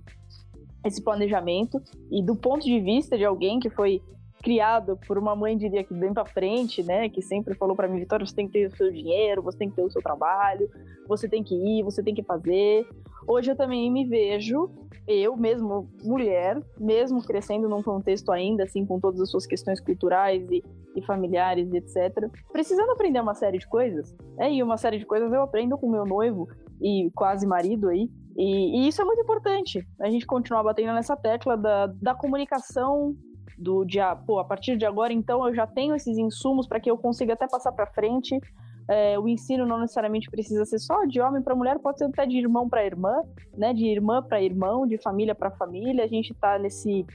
esse 0.84 1.02
planejamento. 1.02 1.82
E 2.12 2.24
do 2.24 2.36
ponto 2.36 2.64
de 2.64 2.80
vista 2.80 3.18
de 3.18 3.26
alguém 3.26 3.60
que 3.60 3.70
foi 3.70 4.02
criado 4.46 4.96
por 5.08 5.18
uma 5.18 5.36
mãe, 5.36 5.58
diria 5.58 5.84
que 5.84 5.92
bem 5.92 6.14
para 6.14 6.24
frente, 6.24 6.84
né, 6.84 7.10
que 7.10 7.20
sempre 7.20 7.56
falou 7.56 7.76
para 7.76 7.88
mim, 7.88 7.98
Vitória, 7.98 8.24
você 8.24 8.36
tem 8.36 8.46
que 8.46 8.54
ter 8.54 8.68
o 8.68 8.78
seu 8.78 8.92
dinheiro, 8.92 9.42
você 9.42 9.58
tem 9.58 9.72
que 9.72 9.76
ter 9.76 9.82
o 9.82 9.90
seu 9.90 10.04
trabalho, 10.04 10.70
você 11.08 11.28
tem 11.28 11.44
que 11.44 11.56
ir, 11.56 11.82
você 11.82 12.04
tem 12.04 12.14
que 12.14 12.22
fazer. 12.22 12.88
Hoje 13.28 13.50
eu 13.50 13.56
também 13.56 13.92
me 13.92 14.06
vejo, 14.06 14.70
eu 15.08 15.36
mesmo, 15.36 15.90
mulher, 16.04 16.62
mesmo 16.80 17.24
crescendo 17.24 17.68
num 17.68 17.82
contexto 17.82 18.32
ainda 18.32 18.66
assim, 18.66 18.86
com 18.86 19.00
todas 19.00 19.20
as 19.20 19.32
suas 19.32 19.48
questões 19.48 19.82
culturais 19.82 20.48
e, 20.52 20.64
e 20.96 21.02
familiares, 21.02 21.74
etc., 21.74 22.30
precisando 22.52 22.92
aprender 22.92 23.20
uma 23.20 23.34
série 23.34 23.58
de 23.58 23.68
coisas. 23.68 24.16
É, 24.38 24.54
e 24.54 24.62
uma 24.62 24.78
série 24.78 25.00
de 25.00 25.08
coisas 25.08 25.34
eu 25.34 25.42
aprendo 25.42 25.76
com 25.76 25.90
meu 25.90 26.06
noivo 26.06 26.48
e 26.80 27.10
quase 27.16 27.48
marido 27.48 27.90
aí. 27.90 28.12
E, 28.38 28.78
e 28.78 28.88
isso 28.88 29.02
é 29.02 29.06
muito 29.06 29.24
importante, 29.24 29.84
a 30.00 30.08
gente 30.08 30.28
continuar 30.28 30.62
batendo 30.62 30.94
nessa 30.94 31.16
tecla 31.16 31.58
da, 31.58 31.88
da 31.88 32.14
comunicação 32.14 33.16
do 33.58 33.86
dia, 33.86 34.16
pô, 34.16 34.40
a 34.40 34.46
partir 34.46 34.78
de 34.78 34.86
agora, 34.86 35.14
então 35.14 35.48
eu 35.48 35.54
já 35.54 35.66
tenho 35.66 35.96
esses 35.96 36.18
insumos 36.18 36.68
para 36.68 36.80
que 36.80 36.90
eu 36.90 36.98
consiga 36.98 37.34
até 37.34 37.48
passar 37.48 37.72
para 37.72 37.88
frente 37.88 38.40
é, 38.88 39.18
o 39.18 39.28
ensino 39.28 39.66
não 39.66 39.80
necessariamente 39.80 40.30
precisa 40.30 40.64
ser 40.64 40.80
só 40.80 41.06
de 41.06 41.20
homem 41.20 41.42
para 41.42 41.56
mulher, 41.56 41.80
pode 41.80 41.98
ser 41.98 42.06
até 42.06 42.26
de 42.26 42.38
irmão 42.38 42.70
para 42.70 42.86
irmã, 42.86 43.24
né? 43.58 43.74
De 43.74 43.86
irmã 43.86 44.22
para 44.22 44.42
irmão, 44.42 44.86
de 44.86 44.98
família 44.98 45.34
para 45.34 45.50
família. 45.50 46.04
A 46.04 46.08
gente 46.08 46.32
está 46.32 46.60
nesse 46.60 47.06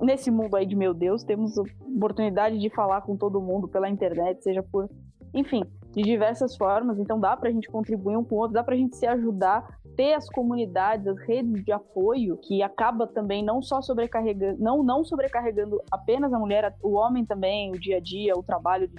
nesse 0.00 0.28
mundo 0.28 0.56
aí 0.56 0.66
de 0.66 0.74
meu 0.74 0.92
Deus, 0.92 1.22
temos 1.22 1.56
oportunidade 1.56 2.58
de 2.58 2.68
falar 2.68 3.02
com 3.02 3.16
todo 3.16 3.40
mundo 3.40 3.68
pela 3.68 3.88
internet, 3.88 4.42
seja 4.42 4.60
por, 4.60 4.90
enfim, 5.32 5.62
de 5.92 6.02
diversas 6.02 6.56
formas. 6.56 6.98
Então 6.98 7.18
dá 7.18 7.36
para 7.36 7.48
a 7.48 7.52
gente 7.52 7.68
contribuir 7.68 8.16
um 8.16 8.24
com 8.24 8.36
o 8.36 8.38
outro, 8.38 8.54
dá 8.54 8.62
para 8.62 8.74
a 8.74 8.78
gente 8.78 8.96
se 8.96 9.06
ajudar 9.06 9.78
ter 9.96 10.14
as 10.14 10.28
comunidades, 10.28 11.06
as 11.06 11.18
redes 11.20 11.64
de 11.64 11.72
apoio, 11.72 12.36
que 12.38 12.62
acaba 12.62 13.06
também 13.06 13.44
não 13.44 13.62
só 13.62 13.80
sobrecarregando, 13.80 14.62
não, 14.62 14.82
não 14.82 15.04
sobrecarregando 15.04 15.80
apenas 15.90 16.32
a 16.32 16.38
mulher, 16.38 16.74
o 16.82 16.92
homem 16.92 17.24
também, 17.24 17.70
o 17.70 17.78
dia 17.78 17.96
a 17.96 18.00
dia, 18.00 18.34
o 18.36 18.42
trabalho, 18.42 18.90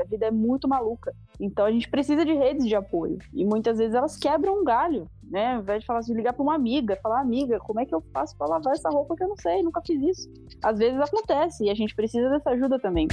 a 0.00 0.04
vida 0.04 0.26
é 0.26 0.30
muito 0.30 0.68
maluca. 0.68 1.12
Então 1.40 1.64
a 1.64 1.70
gente 1.70 1.88
precisa 1.88 2.24
de 2.24 2.32
redes 2.32 2.66
de 2.66 2.74
apoio. 2.74 3.18
E 3.32 3.44
muitas 3.44 3.78
vezes 3.78 3.94
elas 3.94 4.16
quebram 4.16 4.60
um 4.60 4.64
galho, 4.64 5.08
né? 5.22 5.54
Ao 5.54 5.60
invés 5.60 5.80
de 5.80 5.86
falar 5.86 6.00
assim, 6.00 6.14
ligar 6.14 6.32
para 6.32 6.42
uma 6.42 6.54
amiga, 6.54 6.96
falar, 7.02 7.20
amiga, 7.20 7.58
como 7.58 7.80
é 7.80 7.86
que 7.86 7.94
eu 7.94 8.02
faço 8.12 8.36
para 8.36 8.48
lavar 8.48 8.72
essa 8.72 8.88
roupa 8.88 9.14
que 9.16 9.24
eu 9.24 9.28
não 9.28 9.36
sei, 9.36 9.62
nunca 9.62 9.80
fiz 9.86 10.00
isso. 10.02 10.28
Às 10.62 10.78
vezes 10.78 11.00
acontece 11.00 11.64
e 11.64 11.70
a 11.70 11.74
gente 11.74 11.94
precisa 11.94 12.28
dessa 12.30 12.50
ajuda 12.50 12.78
também. 12.78 13.08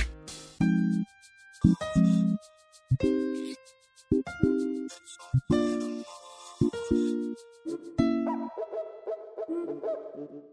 Thank 10.29 10.35
you. 10.35 10.52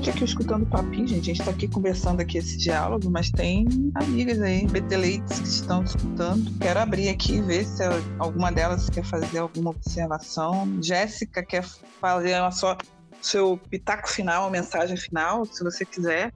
Gente 0.00 0.08
aqui 0.08 0.24
escutando 0.24 0.64
papinho, 0.66 1.06
gente. 1.06 1.20
A 1.20 1.24
gente 1.24 1.40
está 1.40 1.50
aqui 1.50 1.68
conversando 1.68 2.20
aqui 2.20 2.38
esse 2.38 2.56
diálogo, 2.56 3.10
mas 3.10 3.30
tem 3.30 3.66
amigas 3.94 4.40
aí, 4.40 4.66
beteleites, 4.66 5.38
que 5.38 5.46
estão 5.46 5.82
escutando. 5.82 6.50
Quero 6.58 6.80
abrir 6.80 7.10
aqui 7.10 7.34
e 7.34 7.42
ver 7.42 7.64
se 7.64 7.82
alguma 8.18 8.50
delas 8.50 8.88
quer 8.88 9.04
fazer 9.04 9.38
alguma 9.38 9.70
observação. 9.70 10.82
Jéssica 10.82 11.44
quer 11.44 11.62
fazer 12.00 12.34
a 12.34 12.50
sua, 12.50 12.78
seu 13.20 13.58
pitaco 13.68 14.08
final, 14.08 14.46
a 14.46 14.50
mensagem 14.50 14.96
final, 14.96 15.44
se 15.44 15.62
você 15.62 15.84
quiser. 15.84 16.32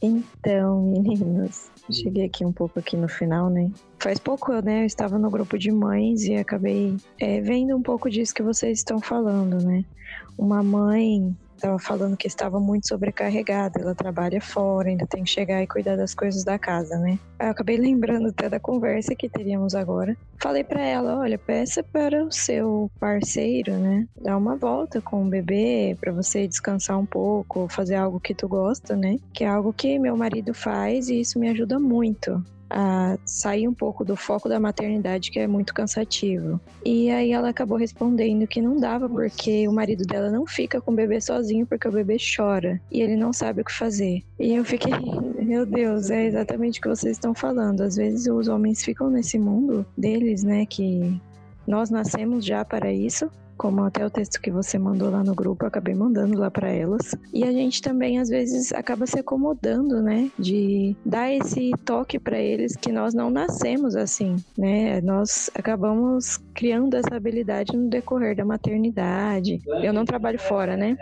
Então, 0.00 0.82
meninos, 0.82 1.70
cheguei 1.90 2.26
aqui 2.26 2.44
um 2.44 2.52
pouco 2.52 2.78
aqui 2.78 2.96
no 2.96 3.08
final, 3.08 3.50
né? 3.50 3.70
Faz 3.98 4.18
pouco, 4.18 4.52
né? 4.62 4.82
Eu 4.82 4.86
estava 4.86 5.18
no 5.18 5.28
grupo 5.30 5.58
de 5.58 5.72
mães 5.72 6.22
e 6.22 6.36
acabei 6.36 6.96
é, 7.18 7.40
vendo 7.40 7.76
um 7.76 7.82
pouco 7.82 8.08
disso 8.08 8.34
que 8.34 8.42
vocês 8.42 8.78
estão 8.78 9.00
falando, 9.00 9.62
né? 9.62 9.84
Uma 10.38 10.62
mãe 10.62 11.36
estava 11.60 11.78
falando 11.78 12.16
que 12.16 12.26
estava 12.26 12.58
muito 12.58 12.88
sobrecarregada, 12.88 13.80
ela 13.80 13.94
trabalha 13.94 14.40
fora, 14.40 14.88
ainda 14.88 15.06
tem 15.06 15.22
que 15.22 15.30
chegar 15.30 15.62
e 15.62 15.66
cuidar 15.66 15.96
das 15.96 16.14
coisas 16.14 16.42
da 16.42 16.58
casa, 16.58 16.98
né? 16.98 17.18
Eu 17.38 17.48
acabei 17.48 17.76
lembrando 17.76 18.28
até 18.28 18.48
da 18.48 18.58
conversa 18.58 19.14
que 19.14 19.28
teríamos 19.28 19.74
agora. 19.74 20.16
Falei 20.40 20.64
para 20.64 20.80
ela, 20.80 21.18
olha, 21.18 21.38
peça 21.38 21.82
para 21.82 22.24
o 22.24 22.32
seu 22.32 22.90
parceiro, 22.98 23.72
né, 23.74 24.06
dar 24.20 24.36
uma 24.38 24.56
volta 24.56 25.00
com 25.00 25.22
o 25.22 25.28
bebê 25.28 25.96
para 26.00 26.12
você 26.12 26.48
descansar 26.48 26.98
um 26.98 27.06
pouco, 27.06 27.68
fazer 27.68 27.96
algo 27.96 28.18
que 28.18 28.34
tu 28.34 28.48
gosta, 28.48 28.96
né? 28.96 29.18
Que 29.32 29.44
é 29.44 29.48
algo 29.48 29.72
que 29.72 29.98
meu 29.98 30.16
marido 30.16 30.54
faz 30.54 31.08
e 31.08 31.20
isso 31.20 31.38
me 31.38 31.48
ajuda 31.48 31.78
muito 31.78 32.42
a 32.70 33.18
sair 33.24 33.68
um 33.68 33.74
pouco 33.74 34.04
do 34.04 34.16
foco 34.16 34.48
da 34.48 34.60
maternidade, 34.60 35.30
que 35.30 35.38
é 35.38 35.46
muito 35.46 35.74
cansativo. 35.74 36.60
E 36.84 37.10
aí 37.10 37.32
ela 37.32 37.48
acabou 37.48 37.76
respondendo 37.76 38.46
que 38.46 38.62
não 38.62 38.76
dava, 38.76 39.08
porque 39.08 39.66
o 39.66 39.72
marido 39.72 40.04
dela 40.04 40.30
não 40.30 40.46
fica 40.46 40.80
com 40.80 40.92
o 40.92 40.94
bebê 40.94 41.20
sozinho, 41.20 41.66
porque 41.66 41.88
o 41.88 41.92
bebê 41.92 42.16
chora 42.18 42.80
e 42.90 43.00
ele 43.00 43.16
não 43.16 43.32
sabe 43.32 43.62
o 43.62 43.64
que 43.64 43.72
fazer. 43.72 44.22
E 44.38 44.54
eu 44.54 44.64
fiquei, 44.64 44.92
meu 45.42 45.66
Deus, 45.66 46.10
é 46.10 46.26
exatamente 46.26 46.78
o 46.78 46.82
que 46.82 46.88
vocês 46.88 47.16
estão 47.16 47.34
falando. 47.34 47.80
Às 47.82 47.96
vezes 47.96 48.26
os 48.26 48.48
homens 48.48 48.84
ficam 48.84 49.10
nesse 49.10 49.38
mundo 49.38 49.84
deles, 49.96 50.44
né, 50.44 50.64
que 50.66 51.20
nós 51.66 51.90
nascemos 51.90 52.44
já 52.44 52.64
para 52.64 52.92
isso, 52.92 53.30
como 53.60 53.84
até 53.84 54.06
o 54.06 54.08
texto 54.08 54.40
que 54.40 54.50
você 54.50 54.78
mandou 54.78 55.10
lá 55.10 55.22
no 55.22 55.34
grupo, 55.34 55.64
eu 55.64 55.68
acabei 55.68 55.94
mandando 55.94 56.38
lá 56.38 56.50
para 56.50 56.70
elas. 56.70 57.14
E 57.30 57.44
a 57.44 57.52
gente 57.52 57.82
também 57.82 58.18
às 58.18 58.30
vezes 58.30 58.72
acaba 58.72 59.06
se 59.06 59.18
acomodando, 59.18 60.00
né, 60.00 60.30
de 60.38 60.96
dar 61.04 61.30
esse 61.30 61.70
toque 61.84 62.18
para 62.18 62.38
eles 62.38 62.74
que 62.74 62.90
nós 62.90 63.12
não 63.12 63.28
nascemos 63.28 63.94
assim, 63.94 64.36
né? 64.56 65.02
Nós 65.02 65.50
acabamos 65.54 66.40
criando 66.60 66.94
essa 66.94 67.16
habilidade 67.16 67.74
no 67.74 67.88
decorrer 67.88 68.36
da 68.36 68.44
maternidade. 68.44 69.62
Eu 69.82 69.94
não 69.94 70.04
trabalho 70.04 70.38
fora, 70.38 70.76
né? 70.76 70.94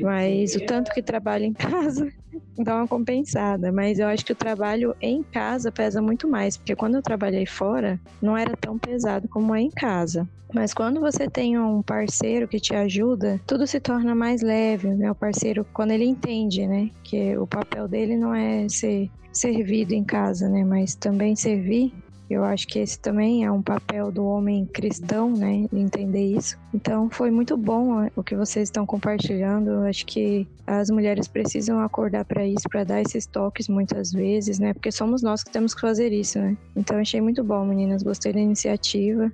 Mas 0.00 0.56
o 0.56 0.64
tanto 0.64 0.90
que 0.90 1.02
trabalho 1.02 1.44
em 1.44 1.52
casa 1.52 2.10
dá 2.56 2.76
uma 2.76 2.88
compensada, 2.88 3.70
mas 3.70 3.98
eu 3.98 4.08
acho 4.08 4.24
que 4.24 4.32
o 4.32 4.36
trabalho 4.36 4.96
em 4.98 5.22
casa 5.22 5.70
pesa 5.70 6.00
muito 6.00 6.26
mais, 6.26 6.56
porque 6.56 6.74
quando 6.74 6.94
eu 6.94 7.02
trabalhei 7.02 7.44
fora, 7.44 8.00
não 8.22 8.38
era 8.38 8.56
tão 8.56 8.78
pesado 8.78 9.28
como 9.28 9.54
é 9.54 9.60
em 9.60 9.70
casa. 9.70 10.26
Mas 10.54 10.72
quando 10.72 10.98
você 10.98 11.28
tem 11.28 11.58
um 11.58 11.82
parceiro 11.82 12.48
que 12.48 12.58
te 12.58 12.74
ajuda, 12.74 13.38
tudo 13.46 13.66
se 13.66 13.78
torna 13.78 14.14
mais 14.14 14.40
leve, 14.40 14.88
né? 14.94 15.10
O 15.10 15.14
parceiro, 15.14 15.66
quando 15.74 15.90
ele 15.90 16.06
entende, 16.06 16.66
né, 16.66 16.88
que 17.04 17.36
o 17.36 17.46
papel 17.46 17.86
dele 17.86 18.16
não 18.16 18.34
é 18.34 18.66
ser 18.66 19.10
servido 19.30 19.92
em 19.92 20.04
casa, 20.04 20.48
né, 20.48 20.64
mas 20.64 20.94
também 20.94 21.36
servir, 21.36 21.92
eu 22.28 22.44
acho 22.44 22.66
que 22.66 22.78
esse 22.78 22.98
também 22.98 23.44
é 23.44 23.50
um 23.50 23.62
papel 23.62 24.10
do 24.10 24.24
homem 24.24 24.66
cristão, 24.66 25.30
né? 25.30 25.66
Entender 25.72 26.24
isso. 26.24 26.58
Então 26.74 27.08
foi 27.08 27.30
muito 27.30 27.56
bom 27.56 28.08
o 28.16 28.22
que 28.22 28.34
vocês 28.34 28.68
estão 28.68 28.84
compartilhando. 28.84 29.70
Eu 29.70 29.82
acho 29.84 30.04
que 30.04 30.46
as 30.66 30.90
mulheres 30.90 31.28
precisam 31.28 31.80
acordar 31.80 32.24
para 32.24 32.44
isso, 32.44 32.68
para 32.68 32.82
dar 32.82 33.00
esses 33.00 33.26
toques 33.26 33.68
muitas 33.68 34.12
vezes, 34.12 34.58
né? 34.58 34.74
Porque 34.74 34.90
somos 34.90 35.22
nós 35.22 35.44
que 35.44 35.50
temos 35.50 35.74
que 35.74 35.80
fazer 35.80 36.12
isso, 36.12 36.38
né? 36.38 36.56
Então 36.74 36.98
achei 36.98 37.20
muito 37.20 37.44
bom, 37.44 37.64
meninas. 37.64 38.02
Gostei 38.02 38.32
da 38.32 38.40
iniciativa. 38.40 39.30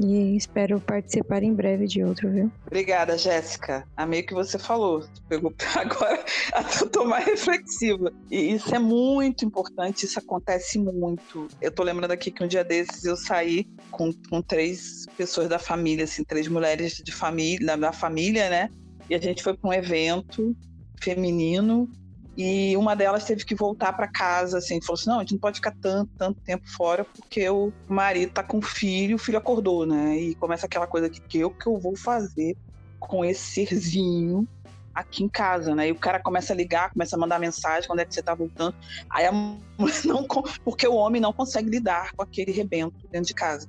E 0.00 0.36
espero 0.36 0.80
participar 0.80 1.42
em 1.42 1.54
breve 1.54 1.86
de 1.86 2.02
outro, 2.02 2.30
viu? 2.30 2.50
Obrigada, 2.66 3.16
Jéssica. 3.16 3.86
Amei 3.96 4.20
o 4.20 4.26
que 4.26 4.34
você 4.34 4.58
falou. 4.58 5.04
Agora 5.76 6.24
eu 6.80 6.90
tô 6.90 7.04
mais 7.04 7.24
reflexiva. 7.24 8.12
E 8.30 8.54
isso 8.54 8.74
é 8.74 8.78
muito 8.78 9.44
importante, 9.44 10.06
isso 10.06 10.18
acontece 10.18 10.78
muito. 10.78 11.48
Eu 11.60 11.70
tô 11.70 11.82
lembrando 11.82 12.12
aqui 12.12 12.30
que 12.30 12.42
um 12.42 12.48
dia 12.48 12.64
desses 12.64 13.04
eu 13.04 13.16
saí 13.16 13.66
com, 13.90 14.12
com 14.30 14.40
três 14.40 15.06
pessoas 15.16 15.48
da 15.48 15.58
família, 15.58 16.04
assim, 16.04 16.24
três 16.24 16.48
mulheres 16.48 16.94
de 17.04 17.12
família, 17.12 17.76
da 17.76 17.92
família, 17.92 18.48
né? 18.48 18.70
E 19.08 19.14
a 19.14 19.18
gente 19.18 19.42
foi 19.42 19.54
para 19.54 19.68
um 19.68 19.72
evento 19.72 20.56
feminino 21.00 21.88
e 22.36 22.76
uma 22.76 22.96
delas 22.96 23.24
teve 23.24 23.44
que 23.44 23.54
voltar 23.54 23.92
para 23.92 24.08
casa, 24.08 24.58
assim, 24.58 24.80
falou 24.80 24.98
assim: 24.98 25.10
não, 25.10 25.18
a 25.18 25.20
gente 25.20 25.32
não 25.32 25.38
pode 25.38 25.56
ficar 25.56 25.74
tanto, 25.80 26.10
tanto 26.16 26.40
tempo 26.40 26.66
fora 26.66 27.04
porque 27.04 27.48
o 27.48 27.72
marido 27.86 28.32
tá 28.32 28.42
com 28.42 28.58
o 28.58 28.62
filho, 28.62 29.16
o 29.16 29.18
filho 29.18 29.38
acordou, 29.38 29.84
né? 29.84 30.18
E 30.18 30.34
começa 30.36 30.66
aquela 30.66 30.86
coisa 30.86 31.10
que, 31.10 31.20
que 31.20 31.38
eu 31.38 31.50
que 31.50 31.66
eu 31.66 31.78
vou 31.78 31.96
fazer 31.96 32.56
com 32.98 33.24
esse 33.24 33.66
serzinho 33.66 34.48
aqui 34.94 35.24
em 35.24 35.28
casa, 35.28 35.74
né? 35.74 35.88
E 35.88 35.92
o 35.92 35.96
cara 35.96 36.20
começa 36.20 36.52
a 36.52 36.56
ligar, 36.56 36.90
começa 36.90 37.16
a 37.16 37.18
mandar 37.18 37.38
mensagem 37.38 37.86
quando 37.86 38.00
é 38.00 38.04
que 38.04 38.14
você 38.14 38.22
tá 38.22 38.34
voltando. 38.34 38.74
Aí 39.10 39.26
a 39.26 39.32
mulher 39.32 39.60
não. 40.04 40.26
Porque 40.64 40.86
o 40.86 40.94
homem 40.94 41.20
não 41.20 41.32
consegue 41.32 41.68
lidar 41.68 42.12
com 42.12 42.22
aquele 42.22 42.52
rebento 42.52 43.06
dentro 43.10 43.28
de 43.28 43.34
casa. 43.34 43.68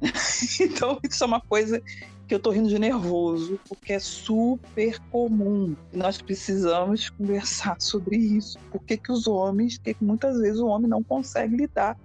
então, 0.60 0.98
isso 1.02 1.24
é 1.24 1.26
uma 1.26 1.40
coisa 1.40 1.82
que 2.26 2.34
eu 2.34 2.40
tô 2.40 2.50
rindo 2.50 2.68
de 2.68 2.78
nervoso, 2.78 3.58
porque 3.68 3.92
é 3.92 3.98
super 3.98 4.98
comum. 5.10 5.76
Nós 5.92 6.20
precisamos 6.20 7.08
conversar 7.10 7.76
sobre 7.80 8.16
isso. 8.16 8.58
Por 8.70 8.82
que, 8.82 8.96
que 8.96 9.12
os 9.12 9.26
homens, 9.26 9.78
que 9.78 9.96
muitas 10.00 10.38
vezes 10.38 10.60
o 10.60 10.66
homem 10.66 10.88
não 10.88 11.02
consegue 11.02 11.56
lidar 11.56 11.96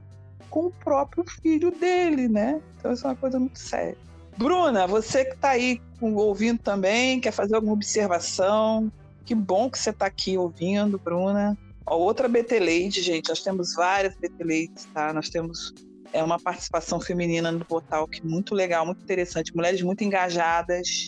com 0.49 0.68
o 0.68 0.72
próprio 0.72 1.23
filho 1.41 1.72
dele, 1.72 2.27
né? 2.27 2.61
Então 2.77 2.91
isso 2.91 3.06
é 3.07 3.10
uma 3.10 3.15
coisa 3.15 3.39
muito 3.39 3.57
séria. 3.57 3.98
Bruna, 4.38 4.85
você 4.85 5.26
que 5.26 5.34
está 5.34 5.52
aí 5.52 5.81
ouvindo 6.02 6.60
também, 6.60 7.19
quer 7.19 7.31
fazer 7.31 7.56
alguma 7.56 7.73
observação? 7.73 8.91
Que 9.26 9.34
bom 9.34 9.69
que 9.69 9.77
você 9.77 9.91
está 9.91 10.06
aqui 10.06 10.38
ouvindo, 10.38 10.99
Bruna. 10.99 11.57
Ó, 11.85 11.98
outra 11.98 12.27
BT 12.27 12.60
Lady, 12.60 13.02
gente, 13.02 13.30
nós 13.30 13.41
temos 13.41 13.73
várias 13.73 14.15
BT 14.15 14.43
Ladies, 14.43 14.85
tá? 14.93 15.14
Nós 15.14 15.30
temos 15.30 15.73
é 16.13 16.23
uma 16.23 16.39
participação 16.39 16.99
feminina 16.99 17.51
no 17.51 17.65
portal 17.65 18.07
que 18.07 18.25
muito 18.25 18.53
legal, 18.53 18.85
muito 18.85 19.01
interessante, 19.01 19.55
mulheres 19.55 19.81
muito 19.81 20.03
engajadas. 20.03 21.07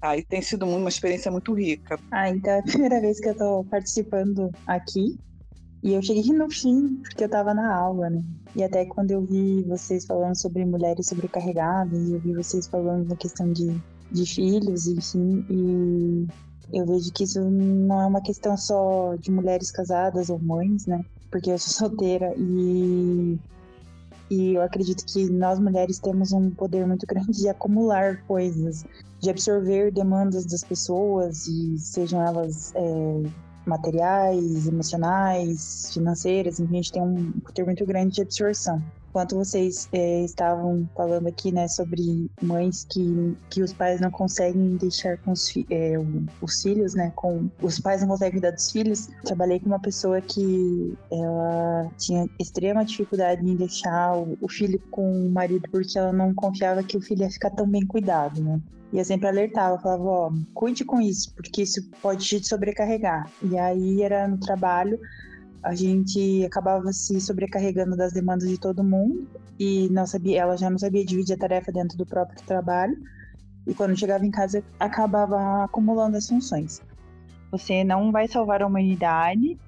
Aí 0.00 0.24
tem 0.24 0.42
sido 0.42 0.66
uma 0.66 0.88
experiência 0.88 1.30
muito 1.30 1.54
rica. 1.54 1.98
Ah, 2.10 2.28
então 2.28 2.52
é 2.52 2.58
a 2.58 2.62
primeira 2.62 3.00
vez 3.00 3.18
que 3.18 3.28
eu 3.28 3.36
tô 3.36 3.64
participando 3.64 4.50
aqui. 4.66 5.18
E 5.82 5.92
eu 5.94 6.02
cheguei 6.02 6.32
no 6.32 6.50
fim, 6.50 6.96
porque 7.02 7.24
eu 7.24 7.28
tava 7.28 7.54
na 7.54 7.74
aula, 7.74 8.10
né? 8.10 8.22
E 8.54 8.64
até 8.64 8.84
quando 8.86 9.10
eu 9.10 9.22
vi 9.22 9.62
vocês 9.64 10.04
falando 10.04 10.36
sobre 10.36 10.64
mulheres 10.64 11.06
sobrecarregadas, 11.06 12.10
eu 12.10 12.18
vi 12.18 12.34
vocês 12.34 12.66
falando 12.66 13.06
da 13.06 13.16
questão 13.16 13.52
de, 13.52 13.78
de 14.10 14.26
filhos, 14.26 14.86
enfim, 14.86 15.44
e 15.48 16.26
eu 16.72 16.84
vejo 16.86 17.12
que 17.12 17.24
isso 17.24 17.40
não 17.40 18.00
é 18.00 18.06
uma 18.06 18.22
questão 18.22 18.56
só 18.56 19.14
de 19.16 19.30
mulheres 19.30 19.70
casadas 19.70 20.28
ou 20.28 20.38
mães, 20.38 20.86
né? 20.86 21.04
Porque 21.30 21.50
eu 21.50 21.58
sou 21.58 21.88
solteira 21.88 22.34
e 22.36 23.38
e 24.30 24.54
eu 24.54 24.62
acredito 24.62 25.04
que 25.06 25.30
nós 25.30 25.58
mulheres 25.58 25.98
temos 25.98 26.32
um 26.32 26.50
poder 26.50 26.86
muito 26.86 27.06
grande 27.08 27.32
de 27.32 27.48
acumular 27.48 28.22
coisas, 28.26 28.84
de 29.20 29.30
absorver 29.30 29.92
demandas 29.92 30.46
das 30.46 30.62
pessoas, 30.62 31.46
e 31.46 31.78
sejam 31.78 32.20
elas 32.22 32.72
é, 32.74 33.22
materiais, 33.66 34.66
emocionais, 34.66 35.90
financeiras, 35.92 36.60
enfim, 36.60 36.74
a 36.74 36.76
gente 36.76 36.92
tem 36.92 37.02
um 37.02 37.32
poder 37.40 37.64
muito 37.64 37.84
grande 37.86 38.16
de 38.16 38.22
absorção 38.22 38.82
enquanto 39.16 39.34
vocês 39.34 39.88
é, 39.94 40.24
estavam 40.24 40.86
falando 40.94 41.26
aqui, 41.26 41.50
né, 41.50 41.66
sobre 41.68 42.30
mães 42.42 42.84
que, 42.84 43.34
que 43.48 43.62
os 43.62 43.72
pais 43.72 43.98
não 43.98 44.10
conseguem 44.10 44.76
deixar 44.76 45.16
com 45.18 45.32
os, 45.32 45.54
é, 45.70 45.94
os 46.42 46.62
filhos, 46.62 46.94
né, 46.94 47.10
com 47.16 47.48
os 47.62 47.80
pais 47.80 48.02
não 48.02 48.08
conseguem 48.08 48.32
cuidar 48.32 48.50
dos 48.50 48.70
filhos, 48.70 49.08
trabalhei 49.24 49.58
com 49.58 49.68
uma 49.68 49.80
pessoa 49.80 50.20
que 50.20 50.94
ela 51.10 51.90
tinha 51.96 52.28
extrema 52.38 52.84
dificuldade 52.84 53.40
em 53.48 53.56
deixar 53.56 54.18
o, 54.18 54.36
o 54.38 54.48
filho 54.50 54.78
com 54.90 55.10
o 55.10 55.30
marido 55.30 55.66
porque 55.72 55.98
ela 55.98 56.12
não 56.12 56.34
confiava 56.34 56.82
que 56.82 56.98
o 56.98 57.00
filho 57.00 57.22
ia 57.22 57.30
ficar 57.30 57.48
tão 57.48 57.66
bem 57.66 57.86
cuidado, 57.86 58.42
né. 58.42 58.60
E 58.92 58.98
eu 58.98 59.04
sempre 59.04 59.28
alertava, 59.28 59.78
falava, 59.78 60.04
ó, 60.04 60.32
cuide 60.52 60.84
com 60.84 61.00
isso, 61.00 61.34
porque 61.34 61.62
isso 61.62 61.82
pode 62.02 62.24
te 62.24 62.46
sobrecarregar. 62.46 63.28
E 63.42 63.58
aí 63.58 64.02
era 64.02 64.28
no 64.28 64.38
trabalho, 64.38 65.00
a 65.62 65.74
gente 65.74 66.44
acabava 66.44 66.92
se 66.92 67.20
sobrecarregando 67.20 67.96
das 67.96 68.12
demandas 68.12 68.48
de 68.48 68.58
todo 68.58 68.84
mundo 68.84 69.26
e 69.58 69.88
não 69.90 70.06
sabia, 70.06 70.42
ela 70.42 70.56
já 70.56 70.70
não 70.70 70.78
sabia 70.78 71.04
dividir 71.04 71.34
a 71.34 71.38
tarefa 71.38 71.72
dentro 71.72 71.96
do 71.96 72.06
próprio 72.06 72.42
trabalho 72.44 72.96
e 73.66 73.74
quando 73.74 73.98
chegava 73.98 74.24
em 74.24 74.30
casa 74.30 74.62
acabava 74.78 75.64
acumulando 75.64 76.16
as 76.16 76.28
funções. 76.28 76.80
Você 77.50 77.84
não 77.84 78.12
vai 78.12 78.28
salvar 78.28 78.62
a 78.62 78.66
humanidade, 78.66 79.58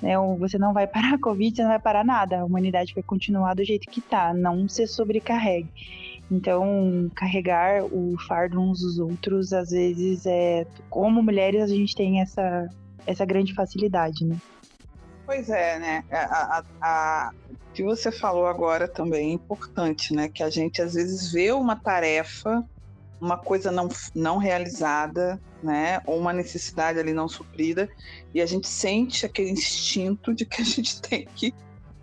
né? 0.00 0.18
Ou 0.18 0.36
você 0.36 0.58
não 0.58 0.72
vai 0.72 0.86
parar 0.86 1.14
a 1.14 1.18
Covid, 1.18 1.56
você 1.56 1.62
não 1.62 1.70
vai 1.70 1.80
parar 1.80 2.04
nada. 2.04 2.40
A 2.40 2.44
humanidade 2.44 2.94
vai 2.94 3.02
continuar 3.02 3.54
do 3.54 3.64
jeito 3.64 3.90
que 3.90 4.00
tá, 4.00 4.34
não 4.34 4.68
se 4.68 4.86
sobrecarregue. 4.86 5.68
Então, 6.30 7.10
carregar 7.14 7.84
o 7.84 8.16
fardo 8.26 8.60
uns 8.60 8.80
dos 8.80 8.98
outros, 8.98 9.52
às 9.52 9.70
vezes, 9.70 10.24
é 10.24 10.66
como 10.88 11.22
mulheres 11.22 11.62
a 11.62 11.66
gente 11.66 11.94
tem 11.94 12.20
essa 12.20 12.68
essa 13.06 13.24
grande 13.24 13.52
facilidade, 13.54 14.24
né? 14.24 14.36
Pois 15.24 15.48
é, 15.48 15.78
né? 15.78 16.04
A, 16.10 16.58
a, 16.58 16.64
a, 16.80 17.30
o 17.50 17.72
que 17.72 17.82
você 17.82 18.10
falou 18.10 18.46
agora 18.46 18.88
também 18.88 19.30
é 19.30 19.32
importante, 19.32 20.14
né? 20.14 20.28
Que 20.28 20.42
a 20.42 20.50
gente 20.50 20.82
às 20.82 20.94
vezes 20.94 21.32
vê 21.32 21.52
uma 21.52 21.76
tarefa 21.76 22.64
uma 23.22 23.38
coisa 23.38 23.70
não, 23.70 23.88
não 24.16 24.36
realizada, 24.36 25.40
né? 25.62 26.00
Ou 26.06 26.18
uma 26.18 26.32
necessidade 26.32 26.98
ali 26.98 27.12
não 27.12 27.28
suprida, 27.28 27.88
e 28.34 28.42
a 28.42 28.46
gente 28.46 28.66
sente 28.66 29.24
aquele 29.24 29.50
instinto 29.50 30.34
de 30.34 30.44
que 30.44 30.60
a 30.60 30.64
gente 30.64 31.00
tem 31.00 31.28
que 31.36 31.54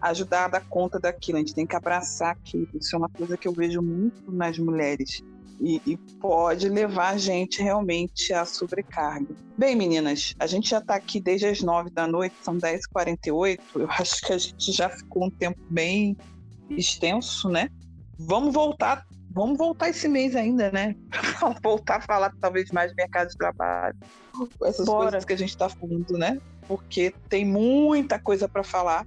ajudar 0.02 0.46
a 0.46 0.48
dar 0.48 0.66
conta 0.70 0.98
daquilo, 0.98 1.38
a 1.38 1.42
gente 1.42 1.54
tem 1.54 1.68
que 1.68 1.76
abraçar 1.76 2.32
aquilo. 2.32 2.70
Isso 2.74 2.96
é 2.96 2.98
uma 2.98 3.10
coisa 3.10 3.38
que 3.38 3.50
eu 3.50 3.54
vejo 3.54 3.82
muito 3.82 4.32
nas 4.32 4.58
mulheres. 4.58 5.22
E, 5.60 5.82
e, 5.86 5.98
pode 6.22 6.70
levar 6.70 7.10
a 7.10 7.18
gente 7.18 7.62
realmente 7.62 8.34
à 8.34 8.46
sobrecarga. 8.46 9.36
Bem, 9.58 9.76
meninas, 9.76 10.34
a 10.40 10.48
gente 10.48 10.70
já 10.70 10.78
está 10.78 10.96
aqui 10.96 11.20
desde 11.20 11.48
as 11.48 11.62
nove 11.62 11.90
da 11.90 12.08
noite, 12.08 12.34
são 12.42 12.58
10h48. 12.58 13.60
Eu 13.76 13.92
acho 13.92 14.22
que 14.22 14.32
a 14.32 14.38
gente 14.38 14.72
já 14.72 14.90
ficou 14.90 15.26
um 15.26 15.30
tempo 15.30 15.60
bem 15.70 16.16
extenso, 16.70 17.50
né? 17.50 17.70
Vamos 18.18 18.54
voltar 18.54 19.06
vamos 19.32 19.58
voltar 19.58 19.90
esse 19.90 20.08
mês 20.08 20.36
ainda, 20.36 20.72
né? 20.72 20.96
voltar 21.64 21.98
a 21.98 22.02
falar 22.02 22.34
talvez 22.42 22.72
mais 22.72 22.94
mercado 22.96 23.30
de 23.30 23.38
trabalho, 23.38 23.96
essas 24.64 24.86
Bora. 24.86 25.04
coisas 25.04 25.26
que 25.26 25.34
a 25.34 25.38
gente 25.38 25.50
está 25.50 25.70
falando, 25.70 26.18
né? 26.18 26.40
Porque 26.68 27.14
tem 27.30 27.46
muita 27.46 28.20
coisa 28.20 28.48
para 28.48 28.64
falar. 28.64 29.06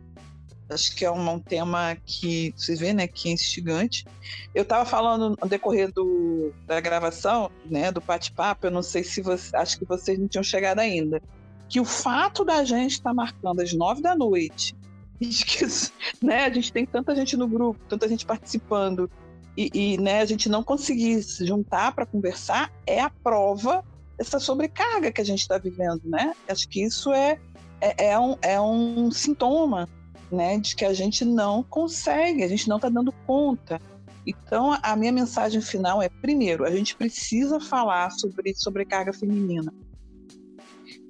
Acho 0.72 0.94
que 0.96 1.04
é 1.04 1.10
um, 1.10 1.34
um, 1.34 1.38
tema 1.38 1.96
que 2.04 2.54
vocês 2.56 2.80
veem, 2.80 2.94
né, 2.94 3.06
que 3.06 3.28
é 3.28 3.32
instigante. 3.32 4.06
Eu 4.54 4.62
estava 4.62 4.84
falando 4.84 5.36
no 5.40 5.48
decorrer 5.48 5.92
do, 5.92 6.52
da 6.66 6.80
gravação, 6.80 7.50
né, 7.66 7.92
do 7.92 8.00
bate-papo, 8.00 8.66
eu 8.66 8.70
não 8.70 8.82
sei 8.82 9.04
se 9.04 9.20
você, 9.20 9.54
acho 9.56 9.78
que 9.78 9.84
vocês 9.84 10.18
não 10.18 10.28
tinham 10.28 10.42
chegado 10.42 10.78
ainda, 10.78 11.22
que 11.68 11.80
o 11.80 11.84
fato 11.84 12.44
da 12.44 12.64
gente 12.64 12.92
estar 12.92 13.10
tá 13.10 13.14
marcando 13.14 13.60
às 13.60 13.72
nove 13.72 14.02
da 14.02 14.14
noite, 14.14 14.74
né, 16.22 16.46
a 16.46 16.50
gente 16.50 16.72
tem 16.72 16.86
tanta 16.86 17.14
gente 17.14 17.36
no 17.36 17.46
grupo, 17.46 17.80
tanta 17.88 18.08
gente 18.08 18.24
participando, 18.26 19.10
e, 19.56 19.70
e 19.74 19.98
né, 19.98 20.20
a 20.20 20.24
gente 20.24 20.48
não 20.48 20.62
conseguir 20.62 21.22
se 21.22 21.44
juntar 21.46 21.92
para 21.92 22.06
conversar 22.06 22.72
é 22.86 23.00
a 23.00 23.10
prova 23.10 23.84
dessa 24.16 24.38
sobrecarga 24.38 25.12
que 25.12 25.20
a 25.20 25.24
gente 25.24 25.40
está 25.40 25.58
vivendo, 25.58 26.00
né? 26.04 26.34
Acho 26.48 26.68
que 26.68 26.82
isso 26.82 27.12
é, 27.12 27.38
é, 27.80 28.12
é, 28.12 28.18
um, 28.18 28.36
é 28.40 28.60
um 28.60 29.10
sintoma 29.10 29.88
né, 30.32 30.58
de 30.58 30.74
que 30.74 30.84
a 30.84 30.94
gente 30.94 31.24
não 31.24 31.62
consegue, 31.62 32.42
a 32.42 32.48
gente 32.48 32.68
não 32.68 32.76
está 32.76 32.88
dando 32.88 33.12
conta. 33.26 33.80
Então, 34.26 34.78
a 34.82 34.96
minha 34.96 35.12
mensagem 35.12 35.60
final 35.60 36.00
é: 36.00 36.08
primeiro, 36.08 36.64
a 36.64 36.70
gente 36.70 36.96
precisa 36.96 37.60
falar 37.60 38.10
sobre 38.10 38.54
sobrecarga 38.54 39.12
feminina, 39.12 39.72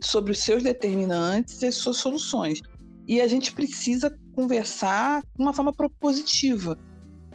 sobre 0.00 0.32
os 0.32 0.38
seus 0.38 0.62
determinantes 0.62 1.62
e 1.62 1.66
as 1.66 1.74
suas 1.74 1.98
soluções. 1.98 2.60
E 3.06 3.20
a 3.20 3.28
gente 3.28 3.52
precisa 3.52 4.16
conversar 4.34 5.22
de 5.22 5.42
uma 5.42 5.52
forma 5.52 5.72
propositiva 5.72 6.78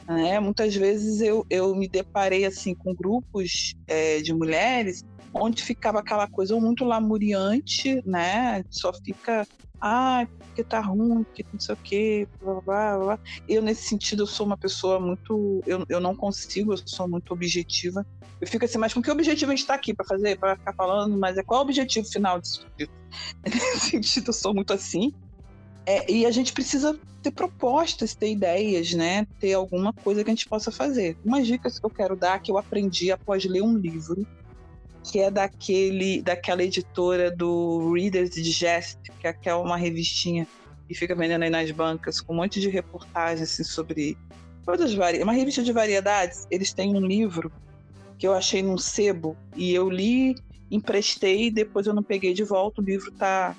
né? 0.07 0.39
Muitas 0.39 0.73
vezes 0.73 1.19
eu, 1.19 1.45
eu 1.49 1.76
me 1.76 1.88
deparei 1.88 2.45
assim 2.45 2.73
com 2.73 2.95
grupos 2.95 3.76
é, 3.88 4.22
de 4.22 4.34
mulheres 4.34 5.03
onde 5.34 5.61
ficava 5.61 5.99
aquela 5.99 6.27
coisa 6.27 6.55
muito 6.59 6.85
lamuriante, 6.85 8.01
né? 8.05 8.64
Só 8.69 8.93
fica, 8.93 9.45
ah, 9.81 10.26
porque 10.57 10.63
tá 10.63 10.79
ruim, 10.79 11.23
porque 11.23 11.45
não 11.53 11.59
sei 11.59 11.75
o 11.75 11.77
quê, 11.77 12.27
blá, 12.41 12.61
blá, 12.61 12.97
blá. 12.97 13.19
Eu, 13.47 13.61
nesse 13.61 13.84
sentido, 13.84 14.23
eu 14.23 14.27
sou 14.27 14.45
uma 14.45 14.57
pessoa 14.57 14.99
muito. 14.99 15.61
Eu, 15.67 15.85
eu 15.88 15.99
não 15.99 16.15
consigo, 16.15 16.73
eu 16.73 16.77
sou 16.85 17.07
muito 17.07 17.31
objetiva. 17.31 18.05
Eu 18.41 18.47
fico 18.47 18.65
assim, 18.65 18.77
mas 18.79 18.93
com 18.93 19.01
que 19.01 19.11
objetivo 19.11 19.51
a 19.51 19.55
gente 19.55 19.63
está 19.63 19.75
aqui 19.75 19.93
para 19.93 20.05
fazer, 20.05 20.38
para 20.39 20.55
ficar 20.55 20.73
falando, 20.73 21.17
mas 21.17 21.38
é 21.38 21.43
qual 21.43 21.59
o 21.59 21.63
objetivo 21.63 22.07
final 22.07 22.39
disso? 22.39 22.65
Nesse 23.45 23.91
sentido, 23.91 24.29
eu 24.29 24.34
sou 24.34 24.53
muito 24.53 24.73
assim. 24.73 25.13
É, 25.85 26.11
e 26.11 26.25
a 26.25 26.31
gente 26.31 26.51
precisa 26.51 26.99
ter 27.21 27.31
propostas, 27.31 28.15
ter 28.15 28.31
ideias, 28.31 28.93
né? 28.93 29.27
Ter 29.39 29.53
alguma 29.53 29.93
coisa 29.93 30.23
que 30.23 30.29
a 30.29 30.34
gente 30.34 30.49
possa 30.49 30.71
fazer. 30.71 31.17
Umas 31.23 31.45
dicas 31.45 31.79
que 31.79 31.85
eu 31.85 31.89
quero 31.89 32.15
dar 32.15 32.39
que 32.39 32.51
eu 32.51 32.57
aprendi 32.57 33.11
após 33.11 33.45
ler 33.45 33.61
um 33.61 33.77
livro, 33.77 34.25
que 35.03 35.19
é 35.19 35.32
daquele, 35.32 36.22
daquela 36.22 36.64
editora 36.64 37.30
do 37.30 37.94
Reader's 37.94 38.32
Digest, 38.32 38.98
que 39.19 39.28
é, 39.28 39.36
é 39.45 39.53
uma 39.53 39.78
revistinha 39.78 40.48
que 40.88 40.94
fica 40.94 41.15
vendendo 41.15 41.44
aí 41.44 41.49
nas 41.49 41.69
bancas, 41.72 42.22
com 42.22 42.34
um 42.34 42.38
monte 42.38 42.60
de 42.61 42.69
reportagens 42.69 43.41
assim, 43.41 43.64
sobre 43.64 44.18
todas 44.65 44.94
vari... 44.94 45.22
uma 45.22 45.34
revista 45.34 45.64
de 45.64 45.72
variedades. 45.72 46.48
Eles 46.49 46.74
têm 46.74 46.95
um 46.95 47.06
livro 47.06 47.52
que 48.18 48.26
eu 48.28 48.34
achei 48.34 48.64
num 48.64 48.78
sebo 48.78 49.36
e 49.56 49.74
eu 49.74 49.90
li, 49.90 50.36
emprestei, 50.72 51.52
depois 51.52 51.88
eu 51.88 51.94
não 51.94 52.03
peguei 52.03 52.34
de 52.34 52.44
volta. 52.44 52.82
O 52.82 52.84
livro 52.84 53.10
está 53.10 53.56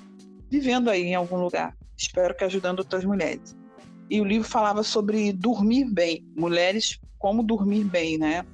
vivendo 0.49 0.89
aí 0.89 1.03
em 1.03 1.15
algum 1.15 1.37
lugar 1.37 1.75
espero 1.99 2.33
que 2.33 2.43
ajudando 2.43 2.79
outras 2.79 3.03
mulheres. 3.03 3.55
E 4.09 4.19
o 4.21 4.23
livro 4.23 4.47
falava 4.47 4.81
sobre 4.83 5.31
dormir 5.33 5.85
bem, 5.85 6.25
mulheres 6.35 6.99
como 7.19 7.43
dormir 7.43 7.83
bem, 7.83 8.17
né? 8.17 8.45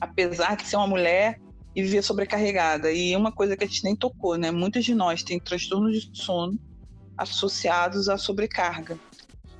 Apesar 0.00 0.56
de 0.56 0.66
ser 0.66 0.76
uma 0.76 0.88
mulher 0.88 1.40
e 1.76 1.82
viver 1.82 2.02
sobrecarregada. 2.02 2.90
E 2.90 3.14
uma 3.14 3.30
coisa 3.30 3.56
que 3.56 3.62
a 3.62 3.66
gente 3.66 3.84
nem 3.84 3.94
tocou, 3.94 4.36
né? 4.36 4.50
Muitas 4.50 4.84
de 4.84 4.94
nós 4.94 5.22
têm 5.22 5.38
transtornos 5.38 6.02
de 6.02 6.18
sono 6.18 6.58
associados 7.16 8.08
à 8.08 8.18
sobrecarga. 8.18 8.98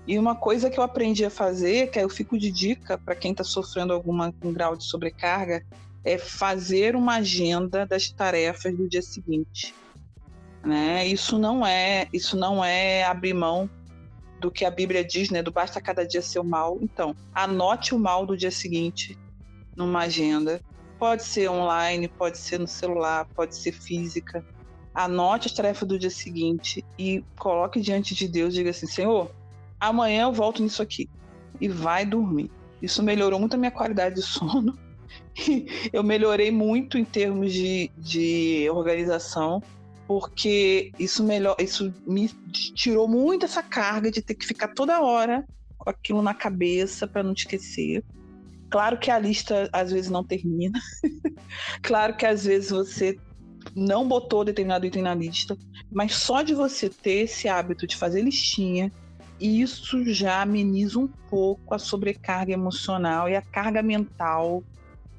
E 0.06 0.18
uma 0.18 0.34
coisa 0.34 0.70
que 0.70 0.80
eu 0.80 0.84
aprendi 0.84 1.24
a 1.24 1.30
fazer, 1.30 1.90
que 1.90 1.98
eu 1.98 2.08
fico 2.08 2.38
de 2.38 2.50
dica 2.50 2.96
para 2.96 3.14
quem 3.14 3.32
está 3.32 3.44
sofrendo 3.44 3.92
algum 3.92 4.18
um 4.42 4.52
grau 4.52 4.74
de 4.74 4.84
sobrecarga, 4.84 5.62
é 6.02 6.16
fazer 6.16 6.96
uma 6.96 7.16
agenda 7.16 7.84
das 7.84 8.10
tarefas 8.10 8.74
do 8.74 8.88
dia 8.88 9.02
seguinte 9.02 9.74
né? 10.66 11.06
Isso 11.06 11.38
não 11.38 11.64
é, 11.64 12.08
isso 12.12 12.36
não 12.36 12.62
é 12.62 13.04
abrir 13.04 13.32
mão 13.32 13.70
do 14.40 14.50
que 14.50 14.64
a 14.64 14.70
Bíblia 14.70 15.04
diz, 15.04 15.30
né? 15.30 15.42
Do 15.42 15.52
basta 15.52 15.80
cada 15.80 16.04
dia 16.04 16.20
ser 16.20 16.40
o 16.40 16.44
mal. 16.44 16.78
Então, 16.82 17.14
anote 17.32 17.94
o 17.94 17.98
mal 17.98 18.26
do 18.26 18.36
dia 18.36 18.50
seguinte 18.50 19.16
numa 19.76 20.00
agenda. 20.00 20.60
Pode 20.98 21.24
ser 21.24 21.50
online, 21.50 22.08
pode 22.08 22.38
ser 22.38 22.58
no 22.58 22.66
celular, 22.66 23.26
pode 23.34 23.56
ser 23.56 23.72
física. 23.72 24.44
Anote 24.94 25.48
as 25.48 25.52
tarefas 25.52 25.86
do 25.86 25.98
dia 25.98 26.10
seguinte 26.10 26.84
e 26.98 27.22
coloque 27.38 27.80
diante 27.80 28.14
de 28.14 28.26
Deus 28.26 28.54
diga 28.54 28.70
assim: 28.70 28.86
Senhor, 28.86 29.30
amanhã 29.78 30.22
eu 30.24 30.32
volto 30.32 30.62
nisso 30.62 30.82
aqui. 30.82 31.08
E 31.60 31.68
vai 31.68 32.04
dormir. 32.06 32.50
Isso 32.80 33.02
melhorou 33.02 33.38
muito 33.38 33.54
a 33.54 33.58
minha 33.58 33.70
qualidade 33.70 34.16
de 34.16 34.22
sono. 34.22 34.78
eu 35.92 36.02
melhorei 36.02 36.50
muito 36.50 36.98
em 36.98 37.04
termos 37.04 37.52
de, 37.52 37.90
de 37.98 38.68
organização 38.70 39.62
porque 40.06 40.92
isso 40.98 41.24
melhor, 41.24 41.56
isso 41.58 41.92
me 42.06 42.28
tirou 42.74 43.08
muito 43.08 43.44
essa 43.44 43.62
carga 43.62 44.10
de 44.10 44.22
ter 44.22 44.34
que 44.34 44.46
ficar 44.46 44.68
toda 44.68 45.00
hora 45.00 45.44
com 45.76 45.90
aquilo 45.90 46.22
na 46.22 46.32
cabeça 46.32 47.06
para 47.06 47.22
não 47.22 47.32
esquecer. 47.32 48.04
Claro 48.70 48.98
que 48.98 49.10
a 49.10 49.18
lista 49.18 49.68
às 49.72 49.92
vezes 49.92 50.10
não 50.10 50.24
termina. 50.24 50.78
claro 51.82 52.16
que 52.16 52.26
às 52.26 52.44
vezes 52.44 52.70
você 52.70 53.16
não 53.74 54.06
botou 54.06 54.44
determinado 54.44 54.86
item 54.86 55.02
na 55.02 55.14
lista, 55.14 55.56
mas 55.90 56.14
só 56.14 56.42
de 56.42 56.54
você 56.54 56.88
ter 56.88 57.24
esse 57.24 57.48
hábito 57.48 57.86
de 57.86 57.96
fazer 57.96 58.22
listinha, 58.22 58.92
isso 59.40 60.04
já 60.12 60.42
ameniza 60.42 60.98
um 60.98 61.08
pouco 61.28 61.74
a 61.74 61.78
sobrecarga 61.78 62.52
emocional 62.52 63.28
e 63.28 63.36
a 63.36 63.42
carga 63.42 63.82
mental 63.82 64.62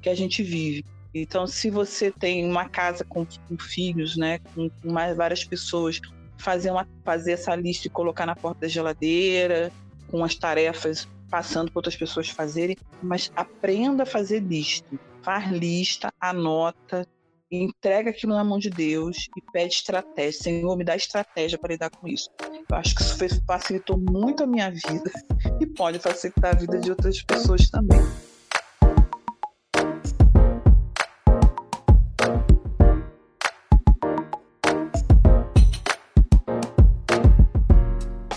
que 0.00 0.08
a 0.08 0.14
gente 0.14 0.42
vive. 0.42 0.84
Então, 1.14 1.46
se 1.46 1.70
você 1.70 2.10
tem 2.10 2.48
uma 2.48 2.68
casa 2.68 3.04
com, 3.04 3.24
com 3.24 3.58
filhos, 3.58 4.16
né, 4.16 4.40
com, 4.54 4.68
com, 4.68 4.92
mais 4.92 5.16
várias 5.16 5.44
pessoas, 5.44 6.00
fazer, 6.36 6.70
uma, 6.70 6.86
fazer 7.04 7.32
essa 7.32 7.54
lista 7.54 7.86
e 7.86 7.90
colocar 7.90 8.26
na 8.26 8.36
porta 8.36 8.60
da 8.62 8.68
geladeira, 8.68 9.72
com 10.08 10.24
as 10.24 10.34
tarefas 10.34 11.08
passando 11.30 11.70
para 11.70 11.78
outras 11.78 11.96
pessoas 11.96 12.28
fazerem, 12.28 12.76
mas 13.02 13.30
aprenda 13.36 14.02
a 14.02 14.06
fazer 14.06 14.40
lista. 14.40 14.98
Faz 15.22 15.50
lista, 15.50 16.12
anota, 16.20 17.06
entrega 17.50 18.10
aquilo 18.10 18.34
na 18.34 18.44
mão 18.44 18.58
de 18.58 18.70
Deus 18.70 19.28
e 19.36 19.52
pede 19.52 19.74
estratégia. 19.74 20.40
Senhor, 20.40 20.76
me 20.76 20.84
dá 20.84 20.96
estratégia 20.96 21.58
para 21.58 21.72
lidar 21.72 21.90
com 21.90 22.06
isso. 22.06 22.30
Eu 22.70 22.76
acho 22.76 22.94
que 22.94 23.02
isso 23.02 23.42
facilitou 23.46 23.98
muito 23.98 24.44
a 24.44 24.46
minha 24.46 24.70
vida 24.70 25.10
e 25.60 25.66
pode 25.66 25.98
facilitar 25.98 26.54
a 26.54 26.58
vida 26.58 26.78
de 26.78 26.90
outras 26.90 27.22
pessoas 27.22 27.70
também. 27.70 28.00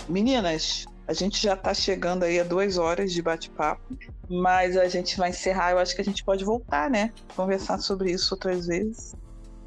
Meninas, 0.08 0.84
a 1.12 1.14
gente 1.14 1.42
já 1.42 1.52
está 1.52 1.74
chegando 1.74 2.22
aí 2.22 2.40
a 2.40 2.44
duas 2.44 2.78
horas 2.78 3.12
de 3.12 3.20
bate-papo, 3.20 3.82
mas 4.30 4.78
a 4.78 4.88
gente 4.88 5.18
vai 5.18 5.28
encerrar. 5.28 5.72
Eu 5.72 5.78
acho 5.78 5.94
que 5.94 6.00
a 6.00 6.04
gente 6.04 6.24
pode 6.24 6.42
voltar, 6.42 6.88
né? 6.88 7.12
Conversar 7.36 7.78
sobre 7.78 8.10
isso 8.12 8.32
outras 8.34 8.66
vezes. 8.66 9.14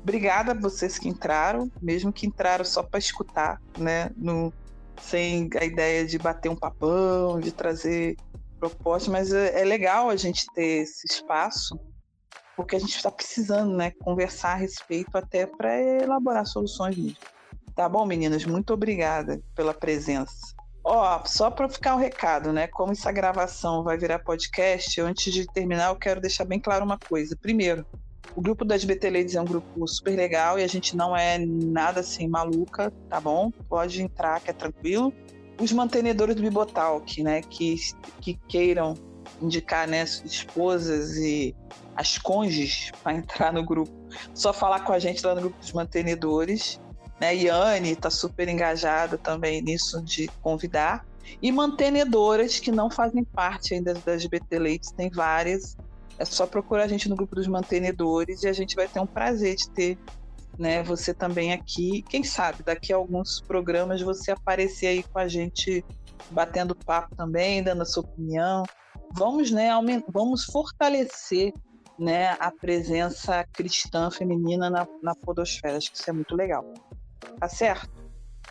Obrigada 0.01 0.53
a 0.53 0.55
vocês 0.55 0.97
que 0.97 1.07
entraram, 1.07 1.71
mesmo 1.79 2.11
que 2.11 2.25
entraram 2.25 2.65
só 2.65 2.81
para 2.81 2.97
escutar, 2.97 3.61
né? 3.77 4.09
No, 4.17 4.51
sem 4.99 5.47
a 5.61 5.63
ideia 5.63 6.03
de 6.03 6.17
bater 6.17 6.49
um 6.49 6.55
papão, 6.55 7.39
de 7.39 7.51
trazer 7.51 8.17
propostas, 8.59 9.07
mas 9.07 9.31
é, 9.31 9.61
é 9.61 9.63
legal 9.63 10.09
a 10.09 10.15
gente 10.15 10.47
ter 10.51 10.81
esse 10.81 11.05
espaço, 11.05 11.79
porque 12.55 12.75
a 12.75 12.79
gente 12.79 12.95
está 12.95 13.11
precisando, 13.11 13.77
né? 13.77 13.91
Conversar 14.03 14.53
a 14.53 14.55
respeito 14.55 15.15
até 15.15 15.45
para 15.45 15.79
elaborar 15.79 16.47
soluções 16.47 16.97
mesmo. 16.97 17.17
Tá 17.75 17.87
bom, 17.87 18.03
meninas? 18.03 18.45
Muito 18.45 18.73
obrigada 18.73 19.39
pela 19.53 19.75
presença. 19.75 20.54
Ó, 20.87 21.25
só 21.25 21.49
para 21.49 21.67
ficar 21.67 21.95
um 21.95 21.97
recado, 21.97 22.53
né? 22.53 22.67
Como 22.67 22.91
essa 22.91 23.11
gravação 23.11 23.83
vai 23.83 23.97
virar 23.97 24.19
podcast, 24.19 25.01
antes 25.01 25.33
de 25.33 25.47
terminar, 25.47 25.89
eu 25.89 25.95
quero 25.95 26.21
deixar 26.21 26.45
bem 26.45 26.59
claro 26.59 26.85
uma 26.85 26.99
coisa. 26.99 27.35
Primeiro, 27.35 27.83
o 28.35 28.41
grupo 28.41 28.63
das 28.63 28.85
BT 28.85 29.09
Ladies 29.09 29.33
é 29.33 29.41
um 29.41 29.45
grupo 29.45 29.87
super 29.87 30.15
legal 30.15 30.59
e 30.59 30.63
a 30.63 30.67
gente 30.67 30.95
não 30.95 31.17
é 31.17 31.39
nada 31.39 32.01
assim 32.01 32.27
maluca, 32.27 32.93
tá 33.09 33.19
bom? 33.19 33.49
Pode 33.67 33.99
entrar, 33.99 34.39
que 34.39 34.51
é 34.51 34.53
tranquilo. 34.53 35.11
Os 35.59 35.71
mantenedores 35.71 36.35
do 36.35 36.43
Bibotalk, 36.43 37.23
né, 37.23 37.41
que, 37.41 37.75
que 38.21 38.35
queiram 38.47 38.93
indicar 39.41 39.87
né, 39.87 40.03
esposas 40.03 41.17
e 41.17 41.55
as 41.95 42.19
cônjuges 42.19 42.91
para 43.01 43.13
entrar 43.17 43.51
no 43.51 43.65
grupo, 43.65 43.91
só 44.35 44.53
falar 44.53 44.81
com 44.81 44.93
a 44.93 44.99
gente 44.99 45.25
lá 45.25 45.33
no 45.33 45.41
grupo 45.41 45.57
dos 45.57 45.73
mantenedores. 45.73 46.79
Né? 47.19 47.35
Yane 47.35 47.91
está 47.91 48.09
super 48.09 48.47
engajada 48.47 49.17
também 49.17 49.61
nisso 49.61 50.01
de 50.03 50.27
convidar. 50.41 51.05
E 51.41 51.51
mantenedoras 51.51 52.59
que 52.59 52.71
não 52.71 52.89
fazem 52.89 53.23
parte 53.23 53.73
ainda 53.73 53.93
das 53.93 54.25
BT 54.25 54.59
Ladies, 54.59 54.91
tem 54.91 55.09
várias. 55.09 55.75
É 56.17 56.25
só 56.25 56.45
procurar 56.45 56.83
a 56.83 56.87
gente 56.87 57.09
no 57.09 57.15
grupo 57.15 57.35
dos 57.35 57.47
mantenedores 57.47 58.43
e 58.43 58.47
a 58.47 58.53
gente 58.53 58.75
vai 58.75 58.87
ter 58.87 58.99
um 58.99 59.07
prazer 59.07 59.55
de 59.55 59.69
ter 59.69 59.97
né, 60.57 60.81
você 60.83 61.13
também 61.13 61.51
aqui. 61.51 62.03
Quem 62.03 62.23
sabe 62.23 62.63
daqui 62.63 62.93
a 62.93 62.95
alguns 62.95 63.41
programas 63.41 64.01
você 64.01 64.31
aparecer 64.31 64.87
aí 64.87 65.03
com 65.03 65.19
a 65.19 65.27
gente 65.27 65.83
batendo 66.31 66.75
papo 66.75 67.15
também, 67.15 67.61
dando 67.61 67.81
a 67.81 67.85
sua 67.85 68.03
opinião. 68.03 68.63
Vamos, 69.13 69.51
né, 69.51 69.69
vamos 70.09 70.45
fortalecer 70.45 71.51
né, 71.99 72.31
a 72.39 72.51
presença 72.51 73.45
cristã 73.53 74.09
feminina 74.09 74.69
na, 74.69 74.87
na 75.01 75.15
podosfera. 75.15 75.77
Acho 75.77 75.91
que 75.91 75.97
isso 75.97 76.09
é 76.09 76.13
muito 76.13 76.35
legal. 76.35 76.65
Tá 77.39 77.47
certo? 77.47 77.89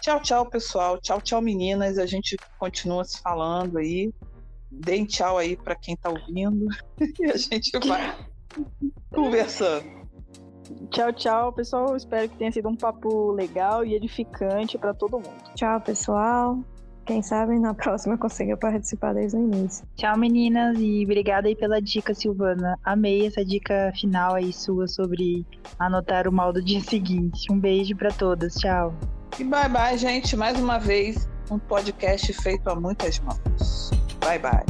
Tchau, 0.01 0.21
tchau, 0.21 0.47
pessoal. 0.47 1.01
Tchau, 1.01 1.21
tchau, 1.21 1.41
meninas. 1.41 1.99
A 1.99 2.07
gente 2.07 2.37
continua 2.59 3.05
se 3.05 3.21
falando 3.21 3.79
aí. 3.79 4.13
Deem 4.71 5.05
tchau 5.05 5.39
aí 5.39 5.57
para 5.57 5.77
quem 5.77 5.97
tá 5.97 6.11
ouvindo 6.11 6.67
e 7.21 7.31
a 7.31 7.37
gente 7.37 7.71
vai 7.87 8.17
conversando. 9.11 10.05
Tchau, 10.91 11.13
tchau, 11.13 11.53
pessoal. 11.53 11.97
Espero 11.97 12.29
que 12.29 12.37
tenha 12.37 12.53
sido 12.53 12.69
um 12.69 12.77
papo 12.77 13.33
legal 13.33 13.85
e 13.85 13.95
edificante 13.95 14.77
para 14.77 14.93
todo 14.95 15.21
mundo. 15.21 15.55
Tchau, 15.55 15.81
pessoal. 15.81 16.59
Quem 17.05 17.23
sabe 17.23 17.59
na 17.59 17.75
próxima 17.75 18.17
consiga 18.17 18.57
participar 18.57 19.15
desde 19.15 19.37
o 19.37 19.41
início. 19.41 19.87
Tchau, 19.97 20.17
meninas, 20.17 20.79
e 20.79 21.05
obrigada 21.05 21.49
aí 21.49 21.57
pela 21.57 21.81
dica, 21.81 22.15
Silvana. 22.15 22.79
Amei 22.83 23.27
essa 23.27 23.45
dica 23.45 23.93
final 23.95 24.35
aí 24.35 24.53
sua 24.53 24.89
sobre 24.89 25.47
anotar 25.79 26.27
o 26.27 26.33
mal 26.33 26.53
do 26.53 26.63
dia 26.63 26.81
seguinte. 26.85 27.53
Um 27.53 27.59
beijo 27.59 27.97
para 27.97 28.11
todas, 28.11 28.55
tchau. 28.55 28.95
E 29.39 29.45
bye 29.45 29.69
bye, 29.69 29.99
gente. 29.99 30.37
Mais 30.37 30.59
uma 30.59 30.79
vez, 30.79 31.29
um 31.51 31.59
podcast 31.59 32.33
feito 32.33 32.69
a 32.71 32.75
muitas 32.75 33.21
mãos. 33.21 33.91
Bye 34.21 34.39
bye. 34.39 34.65